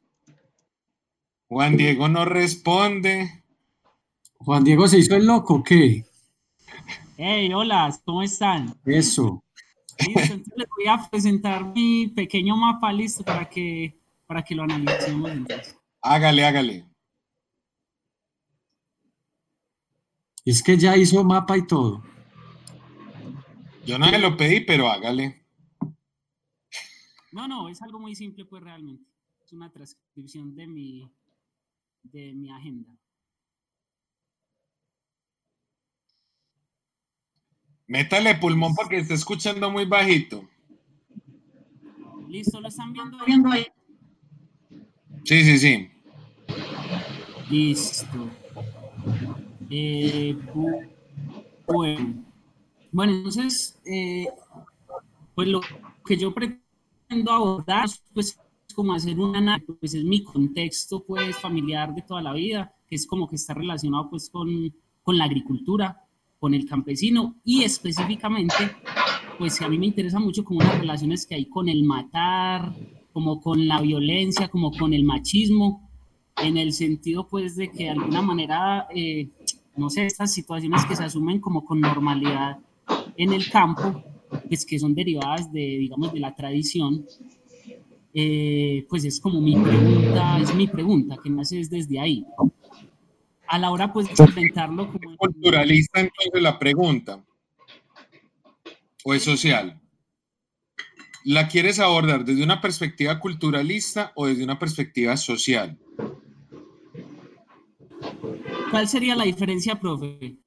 Juan 1.49 1.75
Diego 1.75 2.07
no 2.07 2.23
responde. 2.23 3.43
Juan 4.37 4.63
Diego 4.63 4.87
se 4.87 4.99
hizo 4.99 5.17
el 5.17 5.25
loco, 5.25 5.55
¿o 5.55 5.63
¿qué? 5.63 6.05
Hey, 7.17 7.51
hola, 7.53 7.93
¿cómo 8.05 8.23
están? 8.23 8.73
Eso. 8.85 9.43
Listo, 9.97 10.33
entonces 10.33 10.53
les 10.55 10.69
voy 10.69 10.87
a 10.87 11.09
presentar 11.09 11.65
mi 11.75 12.07
pequeño 12.07 12.55
mapa 12.55 12.93
listo 12.93 13.21
para 13.25 13.49
que, 13.49 13.99
para 14.25 14.41
que 14.41 14.55
lo 14.55 14.63
analicemos 14.63 15.31
entonces. 15.31 15.75
Hágale, 16.01 16.45
hágale. 16.45 16.85
Es 20.45 20.63
que 20.63 20.77
ya 20.77 20.95
hizo 20.95 21.21
mapa 21.25 21.57
y 21.57 21.67
todo. 21.67 22.01
Yo 23.85 23.99
no 23.99 24.09
me 24.09 24.19
lo 24.19 24.37
pedí, 24.37 24.61
pero 24.61 24.89
hágale. 24.89 25.38
No, 27.31 27.47
no, 27.47 27.69
es 27.69 27.81
algo 27.81 27.99
muy 27.99 28.15
simple, 28.15 28.45
pues 28.45 28.63
realmente. 28.63 29.03
Es 29.43 29.53
una 29.53 29.71
transcripción 29.71 30.55
de 30.55 30.67
mi, 30.67 31.11
de 32.03 32.33
mi 32.33 32.51
agenda. 32.51 32.97
Métale 37.87 38.35
pulmón 38.35 38.73
porque 38.73 38.99
está 38.99 39.13
escuchando 39.15 39.69
muy 39.69 39.83
bajito. 39.85 40.47
Listo, 42.29 42.61
¿lo 42.61 42.67
están 42.67 42.93
viendo 42.93 43.17
ahí? 43.51 43.67
Sí, 45.23 45.43
sí, 45.43 45.57
sí. 45.59 45.91
Listo. 47.49 48.29
Eh, 49.69 50.35
bu- 50.53 50.89
bueno. 51.67 52.23
Bueno, 52.91 53.13
entonces, 53.13 53.79
eh, 53.85 54.27
pues 55.35 55.47
lo 55.47 55.61
que 56.05 56.17
yo 56.17 56.33
pretendo 56.33 56.61
abordar, 57.09 57.89
pues, 58.13 58.39
es 58.67 58.73
como 58.73 58.93
hacer 58.93 59.19
un 59.19 59.35
análisis, 59.35 59.75
pues 59.79 59.93
es 59.93 60.03
mi 60.03 60.23
contexto, 60.23 61.03
pues, 61.03 61.37
familiar 61.37 61.93
de 61.93 62.01
toda 62.03 62.21
la 62.21 62.33
vida, 62.33 62.73
que 62.87 62.95
es 62.95 63.07
como 63.07 63.27
que 63.27 63.35
está 63.35 63.53
relacionado, 63.53 64.09
pues, 64.09 64.29
con, 64.29 64.73
con 65.01 65.17
la 65.17 65.25
agricultura, 65.25 66.05
con 66.39 66.53
el 66.53 66.65
campesino 66.65 67.35
y 67.43 67.63
específicamente, 67.63 68.55
pues, 69.37 69.61
a 69.61 69.67
mí 69.67 69.77
me 69.77 69.87
interesa 69.87 70.19
mucho 70.19 70.43
como 70.43 70.61
las 70.61 70.79
relaciones 70.79 71.25
que 71.25 71.35
hay 71.35 71.45
con 71.45 71.67
el 71.67 71.83
matar, 71.83 72.73
como 73.11 73.41
con 73.41 73.67
la 73.67 73.81
violencia, 73.81 74.47
como 74.47 74.71
con 74.71 74.93
el 74.93 75.03
machismo, 75.03 75.89
en 76.37 76.57
el 76.57 76.71
sentido, 76.73 77.27
pues, 77.27 77.55
de 77.55 77.69
que 77.69 77.85
de 77.85 77.89
alguna 77.89 78.21
manera, 78.21 78.87
eh, 78.93 79.29
no 79.75 79.89
sé, 79.89 80.05
estas 80.05 80.31
situaciones 80.31 80.85
que 80.85 80.95
se 80.95 81.03
asumen 81.03 81.39
como 81.41 81.65
con 81.65 81.81
normalidad 81.81 82.59
en 83.17 83.33
el 83.33 83.49
campo, 83.49 84.03
pues 84.49 84.65
que 84.65 84.79
son 84.79 84.95
derivadas 84.95 85.51
de, 85.53 85.61
digamos, 85.61 86.11
de 86.11 86.19
la 86.19 86.35
tradición, 86.35 87.05
eh, 88.13 88.85
pues 88.89 89.05
es 89.05 89.19
como 89.19 89.39
mi 89.39 89.55
pregunta, 89.55 90.39
es 90.39 90.55
mi 90.55 90.67
pregunta, 90.67 91.17
que 91.23 91.29
nace 91.29 91.59
es 91.59 91.69
desde 91.69 91.99
ahí. 91.99 92.25
A 93.47 93.59
la 93.59 93.71
hora, 93.71 93.93
pues, 93.93 94.07
de 94.07 94.23
enfrentarlo 94.23 94.91
como... 94.91 95.15
Culturalista, 95.17 96.01
entonces 96.01 96.41
la 96.41 96.57
pregunta. 96.57 97.23
¿O 99.03 99.13
es 99.13 99.23
social? 99.23 99.79
¿La 101.23 101.47
quieres 101.47 101.79
abordar 101.79 102.25
desde 102.25 102.43
una 102.43 102.59
perspectiva 102.59 103.19
culturalista 103.19 104.11
o 104.15 104.25
desde 104.25 104.43
una 104.43 104.57
perspectiva 104.57 105.15
social? 105.15 105.77
¿Cuál 108.71 108.87
sería 108.87 109.15
la 109.15 109.25
diferencia, 109.25 109.79
profe? 109.79 110.37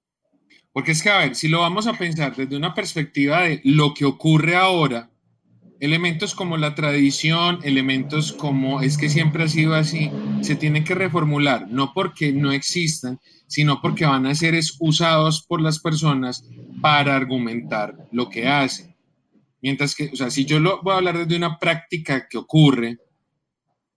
Porque 0.73 0.93
es 0.93 1.03
que, 1.03 1.11
a 1.11 1.19
ver, 1.19 1.35
si 1.35 1.49
lo 1.49 1.61
vamos 1.61 1.86
a 1.86 1.94
pensar 1.94 2.35
desde 2.35 2.57
una 2.57 2.74
perspectiva 2.74 3.43
de 3.43 3.61
lo 3.65 3.93
que 3.93 4.05
ocurre 4.05 4.57
ahora, 4.57 5.11
elementos 5.81 6.35
como 6.35 6.57
la 6.57 6.74
tradición, 6.74 7.59
elementos 7.62 8.32
como 8.32 8.81
es 8.81 8.97
que 8.97 9.11
siempre 9.11 9.44
ha 9.44 9.49
sido 9.49 9.74
así, 9.74 10.11
se 10.40 10.57
tienen 10.57 10.85
que 10.85 10.94
reformular, 10.94 11.69
no 11.69 11.93
porque 11.93 12.32
no 12.32 12.53
existan, 12.53 13.19
sino 13.49 13.82
porque 13.82 14.07
van 14.07 14.27
a 14.27 14.35
ser 14.35 14.59
usados 14.78 15.44
por 15.47 15.61
las 15.61 15.78
personas 15.81 16.49
para 16.81 17.16
argumentar 17.16 18.09
lo 18.11 18.31
que 18.31 18.47
hacen. 18.49 18.97
Mientras 19.61 19.94
que, 19.94 20.11
o 20.12 20.16
sea, 20.16 20.31
si 20.31 20.44
yo 20.44 20.59
lo 20.59 20.81
voy 20.82 20.94
a 20.94 20.97
hablar 20.97 21.19
desde 21.19 21.36
una 21.36 21.59
práctica 21.59 22.27
que 22.28 22.39
ocurre, 22.39 22.99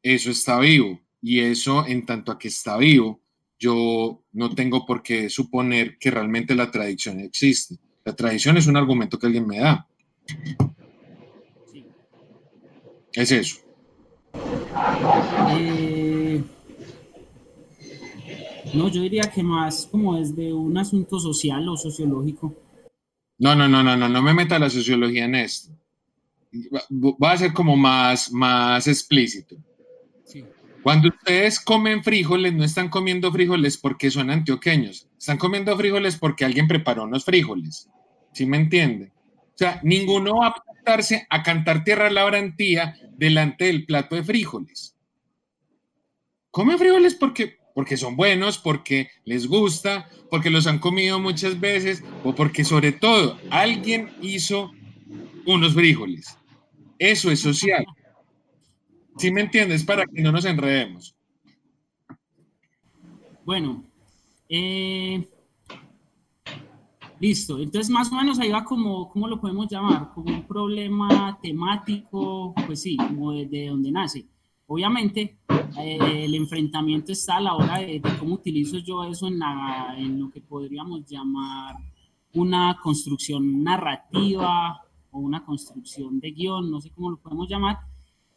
eso 0.03 0.29
está 0.29 0.59
vivo. 0.59 0.99
Y 1.21 1.39
eso, 1.39 1.85
en 1.87 2.05
tanto 2.05 2.31
a 2.31 2.37
que 2.37 2.49
está 2.49 2.77
vivo, 2.77 3.21
yo 3.59 4.21
no 4.33 4.53
tengo 4.53 4.85
por 4.85 5.01
qué 5.03 5.29
suponer 5.29 5.97
que 5.97 6.11
realmente 6.11 6.55
la 6.55 6.69
tradición 6.71 7.19
existe. 7.19 7.77
La 8.03 8.15
tradición 8.15 8.57
es 8.57 8.67
un 8.67 8.77
argumento 8.77 9.17
que 9.17 9.27
alguien 9.27 9.47
me 9.47 9.59
da. 9.59 9.87
Sí. 11.71 11.85
Es 13.13 13.31
eso. 13.31 13.57
Eh, 15.57 16.43
no, 18.73 18.89
yo 18.89 19.01
diría 19.01 19.23
que 19.33 19.41
más 19.43 19.87
como 19.89 20.17
desde 20.17 20.51
un 20.53 20.77
asunto 20.77 21.19
social 21.19 21.67
o 21.69 21.77
sociológico. 21.77 22.53
No, 23.37 23.55
no, 23.55 23.67
no, 23.67 23.83
no, 23.83 23.95
no, 23.97 24.07
no 24.09 24.21
me 24.21 24.33
meta 24.33 24.59
la 24.59 24.69
sociología 24.69 25.25
en 25.25 25.35
esto. 25.35 25.71
Va- 26.73 27.15
Va 27.21 27.31
a 27.31 27.37
ser 27.37 27.53
como 27.53 27.75
más, 27.75 28.31
más 28.31 28.87
explícito. 28.87 29.57
Cuando 30.85 31.07
ustedes 31.07 31.59
comen 31.59 32.03
frijoles, 32.03 32.53
no 32.53 32.63
están 32.63 32.89
comiendo 32.89 33.31
frijoles 33.31 33.75
porque 33.75 34.11
son 34.11 34.29
antioqueños. 34.29 35.07
Están 35.17 35.39
comiendo 35.39 35.75
frijoles 35.75 36.15
porque 36.15 36.45
alguien 36.45 36.67
preparó 36.67 37.05
unos 37.05 37.25
frijoles. 37.25 37.89
¿Sí 38.33 38.45
me 38.45 38.57
entiende? 38.57 39.11
O 39.15 39.57
sea, 39.57 39.79
ninguno 39.81 40.35
va 40.41 40.45
a 40.45 40.49
apuntarse 40.49 41.25
a 41.31 41.41
cantar 41.41 41.83
tierra 41.83 42.11
labrantía 42.11 42.99
delante 43.17 43.65
del 43.65 43.87
plato 43.87 44.15
de 44.15 44.23
frijoles. 44.23 44.95
Comen 46.51 46.77
frijoles 46.77 47.15
porque, 47.15 47.57
porque 47.73 47.97
son 47.97 48.15
buenos, 48.15 48.59
porque 48.59 49.09
les 49.23 49.47
gusta, 49.47 50.07
porque 50.29 50.51
los 50.51 50.67
han 50.67 50.77
comido 50.77 51.19
muchas 51.19 51.59
veces 51.59 52.03
o 52.23 52.35
porque 52.35 52.63
sobre 52.63 52.91
todo 52.91 53.39
alguien 53.49 54.11
hizo 54.21 54.71
unos 55.47 55.73
frijoles. 55.73 56.37
Eso 56.99 57.31
es 57.31 57.39
social. 57.39 57.83
¿Sí 59.17 59.31
me 59.31 59.41
entiendes? 59.41 59.83
Para 59.83 60.05
que 60.05 60.21
no 60.21 60.31
nos 60.31 60.45
enredemos. 60.45 61.15
Bueno, 63.45 63.83
eh, 64.49 65.27
listo. 67.19 67.59
Entonces, 67.59 67.89
más 67.89 68.11
o 68.11 68.15
menos 68.15 68.39
ahí 68.39 68.49
va 68.49 68.63
como, 68.63 69.09
¿cómo 69.09 69.27
lo 69.27 69.39
podemos 69.39 69.67
llamar? 69.69 70.11
Como 70.13 70.33
un 70.33 70.47
problema 70.47 71.37
temático, 71.41 72.53
pues 72.65 72.81
sí, 72.81 72.97
como 72.97 73.31
desde 73.31 73.67
donde 73.67 73.91
nace. 73.91 74.25
Obviamente, 74.67 75.37
eh, 75.77 76.25
el 76.25 76.33
enfrentamiento 76.35 77.11
está 77.11 77.37
a 77.37 77.41
la 77.41 77.53
hora 77.53 77.77
de, 77.79 77.99
de 77.99 78.17
cómo 78.19 78.35
utilizo 78.35 78.79
yo 78.79 79.03
eso 79.03 79.27
en, 79.27 79.39
en 79.97 80.19
lo 80.19 80.29
que 80.29 80.41
podríamos 80.41 81.05
llamar 81.05 81.75
una 82.33 82.77
construcción 82.81 83.63
narrativa 83.63 84.81
o 85.11 85.19
una 85.19 85.45
construcción 85.45 86.19
de 86.19 86.31
guion, 86.31 86.69
no 86.69 86.81
sé 86.81 86.89
cómo 86.89 87.11
lo 87.11 87.17
podemos 87.17 87.47
llamar, 87.47 87.79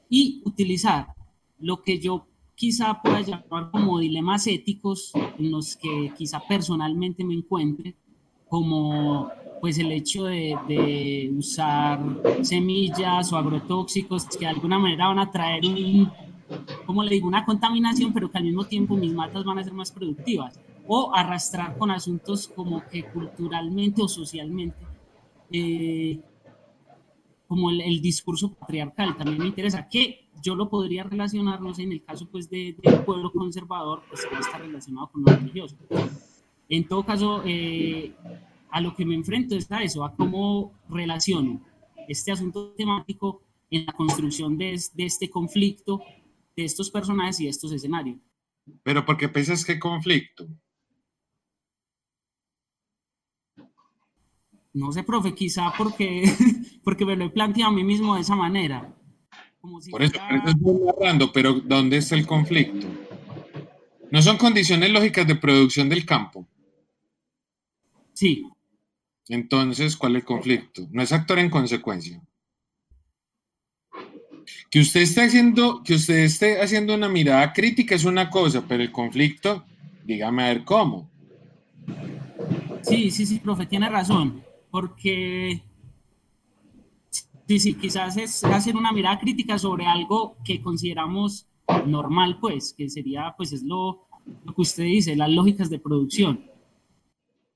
y 0.09 0.43
utilizar 0.44 1.09
lo 1.59 1.82
que 1.82 1.98
yo 1.98 2.26
quizá 2.55 3.01
pueda 3.02 3.20
llamar 3.20 3.70
como 3.70 3.98
dilemas 3.98 4.47
éticos 4.47 5.12
en 5.39 5.51
los 5.51 5.76
que 5.76 6.12
quizá 6.16 6.40
personalmente 6.40 7.24
me 7.24 7.35
encuentre, 7.35 7.94
como 8.48 9.30
pues 9.60 9.78
el 9.78 9.93
hecho 9.93 10.24
de, 10.24 10.56
de 10.68 11.32
usar 11.36 12.01
semillas 12.43 13.32
o 13.32 13.36
agrotóxicos 13.36 14.26
que 14.26 14.40
de 14.40 14.47
alguna 14.47 14.78
manera 14.78 15.09
van 15.09 15.18
a 15.18 15.30
traer 15.30 15.64
un, 15.64 16.10
como 16.86 17.02
le 17.02 17.10
digo, 17.10 17.28
una 17.28 17.44
contaminación, 17.44 18.12
pero 18.12 18.30
que 18.30 18.39
al 18.39 18.44
mismo 18.44 18.64
tiempo 18.64 18.97
mis 18.97 19.12
matas 19.12 19.44
van 19.44 19.59
a 19.59 19.64
ser 19.64 19.72
más 19.72 19.93
productivas. 19.93 20.59
o 20.90 21.14
arrastrar 21.14 21.76
con 21.76 21.90
asuntos 21.90 22.48
como 22.48 22.82
que 22.89 23.05
culturalmente 23.05 24.01
o 24.01 24.09
socialmente, 24.09 24.78
eh, 25.52 26.18
como 27.48 27.70
el, 27.70 28.00
discurso 28.02 28.54
patriarcal, 28.54 29.16
también 29.16 29.38
me 29.38 29.46
interesa, 29.46 29.88
que 29.88 30.28
yo 30.42 30.54
lo 30.54 30.68
podría 30.68 31.02
relacionar, 31.02 31.60
no 31.62 31.74
sé, 31.74 31.82
en 31.82 31.92
el 31.92 32.04
caso 32.04 32.28
pues 32.30 32.48
de, 32.50 32.76
del 32.82 33.02
pueblo 33.04 33.32
conservador, 33.32 34.02
pues 34.08 34.20
está 34.38 34.58
relacionado 34.58 35.10
con 35.10 35.22
lo 35.22 35.32
religioso. 35.34 35.76
En 36.68 36.86
todo 36.86 37.04
caso, 37.04 37.42
eh, 37.46 38.12
a 38.70 38.80
lo 38.82 38.94
que 38.94 39.06
me 39.06 39.14
enfrento 39.14 39.56
es 39.56 39.72
a 39.72 39.82
eso, 39.82 40.04
a 40.04 40.14
cómo 40.14 40.74
relaciono 40.90 41.62
este 42.06 42.32
asunto 42.32 42.74
temático 42.76 43.42
en 43.70 43.86
la 43.86 43.92
construcción 43.94 44.58
de, 44.58 44.78
de 44.92 45.04
este 45.04 45.30
conflicto, 45.30 46.02
de 46.54 46.64
estos 46.64 46.90
personajes 46.90 47.40
y 47.40 47.44
de 47.44 47.50
estos 47.50 47.72
escenarios. 47.72 48.18
Pero 48.82 49.06
¿por 49.06 49.16
qué 49.16 49.28
piensas 49.30 49.64
que 49.64 49.78
conflicto? 49.78 50.46
No 54.74 54.92
sé, 54.92 55.02
profe, 55.02 55.34
quizá 55.34 55.72
porque, 55.76 56.24
porque 56.89 57.05
me 57.05 57.16
lo 57.16 57.27
he 57.27 57.28
planteado 57.28 57.70
a 57.70 57.74
mí 57.74 57.85
mismo 57.85 58.15
de 58.15 58.23
esa 58.23 58.35
manera. 58.35 58.90
por 59.90 60.02
eso, 60.02 60.15
estoy 60.47 60.74
narrando, 60.86 61.31
pero 61.31 61.52
¿dónde 61.52 61.98
está 61.98 62.15
el 62.15 62.27
conflicto? 62.27 62.86
No 64.10 64.23
son 64.23 64.39
condiciones 64.39 64.90
lógicas 64.90 65.27
de 65.27 65.35
producción 65.35 65.90
del 65.90 66.06
campo. 66.06 66.48
Sí. 68.15 68.43
Entonces, 69.28 69.98
¿cuál 69.98 70.16
es 70.16 70.23
el 70.23 70.24
conflicto? 70.24 70.89
No 70.90 71.02
es 71.02 71.12
actor 71.12 71.39
en 71.39 71.51
consecuencia. 71.51 72.23
Que 74.70 74.81
usted 74.81 75.02
esté 75.02 75.24
haciendo, 75.24 75.82
que 75.82 75.93
usted 75.93 76.20
esté 76.20 76.62
haciendo 76.62 76.94
una 76.94 77.10
mirada 77.10 77.52
crítica 77.52 77.97
es 77.97 78.06
una 78.06 78.31
cosa, 78.31 78.65
pero 78.66 78.82
el 78.82 78.93
conflicto, 78.93 79.62
dígame 80.06 80.43
a 80.43 80.47
ver 80.47 80.65
cómo. 80.65 81.10
Sí, 82.81 83.10
sí, 83.10 83.27
sí, 83.27 83.40
profe, 83.40 83.66
tiene 83.66 83.90
razón 83.90 84.43
porque 84.70 85.62
sí, 87.48 87.58
sí, 87.58 87.74
quizás 87.74 88.16
es 88.18 88.44
hacer 88.44 88.76
una 88.76 88.92
mirada 88.92 89.18
crítica 89.18 89.58
sobre 89.58 89.86
algo 89.86 90.36
que 90.44 90.60
consideramos 90.60 91.48
normal, 91.86 92.38
pues, 92.40 92.74
que 92.76 92.90
sería, 92.90 93.34
pues, 93.36 93.52
es 93.52 93.62
lo, 93.62 94.06
que 94.54 94.60
usted 94.62 94.84
dice, 94.84 95.16
las 95.16 95.30
lógicas 95.30 95.70
de 95.70 95.78
producción. 95.78 96.44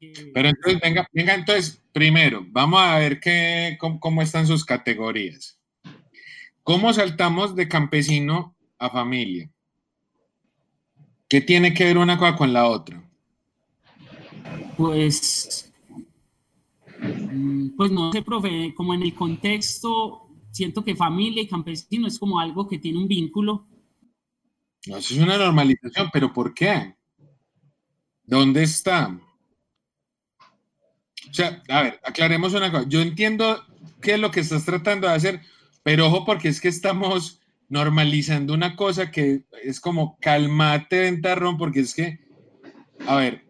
Pero 0.00 0.48
entonces, 0.48 0.80
venga, 0.80 1.06
venga, 1.12 1.34
entonces, 1.34 1.82
primero, 1.92 2.44
vamos 2.48 2.80
a 2.80 2.98
ver 2.98 3.20
qué, 3.20 3.78
cómo, 3.78 4.22
están 4.22 4.46
sus 4.46 4.64
categorías. 4.64 5.60
¿Cómo 6.62 6.92
saltamos 6.92 7.54
de 7.54 7.68
campesino 7.68 8.56
a 8.78 8.88
familia? 8.88 9.50
¿Qué 11.28 11.40
tiene 11.40 11.74
que 11.74 11.84
ver 11.84 11.98
una 11.98 12.18
cosa 12.18 12.36
con 12.36 12.52
la 12.52 12.66
otra? 12.66 13.02
Pues 14.76 15.71
pues 17.76 17.90
no 17.90 18.12
sé, 18.12 18.22
profe, 18.22 18.74
como 18.74 18.94
en 18.94 19.02
el 19.02 19.14
contexto, 19.14 20.28
siento 20.50 20.84
que 20.84 20.94
familia 20.94 21.42
y 21.42 21.48
campesino 21.48 22.06
es 22.06 22.18
como 22.18 22.38
algo 22.38 22.68
que 22.68 22.78
tiene 22.78 22.98
un 22.98 23.08
vínculo. 23.08 23.66
Eso 24.82 25.14
es 25.14 25.20
una 25.20 25.38
normalización, 25.38 26.10
pero 26.12 26.32
¿por 26.32 26.54
qué? 26.54 26.96
¿Dónde 28.24 28.62
está? 28.62 29.18
O 31.30 31.34
sea, 31.34 31.62
a 31.68 31.82
ver, 31.82 32.00
aclaremos 32.04 32.52
una 32.54 32.70
cosa. 32.70 32.88
Yo 32.88 33.00
entiendo 33.00 33.64
qué 34.00 34.14
es 34.14 34.20
lo 34.20 34.30
que 34.30 34.40
estás 34.40 34.64
tratando 34.64 35.08
de 35.08 35.14
hacer, 35.14 35.40
pero 35.82 36.06
ojo 36.06 36.24
porque 36.24 36.48
es 36.48 36.60
que 36.60 36.68
estamos 36.68 37.40
normalizando 37.68 38.52
una 38.52 38.76
cosa 38.76 39.10
que 39.10 39.44
es 39.62 39.80
como 39.80 40.18
calmate, 40.20 41.00
ventarrón, 41.00 41.56
porque 41.56 41.80
es 41.80 41.94
que, 41.94 42.20
a 43.06 43.16
ver, 43.16 43.46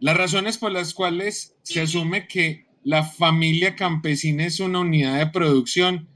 las 0.00 0.16
razones 0.16 0.58
por 0.58 0.72
las 0.72 0.94
cuales 0.94 1.56
se 1.62 1.80
asume 1.80 2.26
que 2.26 2.66
la 2.84 3.02
familia 3.04 3.74
campesina 3.74 4.46
es 4.46 4.60
una 4.60 4.80
unidad 4.80 5.18
de 5.18 5.26
producción 5.26 6.08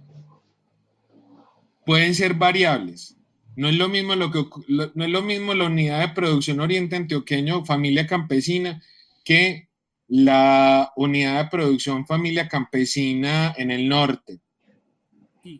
pueden 1.84 2.14
ser 2.14 2.34
variables. 2.34 3.16
No 3.56 3.68
es 3.68 3.74
lo 3.74 3.88
mismo 3.88 4.14
lo 4.14 4.30
que 4.30 4.44
no 4.68 5.04
es 5.04 5.10
lo 5.10 5.22
mismo 5.22 5.52
la 5.52 5.66
unidad 5.66 6.00
de 6.00 6.14
producción 6.14 6.60
Oriente 6.60 6.96
Antioqueño 6.96 7.64
familia 7.64 8.06
campesina 8.06 8.82
que 9.24 9.68
la 10.08 10.92
unidad 10.96 11.44
de 11.44 11.50
producción 11.50 12.06
familia 12.06 12.48
campesina 12.48 13.52
en 13.58 13.70
el 13.70 13.88
norte. 13.88 14.40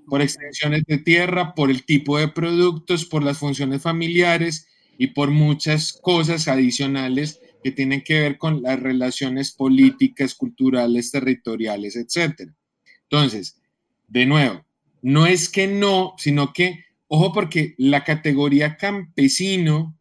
Por 0.07 0.23
extensiones 0.23 0.85
de 0.87 0.99
tierra, 0.99 1.55
por 1.55 1.71
el 1.71 1.85
tipo 1.85 2.19
de 2.19 2.29
productos, 2.29 3.05
por 3.05 3.23
las 3.25 3.39
funciones 3.39 3.83
familiares 3.83 4.69
y 4.97 5.09
por 5.09 5.31
muchas 5.31 5.93
cosas 5.93 6.47
adicionales 6.49 7.42
que 7.63 7.73
tienen 7.73 8.03
que 8.03 8.21
ver 8.21 8.39
con 8.39 8.63
las 8.63 8.81
relaciones 8.81 9.53
políticas, 9.53 10.35
culturales, 10.35 11.11
territoriales, 11.11 11.97
etc. 11.97 12.51
Entonces, 13.05 13.61
de 14.09 14.27
nuevo, 14.27 14.65
no 15.01 15.27
es 15.27 15.49
que 15.49 15.67
no, 15.67 16.15
sino 16.19 16.53
que, 16.53 16.85
ojo, 17.09 17.33
porque 17.33 17.75
la 17.79 18.05
categoría 18.05 18.77
campesino, 18.77 19.97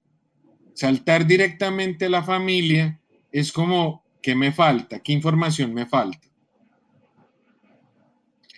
saltar 0.74 1.28
directamente 1.28 2.06
a 2.06 2.10
la 2.10 2.24
familia, 2.24 3.00
es 3.32 3.52
como, 3.52 4.04
¿qué 4.22 4.36
me 4.36 4.52
falta? 4.52 5.00
¿Qué 5.00 5.12
información 5.12 5.74
me 5.74 5.86
falta? 5.86 6.28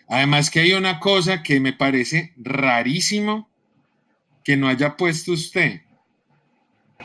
Además 0.07 0.49
que 0.49 0.59
hay 0.59 0.73
una 0.73 0.99
cosa 0.99 1.41
que 1.41 1.59
me 1.59 1.73
parece 1.73 2.34
rarísimo 2.38 3.49
que 4.43 4.57
no 4.57 4.67
haya 4.67 4.95
puesto 4.97 5.31
usted. 5.31 5.81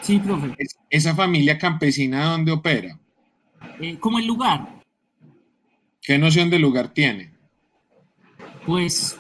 Sí, 0.03 0.19
profe. 0.19 0.55
¿Esa 0.91 1.15
familia 1.15 1.59
campesina 1.59 2.25
dónde 2.25 2.53
opera? 2.53 2.99
Eh, 3.81 3.99
como 3.99 4.19
el 4.19 4.27
lugar. 4.27 4.83
¿Qué 6.01 6.19
noción 6.19 6.49
de 6.51 6.59
lugar 6.59 6.89
tiene? 6.89 7.33
Pues, 8.65 9.19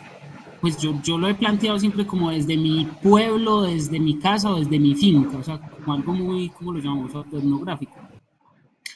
pues 0.60 0.78
yo, 0.78 1.00
yo 1.02 1.18
lo 1.18 1.28
he 1.28 1.34
planteado 1.34 1.78
siempre 1.78 2.06
como 2.06 2.30
desde 2.30 2.56
mi 2.56 2.86
pueblo, 3.02 3.62
desde 3.62 4.00
mi 4.00 4.18
casa 4.18 4.50
o 4.50 4.58
desde 4.58 4.78
mi 4.78 4.94
finca, 4.94 5.36
o 5.36 5.42
sea, 5.42 5.58
como 5.58 5.92
algo 5.94 6.12
muy, 6.12 6.48
¿cómo 6.50 6.72
lo 6.72 6.80
llamamos? 6.80 7.12
Etnográfico. 7.32 7.94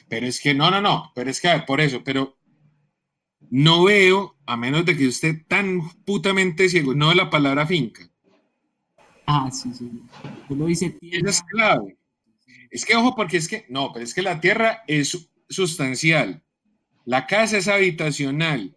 Pero 0.07 0.27
es 0.27 0.39
que, 0.41 0.53
no, 0.53 0.69
no, 0.69 0.81
no, 0.81 1.11
pero 1.15 1.29
es 1.29 1.41
que, 1.41 1.47
a 1.47 1.55
ver, 1.55 1.65
por 1.65 1.81
eso, 1.81 2.03
pero 2.03 2.37
no 3.49 3.83
veo, 3.83 4.35
a 4.45 4.57
menos 4.57 4.85
de 4.85 4.97
que 4.97 5.07
usted 5.07 5.43
tan 5.47 5.81
putamente 6.05 6.69
ciego, 6.69 6.93
no 6.93 7.09
de 7.09 7.15
la 7.15 7.29
palabra 7.29 7.65
finca. 7.65 8.09
Ah, 9.25 9.49
sí, 9.51 9.71
sí. 9.73 9.89
Tú 10.47 10.55
lo 10.55 10.65
dice 10.65 10.89
tierra. 10.89 11.29
es 11.29 11.41
clave. 11.43 11.97
Es 12.69 12.85
que, 12.85 12.95
ojo, 12.95 13.15
porque 13.15 13.37
es 13.37 13.47
que, 13.47 13.65
no, 13.69 13.91
pero 13.93 14.03
es 14.03 14.13
que 14.13 14.21
la 14.21 14.41
tierra 14.41 14.83
es 14.87 15.29
sustancial. 15.47 16.43
La 17.05 17.27
casa 17.27 17.57
es 17.57 17.67
habitacional. 17.67 18.75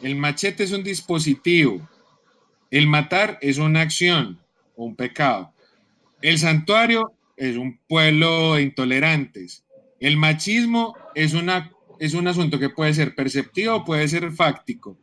El 0.00 0.16
machete 0.16 0.64
es 0.64 0.72
un 0.72 0.82
dispositivo. 0.82 1.88
El 2.70 2.86
matar 2.86 3.38
es 3.42 3.58
una 3.58 3.82
acción 3.82 4.40
o 4.76 4.86
un 4.86 4.96
pecado. 4.96 5.52
El 6.22 6.38
santuario 6.38 7.12
es 7.36 7.56
un 7.56 7.78
pueblo 7.86 8.54
de 8.54 8.62
intolerantes. 8.62 9.64
El 10.00 10.16
machismo 10.16 10.96
es, 11.14 11.34
una, 11.34 11.70
es 11.98 12.14
un 12.14 12.26
asunto 12.28 12.58
que 12.58 12.70
puede 12.70 12.94
ser 12.94 13.14
perceptivo 13.14 13.76
o 13.76 13.84
puede 13.84 14.08
ser 14.08 14.32
fáctico. 14.32 14.96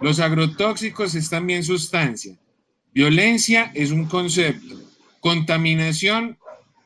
Los 0.00 0.20
agrotóxicos 0.20 1.14
es 1.14 1.30
también 1.30 1.64
sustancia. 1.64 2.36
Violencia 2.94 3.72
es 3.74 3.90
un 3.90 4.06
concepto. 4.06 4.76
Contaminación, 5.18 6.38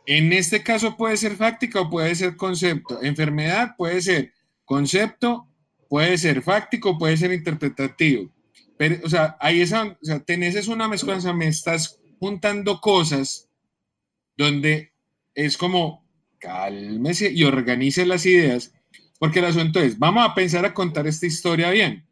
en 0.07 0.33
este 0.33 0.63
caso 0.63 0.97
puede 0.97 1.19
ser 1.19 1.37
fáctica 1.37 1.83
o 1.83 1.91
puede 1.91 2.15
ser 2.15 2.35
concepto. 2.35 3.03
Enfermedad 3.03 3.77
puede 3.77 4.01
ser 4.01 4.33
concepto, 4.65 5.47
puede 5.89 6.17
ser 6.17 6.41
fáctico, 6.41 6.97
puede 6.97 7.19
ser 7.19 7.33
interpretativo. 7.33 8.31
Pero, 8.79 9.05
o 9.05 9.11
sea, 9.11 9.37
ahí 9.39 9.61
es, 9.61 9.73
o 9.73 10.21
tenés 10.25 10.55
es 10.55 10.69
una 10.69 10.89
mezcla, 10.89 11.19
me 11.35 11.49
estás 11.49 12.01
juntando 12.19 12.81
cosas 12.81 13.51
donde 14.35 14.93
es 15.35 15.59
como 15.59 16.07
cálmese 16.39 17.31
y 17.31 17.45
organice 17.45 18.07
las 18.07 18.25
ideas, 18.25 18.73
porque 19.19 19.41
el 19.41 19.47
asunto 19.47 19.81
es, 19.81 19.99
vamos 19.99 20.25
a 20.25 20.35
pensar 20.35 20.65
a 20.65 20.73
contar 20.73 21.07
esta 21.07 21.27
historia 21.27 21.71
bien. 21.71 22.07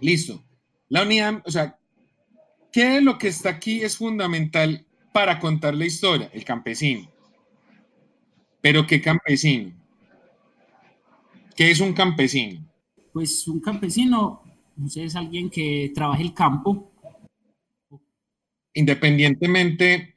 Listo. 0.00 0.42
La 0.88 1.02
unidad, 1.02 1.42
o 1.44 1.50
sea, 1.50 1.78
¿Qué 2.76 2.98
es 2.98 3.02
lo 3.02 3.16
que 3.16 3.28
está 3.28 3.48
aquí 3.48 3.82
es 3.82 3.96
fundamental 3.96 4.84
para 5.10 5.38
contar 5.38 5.74
la 5.74 5.86
historia? 5.86 6.28
El 6.34 6.44
campesino. 6.44 7.10
Pero 8.60 8.86
¿qué 8.86 9.00
campesino? 9.00 9.72
¿Qué 11.56 11.70
es 11.70 11.80
un 11.80 11.94
campesino? 11.94 12.70
Pues 13.14 13.48
un 13.48 13.60
campesino 13.60 14.42
no 14.76 14.90
sé, 14.90 15.04
es 15.04 15.16
alguien 15.16 15.48
que 15.48 15.90
trabaja 15.94 16.20
el 16.20 16.34
campo. 16.34 16.92
Independientemente 18.74 20.14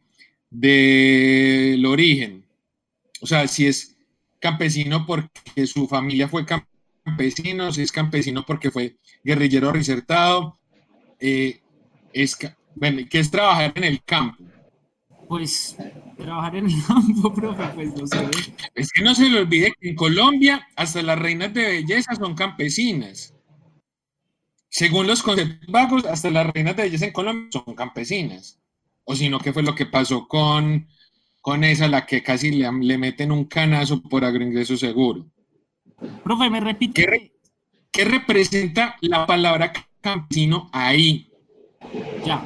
del 0.50 1.86
origen. 1.86 2.44
O 3.22 3.26
sea, 3.26 3.48
si 3.48 3.68
es 3.68 3.96
campesino 4.42 5.06
porque 5.06 5.66
su 5.66 5.88
familia 5.88 6.28
fue 6.28 6.46
campesino, 6.46 7.72
si 7.72 7.84
es 7.84 7.92
campesino 7.94 8.44
porque 8.46 8.70
fue 8.70 8.98
guerrillero 9.24 9.72
resertado, 9.72 10.60
eh, 11.22 11.62
es, 12.14 12.38
bueno, 12.76 13.02
¿qué 13.10 13.20
es 13.20 13.32
trabajar 13.32 13.74
en 13.76 13.84
el 13.84 14.04
campo? 14.04 14.44
Pues 15.28 15.78
trabajar 16.18 16.58
en 16.58 16.66
el 16.66 16.74
campo, 16.86 17.34
profe, 17.36 17.68
pues 17.70 17.96
no 17.96 18.06
sé. 18.06 18.30
Es 18.76 18.92
que 18.92 19.04
no 19.04 19.14
se 19.16 19.30
le 19.30 19.40
olvide 19.40 19.74
que 19.80 19.90
en 19.90 19.96
Colombia 19.96 20.68
hasta 20.76 21.02
las 21.02 21.20
reinas 21.20 21.54
de 21.54 21.62
belleza 21.64 22.16
son 22.16 22.36
campesinas. 22.36 23.34
Según 24.72 25.06
los 25.06 25.22
conceptos 25.22 25.68
vagos, 25.68 26.06
hasta 26.06 26.32
las 26.32 26.48
reinas 26.48 26.76
de 26.76 26.84
belleza 26.84 27.06
en 27.06 27.12
Colombia 27.14 27.50
son 27.52 27.76
campesinas. 27.76 28.60
O 29.04 29.16
si 29.16 29.30
no, 29.30 29.40
¿qué 29.40 29.54
fue 29.54 29.64
lo 29.64 29.76
que 29.76 29.86
pasó 29.86 30.28
con, 30.28 30.88
con 31.42 31.64
esa, 31.64 31.88
la 31.88 32.06
que 32.06 32.24
casi 32.24 32.52
le, 32.52 32.72
le 32.72 32.98
meten 32.98 33.32
un 33.32 33.46
canazo 33.46 34.02
por 34.02 34.24
agroingreso 34.26 34.78
seguro? 34.78 35.28
Profe, 36.24 36.50
me 36.50 36.60
repite. 36.60 37.02
¿Qué, 37.02 37.08
re- 37.08 37.32
qué 37.92 38.06
representa 38.06 38.98
la 39.02 39.26
palabra 39.26 39.74
campesino 40.02 40.70
ahí? 40.74 41.29
Ya. 42.26 42.46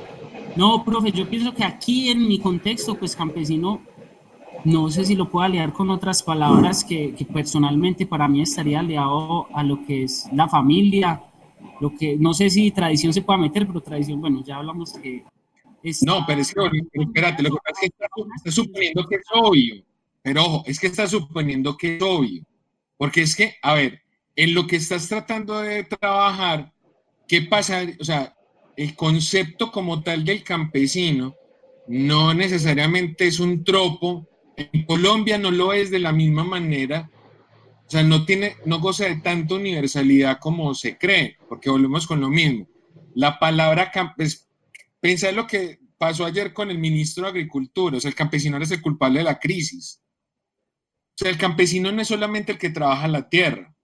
No, 0.55 0.83
profe, 0.85 1.11
yo 1.11 1.27
pienso 1.27 1.53
que 1.53 1.63
aquí 1.63 2.09
en 2.09 2.27
mi 2.27 2.39
contexto, 2.39 2.95
pues 2.95 3.15
campesino, 3.15 3.81
no 4.65 4.89
sé 4.89 5.03
si 5.03 5.15
lo 5.15 5.29
puedo 5.29 5.45
aliar 5.45 5.73
con 5.73 5.89
otras 5.89 6.21
palabras 6.23 6.83
que, 6.83 7.13
que 7.15 7.25
personalmente 7.25 8.05
para 8.05 8.27
mí 8.27 8.41
estaría 8.41 8.79
aliado 8.79 9.47
a 9.53 9.63
lo 9.63 9.83
que 9.85 10.03
es 10.03 10.27
la 10.31 10.47
familia, 10.47 11.21
lo 11.79 11.95
que, 11.95 12.17
no 12.17 12.33
sé 12.33 12.49
si 12.49 12.71
tradición 12.71 13.13
se 13.13 13.21
pueda 13.21 13.39
meter, 13.39 13.67
pero 13.67 13.81
tradición, 13.81 14.21
bueno, 14.21 14.43
ya 14.45 14.57
hablamos 14.57 14.93
que 14.93 15.23
es... 15.81 16.03
No, 16.03 16.23
pero 16.25 16.41
es 16.41 16.53
que, 16.53 16.61
espérate, 16.93 17.43
lo 17.43 17.49
que 17.49 17.57
pasa 17.57 17.71
es 17.73 17.79
que 17.79 17.85
está, 17.87 18.07
está 18.37 18.51
suponiendo 18.51 19.07
que 19.07 19.15
es 19.15 19.25
obvio. 19.33 19.83
Pero 20.21 20.45
ojo, 20.45 20.63
es 20.65 20.79
que 20.79 20.87
está 20.87 21.07
suponiendo 21.07 21.75
que 21.75 21.97
es 21.97 22.01
obvio. 22.01 22.43
Porque 22.97 23.23
es 23.23 23.35
que, 23.35 23.55
a 23.61 23.73
ver, 23.73 24.01
en 24.35 24.53
lo 24.53 24.65
que 24.65 24.77
estás 24.77 25.09
tratando 25.09 25.59
de 25.59 25.83
trabajar, 25.83 26.71
¿qué 27.27 27.41
pasa? 27.41 27.81
O 27.99 28.03
sea, 28.05 28.33
el 28.75 28.95
concepto 28.95 29.71
como 29.71 30.01
tal 30.01 30.25
del 30.25 30.43
campesino 30.43 31.35
no 31.87 32.33
necesariamente 32.33 33.27
es 33.27 33.39
un 33.39 33.63
tropo. 33.63 34.27
En 34.55 34.85
Colombia 34.85 35.37
no 35.37 35.51
lo 35.51 35.73
es 35.73 35.91
de 35.91 35.99
la 35.99 36.11
misma 36.11 36.43
manera. 36.43 37.09
O 37.85 37.89
sea, 37.89 38.03
no 38.03 38.25
tiene, 38.25 38.55
no 38.65 38.79
goza 38.79 39.05
de 39.05 39.17
tanta 39.17 39.55
universalidad 39.55 40.39
como 40.39 40.73
se 40.73 40.97
cree, 40.97 41.37
porque 41.49 41.69
volvemos 41.69 42.07
con 42.07 42.21
lo 42.21 42.29
mismo. 42.29 42.67
La 43.13 43.37
palabra 43.39 43.91
campesino, 43.91 44.45
pensar 44.99 45.33
lo 45.33 45.45
que 45.45 45.79
pasó 45.97 46.25
ayer 46.25 46.53
con 46.53 46.71
el 46.71 46.79
ministro 46.79 47.23
de 47.23 47.29
Agricultura, 47.29 47.97
o 47.97 47.99
sea, 47.99 48.09
el 48.09 48.15
campesino 48.15 48.57
es 48.57 48.71
el 48.71 48.81
culpable 48.81 49.19
de 49.19 49.25
la 49.25 49.39
crisis. 49.39 50.01
O 51.09 51.17
sea, 51.17 51.29
el 51.29 51.37
campesino 51.37 51.91
no 51.91 52.01
es 52.01 52.07
solamente 52.07 52.53
el 52.53 52.57
que 52.57 52.71
trabaja 52.71 53.07
la 53.07 53.29
tierra. 53.29 53.75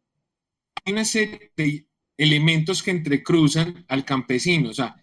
Hay 0.83 0.93
una 0.93 1.05
serie 1.05 1.51
de 1.55 1.88
elementos 2.19 2.83
que 2.83 2.91
entrecruzan 2.91 3.85
al 3.87 4.03
campesino. 4.03 4.69
O 4.69 4.73
sea, 4.73 4.97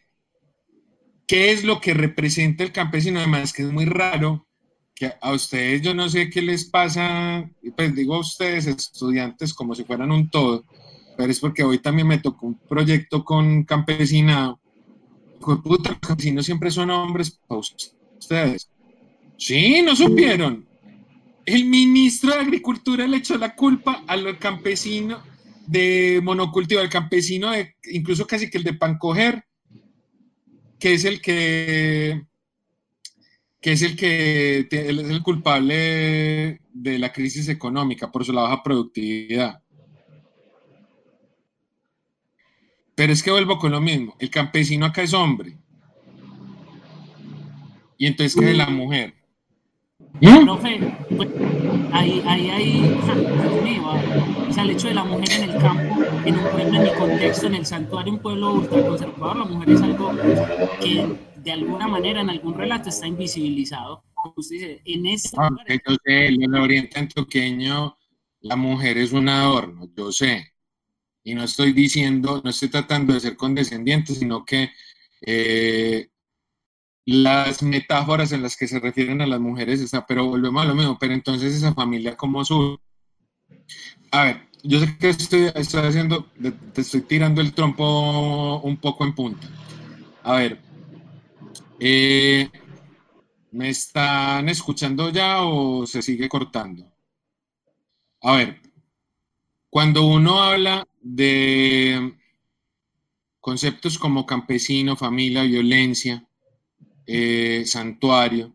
¿qué 1.26 1.50
es 1.50 1.64
lo 1.64 1.80
que 1.80 1.94
representa 1.94 2.62
el 2.62 2.72
campesino? 2.72 3.18
Además, 3.18 3.54
que 3.54 3.62
es 3.62 3.72
muy 3.72 3.86
raro 3.86 4.46
que 4.94 5.12
a 5.20 5.32
ustedes, 5.32 5.80
yo 5.80 5.94
no 5.94 6.08
sé 6.10 6.28
qué 6.28 6.42
les 6.42 6.66
pasa, 6.66 7.50
pues 7.74 7.94
digo 7.94 8.14
a 8.14 8.20
ustedes, 8.20 8.66
estudiantes, 8.66 9.54
como 9.54 9.74
si 9.74 9.84
fueran 9.84 10.12
un 10.12 10.28
todo, 10.28 10.64
pero 11.16 11.32
es 11.32 11.40
porque 11.40 11.64
hoy 11.64 11.78
también 11.78 12.06
me 12.06 12.18
tocó 12.18 12.46
un 12.46 12.58
proyecto 12.58 13.24
con 13.24 13.64
campesinado. 13.64 14.60
Hijo 15.40 15.62
puta, 15.62 15.90
los 15.90 16.00
campesinos 16.00 16.44
siempre 16.44 16.70
son 16.70 16.90
hombres 16.90 17.40
para 17.46 17.60
ustedes. 17.60 18.70
Sí, 19.38 19.80
no 19.82 19.96
supieron. 19.96 20.66
El 21.46 21.64
ministro 21.64 22.32
de 22.34 22.40
Agricultura 22.40 23.06
le 23.06 23.18
echó 23.18 23.38
la 23.38 23.54
culpa 23.54 24.02
al 24.06 24.38
campesino 24.38 25.35
de 25.66 26.20
monocultivo, 26.22 26.80
al 26.80 26.88
campesino 26.88 27.50
de, 27.50 27.74
incluso 27.90 28.26
casi 28.26 28.48
que 28.50 28.58
el 28.58 28.64
de 28.64 28.74
Pancoger, 28.74 29.44
que 30.78 30.94
es 30.94 31.04
el 31.04 31.20
que 31.20 32.22
que 33.60 33.72
es 33.72 33.82
el 33.82 33.96
que 33.96 34.66
te- 34.70 34.90
es 34.90 34.98
el 34.98 35.22
culpable 35.22 36.60
de 36.72 36.98
la 36.98 37.12
crisis 37.12 37.48
económica 37.48 38.12
por 38.12 38.24
su 38.24 38.32
la 38.32 38.42
baja 38.42 38.62
productividad. 38.62 39.60
Pero 42.94 43.12
es 43.12 43.22
que 43.22 43.30
vuelvo 43.30 43.58
con 43.58 43.72
lo 43.72 43.80
mismo, 43.80 44.14
el 44.20 44.30
campesino 44.30 44.86
acá 44.86 45.02
es 45.02 45.12
hombre. 45.14 45.58
Y 47.98 48.06
entonces 48.06 48.38
¿qué 48.38 48.50
es 48.52 48.56
la 48.56 48.68
mujer? 48.68 49.14
Profe, 50.20 50.80
pues, 51.16 51.28
ahí, 51.92 52.22
ahí, 52.26 52.50
ahí, 52.50 53.00
ah, 53.02 54.46
o 54.48 54.52
sea, 54.52 54.62
el 54.64 54.70
hecho 54.70 54.88
de 54.88 54.94
la 54.94 55.04
mujer 55.04 55.30
en 55.30 55.50
el 55.50 55.60
campo, 55.60 55.96
en 56.24 56.38
un 56.38 56.50
pueblo, 56.50 56.76
en 56.76 56.82
mi 56.82 56.90
contexto, 56.90 57.46
en 57.46 57.54
el 57.56 57.66
santuario, 57.66 58.12
un 58.12 58.18
pueblo 58.20 58.54
ultraconservador, 58.54 59.36
la 59.36 59.44
mujer 59.44 59.70
es 59.70 59.82
algo 59.82 60.12
que 60.80 61.06
de 61.36 61.52
alguna 61.52 61.86
manera 61.86 62.22
en 62.22 62.30
algún 62.30 62.54
relato 62.54 62.88
está 62.88 63.06
invisibilizado. 63.06 64.02
Usted 64.36 64.56
dice, 64.56 64.82
en 64.84 65.06
este 65.06 65.36
lugar, 65.36 65.66
yo 65.68 65.96
sé, 66.04 66.26
en 66.26 66.42
el 66.42 66.54
oriente 66.54 66.98
antioqueño 66.98 67.96
la 68.40 68.56
mujer 68.56 68.98
es 68.98 69.12
un 69.12 69.28
adorno, 69.28 69.88
yo 69.96 70.12
sé. 70.12 70.52
Y 71.22 71.34
no 71.34 71.44
estoy 71.44 71.72
diciendo, 71.72 72.40
no 72.42 72.50
estoy 72.50 72.68
tratando 72.68 73.12
de 73.12 73.20
ser 73.20 73.36
condescendiente, 73.36 74.14
sino 74.14 74.44
que 74.44 74.70
eh, 75.20 76.08
las 77.06 77.62
metáforas 77.62 78.32
en 78.32 78.42
las 78.42 78.56
que 78.56 78.66
se 78.66 78.80
refieren 78.80 79.22
a 79.22 79.26
las 79.26 79.40
mujeres, 79.40 79.80
está, 79.80 80.04
pero 80.06 80.26
volvemos 80.26 80.62
a 80.62 80.66
lo 80.66 80.74
mismo, 80.74 80.98
pero 80.98 81.14
entonces 81.14 81.54
esa 81.54 81.72
familia 81.72 82.16
como 82.16 82.44
su... 82.44 82.78
A 84.10 84.24
ver, 84.24 84.48
yo 84.64 84.80
sé 84.80 84.98
que 84.98 85.10
estoy, 85.10 85.50
estoy 85.54 85.82
haciendo, 85.82 86.26
te 86.74 86.80
estoy 86.80 87.02
tirando 87.02 87.40
el 87.40 87.54
trompo 87.54 88.60
un 88.62 88.76
poco 88.78 89.04
en 89.04 89.14
punta. 89.14 89.48
A 90.24 90.36
ver, 90.36 90.60
eh, 91.78 92.50
¿me 93.52 93.68
están 93.68 94.48
escuchando 94.48 95.10
ya 95.10 95.42
o 95.42 95.86
se 95.86 96.02
sigue 96.02 96.28
cortando? 96.28 96.92
A 98.22 98.36
ver, 98.36 98.60
cuando 99.70 100.04
uno 100.06 100.42
habla 100.42 100.84
de 101.00 102.16
conceptos 103.40 103.96
como 103.98 104.26
campesino, 104.26 104.96
familia, 104.96 105.44
violencia, 105.44 106.25
eh, 107.06 107.62
santuario, 107.66 108.54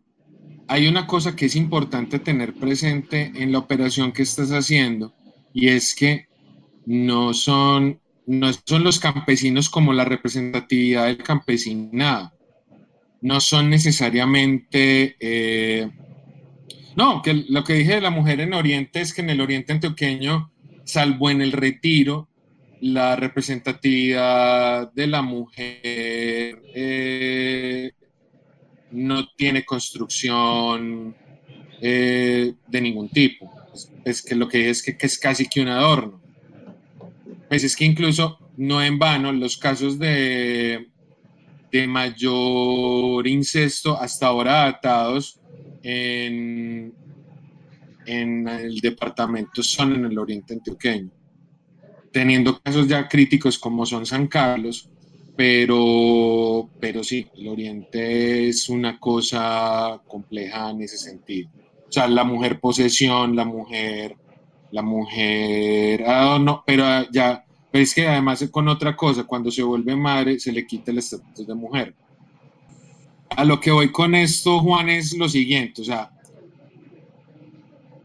hay 0.68 0.86
una 0.86 1.06
cosa 1.06 1.36
que 1.36 1.46
es 1.46 1.56
importante 1.56 2.18
tener 2.18 2.54
presente 2.54 3.32
en 3.34 3.52
la 3.52 3.58
operación 3.58 4.12
que 4.12 4.22
estás 4.22 4.50
haciendo 4.50 5.14
y 5.52 5.68
es 5.68 5.94
que 5.94 6.28
no 6.86 7.34
son, 7.34 8.00
no 8.26 8.52
son 8.52 8.84
los 8.84 8.98
campesinos 8.98 9.68
como 9.68 9.92
la 9.92 10.04
representatividad 10.04 11.06
del 11.06 11.18
campesinado, 11.18 12.32
no 13.20 13.40
son 13.40 13.70
necesariamente... 13.70 15.16
eh, 15.20 15.90
no, 16.96 17.22
que 17.22 17.44
lo 17.48 17.64
que 17.64 17.74
dije 17.74 17.94
de 17.94 18.00
la 18.00 18.10
mujer 18.10 18.40
en 18.40 18.52
Oriente 18.52 19.00
es 19.00 19.14
que 19.14 19.22
en 19.22 19.30
el 19.30 19.40
Oriente 19.40 19.72
antioqueño, 19.72 20.52
salvo 20.84 21.30
en 21.30 21.40
el 21.40 21.52
retiro, 21.52 22.28
la 22.80 23.16
representatividad 23.16 24.92
de 24.92 25.06
la 25.06 25.22
mujer 25.22 26.62
eh, 26.74 27.92
no 28.92 29.28
tiene 29.36 29.64
construcción 29.64 31.16
eh, 31.80 32.54
de 32.68 32.80
ningún 32.80 33.08
tipo. 33.08 33.50
Es, 34.04 34.22
que 34.22 34.34
lo 34.34 34.48
que 34.48 34.70
es 34.70 34.82
que, 34.82 34.96
es 35.00 35.18
casi 35.18 35.48
que 35.48 35.60
un 35.60 35.68
adorno. 35.68 36.20
Pues 37.48 37.64
es 37.64 37.74
que 37.74 37.84
incluso 37.84 38.38
no 38.56 38.82
en 38.82 38.98
vano 38.98 39.32
los 39.32 39.56
casos 39.56 39.98
de, 39.98 40.88
de 41.70 41.86
mayor 41.86 43.26
incesto 43.26 43.98
hasta 43.98 44.26
ahora 44.26 44.64
datados 44.64 45.40
en, 45.82 46.94
en 48.06 48.48
el 48.48 48.80
departamento 48.80 49.62
son 49.62 49.94
en 49.94 50.04
el 50.06 50.18
oriente 50.18 50.54
antioqueño, 50.54 51.10
teniendo 52.12 52.60
casos 52.60 52.88
ya 52.88 53.08
críticos 53.08 53.58
como 53.58 53.86
son 53.86 54.06
San 54.06 54.28
Carlos, 54.28 54.88
pero, 55.36 56.68
pero 56.78 57.02
sí, 57.02 57.26
el 57.36 57.48
oriente 57.48 58.48
es 58.48 58.68
una 58.68 58.98
cosa 58.98 60.00
compleja 60.06 60.70
en 60.70 60.82
ese 60.82 60.98
sentido. 60.98 61.48
O 61.88 61.92
sea, 61.92 62.06
la 62.06 62.24
mujer 62.24 62.60
posesión, 62.60 63.34
la 63.36 63.44
mujer, 63.44 64.16
la 64.70 64.82
mujer, 64.82 66.04
ah, 66.06 66.38
no, 66.40 66.62
pero 66.66 66.84
ya, 67.10 67.44
pero 67.70 67.84
es 67.84 67.94
que 67.94 68.06
además 68.06 68.46
con 68.50 68.68
otra 68.68 68.96
cosa, 68.96 69.24
cuando 69.24 69.50
se 69.50 69.62
vuelve 69.62 69.96
madre 69.96 70.38
se 70.38 70.52
le 70.52 70.66
quita 70.66 70.90
el 70.90 70.98
estatus 70.98 71.46
de 71.46 71.54
mujer. 71.54 71.94
A 73.30 73.44
lo 73.44 73.60
que 73.60 73.70
voy 73.70 73.90
con 73.90 74.14
esto, 74.14 74.60
Juan, 74.60 74.90
es 74.90 75.16
lo 75.16 75.28
siguiente, 75.28 75.82
o 75.82 75.84
sea, 75.84 76.10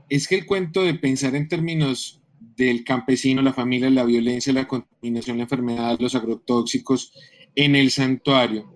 es 0.10 0.28
que 0.28 0.36
el 0.36 0.46
cuento 0.46 0.84
de 0.84 0.94
pensar 0.94 1.36
en 1.36 1.50
términos 1.50 2.17
del 2.58 2.84
campesino, 2.84 3.42
la 3.42 3.54
familia, 3.54 3.90
la 3.90 4.04
violencia, 4.04 4.52
la 4.52 4.68
contaminación, 4.68 5.38
la 5.38 5.44
enfermedad, 5.44 5.98
los 6.00 6.16
agrotóxicos 6.16 7.14
en 7.56 7.76
el 7.76 7.92
santuario, 7.92 8.74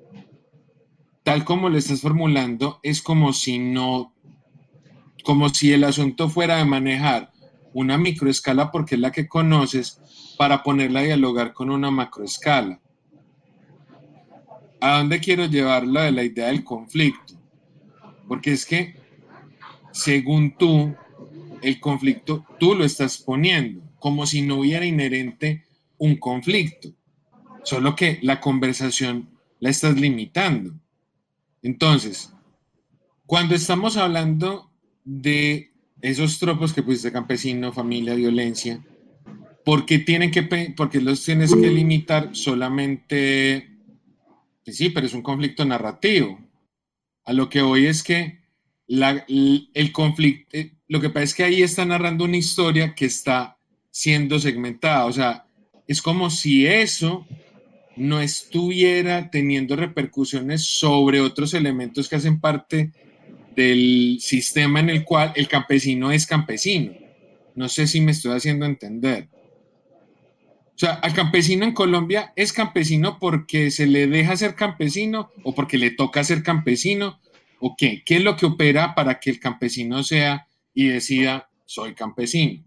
tal 1.24 1.44
como 1.44 1.68
lo 1.70 1.78
estás 1.78 2.02
formulando, 2.02 2.80
es 2.84 3.02
como 3.02 3.34
si 3.34 3.60
no, 3.60 4.14
como 5.24 5.50
si 5.50 5.74
el 5.74 5.84
asunto 5.84 6.30
fuera 6.30 6.58
de 6.58 6.66
manejar 6.66 7.32
una 7.74 7.98
microescala 7.98 8.72
porque 8.72 8.96
es 8.96 9.02
la 9.02 9.12
que 9.12 9.28
conoces 9.28 10.00
para 10.38 10.62
ponerla 10.64 11.00
a 11.00 11.04
dialogar 11.04 11.54
con 11.54 11.70
una 11.70 11.90
macroescala. 11.90 12.80
¿A 14.80 14.98
dónde 14.98 15.20
quiero 15.20 15.46
llevarla 15.46 16.04
de 16.04 16.12
la 16.12 16.24
idea 16.24 16.48
del 16.48 16.64
conflicto? 16.64 17.36
Porque 18.28 18.52
es 18.54 18.66
que 18.66 18.96
según 19.92 20.56
tú, 20.58 20.96
el 21.62 21.80
conflicto 21.80 22.46
tú 22.60 22.76
lo 22.76 22.84
estás 22.84 23.18
poniendo, 23.18 23.82
como 24.00 24.26
si 24.26 24.42
no 24.42 24.58
hubiera 24.58 24.86
inherente 24.86 25.66
un 25.98 26.16
conflicto, 26.16 26.90
solo 27.64 27.96
que 27.96 28.20
la 28.22 28.42
conversación 28.42 29.30
la 29.60 29.70
estás 29.70 30.00
limitando. 30.00 30.74
Entonces, 31.62 32.34
cuando 33.26 33.56
estamos 33.56 33.98
hablando 33.98 34.72
de 35.04 35.72
esos 36.02 36.40
tropos 36.40 36.74
que 36.74 36.84
pusiste 36.84 37.12
campesino, 37.12 37.72
familia, 37.72 38.16
violencia, 38.16 38.84
¿por 39.64 39.86
qué 39.86 40.00
tienen 40.00 40.32
que, 40.32 40.44
porque 40.76 41.00
los 41.00 41.24
tienes 41.24 41.54
que 41.54 41.70
limitar 41.70 42.36
solamente? 42.36 43.70
Pues 44.66 44.78
sí, 44.78 44.90
pero 44.90 45.06
es 45.06 45.14
un 45.14 45.22
conflicto 45.22 45.64
narrativo. 45.66 46.40
A 47.26 47.34
lo 47.34 47.50
que 47.50 47.62
voy 47.62 47.86
es 47.86 48.02
que 48.02 48.42
el 48.88 49.92
conflicto, 49.94 50.58
lo 50.92 51.00
que 51.00 51.10
pasa 51.10 51.24
es 51.24 51.34
que 51.34 51.44
ahí 51.46 51.64
está 51.64 51.86
narrando 51.86 52.26
una 52.26 52.36
historia 52.36 52.94
que 52.94 53.06
está 53.06 53.58
siendo 53.92 54.42
segmentada, 54.42 55.06
o 55.06 55.14
sea, 55.14 55.46
es 55.88 56.02
como 56.02 56.30
si 56.30 56.68
eso 56.68 57.26
no 57.96 58.20
estuviera 58.20 59.30
teniendo 59.30 59.78
repercusiones 59.78 60.66
sobre 60.66 61.22
otros 61.22 61.54
elementos 61.54 62.10
que 62.10 62.18
hacen 62.18 62.42
parte 62.42 62.92
del 63.56 64.18
sistema 64.20 64.82
en 64.82 64.90
el 64.90 65.06
cual 65.06 65.32
el 65.38 65.48
campesino 65.48 66.12
es 66.12 66.28
campesino. 66.28 66.92
No 67.56 67.70
sé 67.70 67.88
si 67.88 68.02
me 68.02 68.12
estoy 68.12 68.36
haciendo 68.36 68.66
entender. 68.66 69.30
O 70.76 70.78
sea, 70.82 70.96
al 70.96 71.14
campesino 71.14 71.64
en 71.64 71.72
Colombia 71.72 72.34
es 72.36 72.52
campesino 72.52 73.18
porque 73.18 73.72
se 73.72 73.88
le 73.88 74.08
deja 74.08 74.36
ser 74.36 74.56
campesino 74.56 75.32
o 75.44 75.56
porque 75.56 75.78
le 75.78 75.92
toca 75.92 76.22
ser 76.26 76.44
campesino 76.44 77.22
o 77.62 77.78
qué. 77.78 78.04
¿Qué 78.06 78.18
es 78.18 78.24
lo 78.26 78.36
que 78.36 78.46
opera 78.46 78.94
para 78.94 79.22
que 79.22 79.30
el 79.30 79.40
campesino 79.40 80.04
sea 80.04 80.50
y 80.74 80.88
decida 80.88 81.50
soy 81.66 81.94
campesino? 81.94 82.64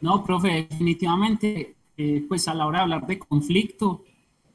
No, 0.00 0.24
profe, 0.24 0.66
definitivamente, 0.68 1.76
eh, 1.96 2.24
pues 2.28 2.48
a 2.48 2.54
la 2.54 2.66
hora 2.66 2.78
de 2.78 2.82
hablar 2.84 3.06
de 3.06 3.18
conflicto, 3.18 4.04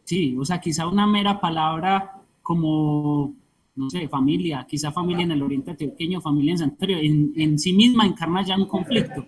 sí, 0.04 0.36
o 0.40 0.46
sea, 0.46 0.60
quizá 0.60 0.88
una 0.88 1.06
mera 1.06 1.40
palabra 1.40 2.22
como 2.42 3.36
no 3.76 3.90
sé, 3.90 4.08
familia, 4.08 4.66
quizá 4.68 4.92
familia 4.92 5.24
en 5.24 5.32
el 5.32 5.44
oriente 5.44 5.72
antioqueño, 5.72 6.22
familia 6.22 6.54
en 6.54 6.58
Santander, 6.60 7.04
en, 7.04 7.34
en 7.36 7.60
sí 7.60 7.74
misma 7.74 8.06
encarna 8.06 8.42
ya 8.42 8.56
un 8.56 8.66
conflicto. 8.66 9.26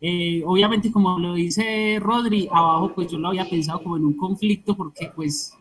Eh, 0.00 0.42
obviamente, 0.46 0.90
como 0.90 1.18
lo 1.18 1.34
dice 1.34 1.98
Rodri, 2.00 2.48
abajo 2.50 2.92
pues 2.94 3.12
yo 3.12 3.18
lo 3.18 3.28
había 3.28 3.48
pensado 3.48 3.82
como 3.82 3.98
en 3.98 4.06
un 4.06 4.16
conflicto 4.16 4.74
porque 4.74 5.10
pues 5.14 5.52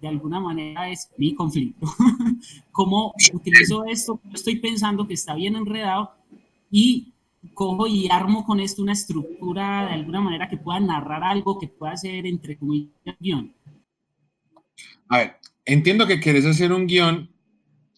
de 0.00 0.08
alguna 0.08 0.40
manera 0.40 0.90
es 0.90 1.10
mi 1.16 1.34
conflicto. 1.34 1.86
¿Cómo 2.72 3.14
utilizo 3.32 3.84
esto? 3.84 4.20
Estoy 4.32 4.56
pensando 4.56 5.06
que 5.06 5.14
está 5.14 5.34
bien 5.34 5.56
enredado 5.56 6.12
y 6.70 7.12
cojo 7.54 7.86
y 7.86 8.08
armo 8.10 8.44
con 8.44 8.60
esto 8.60 8.82
una 8.82 8.92
estructura 8.92 9.86
de 9.86 9.94
alguna 9.94 10.20
manera 10.20 10.48
que 10.48 10.56
pueda 10.56 10.80
narrar 10.80 11.24
algo 11.24 11.58
que 11.58 11.68
pueda 11.68 11.96
ser 11.96 12.26
entre 12.26 12.58
comillas 12.58 12.92
guion. 13.20 13.54
A 15.08 15.18
ver, 15.18 15.36
entiendo 15.64 16.06
que 16.06 16.20
quieres 16.20 16.44
hacer 16.44 16.72
un 16.72 16.86
guion 16.86 17.30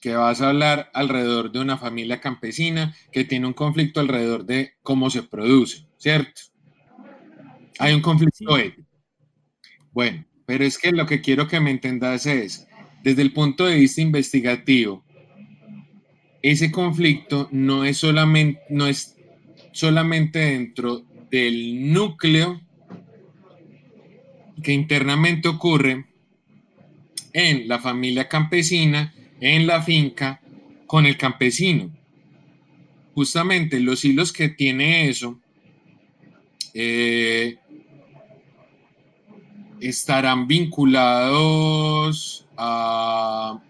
que 0.01 0.15
vas 0.15 0.41
a 0.41 0.51
hablar 0.51 0.91
alrededor 0.95 1.51
de 1.51 1.61
una 1.61 1.77
familia 1.77 2.21
campesina 2.21 2.95
que 3.11 3.25
tiene 3.25 3.47
un 3.47 3.55
conflicto 3.55 4.01
alrededor 4.01 4.45
de 4.45 4.75
cómo 4.83 5.11
se 5.11 5.23
produce, 5.23 5.87
¿cierto? 5.97 6.43
Hay 7.79 7.95
un 7.95 8.03
conflicto 8.03 8.57
ético. 8.57 8.89
Bueno, 9.93 10.25
pero 10.49 10.65
es 10.65 10.79
que 10.79 10.93
lo 10.93 11.05
que 11.05 11.21
quiero 11.21 11.47
que 11.47 11.61
me 11.61 11.71
entendas 11.71 12.25
es, 12.25 12.67
desde 13.05 13.21
el 13.21 13.35
punto 13.35 13.67
de 13.67 13.77
vista 13.77 14.01
investigativo, 14.01 15.05
ese 16.41 16.73
conflicto 16.73 17.51
no 17.53 17.85
es 17.85 17.99
solamente, 17.99 18.59
no 18.71 18.87
es 18.87 19.15
solamente 19.73 20.39
dentro 20.39 21.05
del 21.31 21.93
núcleo 21.93 22.63
que 24.63 24.73
internamente 24.73 25.49
ocurre 25.49 26.07
en 27.35 27.69
la 27.69 27.79
familia 27.79 28.27
campesina, 28.27 29.15
en 29.43 29.67
la 29.67 29.83
finca, 29.83 30.41
con 30.87 31.05
el 31.05 31.19
campesino. 31.19 31.95
Justamente 33.13 33.81
los 33.81 34.03
hilos 34.03 34.33
que 34.33 34.49
tiene 34.49 35.11
eso 35.11 35.39
eh, 36.73 37.59
estarán 39.81 40.47
vinculados 40.47 42.47
a, 42.57 43.61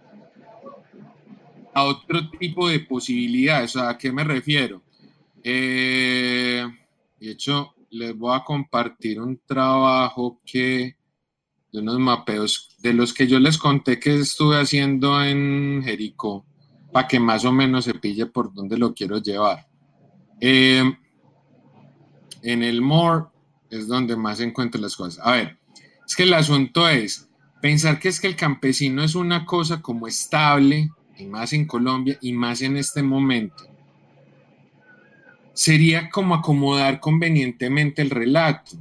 a, 1.74 1.82
otro 1.82 2.30
tipo 2.30 2.68
de 2.68 2.80
posibilidades. 2.80 3.76
¿A 3.76 3.96
qué 3.98 4.12
me 4.12 4.24
refiero? 4.24 4.82
Eh, 5.42 6.64
de 7.20 7.30
hecho, 7.30 7.74
les 7.90 8.16
voy 8.16 8.36
a 8.36 8.44
compartir 8.44 9.20
un 9.20 9.40
trabajo 9.46 10.40
que 10.44 10.96
de 11.72 11.80
unos 11.80 11.98
mapeos 11.98 12.76
de 12.80 12.94
los 12.94 13.12
que 13.12 13.26
yo 13.26 13.38
les 13.38 13.58
conté 13.58 13.98
que 13.98 14.20
estuve 14.20 14.60
haciendo 14.60 15.22
en 15.22 15.82
Jericó, 15.84 16.44
para 16.92 17.06
que 17.06 17.20
más 17.20 17.44
o 17.44 17.52
menos 17.52 17.84
se 17.84 17.94
pille 17.94 18.26
por 18.26 18.52
dónde 18.52 18.78
lo 18.78 18.94
quiero 18.94 19.18
llevar. 19.18 19.66
Eh, 20.40 20.82
en 22.42 22.62
el 22.62 22.80
more 22.80 23.26
es 23.70 23.86
donde 23.86 24.16
más 24.16 24.40
encuentro 24.40 24.80
las 24.80 24.96
cosas. 24.96 25.24
A 25.26 25.32
ver, 25.32 25.57
es 26.08 26.16
que 26.16 26.22
el 26.22 26.32
asunto 26.32 26.88
es 26.88 27.28
pensar 27.60 27.98
que 27.98 28.08
es 28.08 28.18
que 28.18 28.28
el 28.28 28.34
campesino 28.34 29.04
es 29.04 29.14
una 29.14 29.44
cosa 29.44 29.82
como 29.82 30.08
estable, 30.08 30.90
y 31.18 31.26
más 31.26 31.52
en 31.52 31.66
Colombia, 31.66 32.16
y 32.22 32.32
más 32.32 32.62
en 32.62 32.78
este 32.78 33.02
momento. 33.02 33.68
Sería 35.52 36.08
como 36.08 36.34
acomodar 36.34 36.98
convenientemente 36.98 38.00
el 38.00 38.10
relato. 38.10 38.72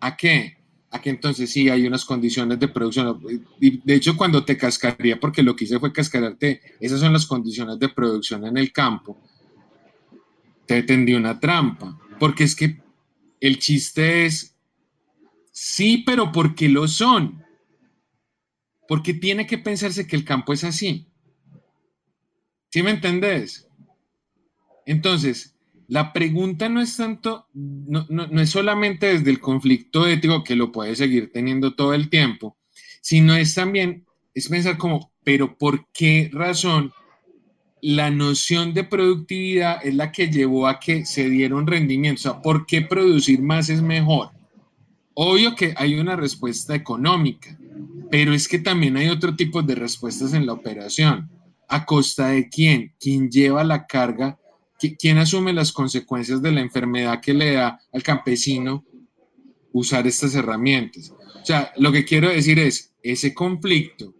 ¿A 0.00 0.14
qué? 0.14 0.58
Aquí 0.90 1.08
entonces 1.08 1.50
sí 1.50 1.70
hay 1.70 1.86
unas 1.86 2.04
condiciones 2.04 2.58
de 2.58 2.68
producción. 2.68 3.20
De 3.58 3.94
hecho, 3.94 4.16
cuando 4.16 4.44
te 4.44 4.58
cascaría, 4.58 5.18
porque 5.18 5.42
lo 5.42 5.56
que 5.56 5.64
hice 5.64 5.78
fue 5.78 5.92
cascararte, 5.92 6.60
esas 6.80 7.00
son 7.00 7.12
las 7.14 7.24
condiciones 7.24 7.78
de 7.78 7.88
producción 7.88 8.44
en 8.44 8.58
el 8.58 8.72
campo, 8.72 9.16
te 10.66 10.82
tendí 10.82 11.14
una 11.14 11.38
trampa. 11.38 11.98
Porque 12.18 12.44
es 12.44 12.56
que 12.56 12.78
el 13.40 13.58
chiste 13.58 14.26
es, 14.26 14.47
sí, 15.58 16.04
pero 16.06 16.30
porque 16.30 16.68
lo 16.68 16.86
son. 16.86 17.44
Porque 18.86 19.12
tiene 19.12 19.46
que 19.46 19.58
pensarse 19.58 20.06
que 20.06 20.16
el 20.16 20.24
campo 20.24 20.52
es 20.52 20.64
así. 20.64 21.08
¿Sí 22.70 22.82
me 22.82 22.90
entendés? 22.90 23.68
Entonces, 24.86 25.56
la 25.88 26.12
pregunta 26.12 26.68
no 26.68 26.80
es 26.80 26.96
tanto, 26.96 27.48
no, 27.52 28.06
es 28.40 28.50
solamente 28.50 29.06
desde 29.06 29.30
el 29.30 29.40
conflicto 29.40 30.06
ético 30.06 30.44
que 30.44 30.54
lo 30.54 30.70
puede 30.70 30.94
seguir 30.94 31.32
teniendo 31.32 31.74
todo 31.74 31.92
el 31.92 32.08
tiempo, 32.08 32.56
sino 33.00 33.34
es 33.34 33.54
también, 33.54 34.06
es 34.34 34.48
pensar 34.48 34.78
como, 34.78 35.12
pero 35.24 35.58
¿por 35.58 35.88
qué 35.92 36.30
razón 36.32 36.92
la 37.80 38.10
noción 38.10 38.74
de 38.74 38.84
productividad 38.84 39.84
es 39.84 39.94
la 39.94 40.12
que 40.12 40.30
llevó 40.30 40.68
a 40.68 40.78
que 40.78 41.04
se 41.04 41.28
dieron 41.28 41.66
rendimientos? 41.66 42.26
O 42.26 42.32
sea, 42.32 42.42
¿por 42.42 42.64
qué 42.64 42.82
producir 42.82 43.42
más 43.42 43.68
es 43.70 43.82
mejor? 43.82 44.37
Obvio 45.20 45.56
que 45.56 45.74
hay 45.76 45.98
una 45.98 46.14
respuesta 46.14 46.76
económica, 46.76 47.58
pero 48.08 48.32
es 48.32 48.46
que 48.46 48.60
también 48.60 48.96
hay 48.96 49.08
otro 49.08 49.34
tipo 49.34 49.62
de 49.62 49.74
respuestas 49.74 50.32
en 50.32 50.46
la 50.46 50.52
operación. 50.52 51.28
¿A 51.68 51.84
costa 51.84 52.28
de 52.28 52.48
quién? 52.48 52.94
¿Quién 53.00 53.28
lleva 53.28 53.64
la 53.64 53.88
carga 53.88 54.38
¿quién 54.96 55.18
asume 55.18 55.52
las 55.52 55.72
consecuencias 55.72 56.40
de 56.40 56.52
la 56.52 56.60
enfermedad 56.60 57.20
que 57.20 57.34
le 57.34 57.54
da 57.54 57.80
al 57.92 58.04
campesino 58.04 58.84
usar 59.72 60.06
estas 60.06 60.36
herramientas? 60.36 61.10
O 61.10 61.44
sea, 61.44 61.72
lo 61.78 61.90
que 61.90 62.04
quiero 62.04 62.28
decir 62.28 62.60
es, 62.60 62.92
ese 63.02 63.34
conflicto, 63.34 64.14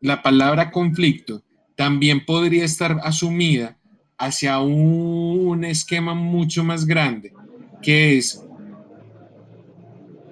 la 0.00 0.22
palabra 0.22 0.72
conflicto 0.72 1.44
también 1.76 2.24
podría 2.24 2.64
estar 2.64 2.98
asumida 3.04 3.78
hacia 4.18 4.58
un 4.58 5.64
esquema 5.64 6.14
mucho 6.14 6.64
más 6.64 6.84
grande, 6.84 7.32
que 7.80 8.18
es 8.18 8.42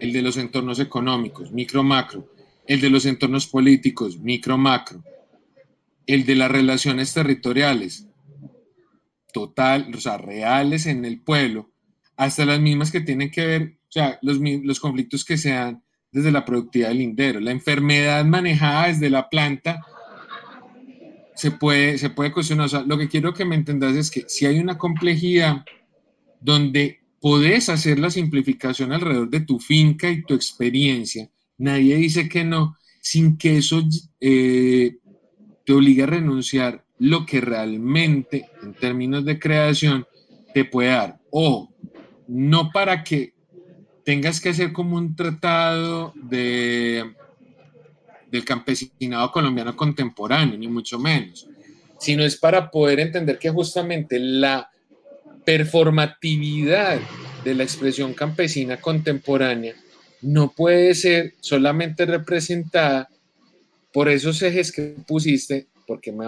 el 0.05 0.13
de 0.13 0.21
los 0.21 0.37
entornos 0.37 0.79
económicos, 0.81 1.51
micro-macro, 1.51 2.31
el 2.67 2.81
de 2.81 2.91
los 2.91 3.07
entornos 3.07 3.47
políticos, 3.47 4.19
micro-macro, 4.19 5.03
el 6.07 6.27
de 6.27 6.35
las 6.35 6.51
relaciones 6.51 7.15
territoriales, 7.15 8.07
total, 9.33 9.91
o 9.95 10.01
sea, 10.01 10.19
reales 10.19 10.85
en 10.85 11.07
el 11.07 11.21
pueblo, 11.21 11.71
hasta 12.17 12.45
las 12.45 12.61
mismas 12.61 12.93
que 12.93 13.01
tienen 13.01 13.31
que 13.31 13.47
ver, 13.47 13.79
o 13.89 13.93
sea, 13.93 14.19
los, 14.21 14.39
los 14.39 14.79
conflictos 14.79 15.25
que 15.25 15.39
se 15.39 15.51
dan 15.51 15.83
desde 16.13 16.31
la 16.31 16.45
productividad 16.45 16.89
del 16.89 16.99
lindero. 16.99 17.41
La 17.41 17.51
enfermedad 17.51 18.25
manejada 18.27 18.89
desde 18.89 19.09
la 19.09 19.31
planta 19.31 19.81
se 21.35 21.51
puede, 21.51 21.97
se 21.97 22.11
puede 22.11 22.31
cuestionar. 22.31 22.67
O 22.67 22.69
sea, 22.69 22.83
lo 22.83 22.99
que 22.99 23.09
quiero 23.09 23.33
que 23.33 23.47
me 23.47 23.57
entendas 23.57 23.97
es 23.97 24.11
que 24.11 24.25
si 24.29 24.45
hay 24.45 24.59
una 24.61 24.77
complejidad 24.77 25.65
donde 26.41 27.04
podés 27.25 27.71
hacer 27.71 27.99
la 27.99 28.11
simplificación 28.11 28.93
alrededor 28.93 29.31
de 29.31 29.41
tu 29.41 29.59
finca 29.59 30.11
y 30.11 30.25
tu 30.25 30.35
experiencia, 30.35 31.31
nadie 31.57 31.97
dice 31.97 32.29
que 32.29 32.45
no, 32.45 32.77
sin 33.01 33.39
que 33.39 33.57
eso 33.57 33.83
eh, 34.21 34.99
te 35.65 35.73
obligue 35.73 36.03
a 36.03 36.07
renunciar 36.07 36.85
lo 36.99 37.25
que 37.25 37.41
realmente 37.41 38.51
en 38.63 38.75
términos 38.75 39.25
de 39.25 39.39
creación 39.39 40.07
te 40.53 40.67
puede 40.67 40.91
dar. 40.91 41.19
Ojo, 41.31 41.73
no 42.29 42.71
para 42.71 43.03
que 43.03 43.33
tengas 44.05 44.39
que 44.39 44.51
hacer 44.51 44.75
como 44.75 44.99
un 44.99 45.17
tratado 45.17 46.13
de, 46.15 47.11
del 48.31 48.45
campesinado 48.45 49.33
colombiano 49.33 49.75
contemporáneo, 49.75 50.59
ni 50.59 50.69
mucho 50.69 50.99
menos, 50.99 51.49
sino 51.99 52.23
es 52.23 52.37
para 52.37 52.71
poder 52.71 53.01
entender 53.01 53.39
que 53.39 53.49
justamente 53.49 54.19
la 54.19 54.69
performatividad 55.45 57.01
de 57.45 57.55
la 57.55 57.63
expresión 57.63 58.15
campesina 58.15 58.81
contemporánea 58.81 59.75
no 60.23 60.53
puede 60.53 60.95
ser 60.95 61.35
solamente 61.41 62.07
representada 62.07 63.09
por 63.93 64.09
esos 64.09 64.41
ejes 64.43 64.73
que 64.73 64.97
pusiste, 65.07 65.69
porque 65.87 66.11
me, 66.11 66.27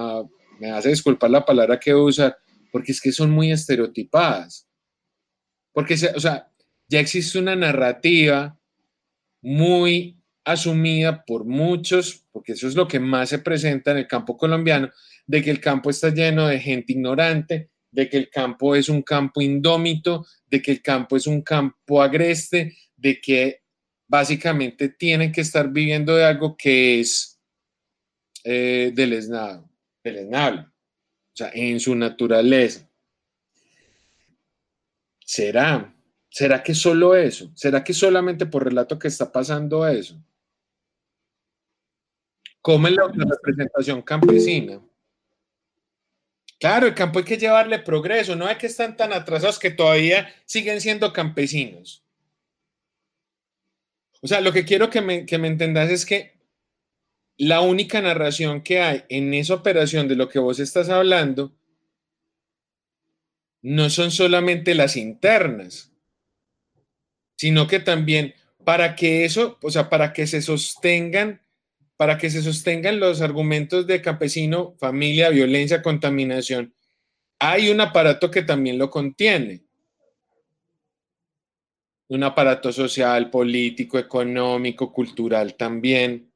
me 0.61 0.71
hace 0.71 0.91
disculpar 0.91 1.31
la 1.31 1.45
palabra 1.45 1.81
que 1.81 1.93
voy 1.93 2.03
a 2.03 2.05
usar, 2.05 2.39
porque 2.71 2.93
es 2.93 3.01
que 3.01 3.11
son 3.11 3.31
muy 3.31 3.51
estereotipadas. 3.51 4.69
Porque, 5.73 5.95
o 5.95 6.21
sea, 6.21 6.51
ya 6.89 7.01
existe 7.01 7.39
una 7.39 7.57
narrativa 7.57 8.59
muy 9.41 10.17
asumida 10.45 11.25
por 11.25 11.45
muchos, 11.45 12.25
porque 12.33 12.53
eso 12.53 12.69
es 12.69 12.77
lo 12.77 12.87
que 12.87 13.01
más 13.01 13.31
se 13.31 13.39
presenta 13.39 13.91
en 13.91 13.99
el 13.99 14.07
campo 14.07 14.37
colombiano, 14.37 14.91
de 15.27 15.43
que 15.43 15.51
el 15.51 15.61
campo 15.61 15.91
está 15.91 16.11
lleno 16.11 16.47
de 16.47 16.61
gente 16.61 16.93
ignorante, 16.93 17.71
de 17.91 18.09
que 18.09 18.17
el 18.17 18.31
campo 18.31 18.75
es 18.75 18.89
un 18.89 19.03
campo 19.03 19.41
indómito, 19.41 20.27
de 20.51 20.61
que 20.61 20.73
el 20.73 20.83
campo 20.83 21.17
es 21.17 21.27
un 21.27 21.43
campo 21.43 22.03
agreste, 22.03 22.77
de 22.97 23.21
que 23.21 23.63
básicamente 24.09 24.89
tienen 24.91 25.33
que 25.33 25.41
estar 25.41 25.71
viviendo 25.71 26.15
de 26.15 26.25
algo 26.25 26.57
que 26.57 27.01
es 27.01 27.41
eh, 28.45 28.93
deleznado, 28.95 29.69
deleznable, 30.03 30.61
o 30.61 31.37
sea, 31.37 31.51
en 31.53 31.81
su 31.81 31.95
naturaleza. 31.95 32.89
¿Será? 35.25 35.93
¿Será 36.29 36.63
que 36.63 36.75
solo 36.75 37.17
eso? 37.17 37.51
¿Será 37.55 37.83
que 37.83 37.93
solamente 37.93 38.47
por 38.47 38.65
relato 38.65 38.99
que 38.99 39.09
está 39.09 39.33
pasando 39.33 39.87
eso? 39.87 40.23
¿Cómo 42.61 42.89
es 42.89 42.95
la 42.95 43.09
representación 43.09 44.03
campesina? 44.03 44.81
Claro, 46.59 46.87
el 46.87 46.95
campo 46.95 47.19
hay 47.19 47.25
que 47.25 47.37
llevarle 47.37 47.79
progreso, 47.79 48.35
no 48.35 48.47
hay 48.47 48.57
que 48.57 48.67
están 48.67 48.97
tan 48.97 49.13
atrasados 49.13 49.59
que 49.59 49.71
todavía 49.71 50.33
siguen 50.47 50.81
siendo 50.81 51.13
campesinos. 51.13 52.03
O 54.23 54.27
sea, 54.27 54.41
lo 54.41 54.53
que 54.53 54.65
quiero 54.65 54.89
que 54.89 55.03
me, 55.03 55.27
que 55.27 55.39
me 55.39 55.49
entendas 55.49 55.91
es 55.91 56.07
que 56.07 56.37
la 57.37 57.61
única 57.61 58.01
narración 58.01 58.63
que 58.63 58.81
hay 58.81 59.05
en 59.11 59.35
esa 59.35 59.55
operación 59.55 60.09
de 60.09 60.17
lo 60.17 60.29
que 60.29 60.39
vos 60.39 60.59
estás 60.59 60.89
hablando 60.89 61.53
no 63.61 63.91
son 63.91 64.11
solamente 64.11 64.75
las 64.75 64.97
internas, 64.97 65.93
sino 67.37 67.67
que 67.67 67.81
también 67.81 68.35
para 68.65 68.97
que 68.97 69.25
eso, 69.25 69.59
o 69.61 69.71
sea, 69.71 69.91
para 69.91 70.13
que 70.13 70.27
se 70.27 70.41
sostengan 70.41 71.41
para 71.97 72.19
que 72.19 72.31
se 72.31 72.43
sostengan 72.43 73.01
los 73.01 73.21
argumentos 73.21 73.87
de 73.87 74.03
campesino, 74.03 74.75
familia, 74.79 75.31
violencia, 75.31 75.83
contaminación, 75.83 76.75
hay 77.39 77.71
un 77.71 77.81
aparato 77.81 78.31
que 78.31 78.43
también 78.43 78.79
lo 78.79 78.91
contiene. 78.91 79.63
Un 82.09 82.23
aparato 82.23 82.73
social, 82.73 83.31
político, 83.31 83.99
económico, 83.99 84.93
cultural 84.93 85.55
también. 85.55 86.31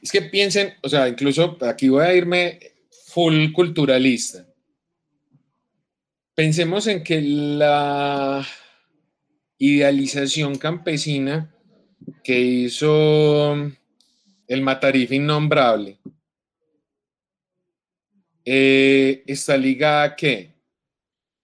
Es 0.00 0.12
que 0.12 0.22
piensen, 0.22 0.74
o 0.82 0.88
sea, 0.88 1.08
incluso 1.08 1.56
aquí 1.62 1.88
voy 1.88 2.04
a 2.04 2.14
irme 2.14 2.60
full 3.06 3.52
culturalista. 3.52 4.46
Pensemos 6.34 6.86
en 6.86 7.02
que 7.02 7.20
la 7.20 8.46
idealización 9.58 10.56
campesina 10.56 11.51
que 12.22 12.38
hizo 12.38 13.54
el 14.46 14.62
Matarife 14.62 15.16
Innombrable, 15.16 15.98
eh, 18.44 19.22
está 19.26 19.56
ligada 19.56 20.02
a 20.04 20.16
qué? 20.16 20.52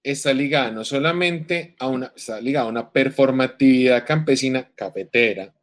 Está 0.03 0.33
ligada 0.33 0.71
no 0.71 0.85
solamente 0.85 1.75
a 1.79 1.89
una, 1.89 2.13
está 2.15 2.41
ligada 2.41 2.67
a 2.67 2.71
una 2.71 2.91
performatividad 2.91 4.07
campesina 4.07 4.71
cafetera, 4.75 5.55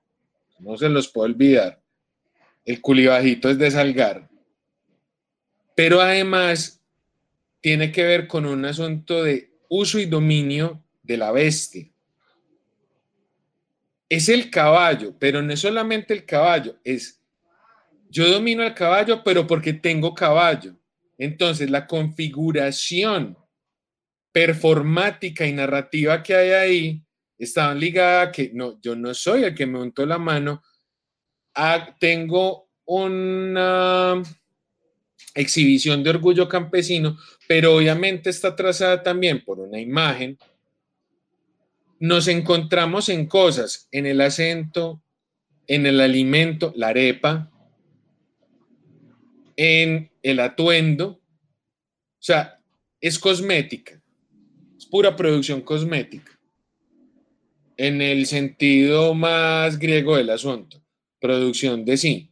no 0.59 0.77
se 0.77 0.89
los 0.89 1.07
puedo 1.07 1.25
olvidar, 1.25 1.81
el 2.63 2.81
culibajito 2.81 3.49
es 3.49 3.57
de 3.57 3.71
Salgar, 3.71 4.29
pero 5.75 6.01
además 6.01 6.81
tiene 7.61 7.91
que 7.91 8.03
ver 8.03 8.27
con 8.27 8.45
un 8.45 8.65
asunto 8.65 9.23
de 9.23 9.51
uso 9.69 9.99
y 9.99 10.05
dominio 10.05 10.83
de 11.03 11.17
la 11.17 11.31
bestia 11.31 11.94
es 14.15 14.29
el 14.29 14.49
caballo, 14.49 15.15
pero 15.19 15.41
no 15.41 15.53
es 15.53 15.59
solamente 15.59 16.13
el 16.13 16.25
caballo, 16.25 16.77
es 16.83 17.21
yo 18.09 18.29
domino 18.29 18.63
el 18.63 18.73
caballo, 18.73 19.21
pero 19.25 19.45
porque 19.45 19.73
tengo 19.73 20.13
caballo. 20.13 20.73
Entonces, 21.17 21.69
la 21.69 21.85
configuración 21.85 23.37
performática 24.31 25.45
y 25.45 25.51
narrativa 25.51 26.23
que 26.23 26.35
hay 26.35 26.51
ahí 26.51 27.03
está 27.37 27.73
ligada 27.73 28.21
a 28.21 28.31
que 28.31 28.51
no, 28.53 28.79
yo 28.81 28.95
no 28.95 29.13
soy 29.13 29.43
el 29.43 29.53
que 29.55 29.65
me 29.65 29.81
untó 29.81 30.05
la 30.05 30.17
mano, 30.17 30.61
ah, 31.55 31.95
tengo 31.99 32.69
una 32.85 34.21
exhibición 35.33 36.03
de 36.03 36.11
orgullo 36.11 36.47
campesino, 36.47 37.17
pero 37.47 37.75
obviamente 37.75 38.29
está 38.29 38.55
trazada 38.55 39.03
también 39.03 39.43
por 39.43 39.59
una 39.59 39.79
imagen 39.79 40.37
nos 42.05 42.27
encontramos 42.27 43.09
en 43.09 43.25
cosas, 43.25 43.87
en 43.91 44.05
el 44.05 44.21
acento, 44.21 45.01
en 45.65 45.87
el 45.87 45.99
alimento, 45.99 46.71
la 46.75 46.89
arepa, 46.89 47.51
en 49.57 50.11
el 50.21 50.39
atuendo. 50.39 51.07
O 51.07 51.19
sea, 52.19 52.61
es 53.01 53.17
cosmética, 53.17 53.99
es 54.77 54.85
pura 54.85 55.15
producción 55.15 55.61
cosmética, 55.61 56.39
en 57.75 58.01
el 58.03 58.27
sentido 58.27 59.15
más 59.15 59.79
griego 59.79 60.15
del 60.15 60.29
asunto, 60.29 60.83
producción 61.19 61.85
de 61.85 61.97
sí. 61.97 62.29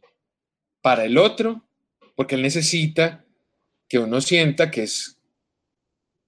Para 0.82 1.04
el 1.04 1.18
otro, 1.18 1.66
porque 2.14 2.36
él 2.36 2.42
necesita 2.42 3.24
que 3.88 3.98
uno 3.98 4.20
sienta 4.20 4.70
que 4.70 4.84
es 4.84 5.18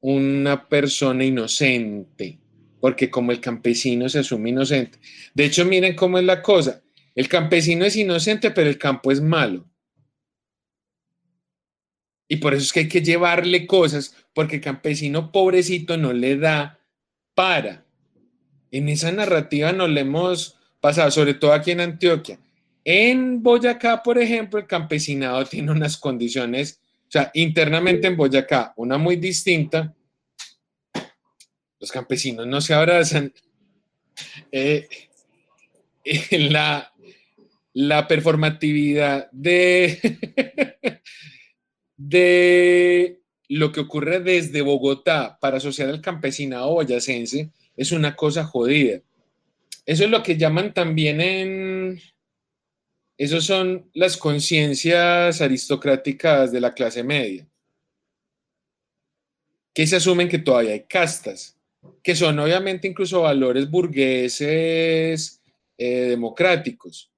una 0.00 0.68
persona 0.68 1.24
inocente 1.24 2.40
porque 2.86 3.10
como 3.10 3.32
el 3.32 3.40
campesino 3.40 4.08
se 4.08 4.20
asume 4.20 4.50
inocente. 4.50 5.00
De 5.34 5.44
hecho, 5.44 5.64
miren 5.64 5.96
cómo 5.96 6.18
es 6.18 6.24
la 6.24 6.40
cosa. 6.40 6.84
El 7.16 7.28
campesino 7.28 7.84
es 7.84 7.96
inocente, 7.96 8.52
pero 8.52 8.70
el 8.70 8.78
campo 8.78 9.10
es 9.10 9.20
malo. 9.20 9.68
Y 12.28 12.36
por 12.36 12.54
eso 12.54 12.62
es 12.62 12.72
que 12.72 12.78
hay 12.78 12.88
que 12.88 13.02
llevarle 13.02 13.66
cosas, 13.66 14.14
porque 14.32 14.54
el 14.54 14.62
campesino 14.62 15.32
pobrecito 15.32 15.96
no 15.96 16.12
le 16.12 16.36
da 16.36 16.78
para. 17.34 17.84
En 18.70 18.88
esa 18.88 19.10
narrativa 19.10 19.72
nos 19.72 19.90
le 19.90 20.02
hemos 20.02 20.56
pasado, 20.80 21.10
sobre 21.10 21.34
todo 21.34 21.54
aquí 21.54 21.72
en 21.72 21.80
Antioquia. 21.80 22.38
En 22.84 23.42
Boyacá, 23.42 24.00
por 24.00 24.16
ejemplo, 24.16 24.60
el 24.60 24.68
campesinado 24.68 25.44
tiene 25.50 25.72
unas 25.72 25.96
condiciones, 25.96 26.80
o 27.08 27.10
sea, 27.10 27.32
internamente 27.34 28.06
en 28.06 28.16
Boyacá, 28.16 28.74
una 28.76 28.96
muy 28.96 29.16
distinta, 29.16 29.92
los 31.86 31.92
campesinos 31.92 32.48
no 32.48 32.60
se 32.60 32.74
abrazan. 32.74 33.32
Eh, 34.50 34.88
la, 36.32 36.92
la 37.74 38.08
performatividad 38.08 39.30
de, 39.30 40.18
de 41.96 43.20
lo 43.48 43.70
que 43.70 43.80
ocurre 43.80 44.18
desde 44.18 44.62
Bogotá 44.62 45.38
para 45.40 45.58
asociar 45.58 45.90
al 45.90 46.00
campesinado 46.00 46.72
boyacense 46.72 47.52
es 47.76 47.92
una 47.92 48.16
cosa 48.16 48.44
jodida. 48.44 49.00
Eso 49.84 50.04
es 50.04 50.10
lo 50.10 50.24
que 50.24 50.36
llaman 50.36 50.74
también 50.74 51.20
en... 51.20 52.00
Esos 53.16 53.44
son 53.44 53.88
las 53.94 54.16
conciencias 54.16 55.40
aristocráticas 55.40 56.50
de 56.50 56.60
la 56.60 56.74
clase 56.74 57.04
media, 57.04 57.48
que 59.72 59.86
se 59.86 59.96
asumen 59.96 60.28
que 60.28 60.38
todavía 60.38 60.72
hay 60.72 60.82
castas 60.82 61.55
que 62.02 62.14
son 62.14 62.38
obviamente 62.38 62.88
incluso 62.88 63.22
valores 63.22 63.70
burgueses 63.70 65.42
eh, 65.78 66.06
democráticos, 66.10 67.10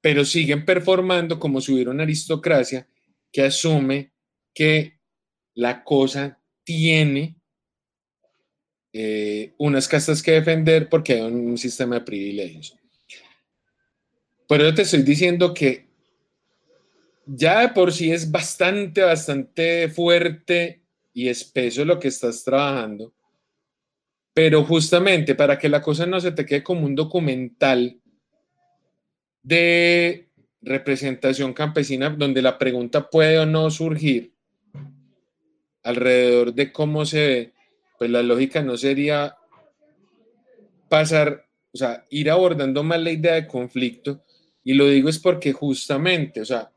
pero 0.00 0.24
siguen 0.24 0.64
performando 0.64 1.38
como 1.38 1.60
si 1.60 1.72
hubiera 1.72 1.90
una 1.90 2.02
aristocracia 2.02 2.88
que 3.30 3.42
asume 3.42 4.12
que 4.54 4.98
la 5.54 5.82
cosa 5.84 6.38
tiene 6.64 7.36
eh, 8.92 9.54
unas 9.58 9.88
castas 9.88 10.22
que 10.22 10.32
defender 10.32 10.88
porque 10.88 11.14
hay 11.14 11.22
un 11.22 11.56
sistema 11.56 11.96
de 11.96 12.04
privilegios. 12.04 12.76
Por 14.46 14.60
eso 14.60 14.74
te 14.74 14.82
estoy 14.82 15.02
diciendo 15.02 15.54
que 15.54 15.86
ya 17.24 17.60
de 17.60 17.68
por 17.70 17.92
sí 17.92 18.12
es 18.12 18.30
bastante, 18.30 19.00
bastante 19.02 19.88
fuerte 19.88 20.82
y 21.14 21.28
espeso 21.28 21.84
lo 21.84 21.98
que 21.98 22.08
estás 22.08 22.44
trabajando. 22.44 23.14
Pero 24.34 24.64
justamente 24.64 25.34
para 25.34 25.58
que 25.58 25.68
la 25.68 25.82
cosa 25.82 26.06
no 26.06 26.20
se 26.20 26.32
te 26.32 26.46
quede 26.46 26.62
como 26.62 26.86
un 26.86 26.94
documental 26.94 28.00
de 29.42 30.28
representación 30.62 31.52
campesina 31.52 32.08
donde 32.10 32.40
la 32.40 32.56
pregunta 32.56 33.10
puede 33.10 33.38
o 33.38 33.46
no 33.46 33.70
surgir 33.70 34.32
alrededor 35.82 36.54
de 36.54 36.72
cómo 36.72 37.04
se 37.04 37.26
ve, 37.26 37.52
pues 37.98 38.10
la 38.10 38.22
lógica 38.22 38.62
no 38.62 38.76
sería 38.76 39.36
pasar, 40.88 41.46
o 41.72 41.76
sea, 41.76 42.06
ir 42.10 42.30
abordando 42.30 42.82
más 42.82 43.00
la 43.00 43.10
idea 43.10 43.34
de 43.34 43.46
conflicto. 43.46 44.24
Y 44.62 44.74
lo 44.74 44.86
digo 44.86 45.08
es 45.08 45.18
porque 45.18 45.52
justamente, 45.52 46.40
o 46.40 46.44
sea, 46.44 46.70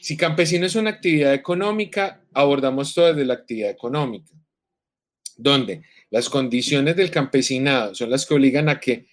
si 0.00 0.16
campesino 0.16 0.66
es 0.66 0.74
una 0.74 0.90
actividad 0.90 1.32
económica, 1.32 2.20
abordamos 2.34 2.94
todo 2.94 3.06
desde 3.06 3.24
la 3.24 3.34
actividad 3.34 3.70
económica, 3.70 4.32
donde 5.36 5.82
las 6.10 6.28
condiciones 6.28 6.96
del 6.96 7.10
campesinado 7.10 7.94
son 7.94 8.10
las 8.10 8.26
que 8.26 8.34
obligan 8.34 8.68
a 8.68 8.80
que 8.80 9.06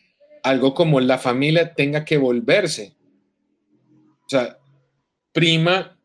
algo 0.43 0.73
como 0.73 0.99
la 0.99 1.17
familia 1.17 1.73
tenga 1.73 2.05
que 2.05 2.17
volverse. 2.17 2.95
O 4.25 4.29
sea, 4.29 4.59
prima 5.31 5.99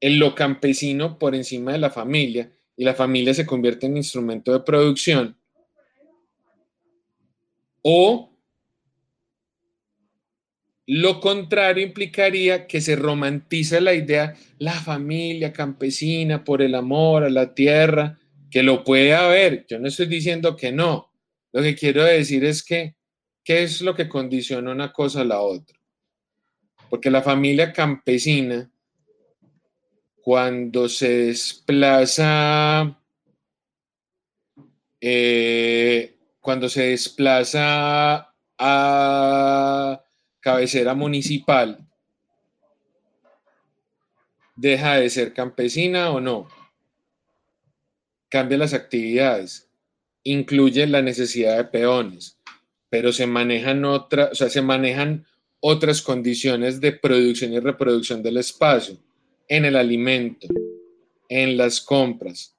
en 0.00 0.18
lo 0.18 0.34
campesino 0.34 1.18
por 1.18 1.34
encima 1.34 1.72
de 1.72 1.78
la 1.78 1.90
familia 1.90 2.50
y 2.76 2.84
la 2.84 2.94
familia 2.94 3.34
se 3.34 3.46
convierte 3.46 3.86
en 3.86 3.96
instrumento 3.96 4.52
de 4.52 4.60
producción. 4.60 5.36
O 7.82 8.32
lo 10.86 11.20
contrario 11.20 11.84
implicaría 11.84 12.66
que 12.66 12.80
se 12.80 12.96
romantiza 12.96 13.80
la 13.80 13.94
idea, 13.94 14.34
la 14.58 14.72
familia 14.72 15.52
campesina 15.52 16.44
por 16.44 16.62
el 16.62 16.74
amor 16.74 17.24
a 17.24 17.30
la 17.30 17.54
tierra, 17.54 18.18
que 18.52 18.62
lo 18.62 18.84
puede 18.84 19.14
haber. 19.14 19.66
Yo 19.66 19.80
no 19.80 19.88
estoy 19.88 20.06
diciendo 20.06 20.54
que 20.54 20.70
no. 20.70 21.10
Lo 21.52 21.62
que 21.62 21.74
quiero 21.74 22.04
decir 22.04 22.44
es 22.44 22.62
que, 22.62 22.96
¿qué 23.42 23.62
es 23.62 23.80
lo 23.80 23.94
que 23.94 24.10
condiciona 24.10 24.70
una 24.70 24.92
cosa 24.92 25.22
a 25.22 25.24
la 25.24 25.40
otra? 25.40 25.76
Porque 26.90 27.10
la 27.10 27.22
familia 27.22 27.72
campesina, 27.72 28.70
cuando 30.20 30.86
se 30.88 31.08
desplaza, 31.26 33.00
eh, 35.00 36.18
cuando 36.38 36.68
se 36.68 36.88
desplaza 36.88 38.34
a 38.58 40.04
cabecera 40.40 40.94
municipal, 40.94 41.88
deja 44.56 44.96
de 44.96 45.08
ser 45.08 45.32
campesina 45.32 46.10
o 46.10 46.20
no 46.20 46.61
cambia 48.32 48.56
las 48.56 48.72
actividades, 48.72 49.68
incluye 50.24 50.86
la 50.86 51.02
necesidad 51.02 51.58
de 51.58 51.64
peones, 51.64 52.38
pero 52.88 53.12
se 53.12 53.26
manejan 53.26 53.84
otras, 53.84 54.32
o 54.32 54.34
sea, 54.34 54.48
se 54.48 54.62
manejan 54.62 55.26
otras 55.60 56.00
condiciones 56.00 56.80
de 56.80 56.92
producción 56.92 57.52
y 57.52 57.60
reproducción 57.60 58.22
del 58.22 58.38
espacio, 58.38 58.96
en 59.48 59.66
el 59.66 59.76
alimento, 59.76 60.48
en 61.28 61.58
las 61.58 61.82
compras. 61.82 62.56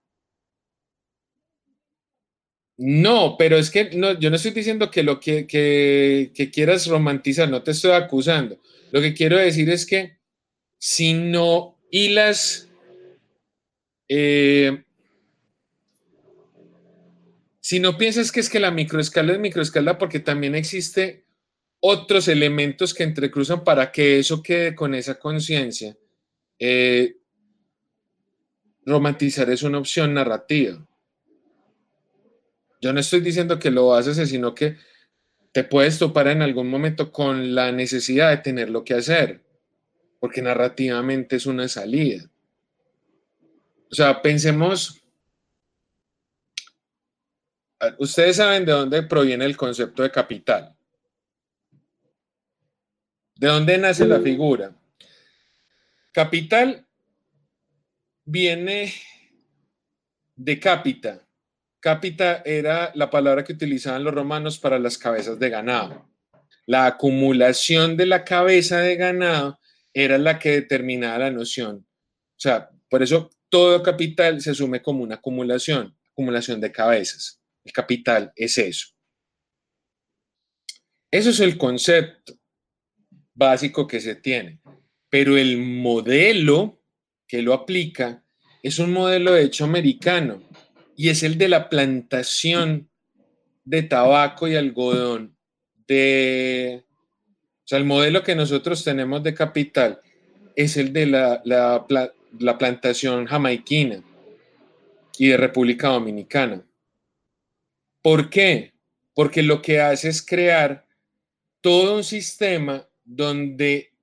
No, 2.78 3.36
pero 3.40 3.58
es 3.58 3.72
que 3.72 3.90
no, 3.96 4.20
yo 4.20 4.30
no 4.30 4.36
estoy 4.36 4.52
diciendo 4.52 4.92
que 4.92 5.02
lo 5.02 5.20
que, 5.20 5.48
que, 5.48 6.52
quieras 6.52 6.86
romantizar, 6.86 7.50
no 7.50 7.64
te 7.64 7.72
estoy 7.72 7.94
acusando. 7.94 8.60
Lo 8.92 9.02
que 9.02 9.16
quiero 9.16 9.38
decir 9.38 9.72
es 9.72 9.88
que 9.88 10.18
si 10.78 11.14
no 11.14 11.80
hilas 11.90 12.70
eh, 14.08 14.84
si 17.64 17.80
no 17.80 17.98
piensas 17.98 18.34
que 18.34 18.42
es 18.42 18.50
que 18.50 18.60
la 18.60 18.72
microescala 18.72 19.32
es 19.32 19.40
microescala 19.40 19.98
porque 19.98 20.20
también 20.20 20.54
existe 20.54 21.24
otros 21.80 22.28
elementos 22.28 22.94
que 22.94 23.04
entrecruzan 23.04 23.64
para 23.64 23.90
que 23.90 24.20
eso 24.20 24.44
quede 24.44 24.76
con 24.76 24.94
esa 24.94 25.18
conciencia. 25.18 25.96
Eh, 26.60 27.16
romantizar 28.86 29.50
es 29.50 29.64
una 29.64 29.78
opción 29.78 30.14
narrativa. 30.14 30.86
Yo 32.82 32.92
no 32.92 33.00
estoy 33.00 33.22
diciendo 33.22 33.58
que 33.58 33.72
lo 33.72 33.94
haces, 33.94 34.28
sino 34.28 34.54
que 34.54 34.76
te 35.54 35.64
puedes 35.64 35.98
topar 35.98 36.28
en 36.28 36.42
algún 36.42 36.70
momento 36.70 37.14
con 37.14 37.56
la 37.56 37.72
necesidad 37.72 38.30
de 38.32 38.38
tener 38.38 38.70
lo 38.70 38.84
que 38.84 38.96
hacer, 38.96 39.42
porque 40.20 40.42
narrativamente 40.42 41.38
es 41.38 41.46
una 41.46 41.70
salida. 41.70 42.30
O 43.90 43.96
sea, 43.96 44.22
pensemos 44.22 45.03
Ustedes 47.98 48.38
saben 48.38 48.66
de 48.66 48.72
dónde 48.72 49.04
proviene 49.04 49.46
el 49.46 49.58
concepto 49.58 50.04
de 50.04 50.12
capital. 50.12 50.76
¿De 53.36 53.48
dónde 53.48 53.78
nace 53.78 54.06
la 54.06 54.20
figura? 54.20 54.74
Capital 56.12 56.86
viene 58.24 58.94
de 60.36 60.60
capita. 60.60 61.26
Capita 61.80 62.42
era 62.46 62.92
la 62.96 63.10
palabra 63.10 63.44
que 63.44 63.54
utilizaban 63.54 64.04
los 64.04 64.14
romanos 64.14 64.58
para 64.58 64.80
las 64.80 64.98
cabezas 64.98 65.38
de 65.40 65.50
ganado. 65.50 66.08
La 66.66 66.86
acumulación 66.86 67.98
de 67.98 68.06
la 68.06 68.24
cabeza 68.24 68.80
de 68.80 68.96
ganado 68.96 69.60
era 69.94 70.18
la 70.18 70.40
que 70.40 70.52
determinaba 70.52 71.18
la 71.20 71.32
noción. 71.32 71.86
O 71.86 72.40
sea, 72.40 72.70
por 72.90 73.04
eso 73.04 73.30
todo 73.50 73.84
capital 73.84 74.40
se 74.42 74.52
asume 74.52 74.82
como 74.82 75.04
una 75.04 75.16
acumulación, 75.16 75.96
acumulación 76.12 76.62
de 76.62 76.72
cabezas. 76.72 77.43
El 77.64 77.72
capital 77.72 78.32
es 78.36 78.58
eso. 78.58 78.88
Eso 81.12 81.30
es 81.30 81.40
el 81.40 81.58
concepto 81.58 82.34
básico 83.34 83.88
que 83.88 84.00
se 84.00 84.16
tiene. 84.16 84.60
Pero 85.10 85.38
el 85.38 85.58
modelo 85.60 86.82
que 87.28 87.42
lo 87.42 87.54
aplica 87.54 88.24
es 88.62 88.80
un 88.80 88.92
modelo 88.92 89.34
de 89.34 89.44
hecho 89.44 89.66
americano 89.66 90.42
y 90.96 91.10
es 91.10 91.24
el 91.24 91.38
de 91.38 91.50
la 91.50 91.70
plantación 91.70 92.90
de 93.64 93.84
tabaco 93.84 94.48
y 94.48 94.56
algodón. 94.56 95.38
O 95.84 95.86
sea, 97.66 97.78
el 97.78 97.86
modelo 97.86 98.24
que 98.24 98.36
nosotros 98.36 98.84
tenemos 98.84 99.22
de 99.24 99.34
capital 99.34 100.02
es 100.56 100.78
el 100.78 100.94
de 100.94 101.06
la, 101.06 101.42
la 101.46 102.58
plantación 102.58 103.26
jamaiquina 103.26 104.04
y 105.18 105.28
de 105.28 105.38
República 105.38 105.90
Dominicana. 105.90 106.66
¿Por 108.04 108.30
qué? 108.30 108.74
Porque 109.16 109.42
lo 109.42 109.62
que 109.62 109.80
hace 109.80 110.10
es 110.10 110.24
crear 110.24 110.86
todo 111.62 111.96
un 111.96 112.04
sistema 112.04 112.86
donde 113.06 113.94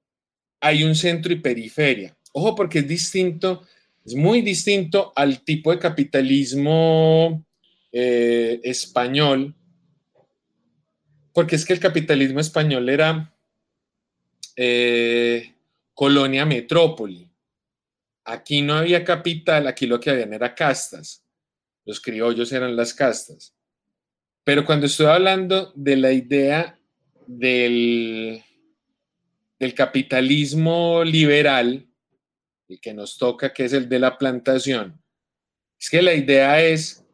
hay 0.59 0.83
un 0.85 0.95
centro 0.95 1.33
y 1.33 1.37
periferia. 1.37 2.17
Ojo, 2.33 2.55
porque 2.55 2.79
es 2.79 2.89
distinto, 2.89 3.63
es 4.05 4.15
muy 4.15 4.41
distinto 4.41 5.13
al 5.15 5.43
tipo 5.43 5.71
de 5.71 5.79
capitalismo 5.79 7.45
eh, 7.93 8.59
español, 8.63 9.55
porque 11.35 11.57
es 11.57 11.67
que 11.67 11.75
el 11.75 11.81
capitalismo 11.81 12.41
español 12.41 12.89
era 12.89 13.35
eh, 14.57 15.55
colonia 15.93 16.47
metrópoli. 16.47 17.29
Aquí 18.25 18.63
no 18.63 18.75
había 18.75 19.05
capital, 19.05 19.67
aquí 19.67 19.87
lo 19.87 20.01
que 20.01 20.09
habían 20.09 20.33
era 20.33 20.55
castas. 20.55 21.23
Los 21.85 22.01
criollos 22.01 22.51
eran 22.53 22.75
las 22.75 22.95
castas. 22.95 23.55
Pero 24.51 24.65
cuando 24.65 24.87
estoy 24.87 25.07
hablando 25.07 25.71
de 25.77 25.95
la 25.95 26.11
idea 26.11 26.77
del, 27.25 28.43
del 29.61 29.75
capitalismo 29.75 31.05
liberal, 31.05 31.87
el 32.69 32.81
que 32.81 32.93
nos 32.93 33.17
toca, 33.17 33.53
que 33.53 33.67
es 33.67 33.73
el 33.75 33.89
de 33.89 34.01
la 34.01 34.19
plantación, 34.19 35.01
es 35.79 35.89
que 35.89 36.03
la 36.03 36.15
idea 36.15 36.61
es 36.61 37.07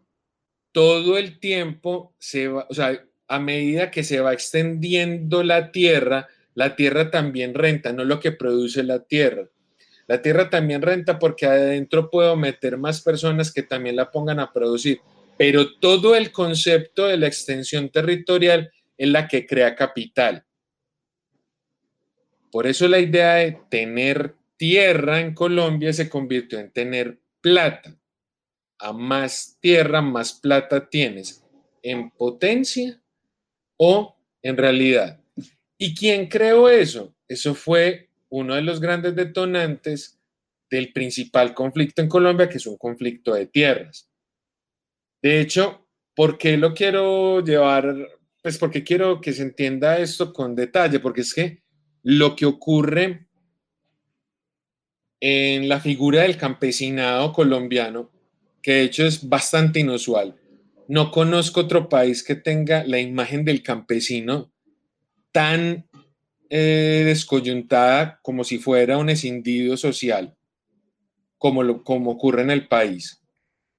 todo 0.73 1.19
el 1.19 1.39
tiempo, 1.39 2.15
se 2.19 2.49
va, 2.49 2.67
o 2.71 2.75
sea, 2.75 3.05
a 3.29 3.39
medida 3.39 3.91
que 3.91 4.03
se 4.03 4.21
va 4.21 4.33
extendiendo 4.33 5.43
la 5.43 5.73
tierra, 5.73 6.29
la 6.55 6.75
tierra 6.75 7.11
también 7.11 7.53
renta, 7.53 7.93
no 7.93 8.07
lo 8.07 8.19
que 8.19 8.33
produce 8.33 8.83
la 8.83 9.01
tierra. 9.01 9.47
La 10.07 10.23
tierra 10.23 10.49
también 10.49 10.81
renta 10.81 11.19
porque 11.19 11.45
adentro 11.45 12.11
puedo 12.11 12.35
meter 12.35 12.79
más 12.79 13.03
personas 13.03 13.53
que 13.53 13.63
también 13.63 13.97
la 13.97 14.11
pongan 14.11 14.41
a 14.41 14.55
producir 14.55 15.03
pero 15.37 15.79
todo 15.79 16.17
el 16.17 16.33
concepto 16.33 17.07
de 17.07 17.17
la 17.17 17.27
extensión 17.27 17.91
territorial 17.91 18.71
es 18.97 19.09
la 19.09 19.29
que 19.29 19.47
crea 19.47 19.75
capital. 19.75 20.45
Por 22.51 22.67
eso 22.67 22.89
la 22.89 22.99
idea 22.99 23.35
de 23.35 23.59
tener 23.69 24.35
tierra 24.57 25.21
en 25.21 25.35
Colombia 25.35 25.93
se 25.93 26.09
convirtió 26.09 26.59
en 26.59 26.71
tener 26.71 27.19
plata. 27.41 27.95
A 28.79 28.93
más 28.93 29.59
tierra, 29.61 30.01
más 30.01 30.35
plata 30.35 30.89
tienes 30.89 31.45
en 31.83 32.11
potencia 32.11 33.01
o 33.77 34.17
en 34.43 34.57
realidad. 34.57 35.21
¿Y 35.79 35.95
quién 35.95 36.29
creó 36.29 36.69
eso? 36.69 37.15
Eso 37.29 37.55
fue 37.55 38.09
uno 38.29 38.55
de 38.55 38.63
los 38.63 38.81
grandes 38.81 39.15
detonantes 39.15 40.19
del 40.71 40.93
principal 40.93 41.55
conflicto 41.55 42.03
en 42.03 42.09
Colombia, 42.09 42.49
que 42.49 42.57
es 42.57 42.67
un 42.67 42.77
conflicto 42.77 43.35
de 43.35 43.47
tierras. 43.47 44.11
De 45.23 45.41
hecho, 45.41 45.87
¿por 46.15 46.39
qué 46.39 46.57
lo 46.57 46.75
quiero 46.75 47.45
llevar? 47.45 47.95
Pues 48.43 48.59
porque 48.59 48.85
quiero 48.85 49.21
que 49.21 49.33
se 49.33 49.43
entienda 49.43 49.99
esto 49.99 50.33
con 50.33 50.55
detalle, 50.55 51.01
porque 51.01 51.23
es 51.23 51.35
que 51.35 51.63
lo 52.03 52.37
que 52.37 52.47
ocurre 52.47 53.27
en 55.21 55.69
la 55.69 55.81
figura 55.81 56.23
del 56.23 56.37
campesinado 56.37 57.33
colombiano, 57.33 58.11
que 58.63 58.73
de 58.73 58.83
hecho 58.83 59.07
es 59.07 59.29
bastante 59.29 59.81
inusual. 59.81 60.37
No 60.89 61.11
conozco 61.11 61.61
otro 61.61 61.89
país 61.89 62.23
que 62.23 62.37
tenga 62.37 62.85
la 62.85 63.01
imagen 63.01 63.45
del 63.45 63.63
campesino 63.63 64.53
tan 65.33 65.89
eh, 66.49 67.03
descoyuntada 67.05 68.21
como 68.23 68.45
si 68.45 68.59
fuera 68.59 68.99
un 68.99 69.11
escindido 69.11 69.77
social, 69.77 70.37
como, 71.39 71.63
lo, 71.63 71.83
como 71.83 72.13
ocurre 72.13 72.43
en 72.43 72.51
el 72.51 72.69
país. 72.69 73.21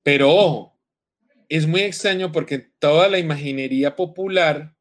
Pero 0.04 0.34
ojo, 0.34 0.77
es 1.50 1.68
muy 1.68 1.82
extraño 1.82 2.32
porque 2.32 2.60
toda 2.80 3.08
la 3.08 3.20
imaginería 3.20 3.96
popular, 3.96 4.76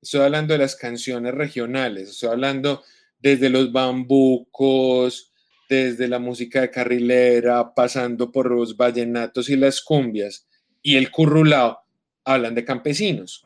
estoy 0.00 0.22
hablando 0.22 0.54
de 0.54 0.58
las 0.58 0.76
canciones 0.76 1.34
regionales, 1.34 2.10
estoy 2.10 2.30
hablando 2.30 2.82
desde 3.18 3.50
los 3.50 3.72
bambucos, 3.72 5.32
desde 5.68 6.08
la 6.08 6.18
música 6.18 6.60
de 6.60 6.70
carrilera, 6.70 7.74
pasando 7.74 8.30
por 8.30 8.50
los 8.50 8.76
vallenatos 8.76 9.48
y 9.48 9.56
las 9.56 9.80
cumbias, 9.80 10.46
y 10.82 10.96
el 10.96 11.10
currulao, 11.10 11.80
hablan 12.24 12.54
de 12.54 12.64
campesinos. 12.64 13.44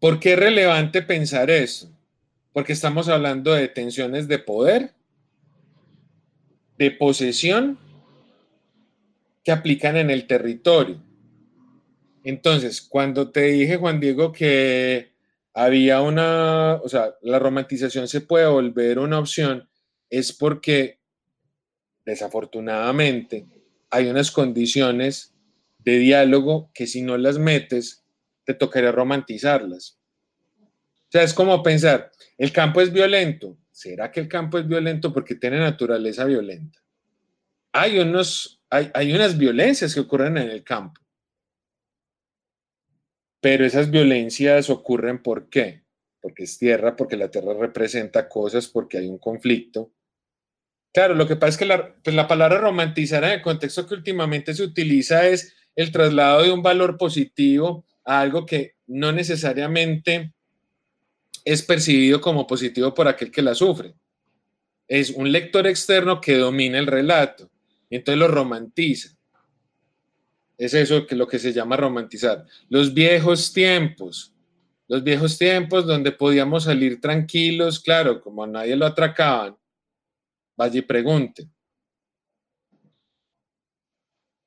¿Por 0.00 0.20
qué 0.20 0.32
es 0.32 0.38
relevante 0.38 1.02
pensar 1.02 1.50
eso? 1.50 1.90
Porque 2.52 2.72
estamos 2.72 3.08
hablando 3.08 3.52
de 3.52 3.68
tensiones 3.68 4.28
de 4.28 4.38
poder, 4.38 4.94
de 6.78 6.90
posesión, 6.90 7.78
que 9.44 9.52
aplican 9.52 9.96
en 9.96 10.10
el 10.10 10.26
territorio. 10.26 11.07
Entonces, 12.28 12.82
cuando 12.82 13.30
te 13.30 13.40
dije, 13.44 13.78
Juan 13.78 14.00
Diego, 14.00 14.32
que 14.32 15.14
había 15.54 16.02
una, 16.02 16.74
o 16.74 16.86
sea, 16.86 17.14
la 17.22 17.38
romantización 17.38 18.06
se 18.06 18.20
puede 18.20 18.46
volver 18.46 18.98
una 18.98 19.18
opción, 19.18 19.66
es 20.10 20.34
porque 20.34 20.98
desafortunadamente 22.04 23.46
hay 23.88 24.08
unas 24.08 24.30
condiciones 24.30 25.32
de 25.78 25.96
diálogo 25.96 26.70
que 26.74 26.86
si 26.86 27.00
no 27.00 27.16
las 27.16 27.38
metes, 27.38 28.04
te 28.44 28.52
tocaría 28.52 28.92
romantizarlas. 28.92 29.98
O 30.60 31.10
sea, 31.10 31.22
es 31.22 31.32
como 31.32 31.62
pensar, 31.62 32.12
el 32.36 32.52
campo 32.52 32.82
es 32.82 32.92
violento. 32.92 33.56
¿Será 33.70 34.12
que 34.12 34.20
el 34.20 34.28
campo 34.28 34.58
es 34.58 34.68
violento 34.68 35.14
porque 35.14 35.34
tiene 35.34 35.60
naturaleza 35.60 36.26
violenta? 36.26 36.78
Hay, 37.72 37.98
unos, 37.98 38.60
hay, 38.68 38.90
hay 38.92 39.14
unas 39.14 39.38
violencias 39.38 39.94
que 39.94 40.00
ocurren 40.00 40.36
en 40.36 40.50
el 40.50 40.62
campo. 40.62 41.00
Pero 43.40 43.64
esas 43.64 43.90
violencias 43.90 44.70
ocurren 44.70 45.22
¿por 45.22 45.48
qué? 45.48 45.84
Porque 46.20 46.44
es 46.44 46.58
tierra, 46.58 46.96
porque 46.96 47.16
la 47.16 47.30
tierra 47.30 47.54
representa 47.54 48.28
cosas, 48.28 48.66
porque 48.66 48.98
hay 48.98 49.06
un 49.06 49.18
conflicto. 49.18 49.92
Claro, 50.92 51.14
lo 51.14 51.28
que 51.28 51.36
pasa 51.36 51.50
es 51.50 51.56
que 51.58 51.64
la, 51.64 51.94
pues 52.02 52.16
la 52.16 52.26
palabra 52.26 52.58
romantizar 52.58 53.22
en 53.24 53.30
el 53.30 53.42
contexto 53.42 53.86
que 53.86 53.94
últimamente 53.94 54.54
se 54.54 54.62
utiliza 54.62 55.26
es 55.28 55.54
el 55.76 55.92
traslado 55.92 56.42
de 56.42 56.50
un 56.50 56.62
valor 56.62 56.96
positivo 56.96 57.84
a 58.04 58.20
algo 58.20 58.46
que 58.46 58.74
no 58.86 59.12
necesariamente 59.12 60.32
es 61.44 61.62
percibido 61.62 62.20
como 62.20 62.46
positivo 62.46 62.92
por 62.94 63.06
aquel 63.06 63.30
que 63.30 63.42
la 63.42 63.54
sufre. 63.54 63.94
Es 64.88 65.10
un 65.10 65.30
lector 65.30 65.66
externo 65.66 66.20
que 66.20 66.36
domina 66.36 66.78
el 66.78 66.86
relato 66.86 67.50
entonces 67.90 68.18
lo 68.18 68.28
romantiza. 68.28 69.16
Es 70.58 70.74
eso 70.74 71.06
que 71.06 71.14
lo 71.14 71.28
que 71.28 71.38
se 71.38 71.52
llama 71.52 71.76
romantizar. 71.76 72.44
Los 72.68 72.92
viejos 72.92 73.52
tiempos, 73.52 74.34
los 74.88 75.04
viejos 75.04 75.38
tiempos 75.38 75.86
donde 75.86 76.10
podíamos 76.10 76.64
salir 76.64 77.00
tranquilos, 77.00 77.78
claro, 77.78 78.20
como 78.20 78.42
a 78.42 78.48
nadie 78.48 78.74
lo 78.74 78.84
atracaban, 78.84 79.56
vaya 80.56 80.80
y 80.80 80.82
pregunte. 80.82 81.48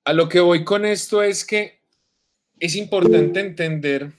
A 0.03 0.11
lo 0.11 0.27
que 0.27 0.41
voy 0.41 0.65
con 0.65 0.83
esto 0.83 1.23
es 1.23 1.45
que 1.45 1.79
es 2.59 2.75
importante 2.75 3.39
entender, 3.39 4.11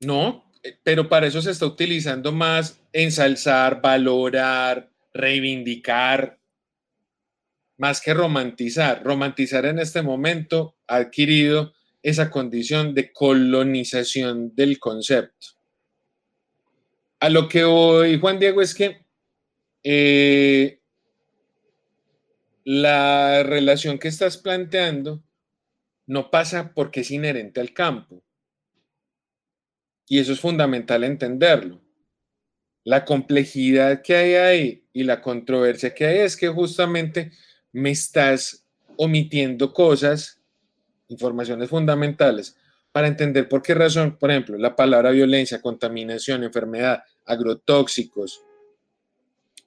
no, 0.00 0.44
pero 0.82 1.08
para 1.08 1.26
eso 1.26 1.40
se 1.40 1.52
está 1.52 1.66
utilizando 1.66 2.32
más 2.32 2.80
ensalzar, 2.92 3.80
valorar, 3.80 4.90
reivindicar, 5.14 6.38
más 7.76 8.00
que 8.00 8.14
romantizar. 8.14 9.02
Romantizar 9.02 9.66
en 9.66 9.78
este 9.78 10.02
momento 10.02 10.76
ha 10.86 10.96
adquirido 10.96 11.72
esa 12.02 12.30
condición 12.30 12.94
de 12.94 13.12
colonización 13.12 14.54
del 14.54 14.78
concepto. 14.78 15.48
A 17.20 17.30
lo 17.30 17.48
que 17.48 17.64
voy, 17.64 18.18
Juan 18.20 18.38
Diego, 18.38 18.60
es 18.60 18.74
que 18.74 19.06
eh, 19.82 20.80
la 22.64 23.42
relación 23.42 23.98
que 23.98 24.08
estás 24.08 24.36
planteando 24.36 25.22
no 26.06 26.30
pasa 26.30 26.72
porque 26.74 27.00
es 27.00 27.10
inherente 27.10 27.60
al 27.60 27.72
campo. 27.72 28.22
Y 30.06 30.18
eso 30.18 30.32
es 30.32 30.40
fundamental 30.40 31.04
entenderlo. 31.04 31.80
La 32.84 33.06
complejidad 33.06 34.02
que 34.02 34.14
hay 34.16 34.34
ahí 34.34 34.88
y 34.92 35.04
la 35.04 35.22
controversia 35.22 35.94
que 35.94 36.04
hay 36.04 36.18
es 36.18 36.36
que 36.36 36.48
justamente 36.48 37.32
me 37.74 37.90
estás 37.90 38.64
omitiendo 38.96 39.72
cosas, 39.72 40.40
informaciones 41.08 41.68
fundamentales, 41.68 42.56
para 42.92 43.08
entender 43.08 43.48
por 43.48 43.60
qué 43.60 43.74
razón, 43.74 44.16
por 44.16 44.30
ejemplo, 44.30 44.56
la 44.56 44.76
palabra 44.76 45.10
violencia, 45.10 45.60
contaminación, 45.60 46.44
enfermedad, 46.44 47.02
agrotóxicos, 47.26 48.40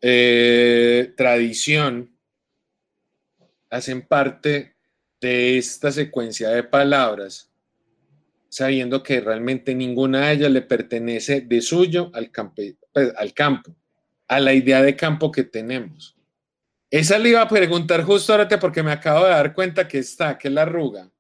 eh, 0.02 1.14
tradición, 1.18 2.16
hacen 3.70 4.08
parte 4.08 4.76
de 5.20 5.58
esta 5.58 5.92
secuencia 5.92 6.50
de 6.50 6.64
palabras, 6.64 7.52
sabiendo 8.48 9.04
que 9.04 9.20
realmente 9.20 9.76
ninguna 9.76 10.28
de 10.28 10.34
ellas 10.36 10.52
le 10.52 10.62
pertenece 10.62 11.42
de 11.42 11.62
suyo 11.62 12.10
al, 12.14 12.32
pues, 12.56 13.14
al 13.18 13.34
campo, 13.34 13.76
a 14.30 14.40
la 14.40 14.54
idea 14.54 14.82
de 14.82 14.96
campo 14.96 15.30
que 15.30 15.44
tenemos. 15.44 16.17
Esa 16.90 17.20
le 17.20 17.30
iba 17.30 17.42
a 17.42 17.48
preguntar 17.50 18.04
justo 18.04 18.32
ahora 18.32 18.48
porque 18.60 18.82
me 18.82 18.92
acabo 18.92 19.26
de 19.26 19.32
dar 19.32 19.54
cuenta 19.54 19.88
que 19.88 20.00
está, 20.00 20.38
que 20.38 20.48
es 20.48 20.54
la 20.54 20.62
arruga. 20.62 21.12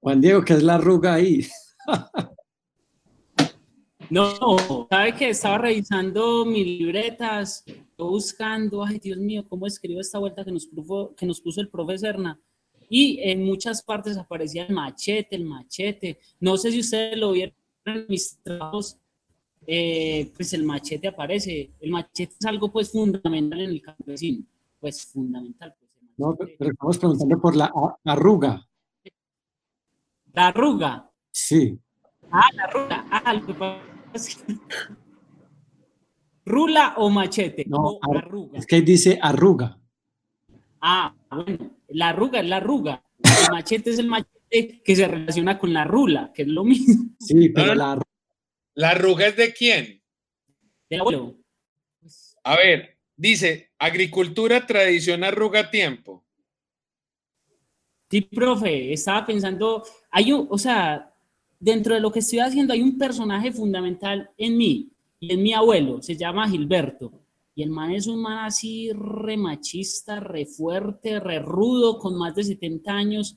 Juan 0.00 0.20
Diego, 0.20 0.42
¿qué 0.42 0.54
es 0.54 0.62
la 0.62 0.76
arruga 0.76 1.14
ahí? 1.14 1.46
no, 4.10 4.56
sabe 4.88 5.14
que 5.14 5.28
estaba 5.28 5.58
revisando 5.58 6.46
mis 6.46 6.66
libretas, 6.66 7.64
buscando, 7.98 8.82
ay 8.82 8.98
Dios 8.98 9.18
mío, 9.18 9.44
¿cómo 9.46 9.66
escribo 9.66 10.00
esta 10.00 10.18
vuelta 10.18 10.42
que 10.42 10.52
nos, 10.52 10.66
puso, 10.66 11.14
que 11.14 11.26
nos 11.26 11.40
puso 11.40 11.60
el 11.60 11.68
profesor 11.68 12.10
Erna? 12.10 12.40
Y 12.88 13.20
en 13.22 13.44
muchas 13.44 13.82
partes 13.82 14.16
aparecía 14.16 14.64
el 14.64 14.74
machete, 14.74 15.36
el 15.36 15.44
machete. 15.44 16.18
No 16.40 16.56
sé 16.56 16.72
si 16.72 16.80
ustedes 16.80 17.18
lo 17.18 17.32
vieron 17.32 17.54
en 17.84 18.06
mis 18.08 18.38
trabajos 18.42 18.98
eh, 19.70 20.32
pues 20.34 20.54
el 20.54 20.64
machete 20.64 21.08
aparece. 21.08 21.72
El 21.78 21.90
machete 21.90 22.34
es 22.40 22.46
algo 22.46 22.72
pues 22.72 22.90
fundamental 22.90 23.60
en 23.60 23.68
el 23.68 23.82
campesino, 23.82 24.42
pues 24.80 25.04
fundamental. 25.04 25.74
Pues, 25.78 25.90
no, 26.16 26.34
pero 26.34 26.70
estamos 26.70 26.96
preguntando 26.96 27.38
por 27.38 27.54
la 27.54 27.70
arruga. 28.04 28.66
¿La 30.32 30.48
arruga? 30.48 31.10
Sí. 31.30 31.78
Ah, 32.30 32.48
la 32.54 32.64
arruga. 32.64 33.06
Ah, 33.10 33.34
lo 33.34 33.46
que 33.46 33.54
¿Rula 36.46 36.94
o 36.96 37.10
machete? 37.10 37.66
No, 37.68 37.98
arruga. 38.00 38.58
es 38.58 38.66
que 38.66 38.80
dice 38.80 39.18
arruga. 39.20 39.78
Ah, 40.80 41.14
bueno, 41.30 41.72
la 41.88 42.08
arruga 42.08 42.40
es 42.40 42.48
la 42.48 42.56
arruga. 42.56 43.04
El 43.18 43.52
machete 43.52 43.90
es 43.90 43.98
el 43.98 44.06
machete 44.06 44.80
que 44.82 44.96
se 44.96 45.06
relaciona 45.06 45.58
con 45.58 45.74
la 45.74 45.84
rula, 45.84 46.32
que 46.32 46.42
es 46.42 46.48
lo 46.48 46.64
mismo. 46.64 47.10
Sí, 47.20 47.50
pero 47.50 47.74
la 47.74 47.92
arruga 47.92 48.07
¿La 48.78 48.90
arruga 48.90 49.26
es 49.26 49.36
de 49.36 49.52
quién? 49.52 50.00
De 50.88 50.98
abuelo. 50.98 51.36
A 52.44 52.56
ver, 52.56 52.96
dice, 53.16 53.72
agricultura, 53.76 54.64
tradición, 54.64 55.24
arruga, 55.24 55.68
tiempo. 55.68 56.24
Sí, 58.08 58.20
profe, 58.20 58.92
estaba 58.92 59.26
pensando, 59.26 59.82
hay 60.12 60.32
un, 60.32 60.46
o 60.48 60.56
sea, 60.56 61.12
dentro 61.58 61.92
de 61.92 62.00
lo 62.00 62.12
que 62.12 62.20
estoy 62.20 62.38
haciendo 62.38 62.72
hay 62.72 62.82
un 62.82 62.96
personaje 62.96 63.50
fundamental 63.50 64.30
en 64.38 64.56
mí 64.56 64.92
y 65.18 65.32
en 65.32 65.42
mi 65.42 65.52
abuelo, 65.52 66.00
se 66.00 66.16
llama 66.16 66.48
Gilberto. 66.48 67.10
Y 67.56 67.64
el 67.64 67.70
man 67.70 67.90
es 67.90 68.06
un 68.06 68.22
man 68.22 68.44
así 68.44 68.92
re 68.92 69.36
machista, 69.36 70.20
re 70.20 70.46
fuerte, 70.46 71.18
re 71.18 71.40
rudo, 71.40 71.98
con 71.98 72.16
más 72.16 72.36
de 72.36 72.44
70 72.44 72.92
años 72.92 73.36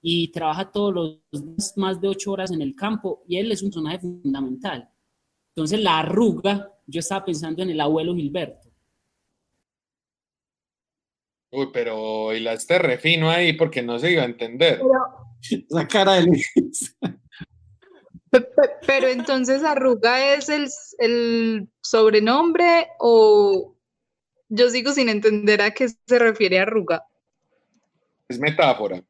y 0.00 0.30
trabaja 0.32 0.70
todos 0.70 0.94
los 1.32 1.44
días 1.44 1.74
más 1.76 2.00
de 2.00 2.08
ocho 2.08 2.32
horas 2.32 2.50
en 2.52 2.62
el 2.62 2.74
campo 2.74 3.22
y 3.28 3.38
él 3.38 3.50
es 3.52 3.62
un 3.62 3.70
personaje 3.70 3.98
fundamental. 4.00 4.88
Entonces 5.54 5.80
la 5.80 5.98
arruga, 6.00 6.72
yo 6.86 7.00
estaba 7.00 7.24
pensando 7.24 7.62
en 7.62 7.70
el 7.70 7.80
abuelo 7.80 8.14
Gilberto. 8.14 8.68
Uy, 11.50 11.70
pero 11.72 12.34
hilaste 12.34 12.78
refino 12.78 13.30
ahí 13.30 13.54
porque 13.54 13.82
no 13.82 13.98
se 13.98 14.12
iba 14.12 14.22
a 14.22 14.26
entender. 14.26 14.80
La 15.70 15.86
cara 15.88 16.14
de 16.14 16.22
Luis. 16.26 16.96
Pe- 18.30 18.40
pe- 18.42 18.70
Pero 18.86 19.08
entonces 19.08 19.64
arruga 19.64 20.34
es 20.34 20.48
el, 20.50 20.68
el 20.98 21.68
sobrenombre 21.80 22.88
o 22.98 23.74
yo 24.50 24.68
sigo 24.70 24.92
sin 24.92 25.08
entender 25.08 25.62
a 25.62 25.70
qué 25.72 25.88
se 25.88 26.18
refiere 26.18 26.58
arruga. 26.58 27.04
Es 28.28 28.38
metáfora. 28.38 29.02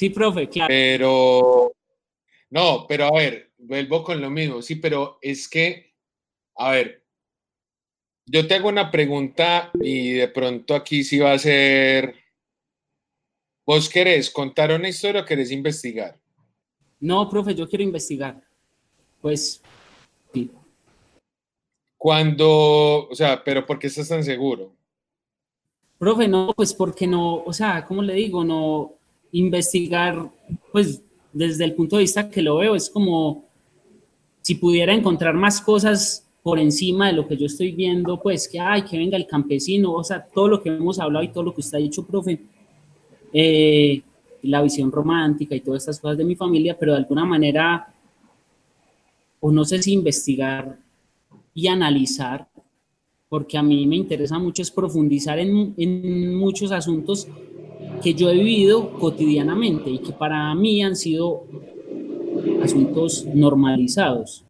Sí, 0.00 0.08
profe, 0.08 0.48
claro. 0.48 0.68
Pero, 0.70 1.72
no, 2.48 2.86
pero 2.88 3.04
a 3.04 3.12
ver, 3.12 3.52
vuelvo 3.58 4.02
con 4.02 4.18
lo 4.18 4.30
mismo, 4.30 4.62
sí, 4.62 4.76
pero 4.76 5.18
es 5.20 5.46
que, 5.46 5.92
a 6.56 6.70
ver, 6.70 7.04
yo 8.24 8.46
te 8.46 8.54
hago 8.54 8.70
una 8.70 8.90
pregunta 8.90 9.70
y 9.78 10.12
de 10.12 10.28
pronto 10.28 10.74
aquí 10.74 11.04
sí 11.04 11.18
va 11.18 11.32
a 11.32 11.38
ser, 11.38 12.14
¿vos 13.66 13.90
querés 13.90 14.30
contar 14.30 14.72
una 14.72 14.88
historia 14.88 15.20
o 15.20 15.26
querés 15.26 15.50
investigar? 15.50 16.18
No, 16.98 17.28
profe, 17.28 17.54
yo 17.54 17.68
quiero 17.68 17.84
investigar. 17.84 18.42
Pues, 19.20 19.60
sí. 20.32 20.50
Cuando, 21.98 23.06
o 23.06 23.14
sea, 23.14 23.44
pero 23.44 23.66
¿por 23.66 23.78
qué 23.78 23.88
estás 23.88 24.08
tan 24.08 24.24
seguro? 24.24 24.74
Profe, 25.98 26.26
no, 26.26 26.54
pues 26.56 26.72
porque 26.72 27.06
no, 27.06 27.42
o 27.42 27.52
sea, 27.52 27.84
¿cómo 27.84 28.00
le 28.00 28.14
digo? 28.14 28.42
No 28.42 28.99
investigar, 29.32 30.30
pues 30.72 31.02
desde 31.32 31.64
el 31.64 31.74
punto 31.74 31.96
de 31.96 32.02
vista 32.02 32.30
que 32.30 32.42
lo 32.42 32.56
veo, 32.56 32.74
es 32.74 32.90
como 32.90 33.44
si 34.42 34.54
pudiera 34.56 34.94
encontrar 34.94 35.34
más 35.34 35.60
cosas 35.60 36.26
por 36.42 36.58
encima 36.58 37.08
de 37.08 37.12
lo 37.12 37.28
que 37.28 37.36
yo 37.36 37.46
estoy 37.46 37.72
viendo, 37.72 38.20
pues 38.20 38.48
que, 38.48 38.58
ay, 38.58 38.82
que 38.82 38.96
venga 38.96 39.16
el 39.16 39.26
campesino, 39.26 39.92
o 39.92 40.02
sea, 40.02 40.24
todo 40.24 40.48
lo 40.48 40.62
que 40.62 40.70
hemos 40.70 40.98
hablado 40.98 41.24
y 41.24 41.28
todo 41.28 41.44
lo 41.44 41.54
que 41.54 41.60
usted 41.60 41.78
ha 41.78 41.80
dicho, 41.80 42.06
profe, 42.06 42.40
eh, 43.32 44.02
la 44.42 44.62
visión 44.62 44.90
romántica 44.90 45.54
y 45.54 45.60
todas 45.60 45.82
estas 45.82 46.00
cosas 46.00 46.16
de 46.16 46.24
mi 46.24 46.34
familia, 46.34 46.76
pero 46.78 46.92
de 46.92 46.98
alguna 46.98 47.24
manera, 47.24 47.92
o 49.40 49.52
no 49.52 49.64
sé 49.64 49.82
si 49.82 49.92
investigar 49.92 50.78
y 51.54 51.66
analizar, 51.66 52.48
porque 53.28 53.58
a 53.58 53.62
mí 53.62 53.86
me 53.86 53.96
interesa 53.96 54.38
mucho 54.38 54.62
es 54.62 54.70
profundizar 54.70 55.38
en, 55.38 55.74
en 55.76 56.34
muchos 56.34 56.72
asuntos 56.72 57.28
que 58.02 58.14
yo 58.14 58.30
he 58.30 58.34
vivido 58.34 58.92
cotidianamente 58.98 59.90
y 59.90 59.98
que 59.98 60.12
para 60.12 60.54
mí 60.54 60.82
han 60.82 60.96
sido 60.96 61.46
asuntos 62.62 63.24
normalizados. 63.26 64.44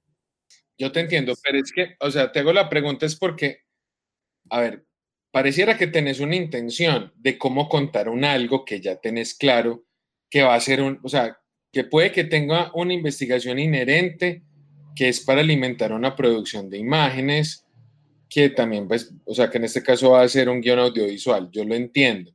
Yo 0.78 0.90
te 0.92 1.00
entiendo, 1.00 1.34
pero 1.42 1.58
es 1.58 1.72
que, 1.72 1.94
o 2.00 2.10
sea, 2.10 2.32
te 2.32 2.40
hago 2.40 2.52
la 2.52 2.68
pregunta 2.68 3.06
es 3.06 3.16
porque, 3.16 3.58
a 4.48 4.60
ver, 4.60 4.86
pareciera 5.30 5.76
que 5.76 5.86
tenés 5.86 6.20
una 6.20 6.36
intención 6.36 7.12
de 7.16 7.38
cómo 7.38 7.68
contar 7.68 8.08
un 8.08 8.24
algo 8.24 8.64
que 8.64 8.80
ya 8.80 8.96
tenés 8.96 9.34
claro 9.34 9.84
que 10.30 10.42
va 10.42 10.54
a 10.54 10.60
ser 10.60 10.80
un, 10.80 10.98
o 11.02 11.08
sea, 11.08 11.38
que 11.72 11.84
puede 11.84 12.12
que 12.12 12.24
tenga 12.24 12.70
una 12.74 12.94
investigación 12.94 13.58
inherente 13.58 14.42
que 14.94 15.08
es 15.08 15.20
para 15.20 15.40
alimentar 15.40 15.92
una 15.92 16.16
producción 16.16 16.68
de 16.68 16.78
imágenes, 16.78 17.64
que 18.28 18.48
también, 18.50 18.86
pues, 18.86 19.12
o 19.24 19.34
sea, 19.34 19.50
que 19.50 19.58
en 19.58 19.64
este 19.64 19.82
caso 19.82 20.10
va 20.10 20.22
a 20.22 20.28
ser 20.28 20.48
un 20.48 20.60
guion 20.60 20.78
audiovisual, 20.78 21.50
yo 21.50 21.64
lo 21.64 21.74
entiendo, 21.74 22.32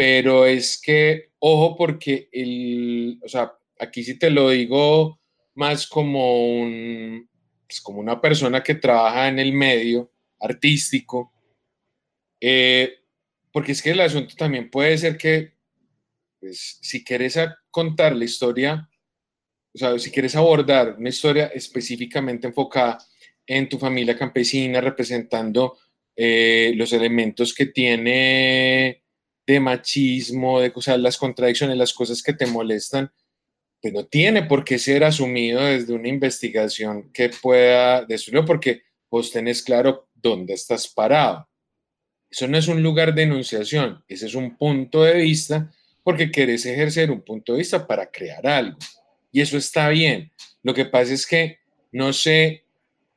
pero 0.00 0.46
es 0.46 0.80
que, 0.80 1.32
ojo, 1.40 1.76
porque 1.76 2.30
el, 2.32 3.20
o 3.22 3.28
sea, 3.28 3.52
aquí 3.78 4.02
sí 4.02 4.18
te 4.18 4.30
lo 4.30 4.48
digo 4.48 5.20
más 5.56 5.86
como 5.86 6.58
un, 6.58 7.28
pues, 7.66 7.82
como 7.82 8.00
una 8.00 8.18
persona 8.18 8.62
que 8.62 8.76
trabaja 8.76 9.28
en 9.28 9.38
el 9.38 9.52
medio 9.52 10.10
artístico, 10.40 11.34
eh, 12.40 12.94
porque 13.52 13.72
es 13.72 13.82
que 13.82 13.90
el 13.90 14.00
asunto 14.00 14.34
también 14.38 14.70
puede 14.70 14.96
ser 14.96 15.18
que, 15.18 15.52
pues, 16.40 16.78
si 16.80 17.04
quieres 17.04 17.38
contar 17.70 18.16
la 18.16 18.24
historia, 18.24 18.88
o 19.74 19.78
sea, 19.78 19.98
si 19.98 20.10
quieres 20.10 20.34
abordar 20.34 20.96
una 20.98 21.10
historia 21.10 21.48
específicamente 21.48 22.46
enfocada 22.46 22.96
en 23.46 23.68
tu 23.68 23.78
familia 23.78 24.16
campesina, 24.16 24.80
representando 24.80 25.76
eh, 26.16 26.72
los 26.74 26.90
elementos 26.94 27.52
que 27.52 27.66
tiene 27.66 28.99
de 29.50 29.60
machismo, 29.60 30.60
de 30.60 30.72
o 30.74 30.80
sea, 30.80 30.96
las 30.96 31.16
contradicciones, 31.16 31.76
las 31.76 31.92
cosas 31.92 32.22
que 32.22 32.32
te 32.32 32.46
molestan, 32.46 33.10
pues 33.80 33.94
no 33.94 34.04
tiene 34.04 34.42
por 34.42 34.64
qué 34.64 34.78
ser 34.78 35.04
asumido 35.04 35.62
desde 35.62 35.92
una 35.92 36.08
investigación 36.08 37.10
que 37.12 37.30
pueda 37.30 38.04
destruirlo, 38.04 38.44
porque 38.46 38.82
vos 39.10 39.30
tenés 39.30 39.62
claro 39.62 40.08
dónde 40.14 40.54
estás 40.54 40.86
parado. 40.88 41.48
Eso 42.30 42.46
no 42.46 42.56
es 42.58 42.68
un 42.68 42.82
lugar 42.82 43.14
de 43.14 43.22
enunciación, 43.22 44.04
ese 44.06 44.26
es 44.26 44.34
un 44.34 44.56
punto 44.56 45.02
de 45.02 45.14
vista 45.14 45.72
porque 46.02 46.30
querés 46.30 46.64
ejercer 46.66 47.10
un 47.10 47.22
punto 47.22 47.52
de 47.52 47.58
vista 47.58 47.86
para 47.86 48.10
crear 48.10 48.46
algo. 48.46 48.78
Y 49.32 49.40
eso 49.40 49.56
está 49.56 49.88
bien. 49.88 50.30
Lo 50.62 50.74
que 50.74 50.84
pasa 50.84 51.12
es 51.12 51.26
que 51.26 51.58
no 51.92 52.12
sé, 52.12 52.64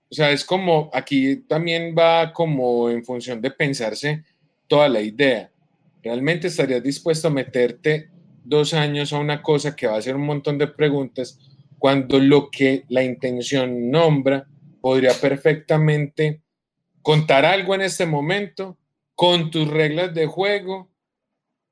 o 0.09 0.15
sea, 0.15 0.31
es 0.31 0.43
como, 0.43 0.89
aquí 0.93 1.37
también 1.47 1.95
va 1.97 2.33
como 2.33 2.89
en 2.89 3.03
función 3.03 3.41
de 3.41 3.51
pensarse 3.51 4.23
toda 4.67 4.89
la 4.89 5.01
idea. 5.01 5.51
¿Realmente 6.03 6.47
estarías 6.47 6.83
dispuesto 6.83 7.29
a 7.29 7.31
meterte 7.31 8.09
dos 8.43 8.73
años 8.73 9.13
a 9.13 9.19
una 9.19 9.41
cosa 9.41 9.75
que 9.75 9.87
va 9.87 9.95
a 9.95 9.99
hacer 9.99 10.15
un 10.15 10.25
montón 10.25 10.57
de 10.57 10.67
preguntas 10.67 11.39
cuando 11.79 12.19
lo 12.19 12.51
que 12.51 12.83
la 12.89 13.03
intención 13.03 13.89
nombra 13.89 14.47
podría 14.81 15.13
perfectamente 15.13 16.43
contar 17.01 17.45
algo 17.45 17.73
en 17.73 17.81
este 17.81 18.05
momento 18.05 18.77
con 19.15 19.49
tus 19.49 19.67
reglas 19.69 20.13
de 20.13 20.25
juego, 20.25 20.91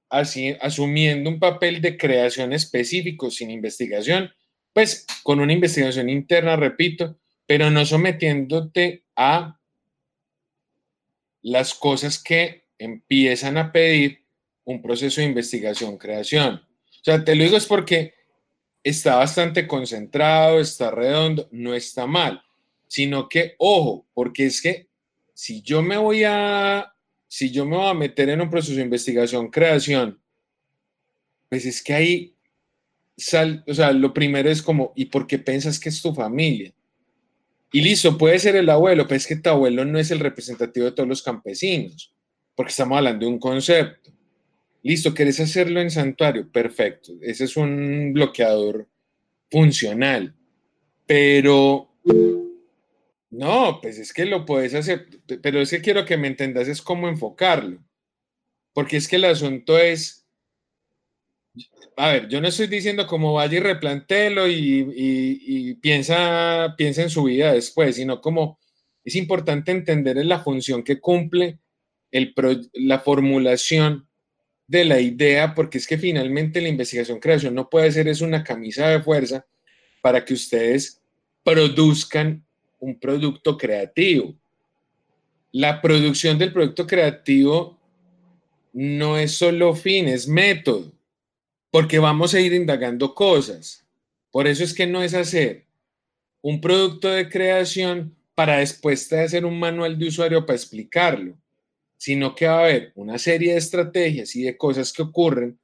así, 0.10 0.56
asumiendo 0.62 1.30
un 1.30 1.40
papel 1.40 1.82
de 1.82 1.98
creación 1.98 2.54
específico 2.54 3.32
sin 3.32 3.52
investigación, 3.52 4.32
pues 4.74 5.06
con 5.24 5.42
una 5.42 5.54
investigación 5.54 6.10
interna, 6.10 6.56
repito, 6.56 7.20
pero 7.46 7.70
no 7.70 7.86
sometiéndote 7.86 9.04
a 9.18 9.60
las 11.42 11.74
cosas 11.74 12.22
que 12.22 12.68
empiezan 12.78 13.58
a 13.58 13.72
pedir 13.72 14.21
un 14.66 14.82
proceso 14.82 15.22
de 15.22 15.28
investigación, 15.28 15.98
creación. 15.98 16.56
O 16.56 17.04
sea, 17.04 17.24
te 17.24 17.36
lo 17.36 17.44
digo 17.44 17.58
es 17.58 17.66
porque 17.66 18.14
está 18.84 19.16
bastante 19.16 19.68
concentrado, 19.68 20.60
está 20.60 20.92
redondo, 20.92 21.48
no 21.52 21.74
está 21.74 22.06
mal, 22.06 22.42
sino 22.88 23.28
que, 23.30 23.56
ojo, 23.58 24.08
porque 24.14 24.46
es 24.46 24.62
que 24.62 24.88
si 25.34 25.62
yo 25.62 25.82
me 25.82 25.98
voy 25.98 26.24
a, 26.24 26.94
si 27.28 27.52
yo 27.52 27.66
me 27.66 27.78
voy 27.78 27.90
a 27.90 27.94
meter 27.94 28.30
en 28.30 28.42
un 28.42 28.50
proceso 28.50 28.76
de 28.76 28.84
investigación, 28.84 29.50
creación, 29.50 30.22
pues 31.50 31.66
es 31.66 31.84
que 31.84 31.94
ahí, 31.94 32.36
sal, 33.18 33.64
o 33.68 33.74
sea, 33.74 33.92
lo 33.92 34.14
primero 34.14 34.50
es 34.50 34.62
como, 34.62 34.94
¿y 34.96 35.06
por 35.06 35.28
qué 35.28 35.40
piensas 35.40 35.80
que 35.80 35.90
es 35.90 36.02
tu 36.02 36.14
familia? 36.14 36.74
Y 37.72 37.82
listo, 37.82 38.18
puede 38.18 38.38
ser 38.40 38.56
el 38.56 38.70
abuelo, 38.70 39.08
pero 39.08 39.16
es 39.16 39.28
que 39.28 39.38
tu 39.38 39.50
abuelo 39.50 39.86
no 39.86 39.98
es 39.98 40.12
el 40.12 40.20
representativo 40.20 40.86
de 40.86 40.92
todos 40.92 41.08
los 41.08 41.22
campesinos, 41.22 42.14
porque 42.54 42.72
estamos 42.72 42.98
hablando 42.98 43.26
de 43.26 43.32
un 43.32 43.40
concepto. 43.40 44.11
Listo, 44.84 45.14
¿querés 45.14 45.40
hacerlo 45.40 45.80
en 45.80 45.92
santuario? 45.92 46.52
Perfecto, 46.52 47.14
ese 47.22 47.44
es 47.44 47.56
un 47.56 48.14
bloqueador 48.14 48.88
funcional, 49.50 50.36
pero 51.06 51.94
no, 53.30 53.80
pues 53.82 54.00
es 54.00 54.12
que 54.12 54.26
lo 54.26 54.46
puedes 54.46 54.74
hacer, 54.74 55.08
pero 55.42 55.62
es 55.62 55.70
que 55.70 55.82
quiero 55.82 56.06
que 56.06 56.18
me 56.18 56.28
entendas 56.28 56.68
es 56.68 56.82
cómo 56.82 57.08
enfocarlo, 57.08 57.80
porque 58.74 58.98
es 58.98 59.08
que 59.08 59.18
el 59.18 59.26
asunto 59.26 59.78
es, 59.78 60.26
a 61.96 62.10
ver, 62.14 62.28
yo 62.28 62.42
no 62.42 62.48
estoy 62.48 62.68
diciendo 62.68 63.06
como 63.06 63.34
vaya 63.34 63.58
y 63.58 63.60
replantéelo 63.60 64.48
y, 64.48 64.80
y, 64.96 65.70
y 65.70 65.74
piensa, 65.76 66.74
piensa 66.78 67.04
en 67.04 67.10
su 67.12 67.26
vida 67.26 67.54
después, 67.54 67.98
sino 67.98 68.20
como 68.20 68.60
es 69.04 69.16
importante 69.16 69.72
entender 69.72 70.26
la 70.26 70.40
función 70.40 70.84
que 70.84 71.00
cumple 71.00 71.60
el 72.12 72.34
pro, 72.34 72.52
la 72.74 73.00
formulación 73.00 74.08
de 74.72 74.86
la 74.86 75.02
idea, 75.02 75.54
porque 75.54 75.78
es 75.78 75.86
que 75.86 75.98
finalmente 75.98 76.62
la 76.62 76.70
investigación 76.70 77.20
creación 77.20 77.54
no 77.54 77.70
puede 77.70 77.92
ser 77.92 78.08
es 78.08 78.22
una 78.22 78.42
camisa 78.42 78.88
de 78.88 79.02
fuerza 79.02 79.46
para 80.02 80.24
que 80.24 80.34
ustedes 80.34 81.02
produzcan 81.44 82.46
un 82.80 82.98
producto 82.98 83.58
creativo. 83.58 84.34
La 85.52 85.82
producción 85.82 86.38
del 86.38 86.54
producto 86.54 86.88
creativo 86.88 87.78
no 88.72 89.18
es 89.18 89.34
solo 89.34 89.76
fin, 89.76 90.08
es 90.08 90.26
método, 90.26 90.94
porque 91.70 92.00
vamos 92.00 92.34
a 92.34 92.40
ir 92.40 92.54
indagando 92.54 93.14
cosas. 93.14 93.86
Por 94.32 94.48
eso 94.48 94.64
es 94.64 94.74
que 94.74 94.88
no 94.88 95.04
es 95.04 95.14
hacer 95.14 95.66
un 96.42 96.62
producto 96.62 97.10
de 97.10 97.28
creación 97.28 98.16
para 98.36 98.60
después 98.60 99.10
de 99.10 99.20
hacer 99.20 99.46
un 99.46 99.60
manual 99.60 100.00
de 100.00 100.08
usuario 100.08 100.46
para 100.46 100.56
explicarlo, 100.56 101.36
sino 102.02 102.34
que 102.34 102.48
va 102.48 102.54
a 102.56 102.64
haber 102.64 102.94
una 102.96 103.20
serie 103.20 103.52
de 103.52 103.60
estrategias 103.60 104.36
y 104.36 104.42
de 104.42 104.58
cosas 104.58 104.92
que 104.92 105.04
ocurren 105.04 105.60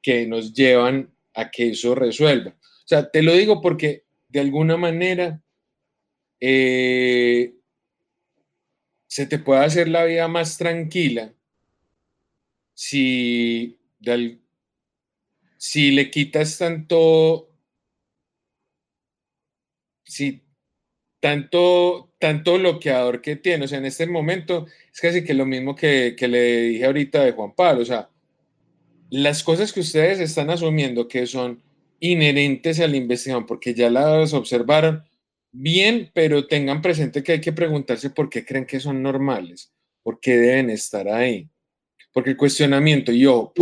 que 0.00 0.26
nos 0.26 0.54
llevan 0.54 1.12
a 1.34 1.50
que 1.50 1.68
eso 1.72 1.94
resuelva. 1.94 2.52
O 2.52 2.86
sea, 2.86 3.10
te 3.10 3.22
lo 3.22 3.34
digo 3.34 3.60
porque 3.60 4.06
de 4.28 4.40
alguna 4.40 4.78
manera 4.78 5.42
eh, 6.40 7.52
se 9.06 9.26
te 9.26 9.38
puede 9.38 9.62
hacer 9.62 9.88
la 9.88 10.06
vida 10.06 10.26
más 10.26 10.56
tranquila 10.56 11.34
si, 12.72 13.78
si 15.58 15.90
le 15.90 16.10
quitas 16.10 16.56
tanto, 16.56 17.50
si 20.02 20.42
tanto, 21.20 22.13
tanto 22.24 22.54
bloqueador 22.54 23.20
que 23.20 23.36
tiene. 23.36 23.66
O 23.66 23.68
sea, 23.68 23.76
en 23.76 23.84
este 23.84 24.06
momento 24.06 24.66
es 24.90 24.98
casi 24.98 25.22
que 25.22 25.34
lo 25.34 25.44
mismo 25.44 25.76
que, 25.76 26.16
que 26.16 26.26
le 26.26 26.62
dije 26.62 26.86
ahorita 26.86 27.22
de 27.22 27.32
Juan 27.32 27.54
Pablo. 27.54 27.82
O 27.82 27.84
sea, 27.84 28.08
las 29.10 29.42
cosas 29.42 29.74
que 29.74 29.80
ustedes 29.80 30.20
están 30.20 30.48
asumiendo 30.48 31.06
que 31.06 31.26
son 31.26 31.62
inherentes 32.00 32.80
a 32.80 32.88
la 32.88 32.96
investigación, 32.96 33.44
porque 33.44 33.74
ya 33.74 33.90
las 33.90 34.32
observaron, 34.32 35.04
bien, 35.52 36.10
pero 36.14 36.46
tengan 36.46 36.80
presente 36.80 37.22
que 37.22 37.32
hay 37.32 37.40
que 37.42 37.52
preguntarse 37.52 38.08
por 38.08 38.30
qué 38.30 38.42
creen 38.42 38.64
que 38.64 38.80
son 38.80 39.02
normales, 39.02 39.74
por 40.02 40.18
qué 40.18 40.38
deben 40.38 40.70
estar 40.70 41.06
ahí. 41.10 41.50
Porque 42.10 42.30
el 42.30 42.38
cuestionamiento, 42.38 43.12
yo, 43.12 43.52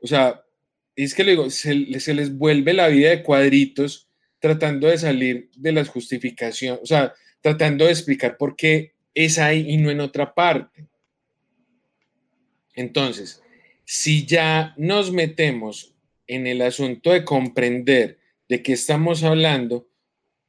o 0.00 0.06
sea, 0.06 0.42
es 0.96 1.14
que 1.14 1.22
le 1.22 1.32
digo, 1.32 1.50
se, 1.50 2.00
se 2.00 2.14
les 2.14 2.34
vuelve 2.34 2.72
la 2.72 2.88
vida 2.88 3.10
de 3.10 3.22
cuadritos 3.22 4.08
tratando 4.38 4.86
de 4.86 4.96
salir 4.96 5.50
de 5.54 5.72
las 5.72 5.90
justificaciones, 5.90 6.80
o 6.82 6.86
sea, 6.86 7.12
tratando 7.40 7.84
de 7.84 7.92
explicar 7.92 8.36
por 8.36 8.56
qué 8.56 8.92
es 9.14 9.38
ahí 9.38 9.66
y 9.68 9.76
no 9.76 9.90
en 9.90 10.00
otra 10.00 10.34
parte. 10.34 10.86
Entonces, 12.74 13.42
si 13.84 14.26
ya 14.26 14.74
nos 14.76 15.12
metemos 15.12 15.94
en 16.26 16.46
el 16.46 16.62
asunto 16.62 17.10
de 17.10 17.24
comprender 17.24 18.18
de 18.48 18.62
qué 18.62 18.74
estamos 18.74 19.24
hablando 19.24 19.88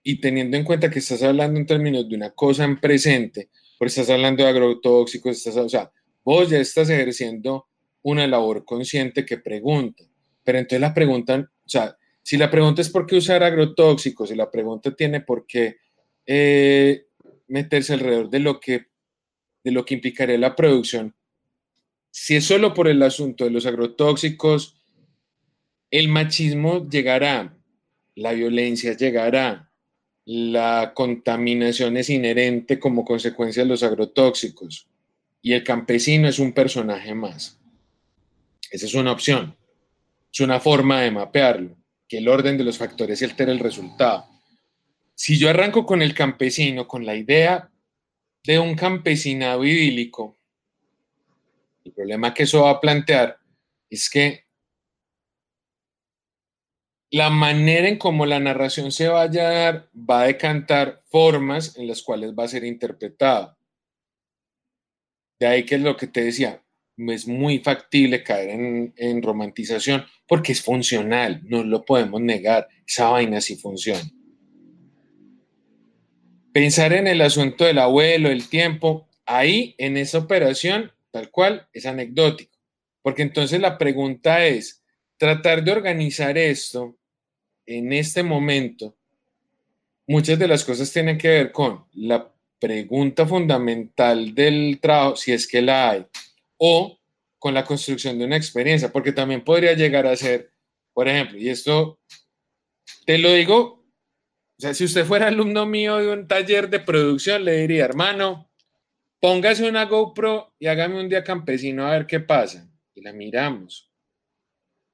y 0.04 0.22
teniendo 0.22 0.58
en 0.58 0.64
cuenta 0.64 0.90
que 0.90 1.00
estás 1.00 1.24
hablando 1.24 1.60
en 1.60 1.66
términos 1.66 2.08
de 2.08 2.16
una 2.16 2.32
cosa 2.32 2.66
en 2.66 2.80
presente, 2.80 3.50
porque 3.78 3.90
estás 3.90 4.10
hablando 4.10 4.44
de 4.44 4.50
agrotóxicos, 4.50 5.38
estás, 5.38 5.58
o 5.58 5.70
sea, 5.70 5.92
vos 6.24 6.50
ya 6.50 6.60
estás 6.60 6.90
ejerciendo 6.90 7.68
una 8.02 8.28
labor 8.28 8.66
consciente 8.66 9.26
que 9.26 9.38
pregunta, 9.38 10.04
pero 10.44 10.60
entonces 10.60 10.82
la 10.82 10.94
pregunta, 10.94 11.36
o 11.40 11.70
sea, 11.70 11.98
si 12.22 12.38
la 12.38 12.52
pregunta 12.52 12.82
es 12.82 12.90
por 12.90 13.06
qué 13.06 13.16
usar 13.16 13.44
agrotóxicos, 13.44 14.32
y 14.32 14.36
la 14.36 14.52
pregunta 14.52 14.96
tiene 14.96 15.22
por 15.22 15.46
qué 15.48 15.78
eh, 16.32 17.08
meterse 17.48 17.94
alrededor 17.94 18.30
de 18.30 18.40
lo 18.40 18.60
que 18.60 18.86
de 19.64 19.72
lo 19.72 19.84
que 19.84 19.96
implicaría 19.96 20.38
la 20.38 20.56
producción, 20.56 21.16
si 22.12 22.36
es 22.36 22.46
solo 22.46 22.74
por 22.74 22.88
el 22.88 23.02
asunto 23.02 23.44
de 23.44 23.50
los 23.50 23.66
agrotóxicos, 23.66 24.78
el 25.90 26.08
machismo 26.08 26.88
llegará, 26.88 27.58
la 28.16 28.34
violencia 28.34 28.96
llegará, 28.96 29.72
la 30.24 30.94
contaminación 30.96 31.98
es 31.98 32.12
inherente 32.12 32.80
como 32.80 33.04
consecuencia 33.04 33.64
de 33.64 33.70
los 33.70 33.82
agrotóxicos 33.82 34.88
y 35.42 35.54
el 35.54 35.64
campesino 35.64 36.28
es 36.28 36.38
un 36.38 36.54
personaje 36.54 37.16
más. 37.16 37.60
Esa 38.70 38.86
es 38.86 38.94
una 38.94 39.12
opción, 39.12 39.58
es 40.32 40.40
una 40.40 40.60
forma 40.60 41.02
de 41.02 41.10
mapearlo, 41.10 41.76
que 42.08 42.20
el 42.20 42.28
orden 42.30 42.56
de 42.56 42.64
los 42.64 42.78
factores 42.78 43.24
altera 43.24 43.52
el 43.52 43.60
resultado. 43.60 44.39
Si 45.20 45.38
yo 45.38 45.50
arranco 45.50 45.86
con 45.86 46.02
el 46.02 46.14
campesino, 46.14 46.88
con 46.88 47.06
la 47.06 47.14
idea 47.14 47.70
de 48.46 48.58
un 48.58 48.74
campesinado 48.76 49.66
idílico, 49.66 50.40
el 51.84 51.92
problema 51.92 52.34
que 52.34 52.44
eso 52.44 52.62
va 52.64 52.70
a 52.70 52.80
plantear 52.80 53.38
es 53.90 54.10
que 54.10 54.46
la 57.12 57.30
manera 57.30 57.90
en 57.90 57.98
cómo 57.98 58.26
la 58.26 58.40
narración 58.40 58.94
se 58.94 59.10
vaya 59.10 59.50
a 59.50 59.54
dar 59.54 59.90
va 59.94 60.22
a 60.22 60.28
decantar 60.28 61.04
formas 61.10 61.78
en 61.78 61.90
las 61.90 62.02
cuales 62.02 62.32
va 62.32 62.46
a 62.46 62.48
ser 62.48 62.64
interpretada. 62.64 63.58
De 65.38 65.48
ahí 65.48 65.66
que 65.66 65.76
es 65.76 65.82
lo 65.82 65.98
que 65.98 66.08
te 66.08 66.24
decía, 66.24 66.64
es 66.96 67.28
muy 67.28 67.60
factible 67.60 68.24
caer 68.24 68.52
en, 68.52 69.22
romantización 69.22 70.06
porque 70.26 70.54
es 70.54 70.62
funcional, 70.62 71.42
no 71.44 71.66
lo 71.66 71.84
podemos 71.84 72.22
negar, 72.22 72.70
esa 72.88 73.10
vaina 73.10 73.42
sí 73.42 73.58
funciona. 73.58 74.10
Pensar 76.60 76.92
en 76.92 77.08
el 77.08 77.22
asunto 77.22 77.64
del 77.64 77.78
abuelo, 77.78 78.30
el 78.30 78.50
tiempo, 78.50 79.08
ahí 79.26 79.76
en 79.78 79.96
esa 79.96 80.18
operación, 80.18 80.92
tal 81.10 81.32
cual, 81.32 81.70
es 81.72 81.86
anecdótico. 81.86 82.52
Porque 83.02 83.22
entonces 83.22 83.62
la 83.62 83.78
pregunta 83.78 84.46
es, 84.46 84.84
tratar 85.16 85.64
de 85.64 85.72
organizar 85.72 86.38
esto 86.38 86.98
en 87.66 87.94
este 87.94 88.24
momento, 88.24 88.94
muchas 90.06 90.38
de 90.38 90.50
las 90.50 90.66
cosas 90.66 90.92
tienen 90.92 91.18
que 91.18 91.30
ver 91.30 91.54
con 91.54 91.86
la 91.94 92.30
pregunta 92.60 93.26
fundamental 93.26 94.36
del 94.36 94.80
trabajo, 94.82 95.16
si 95.16 95.32
es 95.32 95.48
que 95.48 95.62
la 95.62 95.92
hay, 95.92 96.06
o 96.58 97.00
con 97.38 97.54
la 97.54 97.64
construcción 97.64 98.20
de 98.20 98.26
una 98.26 98.36
experiencia, 98.36 98.92
porque 98.92 99.14
también 99.14 99.46
podría 99.46 99.72
llegar 99.76 100.06
a 100.06 100.18
ser, 100.18 100.52
por 100.94 101.08
ejemplo, 101.08 101.38
y 101.38 101.48
esto 101.48 102.00
te 103.06 103.18
lo 103.18 103.32
digo, 103.32 103.79
o 104.60 104.62
sea, 104.62 104.74
si 104.74 104.84
usted 104.84 105.06
fuera 105.06 105.30
alumno 105.30 105.66
mío 105.66 106.00
de 106.00 106.12
un 106.12 106.28
taller 106.28 106.70
de 106.70 106.82
producción, 106.82 107.46
le 107.46 107.62
diría, 107.62 107.86
hermano, 107.86 108.52
póngase 109.22 109.70
una 109.70 109.86
GoPro 109.86 110.54
y 110.60 110.68
hágame 110.68 111.00
un 111.00 111.08
día 111.08 111.24
campesino 111.24 111.88
a 111.88 111.92
ver 111.92 112.06
qué 112.06 112.20
pasa. 112.20 112.70
Y 112.94 113.00
la 113.00 113.14
miramos. 113.14 113.90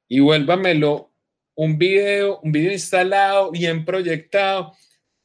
Y 0.08 0.20
vuélvamelo 0.20 1.12
un 1.56 1.80
video, 1.80 2.40
un 2.42 2.52
video 2.52 2.74
instalado, 2.74 3.50
bien 3.50 3.84
proyectado, 3.84 4.74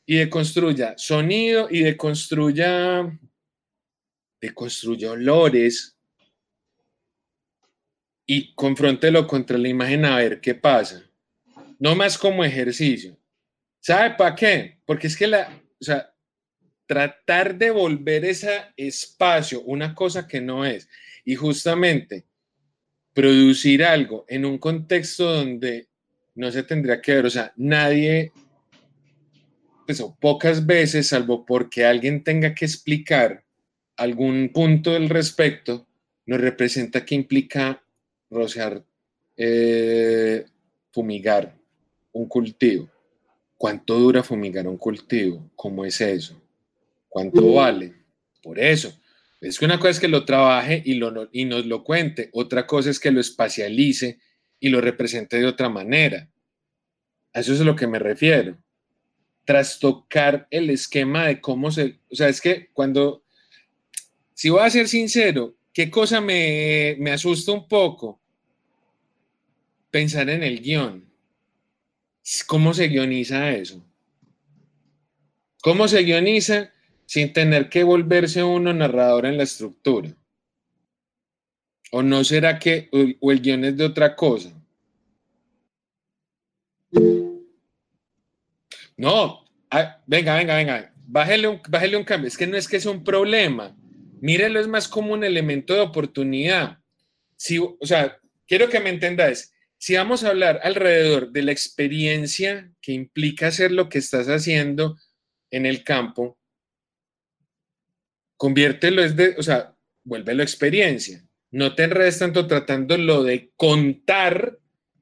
y 0.06 0.16
deconstruya 0.16 0.94
sonido 0.96 1.68
y 1.70 1.80
deconstruya, 1.80 3.14
deconstruya 4.40 5.10
olores 5.10 5.98
y 8.24 8.54
confróntelo 8.54 9.26
contra 9.26 9.58
la 9.58 9.68
imagen 9.68 10.06
a 10.06 10.16
ver 10.16 10.40
qué 10.40 10.54
pasa. 10.54 11.04
No 11.78 11.94
más 11.94 12.16
como 12.16 12.42
ejercicio. 12.42 13.19
¿Sabe 13.80 14.14
para 14.16 14.34
qué? 14.34 14.78
Porque 14.84 15.06
es 15.06 15.16
que 15.16 15.26
la, 15.26 15.48
o 15.80 15.84
sea, 15.84 16.12
tratar 16.86 17.56
de 17.56 17.70
volver 17.70 18.24
ese 18.24 18.62
espacio 18.76 19.62
una 19.62 19.94
cosa 19.94 20.26
que 20.26 20.40
no 20.40 20.64
es 20.64 20.88
y 21.24 21.34
justamente 21.34 22.26
producir 23.14 23.84
algo 23.84 24.24
en 24.28 24.44
un 24.44 24.58
contexto 24.58 25.24
donde 25.24 25.88
no 26.34 26.50
se 26.50 26.62
tendría 26.62 27.00
que 27.00 27.14
ver, 27.14 27.26
o 27.26 27.30
sea, 27.30 27.52
nadie, 27.56 28.32
pues 29.86 30.00
o 30.00 30.16
pocas 30.18 30.64
veces, 30.66 31.08
salvo 31.08 31.44
porque 31.44 31.84
alguien 31.84 32.22
tenga 32.22 32.54
que 32.54 32.64
explicar 32.64 33.44
algún 33.96 34.50
punto 34.52 34.92
del 34.92 35.08
respecto, 35.08 35.86
nos 36.26 36.40
representa 36.40 37.04
que 37.04 37.14
implica 37.14 37.82
rociar, 38.30 38.84
eh, 39.36 40.44
fumigar 40.92 41.54
un 42.12 42.26
cultivo. 42.26 42.88
¿Cuánto 43.60 43.98
dura 43.98 44.22
fumigar 44.22 44.66
un 44.66 44.78
cultivo? 44.78 45.50
¿Cómo 45.54 45.84
es 45.84 46.00
eso? 46.00 46.40
¿Cuánto 47.10 47.52
vale? 47.52 47.92
Por 48.42 48.58
eso. 48.58 48.98
Es 49.38 49.58
que 49.58 49.66
una 49.66 49.78
cosa 49.78 49.90
es 49.90 50.00
que 50.00 50.08
lo 50.08 50.24
trabaje 50.24 50.82
y, 50.82 50.94
lo, 50.94 51.28
y 51.30 51.44
nos 51.44 51.66
lo 51.66 51.84
cuente, 51.84 52.30
otra 52.32 52.66
cosa 52.66 52.88
es 52.88 52.98
que 52.98 53.10
lo 53.10 53.20
espacialice 53.20 54.18
y 54.60 54.70
lo 54.70 54.80
represente 54.80 55.36
de 55.36 55.44
otra 55.44 55.68
manera. 55.68 56.30
A 57.34 57.40
eso 57.40 57.52
es 57.52 57.60
a 57.60 57.64
lo 57.64 57.76
que 57.76 57.86
me 57.86 57.98
refiero. 57.98 58.56
Trastocar 59.44 60.48
el 60.50 60.70
esquema 60.70 61.26
de 61.26 61.42
cómo 61.42 61.70
se... 61.70 61.98
O 62.10 62.14
sea, 62.14 62.30
es 62.30 62.40
que 62.40 62.70
cuando... 62.72 63.24
Si 64.32 64.48
voy 64.48 64.62
a 64.62 64.70
ser 64.70 64.88
sincero, 64.88 65.54
¿qué 65.74 65.90
cosa 65.90 66.22
me, 66.22 66.96
me 66.98 67.10
asusta 67.10 67.52
un 67.52 67.68
poco? 67.68 68.22
Pensar 69.90 70.30
en 70.30 70.44
el 70.44 70.62
guion. 70.62 71.09
¿Cómo 72.46 72.74
se 72.74 72.88
guioniza 72.88 73.50
eso? 73.50 73.84
¿Cómo 75.62 75.88
se 75.88 76.00
guioniza 76.02 76.72
sin 77.06 77.32
tener 77.32 77.68
que 77.68 77.82
volverse 77.82 78.42
uno 78.42 78.72
narrador 78.72 79.26
en 79.26 79.36
la 79.36 79.42
estructura? 79.42 80.14
¿O 81.92 82.02
no 82.02 82.22
será 82.22 82.58
que 82.58 82.88
o 83.20 83.32
el 83.32 83.42
guion 83.42 83.64
es 83.64 83.76
de 83.76 83.84
otra 83.84 84.14
cosa? 84.14 84.52
No, 88.96 89.44
venga, 90.06 90.36
venga, 90.36 90.56
venga, 90.56 90.94
bájele 91.06 91.48
un, 91.48 91.60
un 91.96 92.04
cambio. 92.04 92.28
Es 92.28 92.36
que 92.36 92.46
no 92.46 92.56
es 92.56 92.68
que 92.68 92.80
sea 92.80 92.92
un 92.92 93.02
problema. 93.02 93.76
Mírelo, 94.20 94.60
es 94.60 94.68
más 94.68 94.86
como 94.86 95.12
un 95.14 95.24
elemento 95.24 95.74
de 95.74 95.80
oportunidad. 95.80 96.78
Si, 97.36 97.58
o 97.58 97.78
sea, 97.82 98.18
quiero 98.46 98.68
que 98.68 98.78
me 98.78 98.90
entendáis. 98.90 99.52
Si 99.82 99.94
vamos 99.94 100.22
a 100.22 100.28
hablar 100.28 100.60
alrededor 100.62 101.32
de 101.32 101.42
la 101.42 101.52
experiencia 101.52 102.70
que 102.82 102.92
implica 102.92 103.46
hacer 103.46 103.72
lo 103.72 103.88
que 103.88 103.96
estás 103.96 104.26
haciendo 104.28 104.98
en 105.50 105.64
el 105.64 105.84
campo, 105.84 106.38
conviértelo, 108.36 109.02
es 109.02 109.16
de, 109.16 109.36
o 109.38 109.42
sea, 109.42 109.74
vuélvelo 110.04 110.42
experiencia. 110.42 111.26
No 111.50 111.74
te 111.74 111.84
enredes 111.84 112.18
tanto 112.18 112.46
tratándolo 112.46 113.22
de 113.22 113.52
contar 113.56 114.58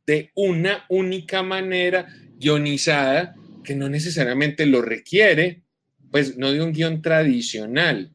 de 0.06 0.30
una 0.36 0.86
única 0.88 1.42
manera 1.42 2.06
guionizada 2.36 3.34
que 3.64 3.74
no 3.74 3.88
necesariamente 3.88 4.64
lo 4.64 4.80
requiere 4.80 5.64
pues 6.12 6.38
no 6.38 6.52
de 6.52 6.62
un 6.62 6.72
guion 6.72 7.02
tradicional. 7.02 8.12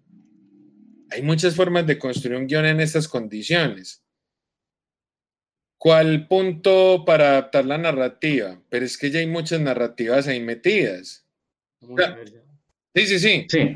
Hay 1.10 1.24
muchas 1.24 1.56
formas 1.56 1.86
de 1.86 2.00
construir 2.00 2.38
un 2.38 2.48
guion 2.48 2.66
en 2.66 2.80
estas 2.80 3.10
condiciones. 3.10 4.03
¿Cuál 5.84 6.30
punto 6.30 7.04
para 7.06 7.32
adaptar 7.32 7.66
la 7.66 7.78
narrativa? 7.78 8.58
Pero 8.70 8.86
es 8.86 8.98
que 8.98 9.12
ya 9.12 9.20
hay 9.20 9.28
muchas 9.28 9.60
narrativas 9.60 10.30
ahí 10.30 10.40
metidas. 10.40 11.26
Sí, 12.96 13.06
sí, 13.06 13.20
sí. 13.20 13.46
Sí. 13.50 13.76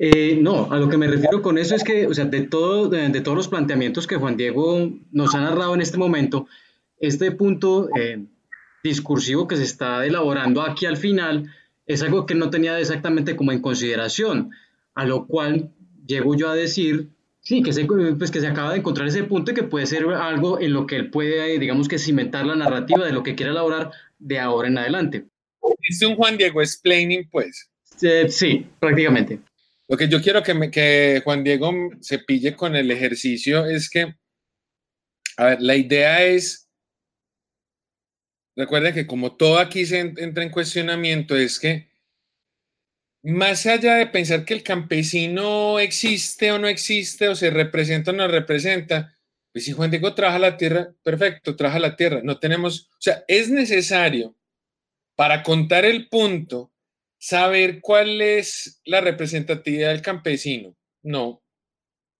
Eh, 0.00 0.36
no, 0.42 0.72
a 0.72 0.78
lo 0.78 0.88
que 0.88 0.96
me 0.96 1.06
refiero 1.06 1.42
con 1.42 1.56
eso 1.56 1.76
es 1.76 1.84
que, 1.84 2.08
o 2.08 2.12
sea, 2.12 2.24
de, 2.24 2.40
todo, 2.40 2.88
de, 2.88 3.20
todos 3.20 3.36
los 3.36 3.46
planteamientos 3.46 4.08
que 4.08 4.16
Juan 4.16 4.36
Diego 4.36 4.90
nos 5.12 5.36
ha 5.36 5.42
narrado 5.42 5.76
en 5.76 5.80
este 5.80 5.96
momento, 5.96 6.48
este 6.98 7.30
punto 7.30 7.88
eh, 7.96 8.24
discursivo 8.82 9.46
que 9.46 9.54
se 9.54 9.62
está 9.62 10.04
elaborando 10.04 10.60
aquí 10.60 10.86
al 10.86 10.96
final 10.96 11.54
es 11.86 12.02
algo 12.02 12.26
que 12.26 12.34
no 12.34 12.50
tenía 12.50 12.80
exactamente 12.80 13.36
como 13.36 13.52
en 13.52 13.62
consideración, 13.62 14.50
a 14.96 15.04
lo 15.04 15.28
cual 15.28 15.70
llego 16.04 16.34
yo 16.34 16.48
a 16.48 16.56
decir, 16.56 17.10
sí, 17.44 17.62
que 17.62 17.72
se, 17.72 17.84
pues 17.84 18.30
que 18.30 18.40
se 18.40 18.46
acaba 18.46 18.72
de 18.72 18.78
encontrar 18.78 19.06
ese 19.06 19.22
punto 19.24 19.52
y 19.52 19.54
que 19.54 19.62
puede 19.62 19.86
ser 19.86 20.04
algo 20.06 20.60
en 20.60 20.72
lo 20.72 20.86
que 20.86 20.96
él 20.96 21.10
puede, 21.10 21.58
digamos 21.58 21.86
que 21.86 21.98
cimentar 21.98 22.44
la 22.44 22.56
narrativa 22.56 23.04
de 23.04 23.12
lo 23.12 23.22
que 23.22 23.34
quiere 23.34 23.52
elaborar 23.52 23.92
de 24.18 24.40
ahora 24.40 24.68
en 24.68 24.78
adelante. 24.78 25.26
Es 25.82 26.02
un 26.02 26.16
Juan 26.16 26.36
Diego 26.36 26.60
explaining, 26.60 27.28
pues. 27.30 27.70
sí, 28.28 28.66
prácticamente. 28.80 29.40
Lo 29.86 29.96
que 29.96 30.08
yo 30.08 30.20
quiero 30.20 30.42
que, 30.42 30.70
que 30.70 31.20
Juan 31.22 31.44
Diego 31.44 31.70
se 32.00 32.18
pille 32.18 32.56
con 32.56 32.74
el 32.74 32.90
ejercicio 32.90 33.66
es 33.66 33.90
que, 33.90 34.14
a 35.36 35.44
ver, 35.44 35.60
la 35.60 35.76
idea 35.76 36.24
es, 36.24 36.68
recuerden 38.56 38.94
que 38.94 39.06
como 39.06 39.36
todo 39.36 39.58
aquí 39.58 39.84
se 39.84 40.00
entra 40.00 40.42
en 40.42 40.50
cuestionamiento, 40.50 41.36
es 41.36 41.60
que 41.60 41.88
más 43.24 43.64
allá 43.64 43.94
de 43.94 44.06
pensar 44.06 44.44
que 44.44 44.52
el 44.52 44.62
campesino 44.62 45.78
existe 45.78 46.52
o 46.52 46.58
no 46.58 46.68
existe, 46.68 47.28
o 47.28 47.34
se 47.34 47.50
representa 47.50 48.10
o 48.10 48.14
no 48.14 48.28
representa, 48.28 49.16
pues 49.50 49.64
si 49.64 49.72
Juan 49.72 49.90
Diego 49.90 50.14
trabaja 50.14 50.38
la 50.38 50.56
tierra, 50.58 50.92
perfecto, 51.02 51.56
trabaja 51.56 51.78
la 51.78 51.96
tierra. 51.96 52.20
No 52.22 52.38
tenemos, 52.38 52.90
o 52.92 53.00
sea, 53.00 53.24
es 53.26 53.48
necesario 53.48 54.36
para 55.16 55.42
contar 55.42 55.86
el 55.86 56.08
punto 56.08 56.72
saber 57.18 57.80
cuál 57.80 58.20
es 58.20 58.82
la 58.84 59.00
representatividad 59.00 59.90
del 59.90 60.02
campesino. 60.02 60.76
No, 61.02 61.42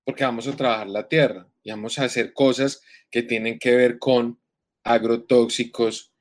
porque 0.05 0.25
vamos 0.25 0.47
a 0.47 0.57
trabajar 0.57 0.87
la 0.87 1.07
tierra 1.07 1.47
y 1.63 1.71
vamos 1.71 1.99
a 1.99 2.05
hacer 2.05 2.33
cosas 2.33 2.81
que 3.11 3.23
tienen 3.23 3.59
que 3.59 3.75
ver 3.77 3.99
con 3.99 4.41
agrotóxicos. 4.85 6.14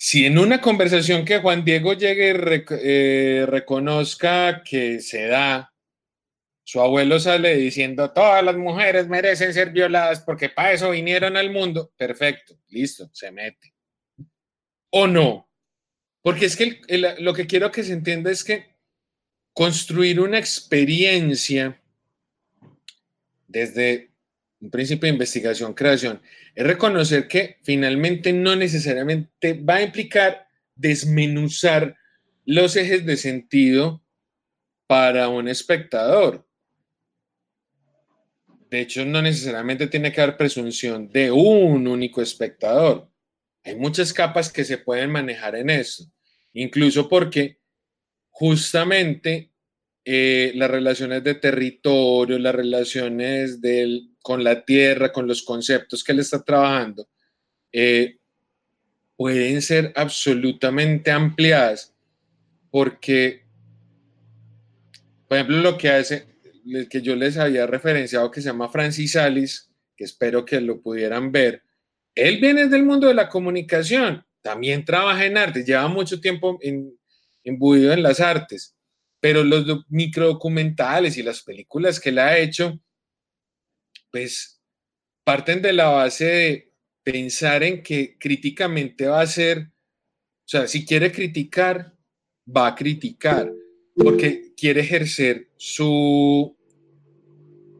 Si 0.00 0.24
en 0.24 0.38
una 0.38 0.60
conversación 0.60 1.24
que 1.24 1.40
Juan 1.40 1.64
Diego 1.64 1.92
llegue 1.92 2.30
y 2.30 2.64
eh, 2.70 3.46
reconozca 3.48 4.62
que 4.62 5.00
se 5.00 5.26
da, 5.26 5.74
su 6.62 6.80
abuelo 6.80 7.18
sale 7.18 7.56
diciendo, 7.56 8.12
todas 8.12 8.44
las 8.44 8.56
mujeres 8.56 9.08
merecen 9.08 9.52
ser 9.52 9.72
violadas 9.72 10.20
porque 10.20 10.50
para 10.50 10.72
eso 10.72 10.90
vinieron 10.90 11.36
al 11.36 11.50
mundo, 11.50 11.92
perfecto, 11.96 12.56
listo, 12.68 13.10
se 13.12 13.32
mete. 13.32 13.74
O 14.90 15.08
no, 15.08 15.50
porque 16.22 16.46
es 16.46 16.54
que 16.54 16.80
lo 17.18 17.34
que 17.34 17.48
quiero 17.48 17.72
que 17.72 17.82
se 17.82 17.92
entienda 17.92 18.30
es 18.30 18.44
que 18.44 18.66
construir 19.52 20.20
una 20.20 20.38
experiencia 20.38 21.82
desde 23.48 24.12
un 24.60 24.70
principio 24.70 25.08
de 25.08 25.14
investigación, 25.14 25.74
creación, 25.74 26.22
es 26.58 26.66
reconocer 26.66 27.28
que 27.28 27.58
finalmente 27.62 28.32
no 28.32 28.56
necesariamente 28.56 29.52
va 29.52 29.76
a 29.76 29.82
implicar 29.82 30.48
desmenuzar 30.74 31.96
los 32.44 32.74
ejes 32.74 33.06
de 33.06 33.16
sentido 33.16 34.02
para 34.88 35.28
un 35.28 35.46
espectador. 35.46 36.44
De 38.70 38.80
hecho, 38.80 39.04
no 39.04 39.22
necesariamente 39.22 39.86
tiene 39.86 40.10
que 40.10 40.20
haber 40.20 40.36
presunción 40.36 41.08
de 41.12 41.30
un 41.30 41.86
único 41.86 42.20
espectador. 42.22 43.08
Hay 43.62 43.76
muchas 43.76 44.12
capas 44.12 44.52
que 44.52 44.64
se 44.64 44.78
pueden 44.78 45.12
manejar 45.12 45.54
en 45.54 45.70
eso, 45.70 46.10
incluso 46.52 47.08
porque 47.08 47.60
justamente 48.30 49.52
eh, 50.04 50.50
las 50.56 50.72
relaciones 50.72 51.22
de 51.22 51.36
territorio, 51.36 52.36
las 52.36 52.54
relaciones 52.56 53.60
del, 53.60 54.10
con 54.28 54.44
la 54.44 54.62
tierra, 54.62 55.10
con 55.10 55.26
los 55.26 55.42
conceptos 55.42 56.04
que 56.04 56.12
él 56.12 56.18
está 56.18 56.44
trabajando, 56.44 57.08
eh, 57.72 58.18
pueden 59.16 59.62
ser 59.62 59.90
absolutamente 59.96 61.10
ampliadas 61.10 61.94
porque, 62.70 63.46
por 65.26 65.38
ejemplo, 65.38 65.56
lo 65.62 65.78
que 65.78 65.88
hace, 65.88 66.26
el 66.66 66.90
que 66.90 67.00
yo 67.00 67.16
les 67.16 67.38
había 67.38 67.66
referenciado 67.66 68.30
que 68.30 68.42
se 68.42 68.48
llama 68.48 68.68
Francis 68.68 69.16
Alice, 69.16 69.62
que 69.96 70.04
espero 70.04 70.44
que 70.44 70.60
lo 70.60 70.82
pudieran 70.82 71.32
ver, 71.32 71.62
él 72.14 72.38
viene 72.38 72.68
del 72.68 72.84
mundo 72.84 73.06
de 73.06 73.14
la 73.14 73.30
comunicación, 73.30 74.26
también 74.42 74.84
trabaja 74.84 75.24
en 75.24 75.38
arte, 75.38 75.64
lleva 75.64 75.88
mucho 75.88 76.20
tiempo 76.20 76.60
imbuido 77.44 77.94
en 77.94 78.02
las 78.02 78.20
artes, 78.20 78.76
pero 79.20 79.42
los 79.42 79.86
microdocumentales 79.88 81.16
y 81.16 81.22
las 81.22 81.40
películas 81.40 81.98
que 81.98 82.10
él 82.10 82.18
ha 82.18 82.36
hecho, 82.36 82.78
pues 84.10 84.62
parten 85.24 85.62
de 85.62 85.72
la 85.72 85.88
base 85.88 86.24
de 86.24 86.72
pensar 87.02 87.62
en 87.62 87.82
que 87.82 88.16
críticamente 88.18 89.06
va 89.06 89.20
a 89.20 89.26
ser, 89.26 89.58
o 89.58 90.48
sea, 90.48 90.66
si 90.66 90.84
quiere 90.86 91.12
criticar, 91.12 91.94
va 92.46 92.68
a 92.68 92.74
criticar, 92.74 93.52
porque 93.94 94.54
quiere 94.56 94.80
ejercer 94.80 95.50
su, 95.56 96.56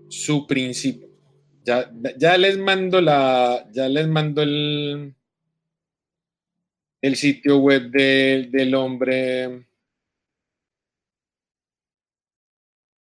su 0.08 0.46
principio, 0.46 1.08
ya, 1.64 2.38
les 2.38 2.58
mando 2.58 3.00
la, 3.00 3.68
ya 3.72 3.88
les 3.88 4.08
mando 4.08 4.42
el, 4.42 5.14
el 7.02 7.16
sitio 7.16 7.58
web 7.58 7.90
del 7.90 8.74
hombre 8.74 9.66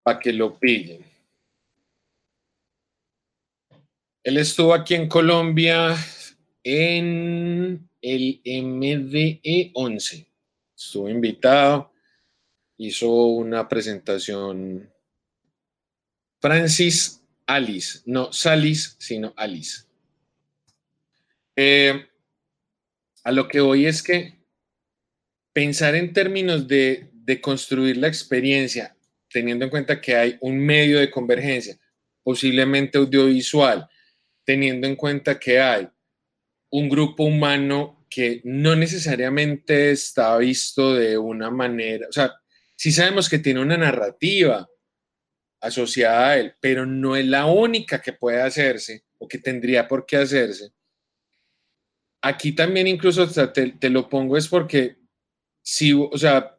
para 0.02 0.18
que 0.18 0.32
lo 0.32 0.58
pillen. 0.58 1.05
Él 4.26 4.38
estuvo 4.38 4.74
aquí 4.74 4.96
en 4.96 5.08
Colombia 5.08 5.96
en 6.64 7.88
el 8.02 8.40
MDE 8.44 9.70
11. 9.72 10.26
Estuvo 10.76 11.08
invitado, 11.08 11.92
hizo 12.76 13.08
una 13.08 13.68
presentación. 13.68 14.92
Francis 16.40 17.22
Alice, 17.46 18.00
no 18.04 18.32
Salis, 18.32 18.96
sino 18.98 19.32
Alice. 19.36 19.84
Eh, 21.54 22.08
a 23.22 23.30
lo 23.30 23.46
que 23.46 23.60
voy 23.60 23.86
es 23.86 24.02
que 24.02 24.40
pensar 25.52 25.94
en 25.94 26.12
términos 26.12 26.66
de, 26.66 27.10
de 27.12 27.40
construir 27.40 27.96
la 27.96 28.08
experiencia, 28.08 28.96
teniendo 29.30 29.66
en 29.66 29.70
cuenta 29.70 30.00
que 30.00 30.16
hay 30.16 30.36
un 30.40 30.58
medio 30.58 30.98
de 30.98 31.12
convergencia, 31.12 31.78
posiblemente 32.24 32.98
audiovisual, 32.98 33.88
teniendo 34.46 34.86
en 34.86 34.96
cuenta 34.96 35.38
que 35.38 35.60
hay 35.60 35.86
un 36.70 36.88
grupo 36.88 37.24
humano 37.24 38.06
que 38.08 38.40
no 38.44 38.74
necesariamente 38.74 39.90
está 39.90 40.38
visto 40.38 40.94
de 40.94 41.18
una 41.18 41.50
manera, 41.50 42.06
o 42.08 42.12
sea, 42.12 42.32
sí 42.74 42.92
sabemos 42.92 43.28
que 43.28 43.38
tiene 43.38 43.60
una 43.60 43.76
narrativa, 43.76 44.66
asociada 45.60 46.30
a 46.30 46.38
él, 46.38 46.54
pero 46.60 46.86
no 46.86 47.16
es 47.16 47.26
la 47.26 47.46
única 47.46 48.00
que 48.00 48.12
puede 48.12 48.40
hacerse 48.40 49.04
o 49.18 49.28
que 49.28 49.38
tendría 49.38 49.88
por 49.88 50.06
qué 50.06 50.16
hacerse. 50.16 50.72
Aquí 52.22 52.52
también 52.52 52.86
incluso 52.86 53.28
te, 53.52 53.90
lo 53.90 54.08
pongo 54.08 54.36
es 54.36 54.48
porque 54.48 54.96
si, 55.62 55.92
o 55.92 56.16
sea, 56.16 56.56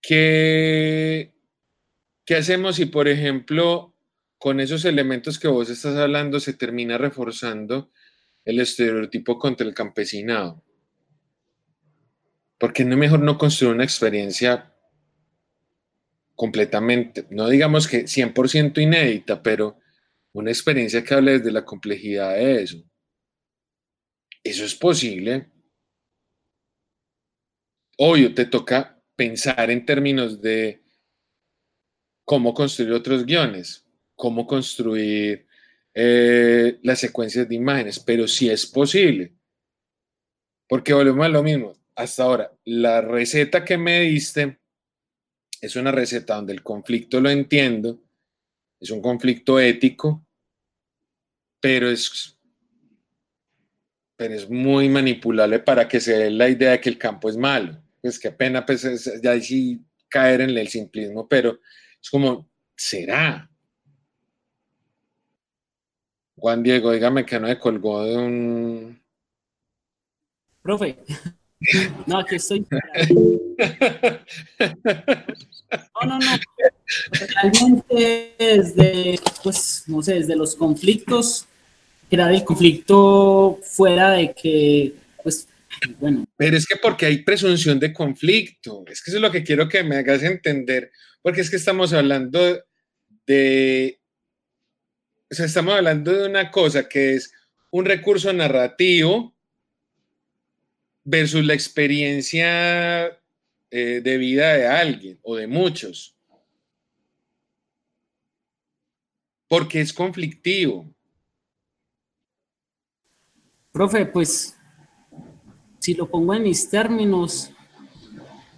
¿qué, 0.00 1.32
¿qué 2.24 2.36
hacemos 2.36 2.76
si, 2.76 2.86
por 2.86 3.08
ejemplo, 3.08 3.94
con 4.40 4.58
esos 4.58 4.84
elementos 4.84 5.38
que 5.38 5.46
vos 5.46 5.70
estás 5.70 5.96
hablando 5.96 6.40
se 6.40 6.54
termina 6.54 6.98
reforzando 6.98 7.92
el 8.44 8.58
estereotipo 8.58 9.38
contra 9.38 9.64
el 9.64 9.74
campesinado? 9.74 10.64
¿Por 12.58 12.72
qué 12.72 12.84
no 12.84 12.96
mejor 12.96 13.20
no 13.20 13.38
construir 13.38 13.74
una 13.74 13.84
experiencia 13.84 14.74
completamente, 16.40 17.26
no 17.28 17.48
digamos 17.50 17.86
que 17.86 18.06
100% 18.06 18.80
inédita, 18.80 19.42
pero 19.42 19.78
una 20.32 20.50
experiencia 20.50 21.04
que 21.04 21.12
hable 21.12 21.32
desde 21.32 21.52
la 21.52 21.66
complejidad 21.66 22.34
de 22.34 22.62
eso. 22.62 22.82
Eso 24.42 24.64
es 24.64 24.74
posible. 24.74 25.50
Obvio, 27.98 28.34
te 28.34 28.46
toca 28.46 29.02
pensar 29.14 29.70
en 29.70 29.84
términos 29.84 30.40
de 30.40 30.82
cómo 32.24 32.54
construir 32.54 32.92
otros 32.92 33.26
guiones, 33.26 33.84
cómo 34.20 34.46
construir 34.46 35.46
eh, 35.94 36.78
las 36.82 37.00
secuencias 37.00 37.48
de 37.48 37.54
imágenes, 37.54 37.98
pero 37.98 38.28
sí 38.28 38.50
es 38.50 38.66
posible. 38.66 39.32
Porque 40.68 40.92
volvemos 40.92 41.24
a 41.24 41.30
lo 41.30 41.42
mismo, 41.42 41.72
hasta 41.96 42.22
ahora, 42.22 42.52
la 42.64 43.00
receta 43.00 43.64
que 43.64 43.78
me 43.78 44.00
diste 44.02 44.60
es 45.62 45.74
una 45.74 45.90
receta 45.90 46.36
donde 46.36 46.52
el 46.52 46.62
conflicto 46.62 47.18
lo 47.18 47.30
entiendo, 47.30 47.98
es 48.78 48.90
un 48.90 49.00
conflicto 49.00 49.58
ético, 49.58 50.22
pero 51.58 51.90
es, 51.90 52.38
pero 54.16 54.34
es 54.34 54.50
muy 54.50 54.90
manipulable 54.90 55.60
para 55.60 55.88
que 55.88 55.98
se 55.98 56.16
dé 56.16 56.30
la 56.30 56.50
idea 56.50 56.72
de 56.72 56.80
que 56.80 56.90
el 56.90 56.98
campo 56.98 57.30
es 57.30 57.38
malo. 57.38 57.82
Pues 58.02 58.18
qué 58.18 58.30
pena, 58.30 58.66
pues 58.66 58.82
ya 59.22 59.40
sí 59.40 59.80
caer 60.10 60.42
en 60.42 60.50
el 60.50 60.68
simplismo, 60.68 61.26
pero 61.26 61.58
es 62.02 62.10
como, 62.10 62.50
¿será? 62.76 63.49
Juan 66.40 66.62
Diego, 66.62 66.90
dígame 66.90 67.26
que 67.26 67.38
no 67.38 67.48
me 67.48 67.58
colgó 67.58 68.02
de 68.02 68.16
un... 68.16 69.00
Profe, 70.62 70.96
no, 72.06 72.18
aquí 72.18 72.36
estoy. 72.36 72.66
No, 76.00 76.06
no, 76.06 76.18
no. 76.18 76.38
Realmente 77.12 78.34
desde, 78.38 79.20
pues, 79.42 79.84
no 79.86 80.02
sé, 80.02 80.14
desde 80.14 80.34
los 80.34 80.56
conflictos, 80.56 81.46
crear 82.08 82.32
el 82.32 82.44
conflicto 82.44 83.60
fuera 83.62 84.12
de 84.12 84.34
que, 84.34 84.94
pues, 85.22 85.46
bueno. 85.98 86.24
Pero 86.36 86.56
es 86.56 86.66
que 86.66 86.76
porque 86.76 87.06
hay 87.06 87.22
presunción 87.22 87.78
de 87.78 87.92
conflicto, 87.92 88.84
es 88.86 89.02
que 89.02 89.10
eso 89.10 89.18
es 89.18 89.22
lo 89.22 89.30
que 89.30 89.44
quiero 89.44 89.68
que 89.68 89.84
me 89.84 89.96
hagas 89.96 90.22
entender, 90.22 90.90
porque 91.20 91.42
es 91.42 91.50
que 91.50 91.56
estamos 91.56 91.92
hablando 91.92 92.58
de, 93.26 93.99
estamos 95.38 95.74
hablando 95.74 96.12
de 96.12 96.28
una 96.28 96.50
cosa 96.50 96.88
que 96.88 97.14
es 97.14 97.32
un 97.70 97.84
recurso 97.84 98.32
narrativo 98.32 99.32
versus 101.04 101.44
la 101.44 101.54
experiencia 101.54 103.06
eh, 103.70 104.00
de 104.02 104.18
vida 104.18 104.54
de 104.54 104.66
alguien 104.66 105.18
o 105.22 105.36
de 105.36 105.46
muchos. 105.46 106.16
Porque 109.48 109.80
es 109.80 109.92
conflictivo. 109.92 110.92
Profe, 113.72 114.06
pues 114.06 114.56
si 115.78 115.94
lo 115.94 116.10
pongo 116.10 116.34
en 116.34 116.42
mis 116.42 116.68
términos, 116.68 117.50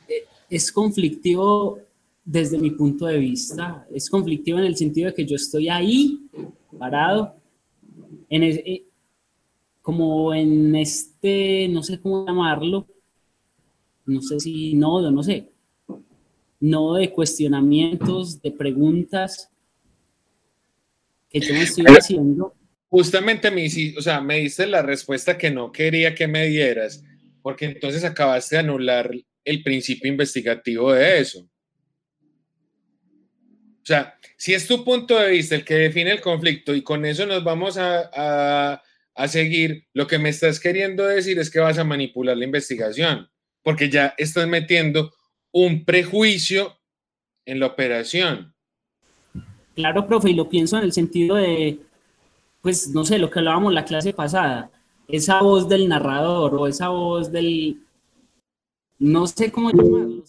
eh, 0.08 0.24
es 0.48 0.72
conflictivo 0.72 1.78
desde 2.24 2.58
mi 2.58 2.70
punto 2.70 3.06
de 3.06 3.18
vista. 3.18 3.86
Es 3.92 4.08
conflictivo 4.08 4.58
en 4.58 4.64
el 4.64 4.76
sentido 4.76 5.08
de 5.08 5.14
que 5.14 5.26
yo 5.26 5.36
estoy 5.36 5.68
ahí, 5.68 6.21
parado, 6.78 7.36
en, 8.28 8.42
eh, 8.42 8.84
como 9.82 10.32
en 10.34 10.74
este, 10.76 11.68
no 11.68 11.82
sé 11.82 12.00
cómo 12.00 12.26
llamarlo, 12.26 12.86
no 14.06 14.20
sé 14.20 14.40
si 14.40 14.74
nodo, 14.74 15.10
no 15.10 15.22
sé, 15.22 15.50
nodo 16.60 16.94
de 16.94 17.10
cuestionamientos, 17.10 18.40
de 18.40 18.50
preguntas 18.52 19.50
que 21.28 21.40
yo 21.40 21.54
me 21.54 21.62
estoy 21.62 21.84
haciendo. 21.86 22.54
Justamente 22.88 23.50
me, 23.50 23.66
o 23.96 24.02
sea, 24.02 24.20
me 24.20 24.38
diste 24.40 24.66
la 24.66 24.82
respuesta 24.82 25.38
que 25.38 25.50
no 25.50 25.72
quería 25.72 26.14
que 26.14 26.28
me 26.28 26.46
dieras, 26.46 27.02
porque 27.40 27.64
entonces 27.64 28.04
acabaste 28.04 28.56
de 28.56 28.60
anular 28.60 29.10
el 29.44 29.62
principio 29.62 30.10
investigativo 30.10 30.92
de 30.92 31.20
eso. 31.20 31.48
O 33.82 33.86
sea, 33.86 34.18
si 34.36 34.54
es 34.54 34.66
tu 34.66 34.84
punto 34.84 35.18
de 35.18 35.30
vista 35.32 35.54
el 35.54 35.64
que 35.64 35.74
define 35.74 36.12
el 36.12 36.20
conflicto 36.20 36.74
y 36.74 36.82
con 36.82 37.04
eso 37.04 37.26
nos 37.26 37.42
vamos 37.42 37.76
a 37.78 38.80
a 39.14 39.28
seguir, 39.28 39.86
lo 39.92 40.06
que 40.06 40.18
me 40.18 40.30
estás 40.30 40.58
queriendo 40.58 41.04
decir 41.04 41.38
es 41.38 41.50
que 41.50 41.60
vas 41.60 41.78
a 41.78 41.84
manipular 41.84 42.36
la 42.36 42.44
investigación, 42.44 43.28
porque 43.62 43.90
ya 43.90 44.14
estás 44.16 44.46
metiendo 44.48 45.12
un 45.52 45.84
prejuicio 45.84 46.78
en 47.44 47.60
la 47.60 47.66
operación. 47.66 48.54
Claro, 49.74 50.06
profe, 50.06 50.30
y 50.30 50.34
lo 50.34 50.48
pienso 50.48 50.78
en 50.78 50.84
el 50.84 50.92
sentido 50.92 51.36
de, 51.36 51.78
pues, 52.62 52.88
no 52.88 53.04
sé, 53.04 53.18
lo 53.18 53.30
que 53.30 53.38
hablábamos 53.38 53.72
la 53.72 53.84
clase 53.84 54.12
pasada, 54.12 54.70
esa 55.08 55.42
voz 55.42 55.68
del 55.68 55.88
narrador 55.88 56.54
o 56.54 56.66
esa 56.66 56.88
voz 56.88 57.30
del, 57.30 57.82
no 58.98 59.26
sé 59.26 59.50
cómo 59.50 59.70
llamarlo, 59.70 60.24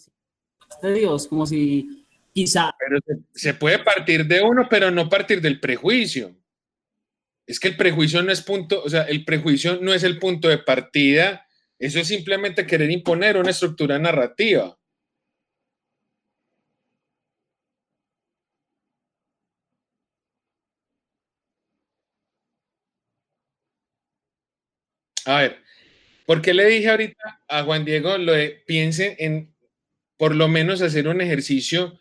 de 0.82 0.92
Dios, 0.92 1.28
como 1.28 1.46
si 1.46 2.03
quizá... 2.34 2.72
Pero 2.78 3.22
se 3.32 3.54
puede 3.54 3.78
partir 3.78 4.26
de 4.26 4.42
uno, 4.42 4.66
pero 4.68 4.90
no 4.90 5.08
partir 5.08 5.40
del 5.40 5.60
prejuicio. 5.60 6.36
Es 7.46 7.60
que 7.60 7.68
el 7.68 7.76
prejuicio 7.76 8.22
no 8.22 8.32
es 8.32 8.42
punto, 8.42 8.82
o 8.82 8.88
sea, 8.88 9.02
el 9.02 9.24
prejuicio 9.24 9.78
no 9.80 9.92
es 9.94 10.02
el 10.02 10.18
punto 10.18 10.48
de 10.48 10.58
partida, 10.58 11.46
eso 11.78 11.98
es 12.00 12.08
simplemente 12.08 12.66
querer 12.66 12.90
imponer 12.90 13.36
una 13.36 13.50
estructura 13.50 13.98
narrativa. 13.98 14.78
A 25.26 25.40
ver, 25.40 25.58
¿por 26.26 26.42
qué 26.42 26.54
le 26.54 26.66
dije 26.66 26.90
ahorita 26.90 27.42
a 27.48 27.64
Juan 27.64 27.84
Diego 27.84 28.18
lo 28.18 28.32
de 28.32 28.62
piense 28.66 29.16
en 29.20 29.54
por 30.18 30.34
lo 30.34 30.48
menos 30.48 30.82
hacer 30.82 31.08
un 31.08 31.20
ejercicio 31.20 32.00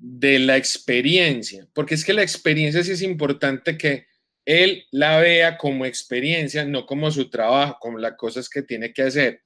de 0.00 0.38
la 0.38 0.56
experiencia, 0.56 1.66
porque 1.72 1.94
es 1.94 2.04
que 2.04 2.12
la 2.12 2.22
experiencia 2.22 2.82
sí 2.82 2.92
es 2.92 3.02
importante 3.02 3.76
que 3.76 4.06
él 4.44 4.84
la 4.90 5.18
vea 5.18 5.56
como 5.56 5.86
experiencia, 5.86 6.64
no 6.64 6.86
como 6.86 7.10
su 7.10 7.30
trabajo, 7.30 7.78
como 7.80 7.98
las 7.98 8.14
cosas 8.16 8.48
que 8.48 8.62
tiene 8.62 8.92
que 8.92 9.02
hacer. 9.02 9.42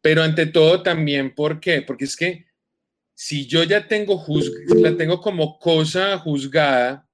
Pero 0.00 0.22
ante 0.22 0.46
todo 0.46 0.82
también, 0.82 1.34
¿por 1.34 1.60
qué? 1.60 1.82
Porque 1.82 2.04
es 2.04 2.16
que 2.16 2.46
si 3.14 3.46
yo 3.46 3.64
ya 3.64 3.88
tengo, 3.88 4.24
la 4.76 4.96
tengo 4.96 5.20
como 5.20 5.58
cosa 5.58 6.18
juzgada, 6.18 7.08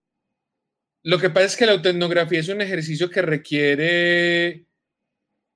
lo 1.04 1.18
que 1.18 1.30
pasa 1.30 1.46
es 1.46 1.56
que 1.56 1.66
la 1.66 1.72
autoetnografía 1.72 2.40
es 2.40 2.48
un 2.48 2.60
ejercicio 2.60 3.10
que 3.10 3.22
requiere 3.22 4.66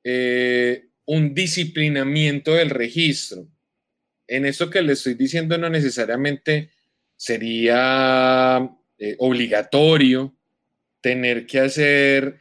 eh, 0.02 0.88
un 1.04 1.34
disciplinamiento 1.34 2.54
del 2.54 2.70
registro. 2.70 3.46
En 4.28 4.44
eso 4.44 4.70
que 4.70 4.82
le 4.82 4.94
estoy 4.94 5.14
diciendo 5.14 5.56
no 5.58 5.70
necesariamente 5.70 6.70
sería 7.16 8.70
eh, 8.98 9.16
obligatorio 9.18 10.34
tener 11.00 11.46
que 11.46 11.60
hacer 11.60 12.40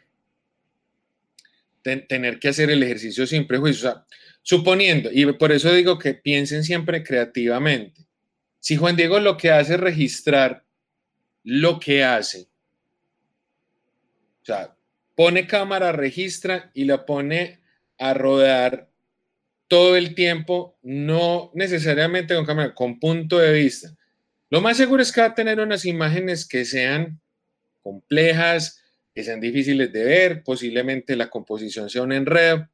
tener 2.08 2.40
que 2.40 2.48
hacer 2.48 2.72
el 2.72 2.82
ejercicio 2.82 3.28
sin 3.28 3.46
prejuicio. 3.46 4.06
suponiendo, 4.42 5.10
y 5.12 5.32
por 5.34 5.52
eso 5.52 5.72
digo 5.72 6.00
que 6.00 6.16
piensen 6.16 6.64
siempre 6.64 7.04
creativamente. 7.04 8.08
Si 8.60 8.76
Juan 8.76 8.96
Diego 8.96 9.20
lo 9.20 9.38
que 9.38 9.52
hace 9.52 9.76
es 9.76 9.80
registrar 9.80 10.66
lo 11.44 11.80
que 11.80 12.04
hace, 12.04 12.48
o 14.42 14.46
sea, 14.46 14.76
pone 15.16 15.48
cámara, 15.48 15.92
registra 15.92 16.72
y 16.74 16.86
la 16.86 17.06
pone 17.06 17.60
a 17.98 18.14
rodar 18.14 18.90
todo 19.68 19.96
el 19.96 20.16
tiempo, 20.16 20.78
no 20.84 21.52
necesariamente 21.54 22.36
con 22.36 22.46
cámara, 22.46 22.74
con 22.74 23.00
punto 23.00 23.40
de 23.40 23.54
vista. 23.54 23.96
Lo 24.50 24.62
más 24.62 24.78
seguro 24.78 25.02
es 25.02 25.12
que 25.12 25.22
va 25.22 25.28
a 25.28 25.36
tener 25.36 25.60
unas 25.60 25.86
imágenes 25.86 26.48
que 26.48 26.66
sean 26.66 27.20
complejas, 27.82 28.82
que 29.14 29.24
sean 29.24 29.40
difíciles 29.40 29.92
de 29.92 30.04
ver, 30.04 30.44
posiblemente 30.44 31.16
la 31.16 31.30
composición 31.30 31.90
sea 31.90 32.04
un 32.04 32.12
enredo, 32.12 32.68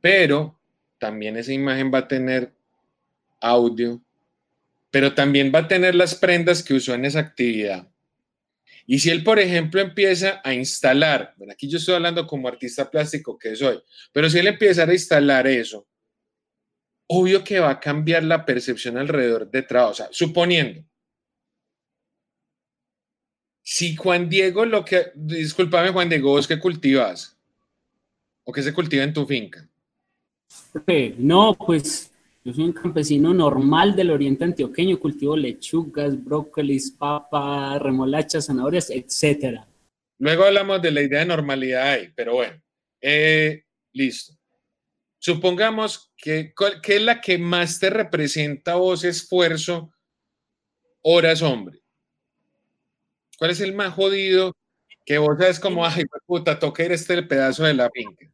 pero 0.00 0.58
también 0.98 1.36
esa 1.36 1.52
imagen 1.52 1.92
va 1.92 1.98
a 1.98 2.08
tener 2.08 2.52
audio, 3.40 4.00
pero 4.90 5.14
también 5.14 5.52
va 5.54 5.60
a 5.60 5.68
tener 5.68 5.94
las 5.94 6.14
prendas 6.14 6.62
que 6.62 6.74
usó 6.74 6.94
en 6.94 7.04
esa 7.04 7.20
actividad. 7.20 7.88
Y 8.86 9.00
si 9.00 9.10
él, 9.10 9.24
por 9.24 9.40
ejemplo, 9.40 9.80
empieza 9.80 10.40
a 10.44 10.54
instalar, 10.54 11.34
bueno, 11.36 11.52
aquí 11.52 11.68
yo 11.68 11.78
estoy 11.78 11.96
hablando 11.96 12.26
como 12.26 12.46
artista 12.46 12.88
plástico 12.88 13.36
que 13.36 13.56
soy, 13.56 13.82
pero 14.12 14.30
si 14.30 14.38
él 14.38 14.46
empieza 14.46 14.84
a 14.84 14.92
instalar 14.92 15.46
eso, 15.46 15.86
obvio 17.08 17.44
que 17.44 17.60
va 17.60 17.70
a 17.70 17.80
cambiar 17.80 18.22
la 18.22 18.44
percepción 18.44 18.96
alrededor 18.98 19.50
de 19.50 19.62
trabajo. 19.62 19.92
O 19.92 19.94
sea, 19.94 20.08
suponiendo, 20.10 20.84
si 23.62 23.96
Juan 23.96 24.28
Diego 24.28 24.64
lo 24.64 24.84
que, 24.84 25.06
discúlpame 25.14 25.90
Juan 25.90 26.08
Diego, 26.08 26.30
¿vos 26.30 26.46
qué 26.46 26.58
cultivas? 26.58 27.36
¿O 28.44 28.52
qué 28.52 28.62
se 28.62 28.72
cultiva 28.72 29.02
en 29.02 29.12
tu 29.12 29.26
finca? 29.26 29.68
No, 31.18 31.54
pues 31.54 32.12
yo 32.44 32.52
soy 32.52 32.64
un 32.64 32.72
campesino 32.72 33.34
normal 33.34 33.96
del 33.96 34.12
oriente 34.12 34.44
antioqueño, 34.44 35.00
cultivo 35.00 35.36
lechugas, 35.36 36.22
brócolis, 36.22 36.92
papas, 36.92 37.82
remolachas, 37.82 38.46
zanahorias, 38.46 38.88
etcétera. 38.90 39.66
Luego 40.18 40.44
hablamos 40.44 40.80
de 40.80 40.92
la 40.92 41.02
idea 41.02 41.20
de 41.20 41.26
normalidad 41.26 41.88
ahí, 41.88 42.12
pero 42.14 42.34
bueno, 42.34 42.62
eh, 43.00 43.64
listo. 43.92 44.32
Supongamos 45.26 46.12
que, 46.16 46.54
¿qué 46.84 46.96
es 46.98 47.02
la 47.02 47.20
que 47.20 47.36
más 47.36 47.80
te 47.80 47.90
representa 47.90 48.74
a 48.74 48.76
vos 48.76 49.02
esfuerzo, 49.02 49.90
horas 51.02 51.42
hombre? 51.42 51.80
¿Cuál 53.36 53.50
es 53.50 53.60
el 53.60 53.74
más 53.74 53.92
jodido 53.92 54.52
que 55.04 55.18
vos 55.18 55.36
sabes 55.36 55.58
como, 55.58 55.84
ay, 55.84 56.04
puta, 56.26 56.60
toca 56.60 56.84
ir 56.84 56.92
este 56.92 57.20
pedazo 57.24 57.64
de 57.64 57.74
la 57.74 57.90
finca? 57.90 58.30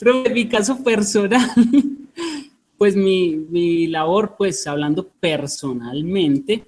Pero 0.00 0.26
en 0.26 0.32
mi 0.32 0.48
caso 0.48 0.82
personal, 0.82 1.48
pues 2.78 2.96
mi, 2.96 3.36
mi 3.36 3.86
labor, 3.86 4.34
pues 4.36 4.66
hablando 4.66 5.08
personalmente, 5.08 6.66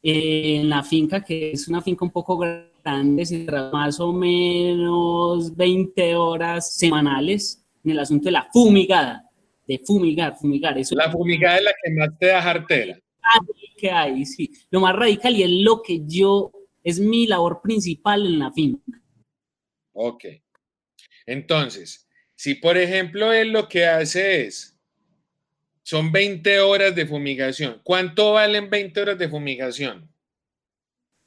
eh, 0.00 0.60
en 0.60 0.68
la 0.68 0.84
finca, 0.84 1.24
que 1.24 1.50
es 1.50 1.66
una 1.66 1.82
finca 1.82 2.04
un 2.04 2.12
poco 2.12 2.38
grande, 2.38 3.48
más 3.72 3.98
o 3.98 4.12
menos 4.12 5.56
20 5.56 6.14
horas 6.14 6.72
semanales 6.72 7.64
en 7.88 7.92
el 7.92 8.00
asunto 8.00 8.26
de 8.26 8.32
la 8.32 8.48
fumigada, 8.52 9.24
de 9.66 9.78
fumigar, 9.78 10.36
fumigar. 10.36 10.76
Eso 10.78 10.94
La 10.94 11.10
fumigada 11.10 11.56
es 11.56 11.64
la 11.64 11.72
que 11.82 11.90
más 11.92 12.18
te 12.18 12.26
da 12.26 12.42
jartera. 12.42 12.98
que 13.76 13.90
hay, 13.90 14.24
sí. 14.26 14.50
Lo 14.70 14.80
más 14.80 14.94
radical 14.94 15.34
y 15.36 15.42
es 15.42 15.50
lo 15.50 15.82
que 15.82 16.00
yo, 16.04 16.52
es 16.82 17.00
mi 17.00 17.26
labor 17.26 17.60
principal 17.62 18.26
en 18.26 18.38
la 18.38 18.52
finca. 18.52 19.00
Ok. 19.92 20.24
Entonces, 21.26 22.08
si 22.34 22.54
por 22.54 22.76
ejemplo 22.76 23.32
él 23.32 23.52
lo 23.52 23.68
que 23.68 23.86
hace 23.86 24.46
es, 24.46 24.76
son 25.82 26.12
20 26.12 26.60
horas 26.60 26.94
de 26.94 27.06
fumigación, 27.06 27.80
¿cuánto 27.82 28.32
valen 28.32 28.68
20 28.68 29.00
horas 29.00 29.18
de 29.18 29.28
fumigación? 29.28 30.10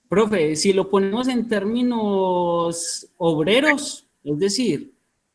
Profe, 0.08 0.56
si 0.56 0.74
lo 0.74 0.90
ponemos 0.90 1.28
en 1.30 1.48
términos 1.48 3.08
obreros, 3.18 4.08
es 4.24 4.40
decir, 4.40 4.90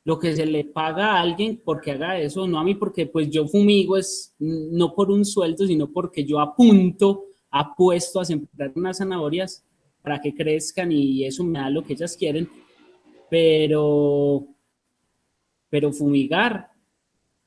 lo 0.06 0.20
que 0.20 0.36
se 0.36 0.46
le 0.46 0.64
paga 0.64 1.14
a 1.16 1.20
alguien 1.20 1.60
porque 1.64 1.90
haga 1.90 2.16
eso, 2.20 2.46
no 2.46 2.60
a 2.60 2.64
mí 2.64 2.76
porque 2.76 3.06
pues 3.06 3.28
yo 3.28 3.48
fumigo 3.48 3.96
es 3.96 4.32
no 4.38 4.94
por 4.94 5.10
un 5.10 5.24
sueldo, 5.24 5.66
sino 5.66 5.90
porque 5.92 6.24
yo 6.24 6.38
apunto, 6.38 7.24
apuesto 7.50 8.20
a 8.20 8.24
sembrar 8.24 8.70
unas 8.76 8.98
zanahorias 8.98 9.64
para 10.02 10.20
que 10.20 10.32
crezcan 10.32 10.92
y 10.92 11.24
eso 11.24 11.42
me 11.42 11.58
da 11.58 11.70
lo 11.70 11.82
que 11.82 11.94
ellas 11.94 12.16
quieren, 12.16 12.48
pero, 13.28 14.46
pero 15.68 15.92
fumigar, 15.92 16.68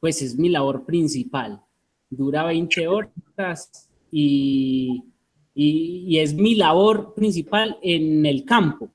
pues 0.02 0.22
es 0.22 0.36
mi 0.38 0.49
labor 0.49 0.86
principal. 0.86 1.61
Dura 2.10 2.44
20 2.44 2.88
horas 2.90 3.90
y, 4.11 5.02
y, 5.56 6.03
y 6.10 6.19
es 6.19 6.34
mi 6.34 6.56
labor 6.56 7.14
principal 7.14 7.77
en 7.81 8.26
el 8.26 8.44
campo. 8.44 8.90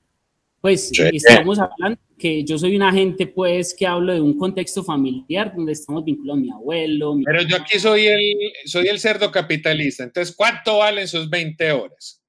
Pues 0.61 0.89
Sí. 0.91 1.03
estamos 1.15 1.59
hablando 1.59 1.99
que 2.19 2.45
yo 2.45 2.59
soy 2.59 2.77
un 2.77 2.83
agente, 2.83 3.27
pues, 3.27 3.75
que 3.75 3.87
hablo 3.87 4.13
de 4.13 4.21
un 4.21 4.39
contexto 4.39 4.85
familiar 4.85 5.55
donde 5.55 5.73
estamos 5.73 6.05
vinculados 6.05 6.41
mi 6.41 6.51
abuelo, 6.51 7.15
mi 7.15 7.25
Pero 7.25 7.43
yo 7.43 7.57
aquí 7.57 7.79
soy 7.79 8.07
el, 8.07 8.23
soy 8.67 8.87
el 8.89 8.99
cerdo 8.99 9.31
capitalista, 9.31 10.05
entonces 10.05 10.35
¿cuánto 10.35 10.79
valen 10.79 11.09
sus 11.09 11.29
20 11.29 11.73
horas? 11.73 12.23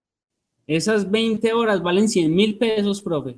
Esas 0.67 1.09
20 1.09 1.53
horas 1.53 1.81
valen 1.81 2.09
100 2.09 2.33
mil 2.33 2.57
pesos, 2.57 3.01
profe. 3.01 3.37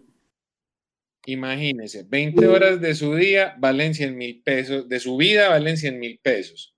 Imagínese, 1.26 2.04
20 2.04 2.48
horas 2.48 2.80
de 2.80 2.96
su 2.96 3.14
día 3.16 3.56
valen 3.60 3.94
100 3.94 4.18
mil 4.18 4.42
pesos, 4.44 4.88
de 4.88 5.00
su 5.00 5.18
vida 5.18 5.50
valen 5.50 5.76
100 5.76 6.00
mil 6.00 6.20
pesos. 6.24 6.74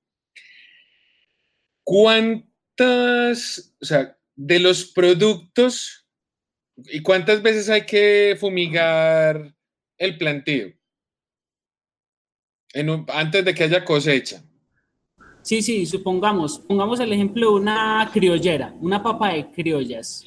¿Cuántas, 1.83 3.75
o 3.79 3.85
sea, 3.85 4.17
de 4.35 4.59
los 4.59 4.85
productos 4.85 6.07
y 6.87 7.01
cuántas 7.01 7.41
veces 7.41 7.69
hay 7.69 7.85
que 7.85 8.37
fumigar 8.39 9.53
el 9.99 10.17
plantío? 10.17 10.73
En 12.73 12.89
un- 12.89 13.05
antes 13.09 13.43
de 13.45 13.53
que 13.53 13.63
haya 13.63 13.83
cosecha. 13.83 14.43
Sí, 15.41 15.61
sí, 15.61 15.85
supongamos, 15.85 16.59
pongamos 16.59 16.99
el 16.99 17.13
ejemplo 17.13 17.47
de 17.49 17.53
una 17.61 18.09
criollera, 18.13 18.73
una 18.81 19.01
papa 19.01 19.33
de 19.33 19.49
criollas. 19.51 20.25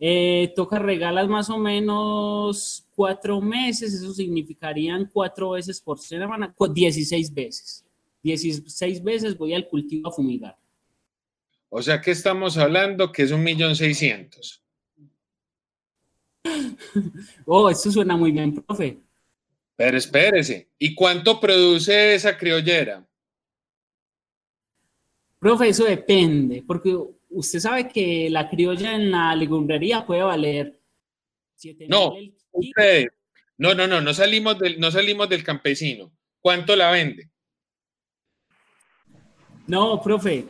Eh, 0.00 0.52
toca 0.54 0.78
regalas 0.78 1.26
más 1.28 1.50
o 1.50 1.58
menos 1.58 2.86
cuatro 2.94 3.40
meses, 3.40 3.92
eso 3.94 4.12
significarían 4.14 5.10
cuatro 5.12 5.50
veces 5.50 5.80
por 5.80 5.98
semana, 5.98 6.52
cu- 6.52 6.68
16 6.68 7.34
veces. 7.34 7.84
16 8.22 9.02
veces 9.02 9.36
voy 9.36 9.54
al 9.54 9.66
cultivo 9.66 10.08
a 10.08 10.12
fumigar. 10.12 10.56
O 11.70 11.82
sea 11.82 12.00
que 12.00 12.12
estamos 12.12 12.56
hablando 12.58 13.10
que 13.10 13.22
es 13.24 13.32
un 13.32 13.42
millón 13.42 13.74
seiscientos. 13.74 14.62
Oh, 17.46 17.68
esto 17.70 17.90
suena 17.90 18.16
muy 18.16 18.32
bien, 18.32 18.54
profe. 18.54 18.98
Pero 19.76 19.96
espérese, 19.96 20.68
¿y 20.78 20.94
cuánto 20.94 21.38
produce 21.40 22.14
esa 22.14 22.36
criollera? 22.36 23.06
Profe, 25.38 25.68
eso 25.68 25.84
depende, 25.84 26.64
porque 26.66 26.96
usted 27.30 27.60
sabe 27.60 27.88
que 27.88 28.28
la 28.28 28.48
criolla 28.48 28.94
en 28.94 29.10
la 29.10 29.34
legumbrería 29.36 30.04
puede 30.04 30.22
valer 30.22 30.80
7 31.54 31.86
No, 31.88 32.12
mil 32.12 32.34
ustedes. 32.52 33.08
No, 33.56 33.74
no, 33.74 33.86
no, 33.86 34.00
no 34.00 34.14
salimos 34.14 34.58
del, 34.58 34.78
no 34.80 34.90
salimos 34.90 35.28
del 35.28 35.42
campesino. 35.44 36.10
¿Cuánto 36.40 36.74
la 36.76 36.90
vende? 36.90 37.28
No, 39.66 40.00
profe. 40.02 40.46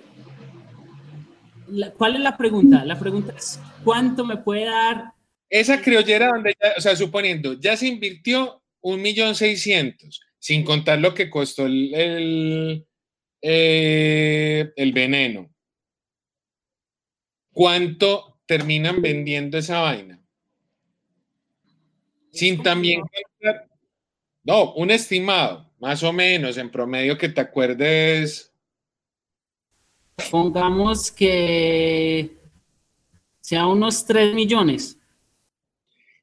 La- 1.69 1.91
¿Cuál 1.93 2.17
es 2.17 2.21
la 2.23 2.37
pregunta? 2.37 2.85
La 2.85 2.99
pregunta 2.99 3.35
es, 3.37 3.61
¿cuánto 3.85 4.25
me 4.25 4.37
puede 4.39 4.65
dar? 4.67 5.13
Esa 5.51 5.81
criollera 5.81 6.29
donde, 6.29 6.55
ya- 6.61 6.75
o 6.77 6.81
sea, 6.81 6.95
suponiendo, 6.97 7.55
ya 7.55 7.77
se 7.77 7.87
invirtió 7.87 8.63
un 8.81 9.01
millón 9.03 9.35
seiscientos, 9.35 10.21
sin 10.39 10.63
contar 10.65 10.99
lo 11.01 11.15
que 11.15 11.31
costó 11.31 11.67
el, 11.67 11.95
el, 11.95 12.87
eh, 13.43 14.73
el 14.77 14.93
veneno. 14.93 15.51
¿Cuánto 17.53 18.39
terminan 18.47 19.03
vendiendo 19.03 19.59
esa 19.59 19.81
vaina? 19.81 20.23
Sin 22.31 22.63
también 22.63 23.01
contar, 23.01 23.69
no, 24.45 24.75
un 24.75 24.91
estimado, 24.91 25.73
más 25.81 26.03
o 26.03 26.13
menos, 26.13 26.57
en 26.57 26.71
promedio 26.71 27.19
que 27.19 27.29
te 27.31 27.41
acuerdes. 27.41 28.53
Pongamos 30.31 31.11
que 31.11 32.37
sea 33.41 33.67
unos 33.67 34.05
3 34.05 34.35
millones. 34.35 34.98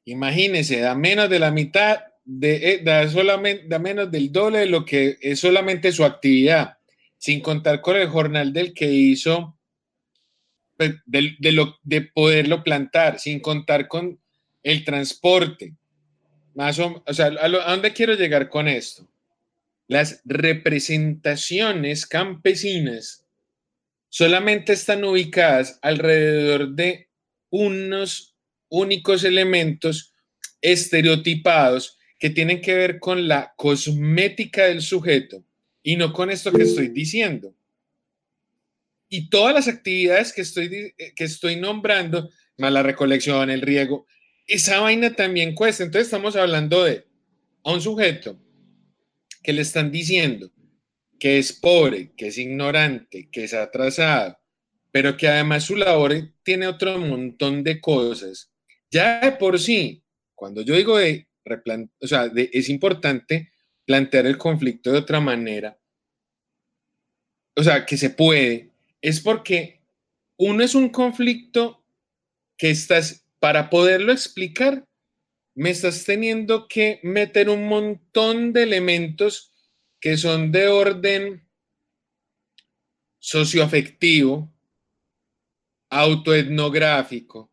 Imagínese, 0.06 0.80
da 0.80 0.94
menos 0.94 1.28
de 1.28 1.38
la 1.40 1.50
mitad, 1.50 1.98
de, 2.24 2.70
eh, 2.74 2.80
da, 2.82 3.08
solamente, 3.08 3.64
da 3.68 3.78
menos 3.78 4.10
del 4.10 4.30
doble 4.32 4.60
de 4.60 4.66
lo 4.66 4.84
que 4.84 5.18
es 5.20 5.40
solamente 5.40 5.90
su 5.92 6.04
actividad, 6.04 6.78
sin 7.18 7.40
contar 7.40 7.80
con 7.80 7.96
el 7.96 8.08
jornal 8.08 8.52
del 8.52 8.72
que 8.72 8.86
hizo, 8.90 9.58
pues, 10.76 10.94
del- 11.06 11.36
de, 11.40 11.52
lo, 11.52 11.76
de 11.82 12.02
poderlo 12.02 12.62
plantar, 12.62 13.18
sin 13.18 13.40
contar 13.40 13.88
con 13.88 14.20
el 14.62 14.84
transporte. 14.84 15.74
Más 16.54 16.78
o, 16.78 17.02
o 17.04 17.14
sea, 17.14 17.26
¿a, 17.26 17.48
lo- 17.48 17.60
a 17.62 17.70
dónde 17.72 17.92
quiero 17.92 18.14
llegar 18.14 18.48
con 18.48 18.68
esto? 18.68 19.08
Las 19.88 20.22
representaciones 20.24 22.06
campesinas 22.06 23.24
solamente 24.08 24.72
están 24.72 25.04
ubicadas 25.04 25.78
alrededor 25.82 26.74
de 26.74 27.08
unos 27.50 28.35
únicos 28.68 29.24
elementos 29.24 30.12
estereotipados 30.60 31.98
que 32.18 32.30
tienen 32.30 32.60
que 32.60 32.74
ver 32.74 32.98
con 32.98 33.28
la 33.28 33.54
cosmética 33.56 34.64
del 34.64 34.82
sujeto 34.82 35.44
y 35.82 35.96
no 35.96 36.12
con 36.12 36.30
esto 36.30 36.52
que 36.52 36.62
estoy 36.62 36.88
diciendo. 36.88 37.54
Y 39.08 39.28
todas 39.28 39.54
las 39.54 39.68
actividades 39.68 40.32
que 40.32 40.42
estoy, 40.42 40.94
eh, 40.98 41.12
que 41.14 41.24
estoy 41.24 41.56
nombrando, 41.56 42.30
más 42.58 42.72
la 42.72 42.82
recolección, 42.82 43.50
el 43.50 43.60
riego, 43.60 44.06
esa 44.46 44.80
vaina 44.80 45.14
también 45.14 45.54
cuesta. 45.54 45.84
Entonces 45.84 46.08
estamos 46.08 46.34
hablando 46.36 46.84
de 46.84 47.04
a 47.62 47.72
un 47.72 47.80
sujeto 47.80 48.38
que 49.42 49.52
le 49.52 49.62
están 49.62 49.92
diciendo 49.92 50.50
que 51.18 51.38
es 51.38 51.52
pobre, 51.52 52.12
que 52.16 52.28
es 52.28 52.38
ignorante, 52.38 53.28
que 53.30 53.44
es 53.44 53.54
atrasado, 53.54 54.38
pero 54.90 55.16
que 55.16 55.28
además 55.28 55.64
su 55.64 55.76
labor 55.76 56.32
tiene 56.42 56.66
otro 56.66 56.98
montón 56.98 57.62
de 57.62 57.80
cosas. 57.80 58.50
Ya 58.90 59.20
de 59.20 59.32
por 59.32 59.58
sí, 59.58 60.02
cuando 60.34 60.62
yo 60.62 60.74
digo 60.74 60.98
de, 60.98 61.28
o 62.00 62.06
sea, 62.06 62.30
es 62.34 62.68
importante 62.68 63.52
plantear 63.84 64.26
el 64.26 64.38
conflicto 64.38 64.92
de 64.92 64.98
otra 64.98 65.20
manera, 65.20 65.78
o 67.56 67.62
sea, 67.62 67.86
que 67.86 67.96
se 67.96 68.10
puede, 68.10 68.70
es 69.00 69.20
porque 69.20 69.80
uno 70.36 70.62
es 70.62 70.74
un 70.74 70.90
conflicto 70.90 71.84
que 72.58 72.70
estás, 72.70 73.26
para 73.38 73.70
poderlo 73.70 74.12
explicar, 74.12 74.86
me 75.54 75.70
estás 75.70 76.04
teniendo 76.04 76.68
que 76.68 77.00
meter 77.02 77.48
un 77.48 77.66
montón 77.66 78.52
de 78.52 78.62
elementos 78.62 79.52
que 80.00 80.16
son 80.18 80.52
de 80.52 80.68
orden 80.68 81.48
socioafectivo, 83.18 84.52
autoetnográfico, 85.88 87.50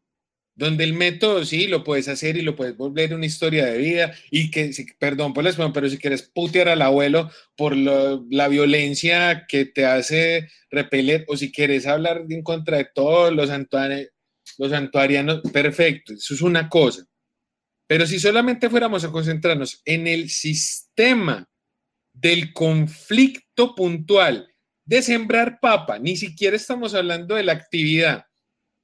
donde 0.56 0.84
el 0.84 0.94
método 0.94 1.44
sí 1.46 1.68
lo 1.68 1.84
puedes 1.84 2.08
hacer 2.08 2.38
y 2.38 2.42
lo 2.44 2.56
puedes 2.56 2.78
volver 2.78 3.14
una 3.14 3.26
historia 3.26 3.66
de 3.66 3.78
vida 3.78 4.14
y 4.30 4.52
que, 4.52 4.72
si- 4.74 4.86
perdón 5.00 5.34
por 5.34 5.44
la 5.44 5.74
pero 5.74 5.90
si 5.90 5.98
quieres 5.98 6.24
putear 6.24 6.70
al 6.70 6.82
abuelo 6.82 7.32
por 7.56 7.76
la 7.76 8.48
violencia 8.48 9.46
que 9.48 9.66
te 9.66 9.86
hace 9.86 10.50
repeler 10.70 11.26
o 11.28 11.38
si 11.38 11.52
quieres 11.52 11.88
hablar 11.88 12.26
en 12.30 12.44
contra 12.44 12.78
de 12.78 12.88
todos 12.94 13.34
los, 13.34 13.50
santuari- 13.50 14.10
los 14.58 14.70
santuarianos, 14.70 15.42
perfecto, 15.52 16.14
eso 16.14 16.34
es 16.36 16.42
una 16.42 16.70
cosa. 16.70 17.06
Pero 17.88 18.06
si 18.06 18.20
solamente 18.20 18.70
fuéramos 18.70 19.04
a 19.04 19.12
concentrarnos 19.12 19.82
en 19.86 20.08
el 20.08 20.30
sistema 20.30 21.50
del 22.14 22.54
conflicto 22.54 23.74
puntual 23.76 24.48
de 24.86 25.02
sembrar 25.02 25.60
papa, 25.60 25.98
ni 25.98 26.16
siquiera 26.16 26.56
estamos 26.56 26.94
hablando 26.94 27.36
de 27.36 27.44
la 27.44 27.54
actividad, 27.54 28.26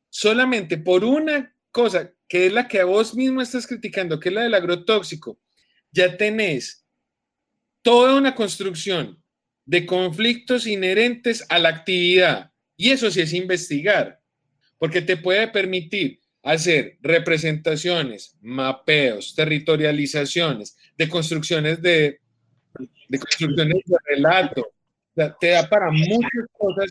solamente 0.09 0.77
por 0.77 1.03
una 1.03 1.55
cosa 1.71 2.11
que 2.27 2.45
es 2.45 2.53
la 2.53 2.67
que 2.67 2.79
a 2.79 2.85
vos 2.85 3.15
mismo 3.15 3.41
estás 3.41 3.65
criticando, 3.65 4.19
que 4.19 4.29
es 4.29 4.35
la 4.35 4.43
del 4.43 4.53
agrotóxico, 4.53 5.39
ya 5.91 6.15
tenés 6.15 6.85
toda 7.81 8.15
una 8.15 8.35
construcción 8.35 9.21
de 9.65 9.85
conflictos 9.85 10.67
inherentes 10.67 11.45
a 11.49 11.59
la 11.59 11.69
actividad. 11.69 12.51
Y 12.77 12.91
eso 12.91 13.09
sí 13.11 13.21
es 13.21 13.33
investigar, 13.33 14.19
porque 14.77 15.01
te 15.01 15.17
puede 15.17 15.47
permitir 15.47 16.19
hacer 16.43 16.97
representaciones, 17.01 18.37
mapeos, 18.41 19.35
territorializaciones, 19.35 20.77
de 20.97 21.09
construcciones 21.09 21.81
de, 21.81 22.19
de 23.09 23.19
construcciones 23.19 23.83
de 23.85 23.97
relato. 24.05 24.71
te 25.39 25.47
da 25.49 25.67
para 25.67 25.91
muchas 25.91 26.45
cosas. 26.57 26.89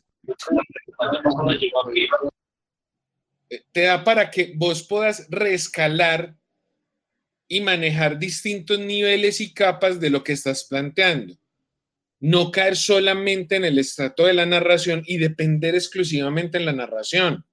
Te 3.73 3.83
da 3.83 4.05
para 4.05 4.31
que 4.31 4.53
vos 4.55 4.83
puedas 4.83 5.27
rescalar 5.31 6.37
y 7.49 7.61
manejar 7.62 8.19
distintos 8.19 8.79
niveles 8.79 9.41
y 9.41 9.55
capas 9.55 9.99
de 10.01 10.11
lo 10.11 10.23
que 10.23 10.33
estás 10.33 10.65
planteando. 10.65 11.35
No 12.20 12.51
caer 12.51 12.77
solamente 12.77 13.57
en 13.57 13.65
el 13.65 13.79
estrato 13.79 14.27
de 14.27 14.35
la 14.35 14.45
narración 14.45 15.03
y 15.07 15.16
depender 15.16 15.75
exclusivamente 15.75 16.59
en 16.59 16.66
la 16.66 16.73
narración. 16.73 17.47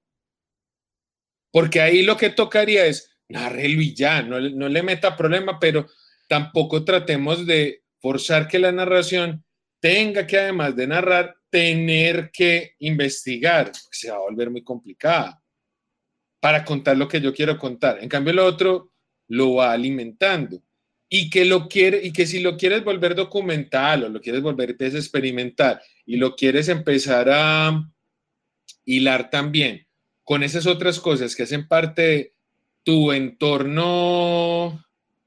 Porque 1.50 1.80
ahí 1.80 2.02
lo 2.02 2.16
que 2.16 2.30
tocaría 2.30 2.84
es 2.84 3.10
narrelo 3.28 3.80
y 3.80 3.94
ya, 3.94 4.22
no, 4.22 4.38
no 4.38 4.68
le 4.68 4.82
meta 4.82 5.16
problema, 5.16 5.58
pero 5.58 5.88
tampoco 6.28 6.84
tratemos 6.84 7.46
de 7.46 7.84
forzar 7.98 8.46
que 8.48 8.58
la 8.58 8.72
narración 8.72 9.44
tenga 9.80 10.26
que, 10.26 10.38
además 10.38 10.76
de 10.76 10.86
narrar, 10.86 11.36
tener 11.48 12.30
que 12.30 12.74
investigar. 12.80 13.72
Se 13.90 14.10
va 14.10 14.16
a 14.16 14.20
volver 14.20 14.50
muy 14.50 14.62
complicada 14.62 15.42
para 16.46 16.64
contar 16.64 16.96
lo 16.96 17.08
que 17.08 17.20
yo 17.20 17.34
quiero 17.34 17.58
contar. 17.58 17.98
En 18.00 18.08
cambio, 18.08 18.32
lo 18.32 18.44
otro 18.44 18.92
lo 19.26 19.54
va 19.54 19.72
alimentando. 19.72 20.62
Y 21.08 21.28
que 21.28 21.44
lo 21.44 21.66
quiere, 21.66 22.06
y 22.06 22.12
que 22.12 22.24
si 22.24 22.38
lo 22.38 22.56
quieres 22.56 22.84
volver 22.84 23.16
documental 23.16 24.04
o 24.04 24.08
lo 24.08 24.20
quieres 24.20 24.42
volver 24.42 24.76
pues, 24.76 24.94
experimental 24.94 25.80
y 26.04 26.18
lo 26.18 26.36
quieres 26.36 26.68
empezar 26.68 27.28
a 27.32 27.90
hilar 28.84 29.28
también 29.28 29.88
con 30.22 30.44
esas 30.44 30.68
otras 30.68 31.00
cosas 31.00 31.34
que 31.34 31.42
hacen 31.42 31.66
parte 31.66 32.02
de 32.02 32.34
tu 32.84 33.10
entorno 33.10 34.84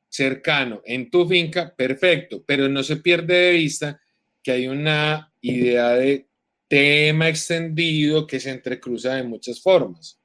cercano 0.08 0.82
en 0.86 1.12
tu 1.12 1.28
finca, 1.28 1.76
perfecto, 1.76 2.46
pero 2.48 2.70
no 2.70 2.82
se 2.82 2.96
pierde 2.96 3.34
de 3.34 3.52
vista 3.52 4.02
que 4.42 4.52
hay 4.52 4.70
una 4.70 5.34
idea 5.42 5.90
de 5.90 6.30
tema 6.70 7.28
extendido 7.28 8.26
que 8.26 8.40
se 8.40 8.52
entrecruza 8.52 9.16
de 9.16 9.24
muchas 9.24 9.62
formas. 9.62 10.19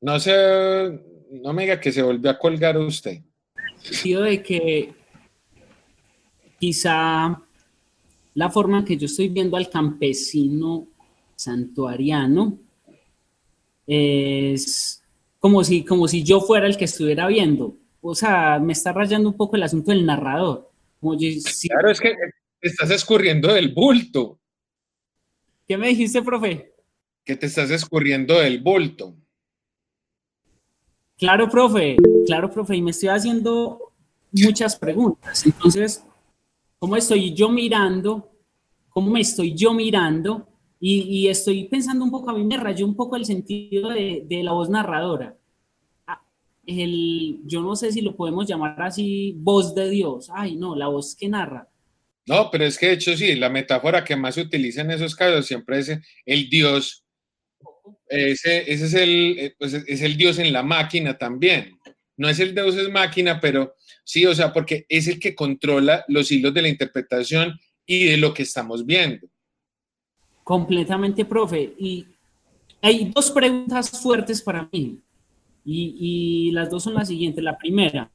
No 0.00 0.20
sé, 0.20 1.00
no 1.30 1.52
me 1.52 1.62
diga 1.62 1.80
que 1.80 1.92
se 1.92 2.02
volvió 2.02 2.30
a 2.30 2.38
colgar 2.38 2.76
usted. 2.78 3.22
de 4.22 4.42
que 4.42 4.94
quizá 6.58 7.42
la 8.34 8.50
forma 8.50 8.78
en 8.78 8.84
que 8.84 8.96
yo 8.96 9.06
estoy 9.06 9.28
viendo 9.28 9.56
al 9.56 9.70
campesino 9.70 10.88
santuariano 11.36 12.58
es 13.86 15.02
como 15.38 15.62
si, 15.62 15.84
como 15.84 16.08
si 16.08 16.22
yo 16.22 16.40
fuera 16.40 16.66
el 16.66 16.76
que 16.76 16.86
estuviera 16.86 17.26
viendo. 17.28 17.76
O 18.00 18.14
sea, 18.14 18.58
me 18.58 18.72
está 18.72 18.92
rayando 18.92 19.28
un 19.30 19.36
poco 19.36 19.56
el 19.56 19.62
asunto 19.62 19.90
del 19.90 20.04
narrador. 20.04 20.70
Claro, 21.00 21.90
es 21.90 22.00
que 22.00 22.14
estás 22.60 22.90
escurriendo 22.90 23.52
del 23.52 23.72
bulto. 23.72 24.40
¿Qué 25.66 25.76
me 25.76 25.88
dijiste, 25.88 26.22
profe? 26.22 26.72
Que 27.24 27.36
te 27.36 27.46
estás 27.46 27.70
escurriendo 27.70 28.38
del 28.38 28.60
bulto. 28.60 29.16
Claro, 31.18 31.48
profe, 31.48 31.96
claro, 32.26 32.50
profe, 32.50 32.76
y 32.76 32.82
me 32.82 32.90
estoy 32.90 33.08
haciendo 33.08 33.92
muchas 34.32 34.76
preguntas. 34.76 35.46
Entonces, 35.46 36.04
¿cómo 36.78 36.94
estoy 36.96 37.32
yo 37.32 37.48
mirando? 37.48 38.30
¿Cómo 38.90 39.10
me 39.10 39.20
estoy 39.20 39.54
yo 39.54 39.72
mirando? 39.72 40.46
Y, 40.78 41.26
estoy 41.28 41.64
pensando 41.64 42.04
un 42.04 42.10
poco, 42.10 42.30
a 42.30 42.34
mí 42.34 42.44
me 42.44 42.58
rayó 42.58 42.84
un 42.84 42.94
poco 42.94 43.16
el 43.16 43.24
sentido 43.24 43.88
de, 43.88 44.26
la 44.42 44.52
voz 44.52 44.68
narradora. 44.68 45.36
Ah, 46.06 46.22
el, 46.66 47.40
yo 47.44 47.62
no 47.62 47.74
sé 47.76 47.92
si 47.92 48.02
lo 48.02 48.14
podemos 48.14 48.46
llamar 48.46 48.80
así, 48.82 49.34
voz 49.38 49.74
de 49.74 49.88
Dios. 49.88 50.30
Ay, 50.34 50.56
no, 50.56 50.76
la 50.76 50.88
voz 50.88 51.16
que 51.16 51.28
narra. 51.28 51.66
No, 52.26 52.50
pero 52.50 52.64
es 52.64 52.76
que 52.78 52.88
de 52.88 52.92
hecho 52.92 53.16
sí, 53.16 53.34
la 53.36 53.48
metáfora 53.48 54.04
que 54.04 54.16
más 54.16 54.34
se 54.34 54.42
utiliza 54.42 54.82
en 54.82 54.90
esos 54.90 55.16
casos 55.16 55.46
siempre 55.46 55.78
es 55.78 55.98
el 56.26 56.50
Dios 56.50 57.05
ese, 58.08 58.70
ese 58.70 58.86
es, 58.86 58.94
el, 58.94 59.38
eh, 59.38 59.54
pues 59.58 59.74
es 59.74 60.02
el 60.02 60.16
Dios 60.16 60.38
en 60.38 60.52
la 60.52 60.62
máquina 60.62 61.16
también. 61.16 61.78
No 62.16 62.28
es 62.28 62.40
el 62.40 62.54
Dios 62.54 62.76
es 62.76 62.90
máquina, 62.90 63.40
pero 63.40 63.74
sí, 64.04 64.24
o 64.26 64.34
sea, 64.34 64.52
porque 64.52 64.86
es 64.88 65.08
el 65.08 65.20
que 65.20 65.34
controla 65.34 66.04
los 66.08 66.30
hilos 66.30 66.54
de 66.54 66.62
la 66.62 66.68
interpretación 66.68 67.58
y 67.84 68.04
de 68.04 68.16
lo 68.16 68.32
que 68.32 68.42
estamos 68.42 68.84
viendo. 68.84 69.26
Completamente, 70.42 71.24
profe. 71.24 71.74
Y 71.78 72.06
hay 72.80 73.10
dos 73.14 73.30
preguntas 73.30 73.90
fuertes 73.90 74.40
para 74.40 74.68
mí. 74.72 75.00
Y, 75.64 75.96
y 75.98 76.50
las 76.52 76.70
dos 76.70 76.84
son 76.84 76.94
las 76.94 77.08
siguientes. 77.08 77.42
La 77.42 77.58
primera, 77.58 78.10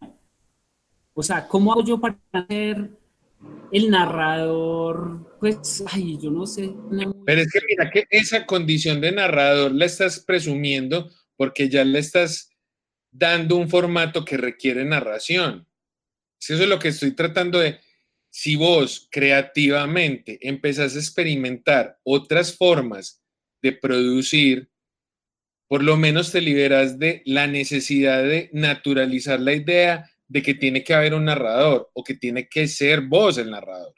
o 1.14 1.22
sea, 1.22 1.48
¿cómo 1.48 1.72
hago 1.72 1.84
yo 1.84 2.00
para 2.00 2.18
hacer 2.32 2.90
el 3.72 3.90
narrador, 3.90 5.38
pues, 5.40 5.84
ay, 5.88 6.18
yo 6.22 6.30
no 6.30 6.46
sé. 6.46 6.74
Pero 7.26 7.42
es 7.42 7.52
que 7.52 7.60
mira 7.68 7.90
que 7.90 8.06
esa 8.10 8.46
condición 8.46 9.00
de 9.00 9.12
narrador 9.12 9.74
la 9.74 9.86
estás 9.86 10.20
presumiendo 10.20 11.10
porque 11.38 11.70
ya 11.70 11.84
le 11.84 12.00
estás 12.00 12.50
dando 13.12 13.56
un 13.56 13.70
formato 13.70 14.26
que 14.26 14.38
requiere 14.38 14.86
narración. 14.86 15.68
Eso 16.40 16.56
es 16.56 16.70
lo 16.70 16.80
que 16.80 16.90
estoy 16.90 17.12
tratando 17.12 17.60
de... 17.60 17.80
Si 18.34 18.56
vos 18.56 19.10
creativamente 19.12 20.40
empezás 20.42 20.96
a 20.96 21.00
experimentar 21.00 22.00
otras 22.04 22.56
formas 22.56 23.22
de 23.62 23.74
producir, 23.74 24.70
por 25.68 25.84
lo 25.84 25.98
menos 25.98 26.32
te 26.32 26.40
liberas 26.40 26.98
de 26.98 27.24
la 27.26 27.48
necesidad 27.48 28.24
de 28.24 28.50
naturalizar 28.54 29.42
la 29.42 29.54
idea 29.54 30.10
de 30.32 30.42
que 30.42 30.54
tiene 30.54 30.82
que 30.82 30.94
haber 30.94 31.14
un 31.14 31.26
narrador 31.26 31.90
o 31.94 32.04
que 32.06 32.16
tiene 32.16 32.48
que 32.48 32.66
ser 32.66 33.02
vos 33.02 33.38
el 33.38 33.52
narrador. 33.52 33.94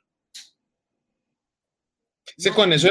con, 2.55 2.73
eso, 2.73 2.89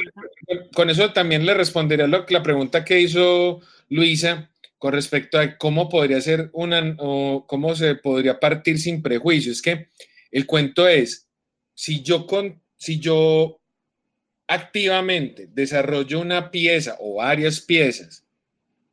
con 0.72 0.90
eso 0.90 1.12
también 1.12 1.44
le 1.44 1.54
respondería 1.54 2.06
la, 2.06 2.24
la 2.28 2.42
pregunta 2.42 2.84
que 2.84 3.00
hizo 3.00 3.60
Luisa 3.88 4.48
con 4.78 4.92
respecto 4.92 5.40
a 5.40 5.58
cómo 5.58 5.88
podría 5.88 6.20
ser 6.20 6.50
una 6.52 6.94
o 6.98 7.44
cómo 7.48 7.74
se 7.74 7.96
podría 7.96 8.38
partir 8.38 8.78
sin 8.78 9.02
prejuicios. 9.02 9.56
Es 9.56 9.62
que 9.62 9.88
el 10.30 10.46
cuento 10.46 10.86
es, 10.86 11.28
si 11.74 12.00
yo, 12.00 12.28
con, 12.28 12.62
si 12.76 13.00
yo 13.00 13.60
activamente 14.46 15.48
desarrollo 15.48 16.20
una 16.20 16.52
pieza 16.52 16.96
o 17.00 17.16
varias 17.16 17.60
piezas 17.60 18.24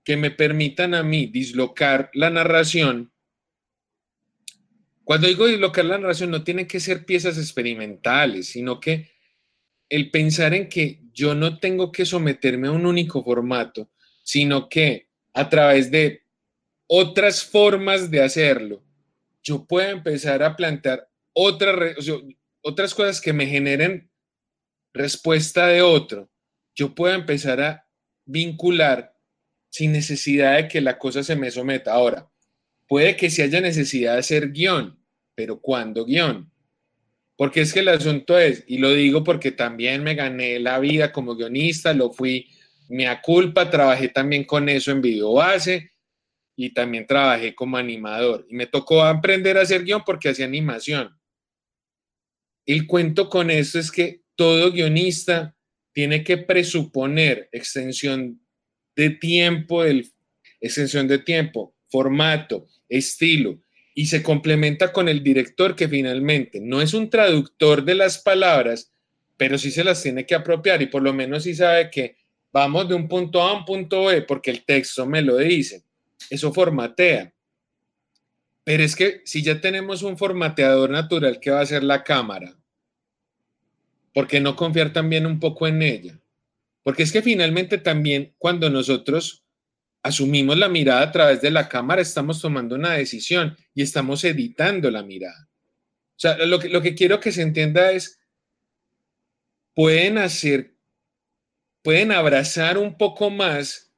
que 0.03 0.17
me 0.17 0.31
permitan 0.31 0.95
a 0.95 1.03
mí 1.03 1.27
dislocar 1.27 2.09
la 2.13 2.31
narración, 2.31 3.11
cuando 5.09 5.25
digo 5.27 5.47
dislocar 5.47 5.85
la 5.85 5.97
narración, 5.97 6.29
no 6.29 6.43
tienen 6.43 6.67
que 6.67 6.79
ser 6.79 7.03
piezas 7.03 7.39
experimentales, 7.39 8.49
sino 8.49 8.79
que 8.79 9.09
el 9.89 10.11
pensar 10.11 10.53
en 10.53 10.69
que 10.69 11.01
yo 11.11 11.33
no 11.33 11.57
tengo 11.57 11.91
que 11.91 12.05
someterme 12.05 12.67
a 12.67 12.73
un 12.73 12.85
único 12.85 13.23
formato, 13.23 13.89
sino 14.21 14.69
que 14.69 15.09
a 15.33 15.49
través 15.49 15.89
de 15.89 16.21
otras 16.85 17.43
formas 17.43 18.11
de 18.11 18.21
hacerlo, 18.21 18.83
yo 19.41 19.65
puedo 19.65 19.89
empezar 19.89 20.43
a 20.43 20.55
plantear 20.55 21.09
otras, 21.33 22.05
otras 22.61 22.93
cosas 22.93 23.19
que 23.19 23.33
me 23.33 23.47
generen 23.47 24.11
respuesta 24.93 25.65
de 25.69 25.81
otro. 25.81 26.29
Yo 26.75 26.93
puedo 26.93 27.15
empezar 27.15 27.59
a 27.61 27.87
vincular 28.25 29.17
sin 29.71 29.91
necesidad 29.91 30.57
de 30.57 30.67
que 30.67 30.81
la 30.81 30.99
cosa 30.99 31.23
se 31.23 31.35
me 31.35 31.49
someta. 31.49 31.93
Ahora, 31.93 32.29
puede 32.87 33.15
que 33.15 33.31
si 33.31 33.41
haya 33.41 33.59
necesidad 33.59 34.13
de 34.13 34.19
hacer 34.19 34.51
guion, 34.51 34.98
pero 35.39 35.61
¿cuándo 35.61 36.03
guion? 36.03 36.51
Porque 37.37 37.61
es 37.61 37.71
que 37.71 37.79
el 37.79 37.87
asunto 37.87 38.37
es, 38.37 38.65
y 38.67 38.77
lo 38.77 38.91
digo 38.91 39.23
porque 39.23 39.53
también 39.53 40.03
me 40.03 40.13
gané 40.13 40.59
la 40.59 40.79
vida 40.79 41.13
como 41.13 41.33
guionista, 41.33 41.93
lo 41.93 42.11
fui, 42.11 42.49
me 42.89 43.07
culpa, 43.21 43.69
trabajé 43.69 44.09
también 44.09 44.43
con 44.43 44.67
eso 44.67 44.91
en 44.91 45.01
video 45.01 45.31
base 45.31 45.93
y 46.57 46.73
también 46.73 47.07
trabajé 47.07 47.55
como 47.55 47.77
animador. 47.77 48.45
Y 48.49 48.55
me 48.55 48.67
tocó 48.67 49.01
aprender 49.01 49.57
a 49.57 49.61
hacer 49.61 49.85
guion 49.85 50.03
porque 50.05 50.27
hacía 50.27 50.43
animación. 50.43 51.17
El 52.65 52.85
cuento 52.85 53.29
con 53.29 53.49
esto 53.49 53.79
es 53.79 53.93
que 53.93 54.23
todo 54.35 54.73
guionista 54.73 55.55
tiene 55.93 56.21
que 56.21 56.35
presuponer 56.35 57.47
extensión 57.53 58.41
de 58.93 59.11
tiempo, 59.11 59.85
extensión 60.59 61.07
de 61.07 61.19
tiempo, 61.19 61.73
formato, 61.87 62.67
estilo 62.89 63.61
y 63.99 64.05
se 64.05 64.23
complementa 64.23 64.93
con 64.93 65.09
el 65.09 65.21
director 65.21 65.75
que 65.75 65.89
finalmente 65.89 66.61
no 66.61 66.81
es 66.81 66.93
un 66.93 67.09
traductor 67.09 67.83
de 67.83 67.95
las 67.95 68.19
palabras, 68.19 68.93
pero 69.35 69.57
sí 69.57 69.71
se 69.71 69.83
las 69.83 70.01
tiene 70.01 70.25
que 70.25 70.35
apropiar 70.35 70.81
y 70.81 70.85
por 70.85 71.01
lo 71.01 71.11
menos 71.11 71.43
sí 71.43 71.53
sabe 71.53 71.91
que 71.91 72.15
vamos 72.53 72.87
de 72.87 72.95
un 72.95 73.09
punto 73.09 73.43
A 73.43 73.49
a 73.49 73.57
un 73.57 73.65
punto 73.65 74.05
B 74.05 74.21
porque 74.21 74.51
el 74.51 74.63
texto 74.63 75.05
me 75.05 75.21
lo 75.21 75.35
dice. 75.35 75.83
Eso 76.29 76.53
formatea. 76.53 77.33
Pero 78.63 78.83
es 78.83 78.95
que 78.95 79.21
si 79.25 79.43
ya 79.43 79.59
tenemos 79.59 80.01
un 80.01 80.17
formateador 80.17 80.89
natural 80.89 81.41
que 81.41 81.51
va 81.51 81.59
a 81.59 81.65
ser 81.65 81.83
la 81.83 82.01
cámara, 82.05 82.55
¿por 84.13 84.27
qué 84.27 84.39
no 84.39 84.55
confiar 84.55 84.93
también 84.93 85.25
un 85.25 85.41
poco 85.41 85.67
en 85.67 85.81
ella? 85.81 86.17
Porque 86.83 87.03
es 87.03 87.11
que 87.11 87.21
finalmente 87.21 87.77
también 87.77 88.33
cuando 88.37 88.69
nosotros 88.69 89.43
asumimos 90.01 90.57
la 90.57 90.69
mirada 90.69 91.01
a 91.01 91.11
través 91.11 91.41
de 91.41 91.51
la 91.51 91.67
cámara, 91.67 92.01
estamos 92.01 92.41
tomando 92.41 92.75
una 92.75 92.93
decisión 92.93 93.57
y 93.73 93.81
estamos 93.81 94.23
editando 94.23 94.89
la 94.89 95.03
mirada. 95.03 95.49
O 95.51 96.19
sea, 96.19 96.37
lo 96.45 96.59
que, 96.59 96.69
lo 96.69 96.81
que 96.81 96.95
quiero 96.95 97.19
que 97.19 97.31
se 97.31 97.41
entienda 97.41 97.91
es, 97.91 98.19
pueden 99.73 100.17
hacer, 100.17 100.75
pueden 101.81 102.11
abrazar 102.11 102.77
un 102.77 102.97
poco 102.97 103.29
más 103.29 103.93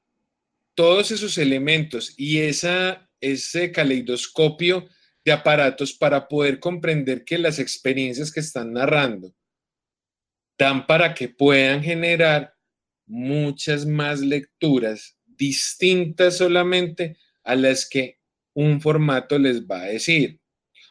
todos 0.76 1.11
esos 1.11 1.38
elementos 1.38 2.14
y 2.18 2.40
esa, 2.40 3.10
ese 3.19 3.72
caleidoscopio 3.72 4.88
de 5.23 5.32
aparatos 5.32 5.94
para 5.94 6.28
poder 6.28 6.60
comprender 6.60 7.23
que 7.23 7.38
las 7.38 7.60
experiencias 7.60 8.32
que 8.32 8.40
están 8.40 8.73
narrando 8.73 9.34
dan 10.57 10.86
para 10.86 11.14
que 11.14 11.30
puedan 11.30 11.84
generar 11.84 12.56
muchas 13.06 13.86
más 13.86 14.19
lecturas 14.22 15.18
distintas 15.42 16.38
solamente 16.38 17.18
a 17.44 17.56
las 17.56 17.90
que 17.90 18.20
un 18.54 18.80
formato 18.80 19.40
les 19.40 19.66
va 19.66 19.82
a 19.82 19.86
decir, 19.88 20.40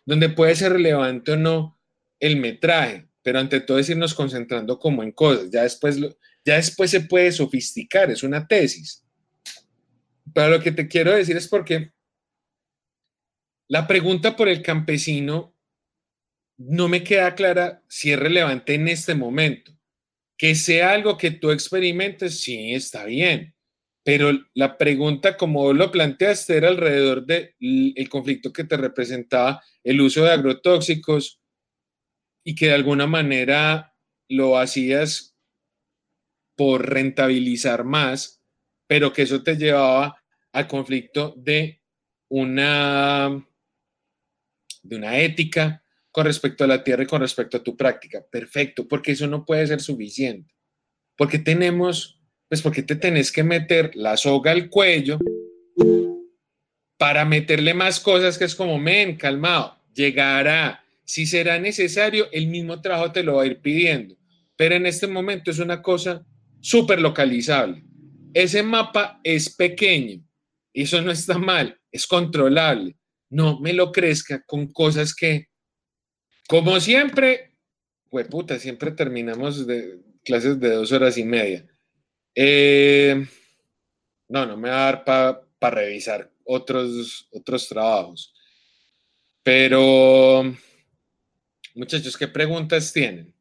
donde 0.05 0.29
puede 0.29 0.57
ser 0.57 0.73
relevante 0.73 1.33
o 1.33 1.37
no 1.37 1.81
el 2.19 2.37
metraje, 2.37 3.09
pero 3.23 3.39
ante 3.39 3.61
todo 3.61 3.79
es 3.79 3.89
irnos 3.89 4.13
concentrando 4.13 4.77
como 4.81 5.05
en 5.05 5.13
cosas, 5.13 5.51
ya 5.53 5.63
después, 5.63 6.01
ya 6.45 6.57
después 6.57 6.91
se 6.91 7.03
puede 7.03 7.31
sofisticar, 7.31 8.11
es 8.11 8.25
una 8.25 8.45
tesis. 8.49 9.07
Pero 10.35 10.51
lo 10.51 10.61
que 10.61 10.73
te 10.73 10.89
quiero 10.89 11.15
decir 11.15 11.37
es 11.37 11.47
porque 11.47 11.93
la 13.69 13.87
pregunta 13.87 14.35
por 14.35 14.49
el 14.49 14.63
campesino 14.63 15.55
no 16.59 16.89
me 16.89 17.05
queda 17.05 17.37
clara 17.37 17.85
si 17.89 18.11
es 18.11 18.19
relevante 18.19 18.75
en 18.75 18.89
este 18.89 19.15
momento. 19.15 19.73
Que 20.37 20.57
sea 20.57 20.91
algo 20.93 21.17
que 21.17 21.31
tú 21.31 21.53
experimentes, 21.53 22.41
sí, 22.41 22.75
está 22.75 23.05
bien. 23.05 23.55
Pero 24.11 24.33
la 24.55 24.77
pregunta, 24.77 25.37
como 25.37 25.73
lo 25.73 25.93
planteaste, 25.93 26.57
era 26.57 26.67
alrededor 26.67 27.25
del 27.27 28.09
conflicto 28.09 28.53
que 28.53 28.65
te 28.65 28.77
representaba 28.77 29.63
el 29.85 30.01
uso 30.01 30.25
de 30.25 30.33
agrotóxicos 30.33 31.41
y 32.45 32.57
que 32.57 32.67
de 32.67 32.75
alguna 32.75 33.07
manera 33.07 33.95
lo 34.29 34.59
hacías 34.59 35.37
por 36.57 36.91
rentabilizar 36.91 37.85
más, 37.85 38.43
pero 38.89 39.13
que 39.13 39.23
eso 39.23 39.45
te 39.45 39.57
llevaba 39.57 40.21
al 40.51 40.67
conflicto 40.67 41.33
de 41.37 41.81
una, 42.29 43.47
de 44.83 44.97
una 44.97 45.19
ética 45.21 45.85
con 46.11 46.27
respecto 46.27 46.65
a 46.65 46.67
la 46.67 46.83
tierra 46.83 47.05
y 47.05 47.07
con 47.07 47.21
respecto 47.21 47.59
a 47.59 47.63
tu 47.63 47.77
práctica. 47.77 48.27
Perfecto, 48.29 48.89
porque 48.89 49.13
eso 49.13 49.29
no 49.29 49.45
puede 49.45 49.69
ser 49.69 49.81
suficiente. 49.81 50.53
Porque 51.17 51.39
tenemos 51.39 52.20
pues 52.51 52.63
porque 52.63 52.83
te 52.83 52.97
tenés 52.97 53.31
que 53.31 53.45
meter 53.45 53.93
la 53.95 54.17
soga 54.17 54.51
al 54.51 54.69
cuello 54.69 55.21
para 56.99 57.25
meterle 57.25 57.75
más 57.75 58.01
cosas 58.01 58.37
que 58.37 58.45
es 58.45 58.57
como, 58.57 58.77
men, 58.77 59.17
calmado, 59.17 59.79
llegará. 59.95 60.85
Si 61.05 61.27
será 61.27 61.61
necesario, 61.61 62.27
el 62.33 62.49
mismo 62.49 62.81
trabajo 62.83 63.13
te 63.13 63.23
lo 63.23 63.37
va 63.37 63.45
a 63.45 63.47
ir 63.47 63.61
pidiendo. 63.61 64.17
Pero 64.57 64.75
en 64.75 64.87
este 64.87 65.07
momento 65.07 65.53
es 65.53 65.61
una 65.61 65.81
cosa 65.81 66.27
súper 66.61 67.01
localizable. 67.01 67.85
Ese 68.35 68.65
mapa 68.65 69.21
es 69.23 69.55
pequeño 69.55 70.21
y 70.73 70.83
eso 70.83 71.01
no 71.03 71.13
está 71.13 71.39
mal, 71.39 71.81
es 71.93 72.05
controlable. 72.05 72.97
No 73.29 73.61
me 73.61 73.73
lo 73.73 73.93
crezca 73.93 74.43
con 74.45 74.73
cosas 74.73 75.15
que, 75.15 75.47
como 76.49 76.81
siempre, 76.81 77.57
puta, 78.29 78.59
siempre 78.59 78.91
terminamos 78.91 79.69
de 79.69 80.01
clases 80.25 80.59
de 80.59 80.71
dos 80.71 80.91
horas 80.91 81.17
y 81.17 81.23
media. 81.23 81.70
Eh, 82.35 83.27
no, 84.29 84.47
no 84.47 84.57
me 84.57 84.71
va 84.71 84.89
a 84.89 84.93
dar 84.93 85.05
para 85.59 85.75
revisar 85.75 86.31
otros, 86.45 87.29
otros 87.33 87.69
trabajos. 87.69 88.33
Pero, 89.43 90.55
muchachos, 91.75 92.17
¿qué 92.17 92.29
preguntas 92.29 92.93
tienen? 92.93 93.35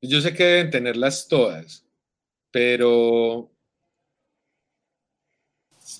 Yo 0.00 0.20
sé 0.20 0.34
que 0.34 0.44
deben 0.44 0.70
tenerlas 0.70 1.26
todas, 1.26 1.84
pero 2.50 3.50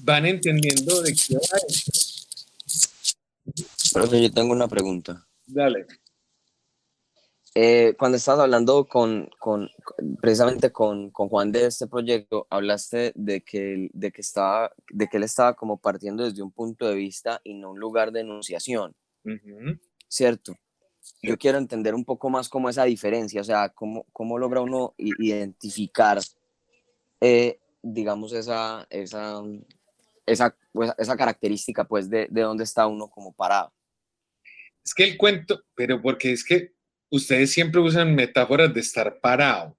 van 0.00 0.26
entendiendo 0.26 1.02
de 1.02 1.14
qué 1.14 1.36
va 1.36 1.58
Profe, 3.92 4.22
yo 4.22 4.30
tengo 4.32 4.52
una 4.52 4.68
pregunta. 4.68 5.26
Dale. 5.46 5.86
Eh, 7.56 7.94
cuando 7.96 8.16
estabas 8.16 8.40
hablando 8.40 8.88
con, 8.88 9.30
con 9.38 9.70
precisamente 10.20 10.72
con, 10.72 11.10
con, 11.10 11.28
Juan 11.28 11.52
de 11.52 11.66
este 11.66 11.86
proyecto, 11.86 12.48
hablaste 12.50 13.12
de 13.14 13.42
que, 13.42 13.90
de, 13.92 14.10
que 14.10 14.22
estaba, 14.22 14.72
de 14.90 15.06
que 15.06 15.18
él 15.18 15.22
estaba 15.22 15.54
como 15.54 15.76
partiendo 15.76 16.24
desde 16.24 16.42
un 16.42 16.50
punto 16.50 16.88
de 16.88 16.96
vista 16.96 17.40
y 17.44 17.54
no 17.54 17.70
un 17.70 17.78
lugar 17.78 18.10
de 18.10 18.20
enunciación, 18.22 18.96
¿cierto? 20.08 20.56
Yo 21.22 21.38
quiero 21.38 21.58
entender 21.58 21.94
un 21.94 22.04
poco 22.04 22.28
más 22.28 22.48
cómo 22.48 22.68
esa 22.68 22.84
diferencia, 22.84 23.40
o 23.40 23.44
sea, 23.44 23.68
cómo, 23.68 24.04
cómo 24.12 24.36
logra 24.36 24.60
uno 24.60 24.94
identificar, 24.98 26.18
eh, 27.20 27.60
digamos, 27.82 28.32
esa, 28.32 28.84
esa, 28.90 29.42
esa, 30.26 30.56
pues, 30.72 30.90
esa 30.98 31.16
característica, 31.16 31.84
pues, 31.84 32.10
de, 32.10 32.26
de 32.30 32.40
dónde 32.40 32.64
está 32.64 32.88
uno 32.88 33.08
como 33.08 33.32
parado. 33.32 33.72
Es 34.84 34.92
que 34.92 35.04
el 35.04 35.16
cuento, 35.16 35.62
pero 35.76 36.02
porque 36.02 36.32
es 36.32 36.44
que 36.44 36.73
ustedes 37.14 37.52
siempre 37.52 37.80
usan 37.80 38.14
metáforas 38.14 38.74
de 38.74 38.80
estar 38.80 39.20
parado. 39.20 39.76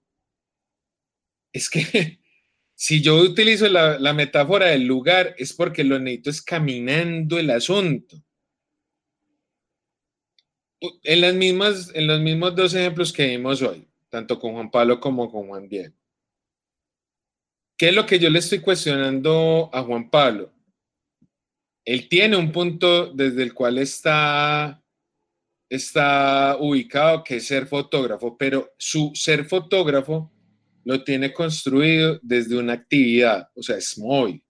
Es 1.51 1.69
que 1.69 1.81
si 2.75 3.01
yo 3.01 3.17
utilizo 3.17 3.67
la, 3.67 4.13
metáfora 4.13 4.67
del 4.67 4.85
lugar 4.85 5.35
es 5.37 5.53
porque 5.53 5.83
lo 5.83 5.99
necesito 5.99 6.29
es 6.29 6.41
caminando 6.41 7.37
el 7.37 7.49
asunto. 7.49 8.21
En, 11.03 11.21
las 11.21 11.33
mismas, 11.33 11.91
en 11.93 12.07
los 12.07 12.21
mismos 12.21 12.55
dos 12.55 12.73
ejemplos 12.73 13.11
que 13.11 13.27
vimos 13.27 13.61
hoy, 13.61 13.87
tanto 14.09 14.39
con 14.39 14.53
Juan 14.53 14.71
Pablo 14.71 14.99
como 14.99 15.29
con 15.31 15.47
Juan 15.47 15.67
Diego. 15.67 15.93
¿Qué 17.77 17.89
es 17.89 17.95
lo 17.95 18.05
que 18.05 18.19
yo 18.19 18.29
le 18.29 18.39
estoy 18.39 18.59
cuestionando 18.59 19.69
a 19.73 19.81
Juan 19.81 20.09
Pablo? 20.09 20.53
Él 21.83 22.07
tiene 22.07 22.37
un 22.37 22.51
punto 22.51 23.07
desde 23.07 23.43
el 23.43 23.53
cual 23.53 23.77
está 23.77 24.84
está 25.75 26.57
ubicado 26.59 27.23
que 27.23 27.37
es 27.37 27.47
ser 27.47 27.67
fotógrafo, 27.67 28.37
pero 28.37 28.73
su 28.77 29.11
ser 29.13 29.45
fotógrafo 29.45 30.31
lo 30.83 31.03
tiene 31.03 31.33
construido 31.33 32.19
desde 32.21 32.57
una 32.57 32.73
actividad, 32.73 33.49
o 33.55 33.63
sea, 33.63 33.77
es 33.77 33.97
móvil. 33.97 34.43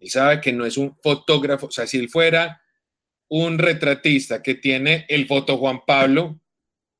Él 0.00 0.10
sabe 0.10 0.40
que 0.40 0.52
no 0.52 0.64
es 0.66 0.76
un 0.76 0.96
fotógrafo, 1.02 1.66
o 1.66 1.70
sea, 1.70 1.86
si 1.86 1.98
él 1.98 2.08
fuera 2.08 2.60
un 3.28 3.58
retratista 3.58 4.42
que 4.42 4.54
tiene 4.54 5.06
el 5.08 5.26
foto 5.26 5.56
Juan 5.58 5.80
Pablo 5.86 6.40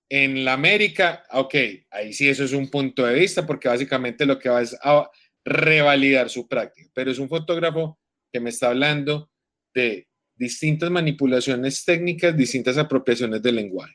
en 0.08 0.44
la 0.44 0.52
América, 0.52 1.24
ok, 1.32 1.54
ahí 1.90 2.12
sí 2.12 2.28
eso 2.28 2.44
es 2.44 2.52
un 2.52 2.70
punto 2.70 3.04
de 3.04 3.14
vista 3.14 3.46
porque 3.46 3.68
básicamente 3.68 4.26
lo 4.26 4.38
que 4.38 4.48
va 4.48 4.62
es 4.62 4.76
a 4.82 5.10
revalidar 5.44 6.30
su 6.30 6.46
práctica, 6.46 6.90
pero 6.94 7.10
es 7.10 7.18
un 7.18 7.28
fotógrafo 7.28 7.98
que 8.32 8.40
me 8.40 8.50
está 8.50 8.68
hablando 8.68 9.30
de 9.74 10.08
distintas 10.42 10.90
manipulaciones 10.90 11.84
técnicas, 11.84 12.36
distintas 12.36 12.76
apropiaciones 12.76 13.40
del 13.40 13.54
lenguaje. 13.54 13.94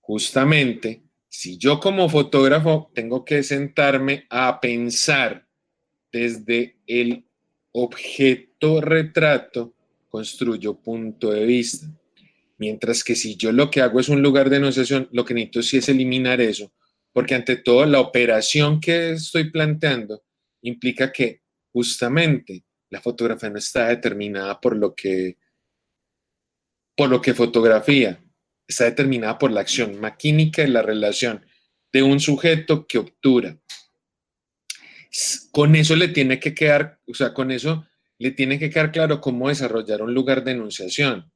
Justamente, 0.00 1.04
si 1.28 1.56
yo 1.58 1.78
como 1.78 2.08
fotógrafo 2.08 2.90
tengo 2.92 3.24
que 3.24 3.44
sentarme 3.44 4.26
a 4.28 4.60
pensar 4.60 5.46
desde 6.10 6.76
el 6.88 7.24
objeto 7.70 8.80
retrato, 8.80 9.76
construyo 10.08 10.74
punto 10.80 11.30
de 11.30 11.46
vista. 11.46 11.86
Mientras 12.56 13.04
que 13.04 13.14
si 13.14 13.36
yo 13.36 13.52
lo 13.52 13.70
que 13.70 13.80
hago 13.80 14.00
es 14.00 14.08
un 14.08 14.22
lugar 14.22 14.50
de 14.50 14.56
enunciación, 14.56 15.08
lo 15.12 15.24
que 15.24 15.34
necesito 15.34 15.62
sí 15.62 15.76
es 15.76 15.88
eliminar 15.88 16.40
eso, 16.40 16.72
porque 17.12 17.36
ante 17.36 17.54
todo 17.54 17.86
la 17.86 18.00
operación 18.00 18.80
que 18.80 19.12
estoy 19.12 19.50
planteando 19.50 20.24
implica 20.62 21.12
que 21.12 21.42
justamente 21.70 22.64
la 22.90 23.00
fotografía 23.00 23.50
no 23.50 23.58
está 23.58 23.88
determinada 23.88 24.60
por 24.60 24.76
lo 24.76 24.94
que, 24.94 25.36
por 26.96 27.08
lo 27.08 27.20
que 27.20 27.34
fotografía, 27.34 28.20
está 28.66 28.84
determinada 28.84 29.38
por 29.38 29.50
la 29.50 29.60
acción 29.60 29.98
maquínica 30.00 30.62
y 30.62 30.68
la 30.68 30.82
relación 30.82 31.44
de 31.92 32.02
un 32.02 32.20
sujeto 32.20 32.86
que 32.86 32.98
obtura. 32.98 33.58
Con 35.52 35.74
eso 35.74 35.96
le 35.96 36.08
tiene 36.08 36.38
que 36.38 36.54
quedar, 36.54 37.00
o 37.06 37.14
sea, 37.14 37.32
con 37.32 37.50
eso 37.50 37.86
le 38.18 38.30
tiene 38.32 38.58
que 38.58 38.68
quedar 38.70 38.92
claro 38.92 39.20
cómo 39.20 39.48
desarrollar 39.48 40.02
un 40.02 40.12
lugar 40.12 40.44
de 40.44 40.52
enunciación. 40.52 41.32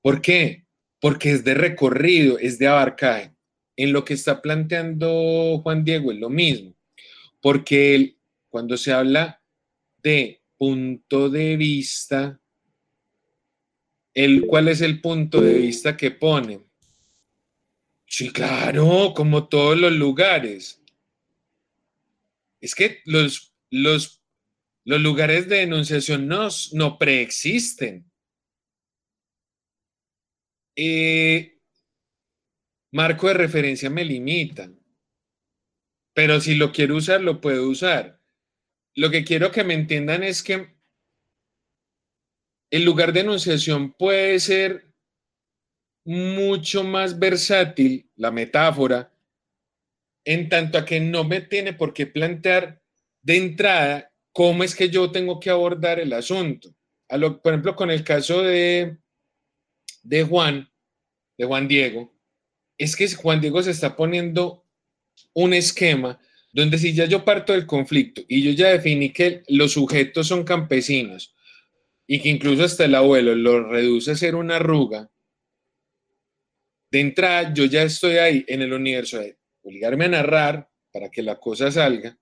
¿Por 0.00 0.20
qué? 0.20 0.66
Porque 1.00 1.30
es 1.30 1.44
de 1.44 1.54
recorrido, 1.54 2.38
es 2.38 2.58
de 2.58 2.66
abarcaje. 2.66 3.34
En 3.76 3.92
lo 3.92 4.04
que 4.04 4.14
está 4.14 4.42
planteando 4.42 5.60
Juan 5.62 5.84
Diego 5.84 6.12
es 6.12 6.18
lo 6.18 6.28
mismo, 6.28 6.74
porque 7.40 7.94
él, 7.94 8.18
cuando 8.48 8.76
se 8.76 8.92
habla 8.92 9.42
de 10.02 10.41
punto 10.62 11.28
de 11.28 11.56
vista, 11.56 12.40
el, 14.14 14.46
¿cuál 14.46 14.68
es 14.68 14.80
el 14.80 15.00
punto 15.00 15.40
de 15.40 15.54
vista 15.54 15.96
que 15.96 16.12
pone? 16.12 16.64
Sí, 18.06 18.32
claro, 18.32 19.12
como 19.12 19.48
todos 19.48 19.76
los 19.76 19.90
lugares. 19.90 20.80
Es 22.60 22.76
que 22.76 23.00
los, 23.06 23.52
los, 23.70 24.22
los 24.84 25.00
lugares 25.00 25.48
de 25.48 25.62
enunciación 25.62 26.28
no, 26.28 26.46
no 26.74 26.96
preexisten. 26.96 28.08
Eh, 30.76 31.58
marco 32.92 33.26
de 33.26 33.34
referencia 33.34 33.90
me 33.90 34.04
limita, 34.04 34.70
pero 36.14 36.40
si 36.40 36.54
lo 36.54 36.70
quiero 36.70 36.94
usar, 36.94 37.20
lo 37.20 37.40
puedo 37.40 37.68
usar. 37.68 38.21
Lo 38.94 39.10
que 39.10 39.24
quiero 39.24 39.50
que 39.50 39.64
me 39.64 39.74
entiendan 39.74 40.22
es 40.22 40.42
que 40.42 40.74
el 42.70 42.84
lugar 42.84 43.12
de 43.12 43.20
enunciación 43.20 43.92
puede 43.92 44.38
ser 44.40 44.92
mucho 46.04 46.84
más 46.84 47.18
versátil, 47.18 48.10
la 48.16 48.30
metáfora, 48.30 49.12
en 50.24 50.48
tanto 50.48 50.78
a 50.78 50.84
que 50.84 51.00
no 51.00 51.24
me 51.24 51.40
tiene 51.40 51.72
por 51.72 51.92
qué 51.92 52.06
plantear 52.06 52.82
de 53.22 53.36
entrada 53.36 54.12
cómo 54.32 54.64
es 54.64 54.74
que 54.74 54.88
yo 54.88 55.10
tengo 55.10 55.38
que 55.38 55.50
abordar 55.50 56.00
el 56.00 56.12
asunto. 56.12 56.74
A 57.08 57.16
lo, 57.16 57.40
por 57.40 57.52
ejemplo, 57.52 57.76
con 57.76 57.90
el 57.90 58.04
caso 58.04 58.42
de, 58.42 58.96
de 60.02 60.24
Juan, 60.24 60.70
de 61.36 61.44
Juan 61.44 61.68
Diego, 61.68 62.12
es 62.78 62.96
que 62.96 63.08
Juan 63.14 63.40
Diego 63.40 63.62
se 63.62 63.70
está 63.70 63.96
poniendo 63.96 64.66
un 65.34 65.52
esquema 65.52 66.18
donde 66.52 66.78
si 66.78 66.92
ya 66.92 67.06
yo 67.06 67.24
parto 67.24 67.52
del 67.52 67.66
conflicto 67.66 68.22
y 68.28 68.42
yo 68.42 68.50
ya 68.52 68.68
definí 68.68 69.10
que 69.10 69.42
los 69.48 69.72
sujetos 69.72 70.28
son 70.28 70.44
campesinos, 70.44 71.34
y 72.06 72.20
que 72.20 72.28
incluso 72.28 72.64
hasta 72.64 72.84
el 72.84 72.94
abuelo 72.94 73.34
lo 73.34 73.68
reduce 73.68 74.10
a 74.10 74.16
ser 74.16 74.34
una 74.34 74.56
arruga, 74.56 75.10
de 76.90 77.00
entrada 77.00 77.54
yo 77.54 77.64
ya 77.64 77.82
estoy 77.84 78.18
ahí 78.18 78.44
en 78.48 78.60
el 78.60 78.72
universo 78.72 79.18
de 79.18 79.38
obligarme 79.62 80.04
a 80.04 80.08
narrar 80.08 80.70
para 80.92 81.10
que 81.10 81.22
la 81.22 81.40
cosa 81.40 81.70
salga 81.70 82.18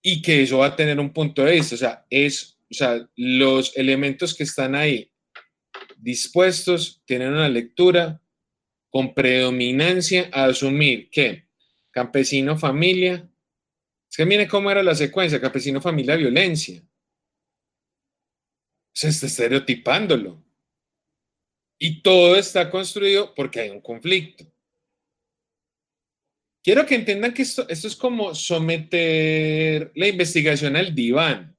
y 0.00 0.22
que 0.22 0.42
eso 0.42 0.58
va 0.58 0.66
a 0.66 0.76
tener 0.76 1.00
un 1.00 1.12
punto 1.12 1.42
de 1.42 1.54
vista. 1.54 1.74
O 1.74 1.78
sea, 1.78 2.06
es, 2.10 2.58
o 2.70 2.74
sea, 2.74 3.08
los 3.16 3.76
elementos 3.76 4.34
que 4.34 4.44
están 4.44 4.76
ahí 4.76 5.10
dispuestos 5.96 7.02
tienen 7.06 7.32
una 7.32 7.48
lectura 7.48 8.22
con 8.88 9.14
predominancia 9.14 10.30
a 10.32 10.44
asumir 10.44 11.10
que 11.10 11.45
campesino, 11.96 12.58
familia, 12.58 13.26
es 14.10 14.16
que 14.18 14.26
mire 14.26 14.46
cómo 14.46 14.70
era 14.70 14.82
la 14.82 14.94
secuencia, 14.94 15.40
campesino, 15.40 15.80
familia, 15.80 16.14
violencia 16.14 16.82
se 18.92 19.08
está 19.08 19.26
estereotipándolo. 19.26 20.42
Y 21.78 22.02
todo 22.02 22.36
está 22.36 22.70
construido 22.70 23.34
porque 23.34 23.60
hay 23.60 23.70
un 23.70 23.80
conflicto. 23.80 24.44
Quiero 26.62 26.84
que 26.84 26.96
entiendan 26.96 27.32
que 27.32 27.42
esto, 27.42 27.66
esto 27.68 27.88
es 27.88 27.96
como 27.96 28.34
someter 28.34 29.90
la 29.94 30.08
investigación 30.08 30.76
al 30.76 30.94
diván. 30.94 31.56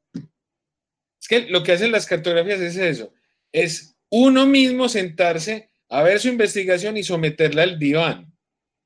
Es 1.19 1.27
que 1.27 1.41
lo 1.49 1.63
que 1.63 1.71
hacen 1.71 1.91
las 1.91 2.05
cartografías 2.05 2.59
es 2.59 2.75
eso, 2.75 3.11
es 3.51 3.97
uno 4.09 4.45
mismo 4.45 4.87
sentarse 4.87 5.71
a 5.89 6.03
ver 6.03 6.19
su 6.19 6.27
investigación 6.27 6.95
y 6.95 7.03
someterla 7.03 7.63
al 7.63 7.79
diván 7.79 8.37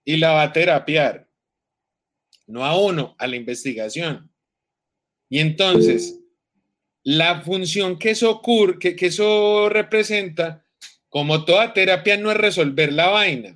y 0.04 0.18
la 0.18 0.32
va 0.32 0.44
a 0.44 0.54
terapiar, 0.54 1.31
no 2.52 2.66
a 2.66 2.78
uno, 2.80 3.16
a 3.18 3.28
la 3.28 3.36
investigación. 3.36 4.30
Y 5.30 5.40
entonces, 5.40 6.20
la 7.04 7.42
función 7.42 7.98
que 7.98 8.12
eso 8.12 8.30
ocurre, 8.30 8.78
que, 8.80 8.96
que 8.96 9.08
eso 9.08 9.70
representa, 9.70 10.66
como 11.10 11.46
toda 11.46 11.74
terapia, 11.74 12.18
no 12.18 12.32
es 12.32 12.38
resolver 12.38 12.94
la 12.94 13.08
vaina, 13.08 13.56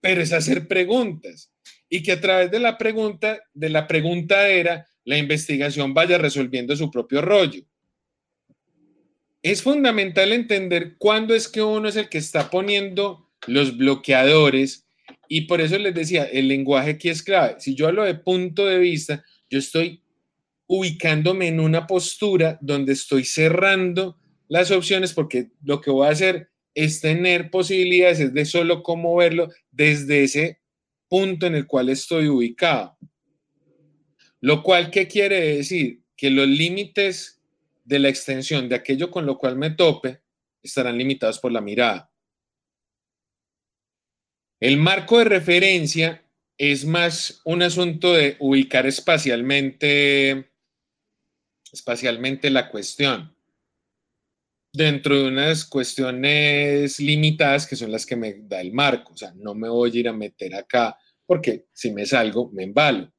pero 0.00 0.22
es 0.22 0.32
hacer 0.32 0.68
preguntas. 0.68 1.52
Y 1.88 2.02
que 2.02 2.12
a 2.12 2.20
través 2.20 2.50
de 2.50 2.60
la 2.60 2.78
pregunta, 2.78 3.42
de 3.52 3.68
la 3.70 3.86
preguntadera, 3.86 4.86
la 5.04 5.18
investigación 5.18 5.94
vaya 5.94 6.18
resolviendo 6.18 6.76
su 6.76 6.90
propio 6.90 7.22
rollo. 7.22 7.62
Es 9.42 9.62
fundamental 9.62 10.32
entender 10.32 10.96
cuándo 10.98 11.34
es 11.34 11.48
que 11.48 11.62
uno 11.62 11.88
es 11.88 11.96
el 11.96 12.08
que 12.08 12.18
está 12.18 12.50
poniendo 12.50 13.30
los 13.46 13.76
bloqueadores 13.76 14.85
y 15.28 15.42
por 15.42 15.60
eso 15.60 15.78
les 15.78 15.94
decía, 15.94 16.24
el 16.24 16.48
lenguaje 16.48 16.90
aquí 16.90 17.08
es 17.08 17.22
clave. 17.22 17.56
Si 17.58 17.74
yo 17.74 17.88
hablo 17.88 18.04
de 18.04 18.14
punto 18.14 18.66
de 18.66 18.78
vista, 18.78 19.24
yo 19.50 19.58
estoy 19.58 20.02
ubicándome 20.66 21.48
en 21.48 21.60
una 21.60 21.86
postura 21.86 22.58
donde 22.60 22.92
estoy 22.92 23.24
cerrando 23.24 24.18
las 24.48 24.70
opciones 24.70 25.12
porque 25.12 25.50
lo 25.62 25.80
que 25.80 25.90
voy 25.90 26.06
a 26.06 26.10
hacer 26.10 26.50
es 26.74 27.00
tener 27.00 27.50
posibilidades 27.50 28.20
es 28.20 28.34
de 28.34 28.44
solo 28.44 28.82
cómo 28.82 29.16
verlo 29.16 29.48
desde 29.70 30.24
ese 30.24 30.60
punto 31.08 31.46
en 31.46 31.54
el 31.54 31.66
cual 31.66 31.88
estoy 31.88 32.28
ubicado. 32.28 32.96
Lo 34.40 34.62
cual, 34.62 34.90
¿qué 34.90 35.08
quiere 35.08 35.56
decir? 35.56 36.02
Que 36.16 36.30
los 36.30 36.46
límites 36.46 37.40
de 37.84 37.98
la 37.98 38.08
extensión 38.08 38.68
de 38.68 38.74
aquello 38.74 39.10
con 39.10 39.24
lo 39.24 39.38
cual 39.38 39.56
me 39.56 39.70
tope 39.70 40.20
estarán 40.62 40.98
limitados 40.98 41.38
por 41.38 41.52
la 41.52 41.60
mirada. 41.60 42.10
El 44.60 44.78
marco 44.78 45.18
de 45.18 45.24
referencia 45.24 46.22
es 46.56 46.84
más 46.84 47.40
un 47.44 47.62
asunto 47.62 48.14
de 48.14 48.36
ubicar 48.38 48.86
espacialmente 48.86 50.50
espacialmente 51.72 52.48
la 52.48 52.70
cuestión 52.70 53.36
dentro 54.72 55.16
de 55.16 55.28
unas 55.28 55.64
cuestiones 55.64 56.98
limitadas 56.98 57.66
que 57.66 57.76
son 57.76 57.92
las 57.92 58.06
que 58.06 58.16
me 58.16 58.34
da 58.40 58.60
el 58.60 58.72
marco. 58.72 59.12
O 59.12 59.16
sea, 59.16 59.32
no 59.36 59.54
me 59.54 59.68
voy 59.68 59.90
a 59.90 60.00
ir 60.00 60.08
a 60.08 60.12
meter 60.12 60.54
acá 60.54 60.98
porque 61.26 61.66
si 61.72 61.90
me 61.92 62.06
salgo, 62.06 62.50
me 62.52 62.62
embalo. 62.62 63.12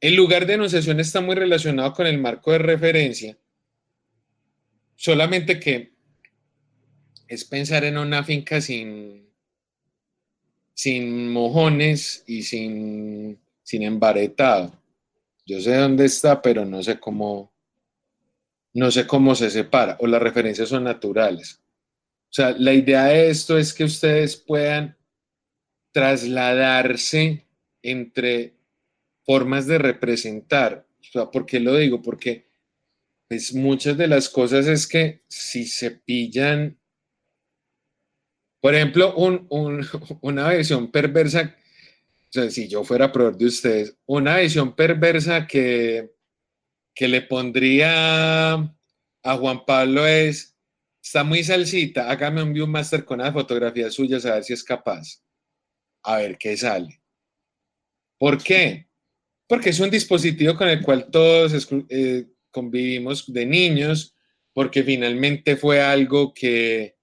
El 0.00 0.14
lugar 0.14 0.46
de 0.46 0.54
enunciación 0.54 1.00
está 1.00 1.20
muy 1.20 1.34
relacionado 1.34 1.92
con 1.92 2.06
el 2.06 2.18
marco 2.18 2.52
de 2.52 2.58
referencia, 2.58 3.36
solamente 4.94 5.58
que 5.58 5.92
es 7.26 7.44
pensar 7.44 7.84
en 7.84 7.98
una 7.98 8.22
finca 8.22 8.60
sin, 8.60 9.27
sin 10.78 11.32
mojones 11.32 12.22
y 12.28 12.44
sin, 12.44 13.36
sin 13.64 13.82
embaretado. 13.82 14.72
Yo 15.44 15.60
sé 15.60 15.74
dónde 15.74 16.04
está, 16.04 16.40
pero 16.40 16.64
no 16.64 16.84
sé 16.84 17.00
cómo, 17.00 17.52
no 18.74 18.88
sé 18.92 19.04
cómo 19.04 19.34
se 19.34 19.50
separa 19.50 19.96
o 19.98 20.06
las 20.06 20.22
referencias 20.22 20.68
son 20.68 20.84
naturales. 20.84 21.60
O 22.30 22.32
sea, 22.32 22.52
la 22.52 22.72
idea 22.72 23.06
de 23.06 23.28
esto 23.28 23.58
es 23.58 23.74
que 23.74 23.82
ustedes 23.82 24.36
puedan 24.36 24.96
trasladarse 25.90 27.44
entre 27.82 28.54
formas 29.24 29.66
de 29.66 29.78
representar. 29.78 30.86
O 31.00 31.04
sea, 31.12 31.26
¿por 31.28 31.44
qué 31.44 31.58
lo 31.58 31.74
digo? 31.74 32.02
Porque 32.02 32.46
pues, 33.26 33.52
muchas 33.52 33.96
de 33.96 34.06
las 34.06 34.28
cosas 34.28 34.68
es 34.68 34.86
que 34.86 35.22
si 35.26 35.66
se 35.66 35.90
pillan, 35.90 36.77
por 38.60 38.74
ejemplo, 38.74 39.14
una 40.20 40.48
versión 40.48 40.90
perversa 40.90 41.54
si 42.30 42.68
yo 42.68 42.84
fuera 42.84 43.12
proveedor 43.12 43.38
de 43.38 43.46
ustedes, 43.46 43.96
una 44.06 44.38
visión 44.38 44.74
perversa 44.74 45.46
que, 45.46 46.12
que 46.94 47.08
le 47.08 47.22
pondría 47.22 48.54
a 48.54 49.36
Juan 49.38 49.64
Pablo 49.64 50.06
es, 50.06 50.56
está 51.02 51.24
muy 51.24 51.42
salsita, 51.42 52.10
hágame 52.10 52.42
un 52.42 52.52
view 52.52 52.66
master 52.66 53.04
con 53.04 53.18
las 53.18 53.32
fotografías 53.32 53.94
suyas 53.94 54.26
a 54.26 54.34
ver 54.34 54.44
si 54.44 54.52
es 54.52 54.62
capaz. 54.62 55.22
A 56.02 56.18
ver 56.18 56.38
qué 56.38 56.56
sale. 56.56 57.00
¿Por 58.18 58.42
qué? 58.42 58.88
Porque 59.46 59.70
es 59.70 59.80
un 59.80 59.90
dispositivo 59.90 60.54
con 60.54 60.68
el 60.68 60.82
cual 60.82 61.10
todos 61.10 61.68
eh, 61.88 62.26
convivimos 62.50 63.32
de 63.32 63.46
niños, 63.46 64.14
porque 64.52 64.82
finalmente 64.82 65.56
fue 65.56 65.80
algo 65.80 66.32
que, 66.34 66.97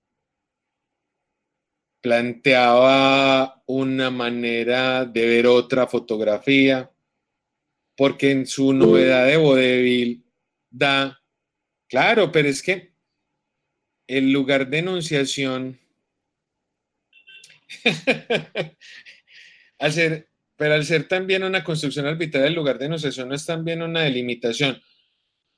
planteaba 2.06 3.64
una 3.66 4.12
manera 4.12 5.06
de 5.06 5.26
ver 5.26 5.48
otra 5.48 5.88
fotografía, 5.88 6.92
porque 7.98 8.30
en 8.30 8.46
su 8.46 8.74
novedad 8.74 9.26
de 9.26 9.38
vodevil 9.38 10.24
da, 10.70 11.20
claro, 11.90 12.32
pero 12.32 12.48
es 12.48 12.62
que 12.62 12.94
el 14.06 14.32
lugar 14.32 14.70
de 14.70 14.78
enunciación, 14.78 15.80
al 19.80 19.92
ser, 19.92 20.30
pero 20.56 20.76
al 20.76 20.86
ser 20.86 21.08
también 21.08 21.44
una 21.44 21.64
construcción 21.64 22.06
arbitraria, 22.06 22.50
el 22.50 22.54
lugar 22.54 22.78
de 22.78 22.86
enunciación 22.86 23.30
no 23.30 23.34
es 23.34 23.48
también 23.48 23.82
una 23.82 24.02
delimitación. 24.02 24.80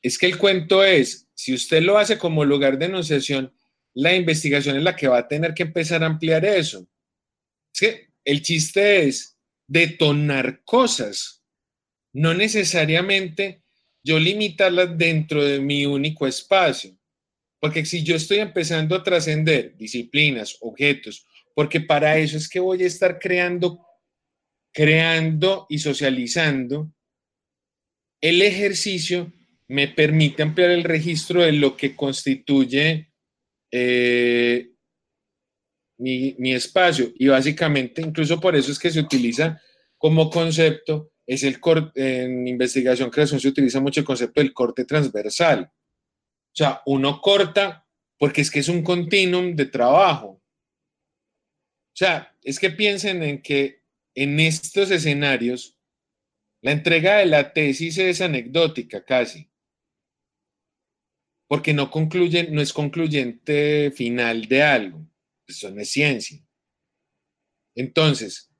es 0.01 0.17
que 0.17 0.27
el 0.27 0.37
cuento 0.37 0.81
es, 0.81 1.27
si 1.33 1.53
usted 1.53 1.81
lo 1.81 1.97
hace 1.97 2.17
como 2.17 2.45
lugar 2.45 2.77
de 2.77 2.85
enunciación, 2.85 3.53
la 3.97 4.15
investigación 4.15 4.77
es 4.77 4.83
la 4.83 4.95
que 4.95 5.07
va 5.07 5.17
a 5.17 5.27
tener 5.27 5.55
que 5.55 5.63
empezar 5.63 6.03
a 6.03 6.05
ampliar 6.05 6.45
eso. 6.45 6.87
Es 7.73 7.79
que 7.81 8.09
el 8.23 8.43
chiste 8.43 9.07
es 9.07 9.39
detonar 9.67 10.63
cosas, 10.63 11.43
no 12.13 12.35
necesariamente 12.35 13.63
yo 14.03 14.19
limitarlas 14.19 14.95
dentro 14.97 15.43
de 15.43 15.59
mi 15.59 15.87
único 15.87 16.27
espacio. 16.27 16.95
Porque 17.59 17.85
si 17.85 18.03
yo 18.03 18.15
estoy 18.15 18.37
empezando 18.37 18.95
a 18.95 19.03
trascender 19.03 19.75
disciplinas, 19.75 20.57
objetos, 20.61 21.25
porque 21.55 21.81
para 21.81 22.19
eso 22.19 22.37
es 22.37 22.47
que 22.47 22.59
voy 22.59 22.83
a 22.83 22.87
estar 22.87 23.17
creando, 23.17 23.83
creando 24.71 25.65
y 25.69 25.79
socializando, 25.79 26.93
el 28.21 28.43
ejercicio 28.43 29.33
me 29.67 29.87
permite 29.87 30.43
ampliar 30.43 30.69
el 30.69 30.83
registro 30.83 31.41
de 31.41 31.53
lo 31.53 31.75
que 31.75 31.95
constituye 31.95 33.06
eh, 33.79 34.71
mi, 35.99 36.53
espacio. 36.53 37.11
Y 37.15 37.27
básicamente, 37.27 38.01
incluso 38.01 38.39
por 38.39 38.55
eso 38.55 38.71
es 38.71 38.79
que 38.79 38.91
se 38.91 38.99
utiliza 38.99 39.61
como 39.97 40.29
concepto, 40.29 41.11
es 41.25 41.43
el 41.43 41.59
corte, 41.59 42.23
en 42.23 42.47
investigación, 42.47 43.09
creación, 43.09 43.39
se 43.39 43.49
utiliza 43.49 43.79
mucho 43.79 43.99
el 43.99 44.05
concepto 44.05 44.41
del 44.41 44.53
corte 44.53 44.85
transversal. 44.85 45.69
O 45.71 46.55
sea, 46.55 46.81
uno 46.85 47.19
corta 47.21 47.85
porque 48.17 48.41
es 48.41 48.49
que 48.49 48.59
es 48.59 48.69
un 48.69 48.83
continuum 48.83 49.55
de 49.55 49.65
trabajo. 49.65 50.27
O 50.27 51.95
sea, 51.95 52.35
es 52.43 52.59
que 52.59 52.69
piensen 52.69 53.23
en 53.23 53.41
que 53.41 53.83
en 54.15 54.39
estos 54.39 54.89
escenarios, 54.91 55.77
la 56.61 56.71
entrega 56.71 57.17
de 57.17 57.25
la 57.25 57.53
tesis 57.53 57.97
es 57.97 58.21
anecdótica 58.21 59.03
casi 59.03 59.49
porque 61.47 61.73
no 61.73 61.89
concluyen, 61.89 62.53
no 62.53 62.61
es 62.61 62.73
concluyente 62.73 63.91
final 63.91 64.47
de 64.47 64.63
algo, 64.63 65.07
eso 65.47 65.71
no 65.71 65.81
es 65.81 65.89
ciencia. 65.89 66.39
Entonces, 67.75 68.51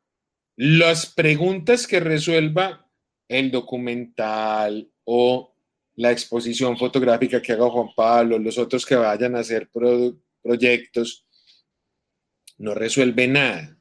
las 0.56 1.06
preguntas 1.06 1.86
que 1.86 2.00
resuelva 2.00 2.90
el 3.28 3.52
documental 3.52 4.90
o 5.04 5.54
la 5.96 6.12
exposición 6.12 6.78
fotográfica 6.78 7.42
que 7.42 7.54
haga 7.54 7.70
Juan 7.70 7.90
Pablo, 7.96 8.40
los 8.40 8.58
otros 8.58 8.86
que 8.86 8.96
vayan 8.96 9.36
a 9.36 9.40
hacer 9.40 9.70
proyectos, 10.42 11.26
no 12.58 12.74
resuelve 12.74 13.28
nada. 13.28 13.78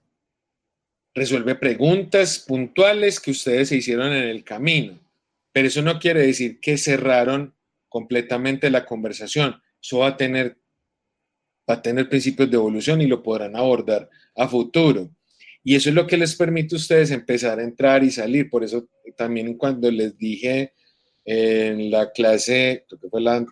Resuelve 1.15 1.55
preguntas 1.55 2.39
puntuales 2.39 3.21
que 3.21 3.31
ustedes 3.31 3.69
se 3.69 3.77
hicieron 3.77 4.13
en 4.13 4.25
el 4.25 4.45
camino, 4.45 4.99
pero 5.53 5.69
eso 5.69 5.81
no 5.81 5.99
quiere 5.99 6.27
decir 6.27 6.61
que 6.61 6.77
cerraron 6.77 7.56
completamente 7.97 8.69
la 8.69 8.85
conversación. 8.85 9.57
Eso 9.83 10.01
va 10.01 10.09
a 10.09 10.17
tener, 10.19 10.59
va 11.69 11.77
a 11.77 11.83
tener 11.83 12.11
principios 12.11 12.51
de 12.51 12.57
evolución 12.57 13.01
y 13.01 13.07
lo 13.07 13.23
podrán 13.23 13.57
abordar 13.57 14.11
a 14.35 14.47
futuro. 14.47 15.09
Y 15.65 15.77
eso 15.77 15.89
es 15.89 15.95
lo 15.95 16.07
que 16.07 16.19
les 16.19 16.37
permite 16.37 16.75
a 16.75 16.77
ustedes 16.77 17.11
empezar 17.11 17.59
a 17.59 17.63
entrar 17.63 18.05
y 18.05 18.11
salir. 18.11 18.51
Por 18.51 18.65
eso 18.65 18.87
también 19.17 19.55
cuando 19.55 19.91
les 19.91 20.19
dije 20.19 20.75
en 21.25 21.91
la 21.91 22.13
clase, 22.13 22.85
creo 22.87 23.01
que 23.01 23.09
fue 23.09 23.23
la, 23.23 23.47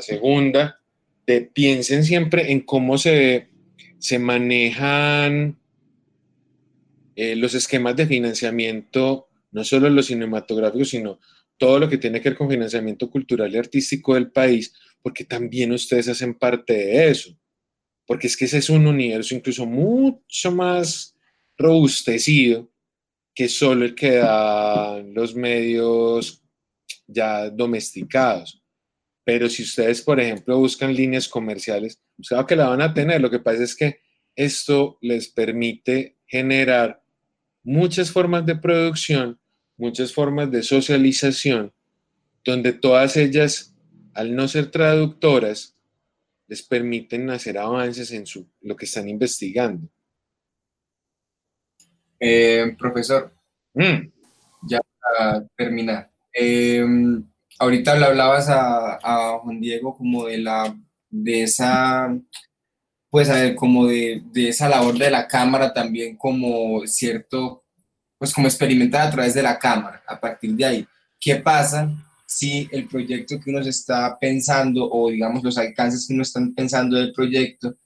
segunda, 0.00 0.80
de 1.26 1.42
piensen 1.42 2.02
siempre 2.02 2.50
en 2.52 2.60
cómo 2.60 2.96
se, 2.96 3.50
se 3.98 4.18
manejan 4.18 5.58
eh, 7.14 7.36
los 7.36 7.54
esquemas 7.54 7.94
de 7.94 8.06
financiamiento, 8.06 9.28
no 9.52 9.64
solo 9.64 9.90
los 9.90 10.06
cinematográficos, 10.06 10.88
sino 10.88 11.20
todo 11.60 11.78
lo 11.78 11.90
que 11.90 11.98
tiene 11.98 12.22
que 12.22 12.30
ver 12.30 12.38
con 12.38 12.48
financiamiento 12.48 13.10
cultural 13.10 13.54
y 13.54 13.58
artístico 13.58 14.14
del 14.14 14.32
país, 14.32 14.72
porque 15.02 15.26
también 15.26 15.70
ustedes 15.72 16.08
hacen 16.08 16.32
parte 16.32 16.72
de 16.72 17.10
eso, 17.10 17.38
porque 18.06 18.28
es 18.28 18.36
que 18.36 18.46
ese 18.46 18.56
es 18.56 18.70
un 18.70 18.86
universo 18.86 19.34
incluso 19.34 19.66
mucho 19.66 20.52
más 20.52 21.14
robustecido 21.58 22.72
que 23.34 23.46
solo 23.46 23.84
el 23.84 23.94
que 23.94 24.12
dan 24.12 25.12
los 25.12 25.34
medios 25.34 26.42
ya 27.06 27.50
domesticados. 27.50 28.62
Pero 29.22 29.50
si 29.50 29.62
ustedes, 29.62 30.00
por 30.00 30.18
ejemplo, 30.18 30.58
buscan 30.58 30.94
líneas 30.94 31.28
comerciales, 31.28 32.00
saben 32.22 32.46
que 32.46 32.56
la 32.56 32.70
van 32.70 32.80
a 32.80 32.94
tener. 32.94 33.20
Lo 33.20 33.30
que 33.30 33.38
pasa 33.38 33.62
es 33.62 33.76
que 33.76 34.00
esto 34.34 34.96
les 35.02 35.28
permite 35.28 36.16
generar 36.26 37.02
muchas 37.62 38.10
formas 38.10 38.46
de 38.46 38.56
producción 38.56 39.38
muchas 39.80 40.12
formas 40.12 40.50
de 40.50 40.62
socialización, 40.62 41.72
donde 42.44 42.72
todas 42.72 43.16
ellas, 43.16 43.74
al 44.14 44.34
no 44.36 44.46
ser 44.46 44.70
traductoras, 44.70 45.76
les 46.46 46.62
permiten 46.62 47.30
hacer 47.30 47.58
avances 47.58 48.12
en 48.12 48.26
su, 48.26 48.46
lo 48.60 48.76
que 48.76 48.84
están 48.84 49.08
investigando. 49.08 49.88
Eh, 52.18 52.76
profesor, 52.78 53.32
mm. 53.74 54.08
ya 54.68 54.80
para 55.00 55.46
terminar. 55.56 56.10
Eh, 56.34 56.84
ahorita 57.58 57.98
le 57.98 58.04
hablabas 58.04 58.48
a, 58.48 58.98
a, 59.02 59.38
Juan 59.38 59.60
Diego 59.60 59.94
como 59.96 60.26
de 60.26 60.38
la 60.38 60.76
de 61.08 61.42
esa 61.42 62.14
pues 63.10 63.28
a 63.28 63.34
ver, 63.34 63.56
como 63.56 63.86
de, 63.86 64.22
de, 64.32 64.48
esa 64.50 64.68
labor 64.68 64.96
de 64.96 65.10
la 65.10 65.26
cámara 65.26 65.72
también 65.72 66.16
como 66.16 66.86
cierto 66.86 67.59
pues 68.20 68.34
como 68.34 68.48
experimentar 68.48 69.08
a 69.08 69.10
través 69.10 69.32
de 69.32 69.42
la 69.42 69.58
cámara, 69.58 70.02
a 70.06 70.20
partir 70.20 70.54
de 70.54 70.66
ahí. 70.66 70.86
¿Qué 71.18 71.36
pasa 71.36 71.90
si 72.26 72.68
el 72.70 72.86
proyecto 72.86 73.40
que 73.40 73.48
uno 73.48 73.60
está 73.60 74.18
pensando 74.18 74.86
o 74.90 75.10
digamos 75.10 75.42
los 75.42 75.56
alcances 75.56 76.06
que 76.06 76.12
uno 76.12 76.22
está 76.22 76.38
pensando 76.54 76.98
del 76.98 77.14
proyecto 77.14 77.76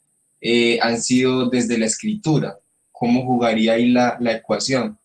eh, 0.41 0.81
han 0.83 1.01
sido 1.01 1.49
desde 1.49 1.79
la 1.79 1.87
escritura? 1.87 2.59
¿Cómo 2.91 3.25
jugaría 3.25 3.75
ahí 3.75 3.93
la, 3.93 4.17
la 4.19 4.33
ecuación? 4.33 4.99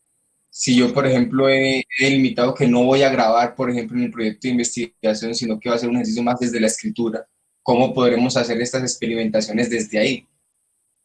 Si 0.50 0.76
yo, 0.76 0.92
por 0.92 1.06
ejemplo, 1.06 1.48
he, 1.48 1.86
he, 2.00 2.10
limitado 2.10 2.56
que 2.56 2.68
no 2.68 2.84
voy 2.86 3.04
a 3.04 3.12
grabar, 3.12 3.54
por 3.54 3.70
ejemplo, 3.70 4.00
en 4.00 4.06
el 4.06 4.12
proyecto 4.12 4.48
de 4.48 4.54
investigación, 4.54 5.36
sino 5.36 5.60
que 5.60 5.70
va 5.70 5.76
a 5.76 5.78
ser 5.78 5.90
un 5.90 5.98
ejercicio 5.98 6.24
más 6.24 6.40
desde 6.40 6.60
la 6.60 6.66
escritura, 6.66 7.28
¿cómo 7.62 7.94
podremos 7.94 8.36
hacer 8.36 8.60
estas 8.60 8.82
experimentaciones 8.82 9.70
desde 9.70 10.00
ahí? 10.00 10.28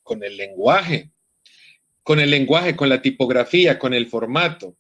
Con 0.03 0.25
el 0.25 0.35
lenguaje 0.35 1.11
con 2.05 2.21
el 2.21 2.31
lenguaje, 2.31 2.77
con 2.77 2.91
la 2.91 3.03
tipografía, 3.03 3.79
con 3.79 3.95
el 3.95 4.07
formato. 4.07 4.77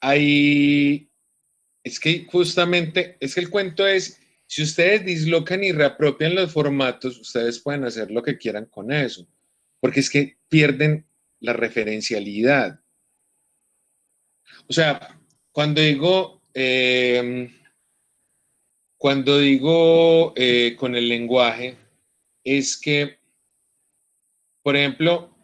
Ahí 0.00 1.10
es 1.82 1.98
que 1.98 2.24
justamente, 2.26 3.16
es 3.20 3.34
que 3.34 3.40
el 3.40 3.50
cuento 3.50 3.86
es, 3.86 4.20
si 4.46 4.62
ustedes 4.62 5.04
dislocan 5.04 5.64
y 5.64 5.72
reapropian 5.72 6.36
los 6.36 6.52
formatos, 6.52 7.18
ustedes 7.18 7.58
pueden 7.58 7.84
hacer 7.84 8.10
lo 8.10 8.22
que 8.22 8.38
quieran 8.38 8.66
con 8.66 8.92
eso, 8.92 9.26
porque 9.80 10.00
es 10.00 10.08
que 10.08 10.38
pierden 10.48 11.06
la 11.40 11.52
referencialidad. 11.52 12.80
O 14.68 14.72
sea, 14.72 15.20
cuando 15.50 15.80
digo, 15.80 16.42
eh, 16.54 17.50
cuando 18.96 19.38
digo 19.38 20.32
eh, 20.36 20.76
con 20.78 20.94
el 20.94 21.08
lenguaje, 21.08 21.76
es 22.44 22.78
que, 22.78 23.18
por 24.62 24.76
ejemplo, 24.76 25.37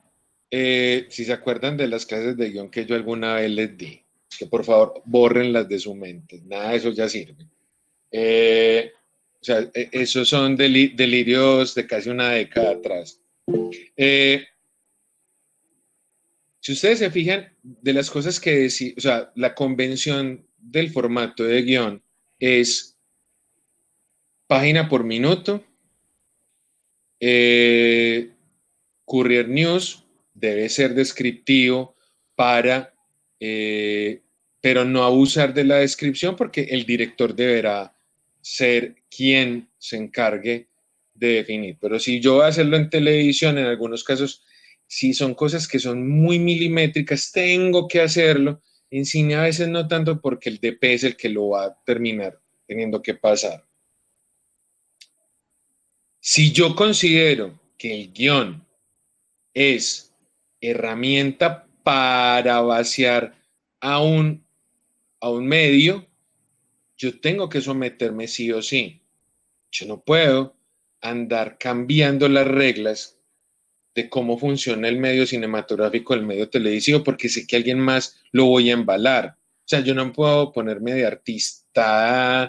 eh, 0.56 1.06
si 1.10 1.24
se 1.24 1.32
acuerdan 1.32 1.76
de 1.76 1.88
las 1.88 2.06
clases 2.06 2.36
de 2.36 2.48
guion 2.48 2.70
que 2.70 2.86
yo 2.86 2.94
alguna 2.94 3.34
vez 3.34 3.50
les 3.50 3.76
di, 3.76 4.00
que 4.38 4.46
por 4.46 4.64
favor 4.64 5.02
borren 5.04 5.52
las 5.52 5.68
de 5.68 5.80
su 5.80 5.96
mente, 5.96 6.42
nada 6.44 6.70
de 6.70 6.76
eso 6.76 6.92
ya 6.92 7.08
sirve. 7.08 7.48
Eh, 8.12 8.92
o 9.40 9.44
sea, 9.44 9.68
e, 9.74 9.88
esos 9.90 10.28
son 10.28 10.54
delirios 10.56 11.74
de 11.74 11.88
casi 11.88 12.08
una 12.08 12.30
década 12.30 12.70
atrás. 12.70 13.20
Eh, 13.96 14.44
si 16.60 16.70
ustedes 16.70 17.00
se 17.00 17.10
fijan 17.10 17.52
de 17.64 17.92
las 17.92 18.08
cosas 18.08 18.38
que 18.38 18.54
decía, 18.54 18.94
o 18.96 19.00
sea, 19.00 19.32
la 19.34 19.56
convención 19.56 20.46
del 20.56 20.90
formato 20.90 21.42
de 21.42 21.62
guion 21.62 22.00
es 22.38 22.96
página 24.46 24.88
por 24.88 25.02
minuto, 25.02 25.64
Courier 29.04 29.48
News, 29.48 30.03
debe 30.34 30.68
ser 30.68 30.94
descriptivo 30.94 31.96
para, 32.34 32.92
eh, 33.40 34.22
pero 34.60 34.84
no 34.84 35.04
abusar 35.04 35.54
de 35.54 35.64
la 35.64 35.76
descripción 35.76 36.36
porque 36.36 36.62
el 36.62 36.84
director 36.84 37.34
deberá 37.34 37.96
ser 38.40 38.96
quien 39.08 39.68
se 39.78 39.96
encargue 39.96 40.68
de 41.14 41.28
definir. 41.28 41.78
Pero 41.80 41.98
si 41.98 42.20
yo 42.20 42.34
voy 42.34 42.44
a 42.44 42.48
hacerlo 42.48 42.76
en 42.76 42.90
televisión, 42.90 43.56
en 43.56 43.66
algunos 43.66 44.04
casos, 44.04 44.44
si 44.86 45.14
son 45.14 45.34
cosas 45.34 45.66
que 45.66 45.78
son 45.78 46.08
muy 46.08 46.38
milimétricas, 46.38 47.32
tengo 47.32 47.88
que 47.88 48.00
hacerlo. 48.00 48.60
En 48.90 49.06
cine 49.06 49.36
a 49.36 49.42
veces 49.42 49.68
no 49.68 49.88
tanto 49.88 50.20
porque 50.20 50.50
el 50.50 50.58
DP 50.58 50.84
es 50.84 51.04
el 51.04 51.16
que 51.16 51.28
lo 51.28 51.50
va 51.50 51.64
a 51.66 51.84
terminar 51.84 52.38
teniendo 52.66 53.00
que 53.00 53.14
pasar. 53.14 53.64
Si 56.20 56.52
yo 56.52 56.74
considero 56.74 57.58
que 57.76 57.94
el 57.94 58.12
guion 58.12 58.66
es 59.52 60.13
herramienta 60.66 61.66
para 61.82 62.60
vaciar 62.60 63.34
a 63.80 64.02
un, 64.02 64.44
a 65.20 65.30
un 65.30 65.46
medio, 65.46 66.06
yo 66.96 67.20
tengo 67.20 67.48
que 67.48 67.60
someterme 67.60 68.28
sí 68.28 68.50
o 68.52 68.62
sí. 68.62 69.02
Yo 69.70 69.86
no 69.86 70.00
puedo 70.00 70.56
andar 71.00 71.58
cambiando 71.58 72.28
las 72.28 72.46
reglas 72.46 73.18
de 73.94 74.08
cómo 74.08 74.38
funciona 74.38 74.88
el 74.88 74.98
medio 74.98 75.26
cinematográfico, 75.26 76.14
el 76.14 76.24
medio 76.26 76.48
televisivo, 76.48 77.04
porque 77.04 77.28
sé 77.28 77.46
que 77.46 77.56
alguien 77.56 77.78
más 77.78 78.20
lo 78.32 78.46
voy 78.46 78.70
a 78.70 78.74
embalar. 78.74 79.36
O 79.36 79.66
sea, 79.66 79.80
yo 79.80 79.94
no 79.94 80.12
puedo 80.12 80.52
ponerme 80.52 80.94
de 80.94 81.06
artista 81.06 82.44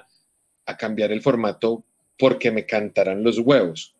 a 0.66 0.78
cambiar 0.78 1.12
el 1.12 1.22
formato 1.22 1.86
porque 2.18 2.52
me 2.52 2.66
cantarán 2.66 3.24
los 3.24 3.40
huevos. 3.40 3.95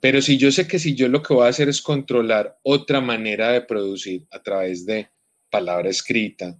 Pero 0.00 0.22
si 0.22 0.38
yo 0.38 0.52
sé 0.52 0.68
que 0.68 0.78
si 0.78 0.94
yo 0.94 1.08
lo 1.08 1.22
que 1.22 1.34
voy 1.34 1.46
a 1.46 1.50
hacer 1.50 1.68
es 1.68 1.82
controlar 1.82 2.58
otra 2.62 3.00
manera 3.00 3.50
de 3.52 3.62
producir 3.62 4.26
a 4.30 4.42
través 4.42 4.86
de 4.86 5.10
palabra 5.50 5.88
escrita, 5.88 6.56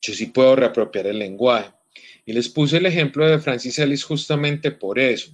yo 0.00 0.14
sí 0.14 0.26
puedo 0.26 0.56
reapropiar 0.56 1.06
el 1.06 1.18
lenguaje. 1.18 1.72
Y 2.24 2.32
les 2.32 2.48
puse 2.48 2.76
el 2.76 2.86
ejemplo 2.86 3.26
de 3.26 3.38
Francis 3.38 3.78
Ellis 3.78 4.04
justamente 4.04 4.70
por 4.70 4.98
eso. 4.98 5.32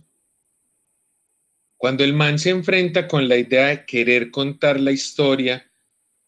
Cuando 1.77 2.05
el 2.05 2.15
man 2.15 2.39
se 2.39 2.51
enfrenta 2.51 3.09
con 3.09 3.29
la 3.29 3.37
idea 3.37 3.67
de 3.67 3.85
querer 3.85 4.31
contar 4.31 4.81
la 4.81 4.93
historia 4.93 5.71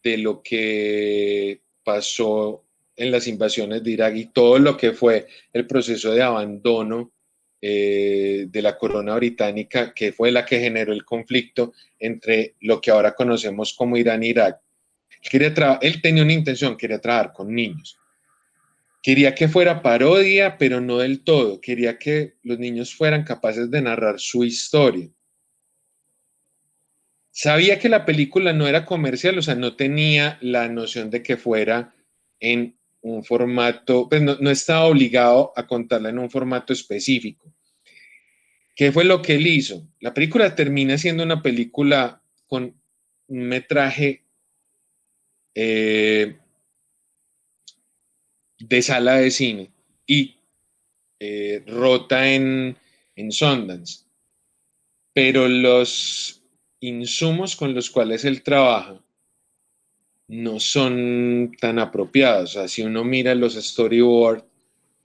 de 0.03 0.17
lo 0.17 0.41
que 0.43 1.61
pasó 1.83 2.65
en 2.95 3.11
las 3.11 3.27
invasiones 3.27 3.83
de 3.83 3.91
Irak 3.91 4.15
y 4.15 4.25
todo 4.25 4.59
lo 4.59 4.75
que 4.75 4.91
fue 4.91 5.27
el 5.53 5.65
proceso 5.65 6.11
de 6.11 6.21
abandono 6.21 7.13
eh, 7.61 8.45
de 8.49 8.61
la 8.61 8.77
corona 8.77 9.15
británica, 9.15 9.93
que 9.93 10.11
fue 10.11 10.31
la 10.31 10.45
que 10.45 10.59
generó 10.59 10.93
el 10.93 11.03
conflicto 11.03 11.73
entre 11.97 12.55
lo 12.61 12.79
que 12.79 12.91
ahora 12.91 13.15
conocemos 13.15 13.73
como 13.73 13.97
Irán 13.97 14.23
e 14.23 14.27
Irak. 14.27 14.59
él 15.81 16.01
tenía 16.01 16.23
una 16.23 16.33
intención, 16.33 16.77
quería 16.77 16.99
trabajar 16.99 17.33
con 17.33 17.53
niños. 17.53 17.97
Quería 19.01 19.33
que 19.33 19.47
fuera 19.47 19.81
parodia, 19.81 20.57
pero 20.57 20.81
no 20.81 20.97
del 20.97 21.23
todo. 21.23 21.61
Quería 21.61 21.97
que 21.97 22.35
los 22.43 22.59
niños 22.59 22.93
fueran 22.93 23.23
capaces 23.23 23.71
de 23.71 23.81
narrar 23.81 24.19
su 24.19 24.43
historia. 24.43 25.09
Sabía 27.31 27.79
que 27.79 27.87
la 27.87 28.03
película 28.03 28.51
no 28.51 28.67
era 28.67 28.85
comercial, 28.85 29.37
o 29.37 29.41
sea, 29.41 29.55
no 29.55 29.75
tenía 29.75 30.37
la 30.41 30.67
noción 30.67 31.09
de 31.09 31.23
que 31.23 31.37
fuera 31.37 31.95
en 32.39 32.77
un 33.01 33.23
formato, 33.23 34.07
pues 34.09 34.21
no, 34.21 34.49
estaba 34.49 34.85
obligado 34.85 35.53
a 35.55 35.67
contarla 35.67 36.09
en 36.09 36.19
un 36.19 36.29
formato 36.29 36.73
específico. 36.73 37.53
¿Qué 38.75 38.91
fue 38.91 39.05
lo 39.05 39.21
que 39.21 39.35
él 39.35 39.47
hizo? 39.47 39.87
La 39.99 40.13
película 40.13 40.55
termina 40.55 40.97
siendo 40.97 41.23
una 41.23 41.41
película 41.41 42.21
con 42.45 42.79
un 43.27 43.39
metraje 43.47 44.23
eh, 45.55 46.37
de 48.59 48.81
sala 48.81 49.15
de 49.15 49.31
cine 49.31 49.71
y 50.05 50.37
eh, 51.19 51.63
rota 51.65 52.31
en, 52.31 52.77
en 53.15 53.31
Sundance. 53.31 54.05
Pero 55.13 55.47
los 55.47 56.43
insumos 56.79 57.55
con 57.55 57.73
los 57.73 57.89
cuales 57.89 58.23
él 58.25 58.43
trabaja 58.43 59.01
no 60.27 60.59
son 60.59 61.51
tan 61.59 61.79
apropiados. 61.79 62.55
O 62.55 62.67
si 62.67 62.83
uno 62.83 63.03
mira 63.03 63.35
los 63.35 63.55
storyboard, 63.55 64.43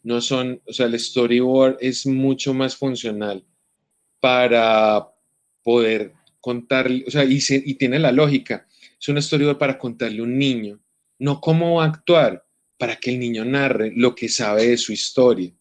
no 0.02 0.20
son, 0.20 0.60
o 0.66 0.72
sea, 0.72 0.86
el 0.86 0.98
storyboard 0.98 1.78
es 1.80 2.06
mucho 2.06 2.54
más 2.54 2.76
funcional 2.76 3.44
para 4.20 5.08
poder 5.62 6.12
contarle, 6.40 7.04
o 7.06 7.10
sea, 7.10 7.24
y, 7.24 7.38
y 7.48 7.74
tiene 7.74 7.98
la 7.98 8.12
lógica. 8.12 8.66
Es 9.00 9.08
un 9.08 9.20
storyboard 9.20 9.58
para 9.58 9.78
contarle 9.78 10.20
a 10.20 10.24
un 10.24 10.38
niño, 10.38 10.80
no 11.18 11.40
cómo 11.40 11.76
va 11.76 11.84
a 11.84 11.88
actuar, 11.88 12.44
para 12.78 12.96
que 12.96 13.10
el 13.10 13.20
niño 13.20 13.44
narre 13.44 13.92
lo 13.94 14.14
que 14.14 14.28
sabe 14.28 14.66
de 14.66 14.76
su 14.76 14.92
historia. 14.92 15.52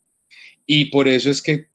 Y 0.66 0.86
por 0.86 1.08
eso 1.08 1.30
es 1.30 1.42
que 1.42 1.68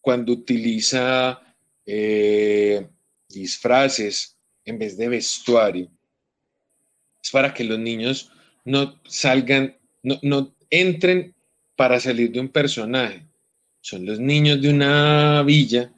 cuando 0.00 0.32
utiliza 0.32 1.42
eh, 1.84 2.86
disfraces 3.28 4.38
en 4.64 4.78
vez 4.78 4.96
de 4.96 5.08
vestuario, 5.08 5.90
es 7.26 7.30
para 7.32 7.52
que 7.52 7.64
los 7.64 7.78
niños 7.78 8.30
no 8.64 9.00
salgan, 9.08 9.76
no, 10.02 10.18
no 10.22 10.54
entren 10.70 11.34
para 11.74 11.98
salir 11.98 12.30
de 12.30 12.38
un 12.38 12.48
personaje. 12.48 13.26
Son 13.80 14.06
los 14.06 14.20
niños 14.20 14.62
de 14.62 14.70
una 14.70 15.42
villa 15.42 15.92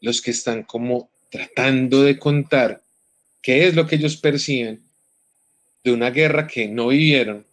los 0.00 0.22
que 0.22 0.30
están 0.30 0.62
como 0.62 1.10
tratando 1.28 2.02
de 2.02 2.18
contar 2.18 2.82
qué 3.42 3.66
es 3.66 3.74
lo 3.74 3.86
que 3.86 3.96
ellos 3.96 4.16
perciben 4.16 4.80
de 5.82 5.92
una 5.92 6.10
guerra 6.10 6.46
que 6.46 6.68
no 6.68 6.88
vivieron, 6.88 7.44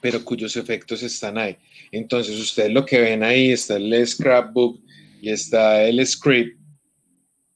pero 0.00 0.24
cuyos 0.24 0.56
efectos 0.56 1.02
están 1.04 1.38
ahí. 1.38 1.56
Entonces, 1.92 2.38
ustedes 2.38 2.72
lo 2.72 2.84
que 2.84 3.00
ven 3.00 3.22
ahí, 3.22 3.52
está 3.52 3.76
el 3.76 4.06
scrapbook 4.06 4.80
y 5.20 5.30
está 5.30 5.84
el 5.84 6.04
script, 6.04 6.58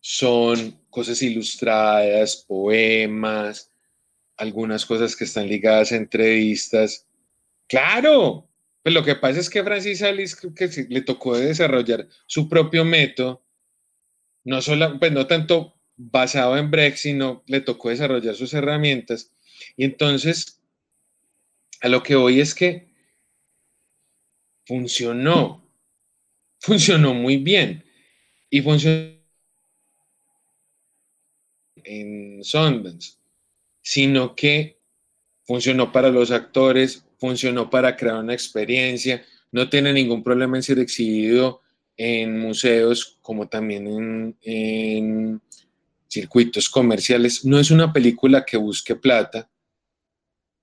son 0.01 0.79
cosas 0.89 1.21
ilustradas, 1.23 2.45
poemas, 2.47 3.73
algunas 4.37 4.85
cosas 4.87 5.17
que 5.17 5.25
están 5.25 5.49
ligadas 5.49 5.93
a 5.93 5.97
entrevistas. 5.97 7.07
Claro, 7.67 8.49
pues 8.83 8.95
lo 8.95 9.05
que 9.05 9.17
pasa 9.17 9.41
es 9.41 9.51
que 9.51 9.65
Francis 9.65 10.03
Alice 10.03 10.37
que 10.55 10.87
le 10.89 11.01
tocó 11.03 11.37
desarrollar 11.37 12.09
su 12.27 12.49
propio 12.49 12.85
método, 12.85 13.45
no, 14.45 14.63
solo, 14.63 14.99
pues 14.99 15.13
no 15.13 15.27
tanto 15.27 15.81
basado 15.97 16.57
en 16.57 16.71
Brexit, 16.71 17.13
sino 17.13 17.43
le 17.47 17.61
tocó 17.61 17.89
desarrollar 17.89 18.35
sus 18.35 18.55
herramientas. 18.55 19.33
Y 19.77 19.85
entonces, 19.85 20.63
a 21.81 21.89
lo 21.89 22.03
que 22.03 22.15
voy 22.15 22.41
es 22.41 22.55
que 22.55 22.95
funcionó, 24.67 25.69
funcionó 26.61 27.15
muy 27.15 27.39
bien. 27.39 27.85
Y 28.49 28.63
funcionó 28.63 29.17
en 31.83 32.45
Sundance 32.45 33.16
sino 33.87 34.35
que 34.35 34.81
funcionó 35.45 35.93
para 35.93 36.11
los 36.11 36.33
actores, 36.33 37.05
funcionó 37.19 37.71
para 37.71 37.97
crear 37.97 38.17
una 38.17 38.35
experiencia, 38.35 39.25
no 39.53 39.69
tiene 39.69 39.93
ningún 39.93 40.25
problema 40.25 40.57
en 40.57 40.65
ser 40.65 40.81
exhibido 40.81 41.61
en 41.97 42.37
museos 42.37 43.17
como 43.23 43.47
también 43.47 44.37
en, 44.43 45.41
circuitos 46.09 46.69
comerciales. 46.69 47.45
No 47.45 47.61
es 47.61 47.71
una 47.71 47.93
película 47.93 48.45
que 48.45 48.57
busque 48.57 48.97
plata, 48.97 49.49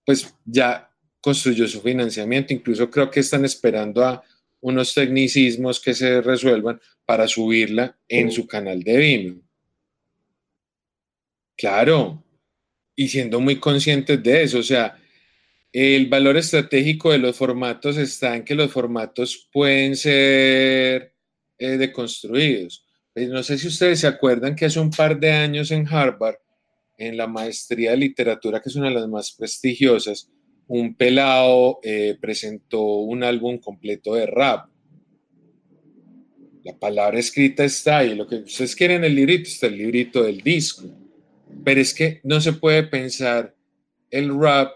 pues 0.05 0.35
ya 0.43 0.91
construyó 1.21 1.65
su 1.69 1.79
financiamiento, 1.81 2.53
incluso 2.53 2.89
creo 2.89 3.09
que 3.09 3.21
están 3.21 3.45
esperando 3.45 4.03
a 4.03 4.21
unos 4.59 4.93
tecnicismos 4.93 5.79
que 5.79 5.93
se 5.93 6.21
resuelvan 6.21 6.81
para 7.05 7.25
subirla 7.29 7.97
en 8.09 8.33
su 8.33 8.45
canal 8.47 8.83
de 8.83 8.97
Vimeo. 8.97 9.41
Claro, 11.55 12.22
y 12.95 13.07
siendo 13.07 13.39
muy 13.39 13.59
conscientes 13.59 14.21
de 14.21 14.43
eso. 14.43 14.59
O 14.59 14.63
sea, 14.63 14.97
el 15.71 16.07
valor 16.07 16.37
estratégico 16.37 17.11
de 17.11 17.17
los 17.17 17.35
formatos 17.35 17.97
está 17.97 18.35
en 18.35 18.43
que 18.43 18.55
los 18.55 18.71
formatos 18.71 19.49
pueden 19.51 19.95
ser 19.95 21.13
eh, 21.57 21.77
deconstruidos. 21.77 22.85
Pues 23.13 23.29
no 23.29 23.43
sé 23.43 23.57
si 23.57 23.67
ustedes 23.67 23.99
se 23.99 24.07
acuerdan 24.07 24.55
que 24.55 24.65
hace 24.65 24.79
un 24.79 24.91
par 24.91 25.19
de 25.19 25.31
años 25.31 25.71
en 25.71 25.87
Harvard, 25.87 26.37
en 26.97 27.17
la 27.17 27.27
maestría 27.27 27.91
de 27.91 27.97
literatura, 27.97 28.61
que 28.61 28.69
es 28.69 28.75
una 28.75 28.89
de 28.89 28.95
las 28.95 29.07
más 29.07 29.31
prestigiosas, 29.31 30.29
un 30.67 30.95
pelado 30.95 31.79
eh, 31.83 32.17
presentó 32.21 32.83
un 32.83 33.23
álbum 33.23 33.57
completo 33.57 34.15
de 34.15 34.25
rap. 34.25 34.69
La 36.63 36.77
palabra 36.77 37.19
escrita 37.19 37.65
está 37.65 37.97
ahí, 37.99 38.15
lo 38.15 38.25
que 38.25 38.37
ustedes 38.37 38.75
quieren 38.75 39.03
el 39.03 39.15
librito, 39.15 39.49
está 39.49 39.67
el 39.67 39.77
librito 39.77 40.23
del 40.23 40.41
disco 40.41 40.83
pero 41.63 41.81
es 41.81 41.93
que 41.93 42.21
no 42.23 42.41
se 42.41 42.53
puede 42.53 42.83
pensar 42.83 43.55
el 44.09 44.37
rap 44.39 44.71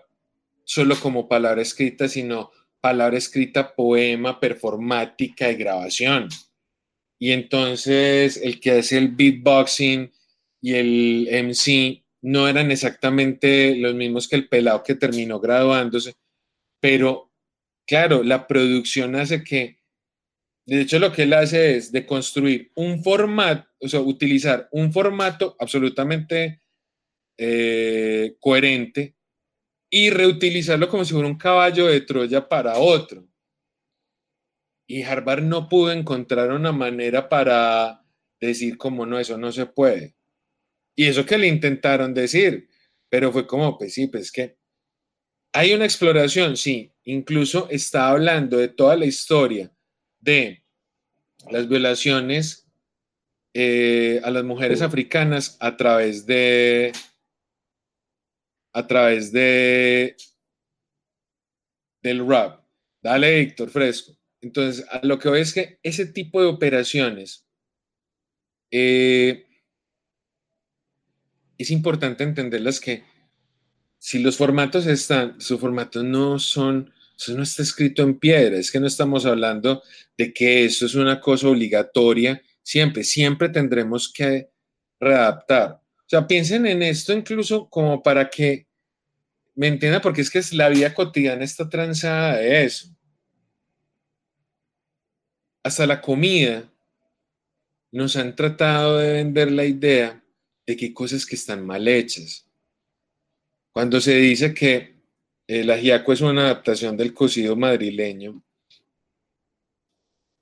solo 0.63 0.99
como 0.99 1.29
palabra 1.29 1.61
escrita, 1.61 2.07
sino 2.07 2.51
palabra 2.81 3.17
escrita, 3.17 3.75
poema, 3.75 4.39
performática 4.39 5.51
y 5.51 5.55
grabación. 5.55 6.29
Y 7.19 7.31
entonces 7.31 8.37
el 8.37 8.59
que 8.59 8.71
hace 8.71 8.97
el 8.97 9.09
beatboxing 9.09 10.11
y 10.61 10.73
el 10.73 11.27
MC 11.31 12.03
no 12.21 12.47
eran 12.47 12.71
exactamente 12.71 13.75
los 13.75 13.95
mismos 13.95 14.27
que 14.27 14.35
el 14.35 14.49
pelado 14.49 14.83
que 14.83 14.95
terminó 14.95 15.39
graduándose, 15.39 16.15
pero 16.79 17.31
claro, 17.85 18.23
la 18.23 18.47
producción 18.47 19.15
hace 19.15 19.43
que, 19.43 19.79
de 20.65 20.81
hecho 20.81 20.99
lo 20.99 21.11
que 21.11 21.23
él 21.23 21.33
hace 21.33 21.77
es 21.77 21.91
de 21.91 22.05
construir 22.05 22.71
un 22.75 23.03
formato, 23.03 23.67
o 23.79 23.87
sea, 23.87 24.01
utilizar 24.01 24.67
un 24.71 24.91
formato 24.91 25.55
absolutamente 25.59 26.61
eh, 27.37 28.35
coherente 28.39 29.15
y 29.89 30.09
reutilizarlo 30.09 30.89
como 30.89 31.05
si 31.05 31.13
fuera 31.13 31.27
un 31.27 31.37
caballo 31.37 31.87
de 31.87 32.01
Troya 32.01 32.47
para 32.47 32.77
otro. 32.77 33.27
Y 34.87 35.03
Harvard 35.03 35.43
no 35.43 35.67
pudo 35.69 35.91
encontrar 35.91 36.51
una 36.51 36.71
manera 36.71 37.29
para 37.29 38.03
decir 38.39 38.77
como 38.77 39.05
no, 39.05 39.19
eso 39.19 39.37
no 39.37 39.51
se 39.51 39.65
puede. 39.65 40.15
Y 40.95 41.05
eso 41.05 41.25
que 41.25 41.37
le 41.37 41.47
intentaron 41.47 42.13
decir, 42.13 42.69
pero 43.09 43.31
fue 43.31 43.45
como, 43.45 43.77
pues 43.77 43.93
sí, 43.93 44.07
pues 44.07 44.31
que 44.31 44.57
Hay 45.53 45.73
una 45.73 45.85
exploración, 45.85 46.57
sí. 46.57 46.91
Incluso 47.03 47.67
está 47.69 48.09
hablando 48.09 48.57
de 48.57 48.67
toda 48.67 48.95
la 48.95 49.05
historia 49.05 49.71
de 50.19 50.63
las 51.49 51.67
violaciones 51.69 52.67
eh, 53.53 54.19
a 54.23 54.29
las 54.29 54.43
mujeres 54.43 54.81
africanas 54.81 55.57
a 55.59 55.77
través 55.77 56.25
de 56.25 56.91
a 58.77 58.85
través 58.85 59.31
de 59.31 60.15
del 62.03 62.27
rap. 62.27 62.63
Dale, 63.01 63.39
Víctor, 63.39 63.71
fresco. 63.71 64.15
Entonces, 64.39 64.85
a 64.91 65.03
lo 65.03 65.17
que 65.17 65.29
veo 65.29 65.41
es 65.41 65.51
que 65.51 65.79
ese 65.81 66.05
tipo 66.05 66.39
de 66.39 66.47
operaciones 66.47 67.43
eh, 68.69 69.47
es 71.57 71.71
importante 71.71 72.23
entenderlas 72.23 72.79
que 72.79 73.03
si 73.97 74.19
los 74.19 74.37
formatos 74.37 74.85
están, 74.85 75.41
sus 75.41 75.59
formatos 75.59 76.03
no 76.03 76.37
son, 76.37 76.93
eso 77.17 77.33
no 77.33 77.41
está 77.41 77.63
escrito 77.63 78.03
en 78.03 78.19
piedra, 78.19 78.57
es 78.57 78.71
que 78.71 78.79
no 78.79 78.85
estamos 78.85 79.25
hablando 79.25 79.81
de 80.15 80.31
que 80.31 80.65
eso 80.65 80.85
es 80.85 80.93
una 80.93 81.19
cosa 81.19 81.47
obligatoria, 81.47 82.39
siempre, 82.61 83.03
siempre 83.03 83.49
tendremos 83.49 84.13
que 84.13 84.51
readaptar. 84.99 85.81
O 86.07 86.09
sea, 86.09 86.27
piensen 86.27 86.67
en 86.67 86.83
esto 86.83 87.11
incluso 87.11 87.67
como 87.69 88.03
para 88.03 88.29
que 88.29 88.66
me 89.57 89.67
entiendan, 89.67 90.01
porque 90.01 90.21
es 90.21 90.29
que 90.29 90.39
la 90.51 90.69
vida 90.69 90.93
cotidiana 90.93 91.43
está 91.43 91.67
transada 91.67 92.37
de 92.37 92.63
eso. 92.63 92.95
Hasta 95.63 95.87
la 95.87 95.99
comida 95.99 96.71
nos 97.91 98.15
han 98.17 98.35
tratado 98.35 98.99
de 98.99 99.13
vender 99.13 99.51
la 99.51 99.65
idea 99.65 100.23
de 100.67 100.77
que 100.77 100.93
cosas 100.93 101.25
que 101.25 101.33
están 101.33 101.65
mal 101.65 101.87
hechas. 101.87 102.47
Cuando 103.73 103.99
se 103.99 104.15
dice 104.17 104.53
que 104.53 105.01
el 105.47 105.71
ajiaco 105.71 106.13
es 106.13 106.21
una 106.21 106.43
adaptación 106.43 106.95
del 106.95 107.15
cocido 107.15 107.55
madrileño, 107.55 108.43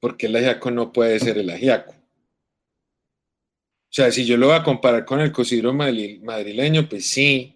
¿por 0.02 0.18
qué 0.18 0.26
el 0.26 0.36
ajiaco 0.36 0.72
no 0.72 0.92
puede 0.92 1.22
ser 1.22 1.38
el 1.38 1.52
ajiaco? 1.52 1.94
O 1.94 3.94
sea, 3.96 4.12
si 4.12 4.26
yo 4.26 4.36
lo 4.36 4.48
voy 4.48 4.58
a 4.58 4.64
comparar 4.64 5.06
con 5.06 5.22
el 5.22 5.32
cocido 5.32 5.74
madrileño, 5.74 6.90
pues 6.90 7.08
sí, 7.08 7.55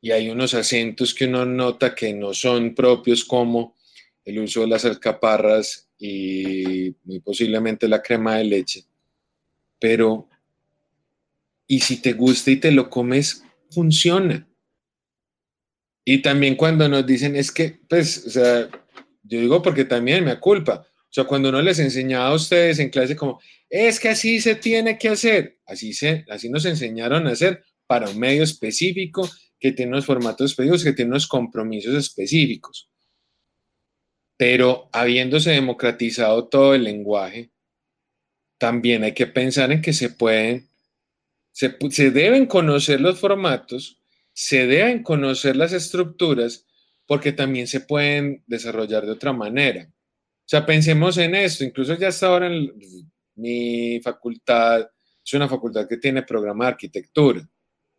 y 0.00 0.10
hay 0.12 0.30
unos 0.30 0.54
acentos 0.54 1.14
que 1.14 1.26
uno 1.26 1.44
nota 1.44 1.94
que 1.94 2.12
no 2.12 2.32
son 2.34 2.74
propios 2.74 3.24
como 3.24 3.76
el 4.24 4.38
uso 4.38 4.62
de 4.62 4.68
las 4.68 4.84
alcaparras 4.84 5.88
y 5.98 6.92
posiblemente 7.20 7.88
la 7.88 8.02
crema 8.02 8.36
de 8.36 8.44
leche. 8.44 8.84
Pero, 9.78 10.28
y 11.66 11.80
si 11.80 11.98
te 11.98 12.12
gusta 12.12 12.50
y 12.50 12.56
te 12.56 12.70
lo 12.70 12.88
comes, 12.88 13.44
funciona. 13.70 14.46
Y 16.04 16.22
también 16.22 16.56
cuando 16.56 16.88
nos 16.88 17.06
dicen, 17.06 17.36
es 17.36 17.52
que, 17.52 17.78
pues, 17.88 18.26
o 18.26 18.30
sea, 18.30 18.68
yo 19.22 19.40
digo 19.40 19.62
porque 19.62 19.84
también 19.84 20.24
me 20.24 20.38
culpa. 20.38 20.86
O 21.10 21.12
sea, 21.12 21.24
cuando 21.24 21.48
uno 21.48 21.60
les 21.62 21.78
enseñaba 21.78 22.28
a 22.28 22.34
ustedes 22.34 22.78
en 22.78 22.90
clase 22.90 23.16
como, 23.16 23.40
es 23.68 24.00
que 24.00 24.08
así 24.08 24.40
se 24.40 24.54
tiene 24.54 24.98
que 24.98 25.08
hacer, 25.08 25.58
así, 25.66 25.92
se, 25.92 26.24
así 26.28 26.48
nos 26.48 26.64
enseñaron 26.64 27.26
a 27.26 27.30
hacer 27.30 27.64
para 27.86 28.08
un 28.08 28.18
medio 28.18 28.42
específico, 28.42 29.28
que 29.60 29.72
tiene 29.72 29.92
unos 29.92 30.06
formatos 30.06 30.50
específicos, 30.50 30.84
que 30.84 30.92
tiene 30.92 31.10
unos 31.10 31.28
compromisos 31.28 31.94
específicos. 31.94 32.88
Pero 34.36 34.88
habiéndose 34.92 35.50
democratizado 35.50 36.48
todo 36.48 36.74
el 36.74 36.84
lenguaje, 36.84 37.50
también 38.58 39.04
hay 39.04 39.12
que 39.12 39.26
pensar 39.26 39.70
en 39.70 39.82
que 39.82 39.92
se 39.92 40.10
pueden, 40.10 40.68
se, 41.52 41.76
se 41.90 42.10
deben 42.10 42.46
conocer 42.46 43.00
los 43.00 43.20
formatos 43.20 44.00
se 44.32 44.66
deben 44.66 45.02
conocer 45.02 45.54
las 45.54 45.72
estructuras 45.72 46.66
porque 47.06 47.32
también 47.32 47.66
se 47.66 47.80
pueden 47.80 48.42
desarrollar 48.46 49.04
de 49.04 49.12
otra 49.12 49.32
manera. 49.32 49.86
O 49.90 50.46
sea, 50.50 50.64
pensemos 50.64 51.18
en 51.18 51.34
esto, 51.34 51.62
incluso 51.62 51.94
ya 51.94 52.08
hasta 52.08 52.26
ahora 52.26 52.46
en 52.46 52.72
mi 53.34 54.00
facultad 54.02 54.88
es 55.22 55.34
una 55.34 55.48
facultad 55.48 55.86
que 55.86 55.98
tiene 55.98 56.22
programa 56.22 56.64
de 56.64 56.70
arquitectura. 56.70 57.48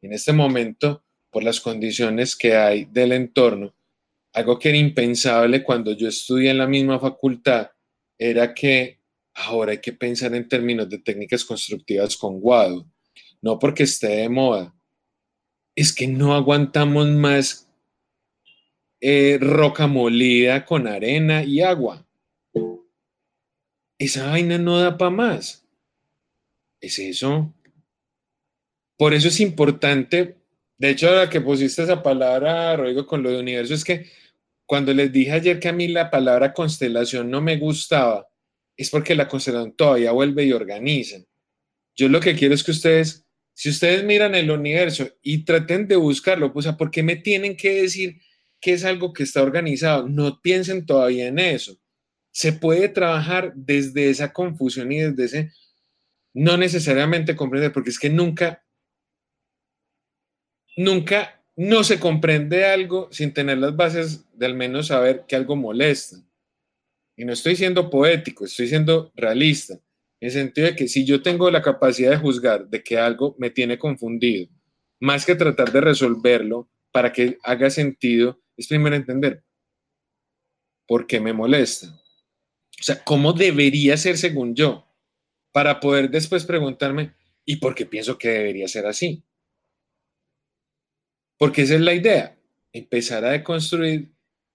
En 0.01 0.14
este 0.14 0.33
momento, 0.33 1.03
por 1.31 1.43
las 1.43 1.59
condiciones 1.59 2.35
que 2.35 2.55
hay 2.55 2.85
del 2.85 3.13
entorno, 3.13 3.73
algo 4.33 4.59
que 4.59 4.69
era 4.69 4.77
impensable 4.77 5.63
cuando 5.63 5.93
yo 5.93 6.07
estudié 6.07 6.51
en 6.51 6.57
la 6.59 6.67
misma 6.67 6.99
facultad 6.99 7.71
era 8.17 8.53
que 8.53 8.99
ahora 9.33 9.71
hay 9.71 9.79
que 9.79 9.93
pensar 9.93 10.35
en 10.35 10.47
términos 10.47 10.89
de 10.89 10.99
técnicas 10.99 11.43
constructivas 11.43 12.15
con 12.17 12.39
Guado, 12.39 12.85
no 13.41 13.57
porque 13.57 13.83
esté 13.83 14.07
de 14.07 14.29
moda, 14.29 14.75
es 15.75 15.93
que 15.93 16.07
no 16.07 16.35
aguantamos 16.35 17.07
más 17.07 17.67
eh, 18.99 19.39
roca 19.41 19.87
molida 19.87 20.65
con 20.65 20.87
arena 20.87 21.43
y 21.43 21.61
agua. 21.61 22.05
Esa 23.97 24.27
vaina 24.29 24.57
no 24.57 24.79
da 24.79 24.97
para 24.97 25.11
más. 25.11 25.65
Es 26.79 26.99
eso. 26.99 27.53
Por 28.97 29.13
eso 29.13 29.29
es 29.29 29.39
importante, 29.39 30.40
de 30.81 30.89
hecho, 30.89 31.09
ahora 31.09 31.29
que 31.29 31.41
pusiste 31.41 31.83
esa 31.83 32.01
palabra, 32.01 32.75
Rodrigo, 32.75 33.05
con 33.05 33.21
lo 33.21 33.29
de 33.29 33.39
universo, 33.39 33.75
es 33.75 33.83
que 33.83 34.09
cuando 34.65 34.91
les 34.93 35.11
dije 35.11 35.31
ayer 35.31 35.59
que 35.59 35.67
a 35.67 35.73
mí 35.73 35.87
la 35.87 36.09
palabra 36.09 36.53
constelación 36.53 37.29
no 37.29 37.39
me 37.39 37.57
gustaba, 37.57 38.27
es 38.75 38.89
porque 38.89 39.13
la 39.13 39.27
constelación 39.27 39.75
todavía 39.75 40.11
vuelve 40.11 40.43
y 40.45 40.53
organiza. 40.53 41.17
Yo 41.95 42.09
lo 42.09 42.19
que 42.19 42.35
quiero 42.35 42.55
es 42.55 42.63
que 42.63 42.71
ustedes 42.71 43.27
si 43.53 43.69
ustedes 43.69 44.03
miran 44.03 44.33
el 44.33 44.49
universo 44.49 45.07
y 45.21 45.45
traten 45.45 45.87
de 45.87 45.95
buscarlo, 45.95 46.51
pues, 46.51 46.65
¿por 46.69 46.89
qué 46.89 47.03
me 47.03 47.15
tienen 47.15 47.55
que 47.55 47.83
decir 47.83 48.19
que 48.59 48.73
es 48.73 48.83
algo 48.83 49.13
que 49.13 49.21
está 49.21 49.43
organizado? 49.43 50.09
No 50.09 50.41
piensen 50.41 50.85
todavía 50.85 51.27
en 51.27 51.37
eso. 51.37 51.77
Se 52.31 52.53
puede 52.53 52.89
trabajar 52.89 53.53
desde 53.55 54.09
esa 54.09 54.33
confusión 54.33 54.91
y 54.91 55.01
desde 55.01 55.25
ese 55.25 55.51
no 56.33 56.57
necesariamente 56.57 57.35
comprender, 57.35 57.73
porque 57.73 57.89
es 57.89 57.99
que 57.99 58.09
nunca, 58.09 58.60
nunca 60.75 61.43
no 61.56 61.83
se 61.83 62.00
comprende 62.00 62.66
algo 62.66 63.09
sin 63.11 63.33
tener 63.33 63.58
las 63.58 63.75
bases 63.75 64.25
de 64.33 64.45
al 64.45 64.56
menos 64.56 64.88
saber 64.88 65.25
que 65.27 65.35
algo 65.35 65.56
molesta. 65.56 66.17
Y 67.16 67.25
no 67.25 67.33
estoy 67.33 67.56
siendo 67.56 67.90
poético, 67.90 68.45
estoy 68.45 68.67
siendo 68.67 69.11
realista. 69.16 69.75
En 70.19 70.27
el 70.27 70.32
sentido 70.32 70.67
de 70.67 70.75
que 70.75 70.88
si 70.88 71.06
yo 71.06 71.22
tengo 71.22 71.51
la 71.51 71.61
capacidad 71.61 72.11
de 72.11 72.17
juzgar 72.17 72.67
de 72.67 72.83
que 72.83 72.98
algo 72.98 73.35
me 73.38 73.50
tiene 73.50 73.77
confundido, 73.77 74.50
más 75.00 75.25
que 75.25 75.35
tratar 75.35 75.72
de 75.72 75.82
resolverlo 75.82 76.69
para 76.91 77.11
que 77.11 77.38
haga 77.43 77.69
sentido, 77.69 78.40
es 78.56 78.67
primero 78.67 78.95
entender 78.95 79.43
por 80.88 81.08
qué 81.08 81.19
me 81.19 81.33
molesta. 81.33 81.88
O 81.88 82.83
sea, 82.83 83.03
¿cómo 83.03 83.33
debería 83.33 83.98
ser 83.98 84.17
según 84.17 84.56
yo? 84.56 84.88
Para 85.51 85.80
poder 85.80 86.09
después 86.09 86.45
preguntarme, 86.45 87.14
¿y 87.45 87.58
por 87.58 87.75
qué 87.75 87.85
pienso 87.85 88.17
que 88.17 88.30
debería 88.30 88.67
ser 88.67 88.85
así? 88.85 89.24
Porque 91.41 91.63
esa 91.63 91.73
es 91.73 91.81
la 91.81 91.95
idea, 91.95 92.37
empezar 92.71 93.25
a 93.25 93.31
deconstruir 93.31 94.11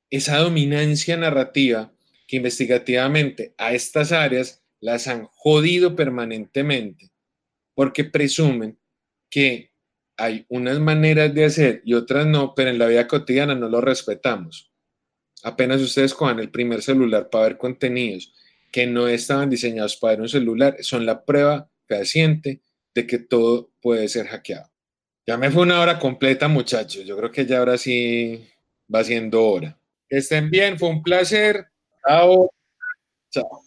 esa 0.09 0.39
dominancia 0.39 1.17
narrativa 1.17 1.93
que 2.29 2.37
investigativamente 2.37 3.55
a 3.59 3.73
estas 3.73 4.13
áreas 4.13 4.63
las 4.79 5.09
han 5.09 5.27
jodido 5.27 5.97
permanentemente 5.97 7.11
porque 7.75 8.05
presumen 8.05 8.79
que 9.29 9.73
hay 10.17 10.47
unas 10.49 10.79
maneras 10.79 11.35
de 11.35 11.47
hacer 11.47 11.83
y 11.85 11.95
otras 11.95 12.25
no, 12.25 12.55
pero 12.55 12.71
en 12.71 12.79
la 12.79 12.87
vida 12.87 13.09
cotidiana 13.09 13.57
no 13.57 13.69
lo 13.69 13.81
respetamos. 13.81 14.71
Apenas 15.43 15.81
ustedes 15.81 16.15
cojan 16.15 16.39
el 16.39 16.53
primer 16.53 16.83
celular 16.83 17.31
para 17.31 17.49
ver 17.49 17.59
contenidos 17.59 18.33
que 18.71 18.87
no 18.87 19.09
estaban 19.09 19.51
diseñados 19.51 19.97
para 19.97 20.23
un 20.23 20.29
celular, 20.29 20.77
son 20.83 21.05
la 21.05 21.25
prueba 21.25 21.69
fehaciente 21.89 22.63
de 22.95 23.09
que 23.09 23.19
todo 23.19 23.73
puede 23.81 24.07
ser 24.07 24.29
hackeado. 24.29 24.76
Ya 25.29 25.37
me 25.37 25.51
fue 25.51 25.63
una 25.63 25.81
hora 25.81 25.99
completa, 25.99 26.47
muchachos. 26.47 27.05
Yo 27.05 27.17
creo 27.17 27.33
que 27.33 27.47
ya 27.47 27.59
ahora 27.59 27.77
sí 27.79 28.49
va 28.93 29.03
siendo 29.03 29.45
hora. 29.45 29.77
Que 30.09 30.19
estén 30.19 30.51
bien, 30.51 30.79
fue 30.79 30.89
un 30.89 31.03
placer. 31.03 31.67
Chao. 32.07 32.51
Chao. 33.31 33.66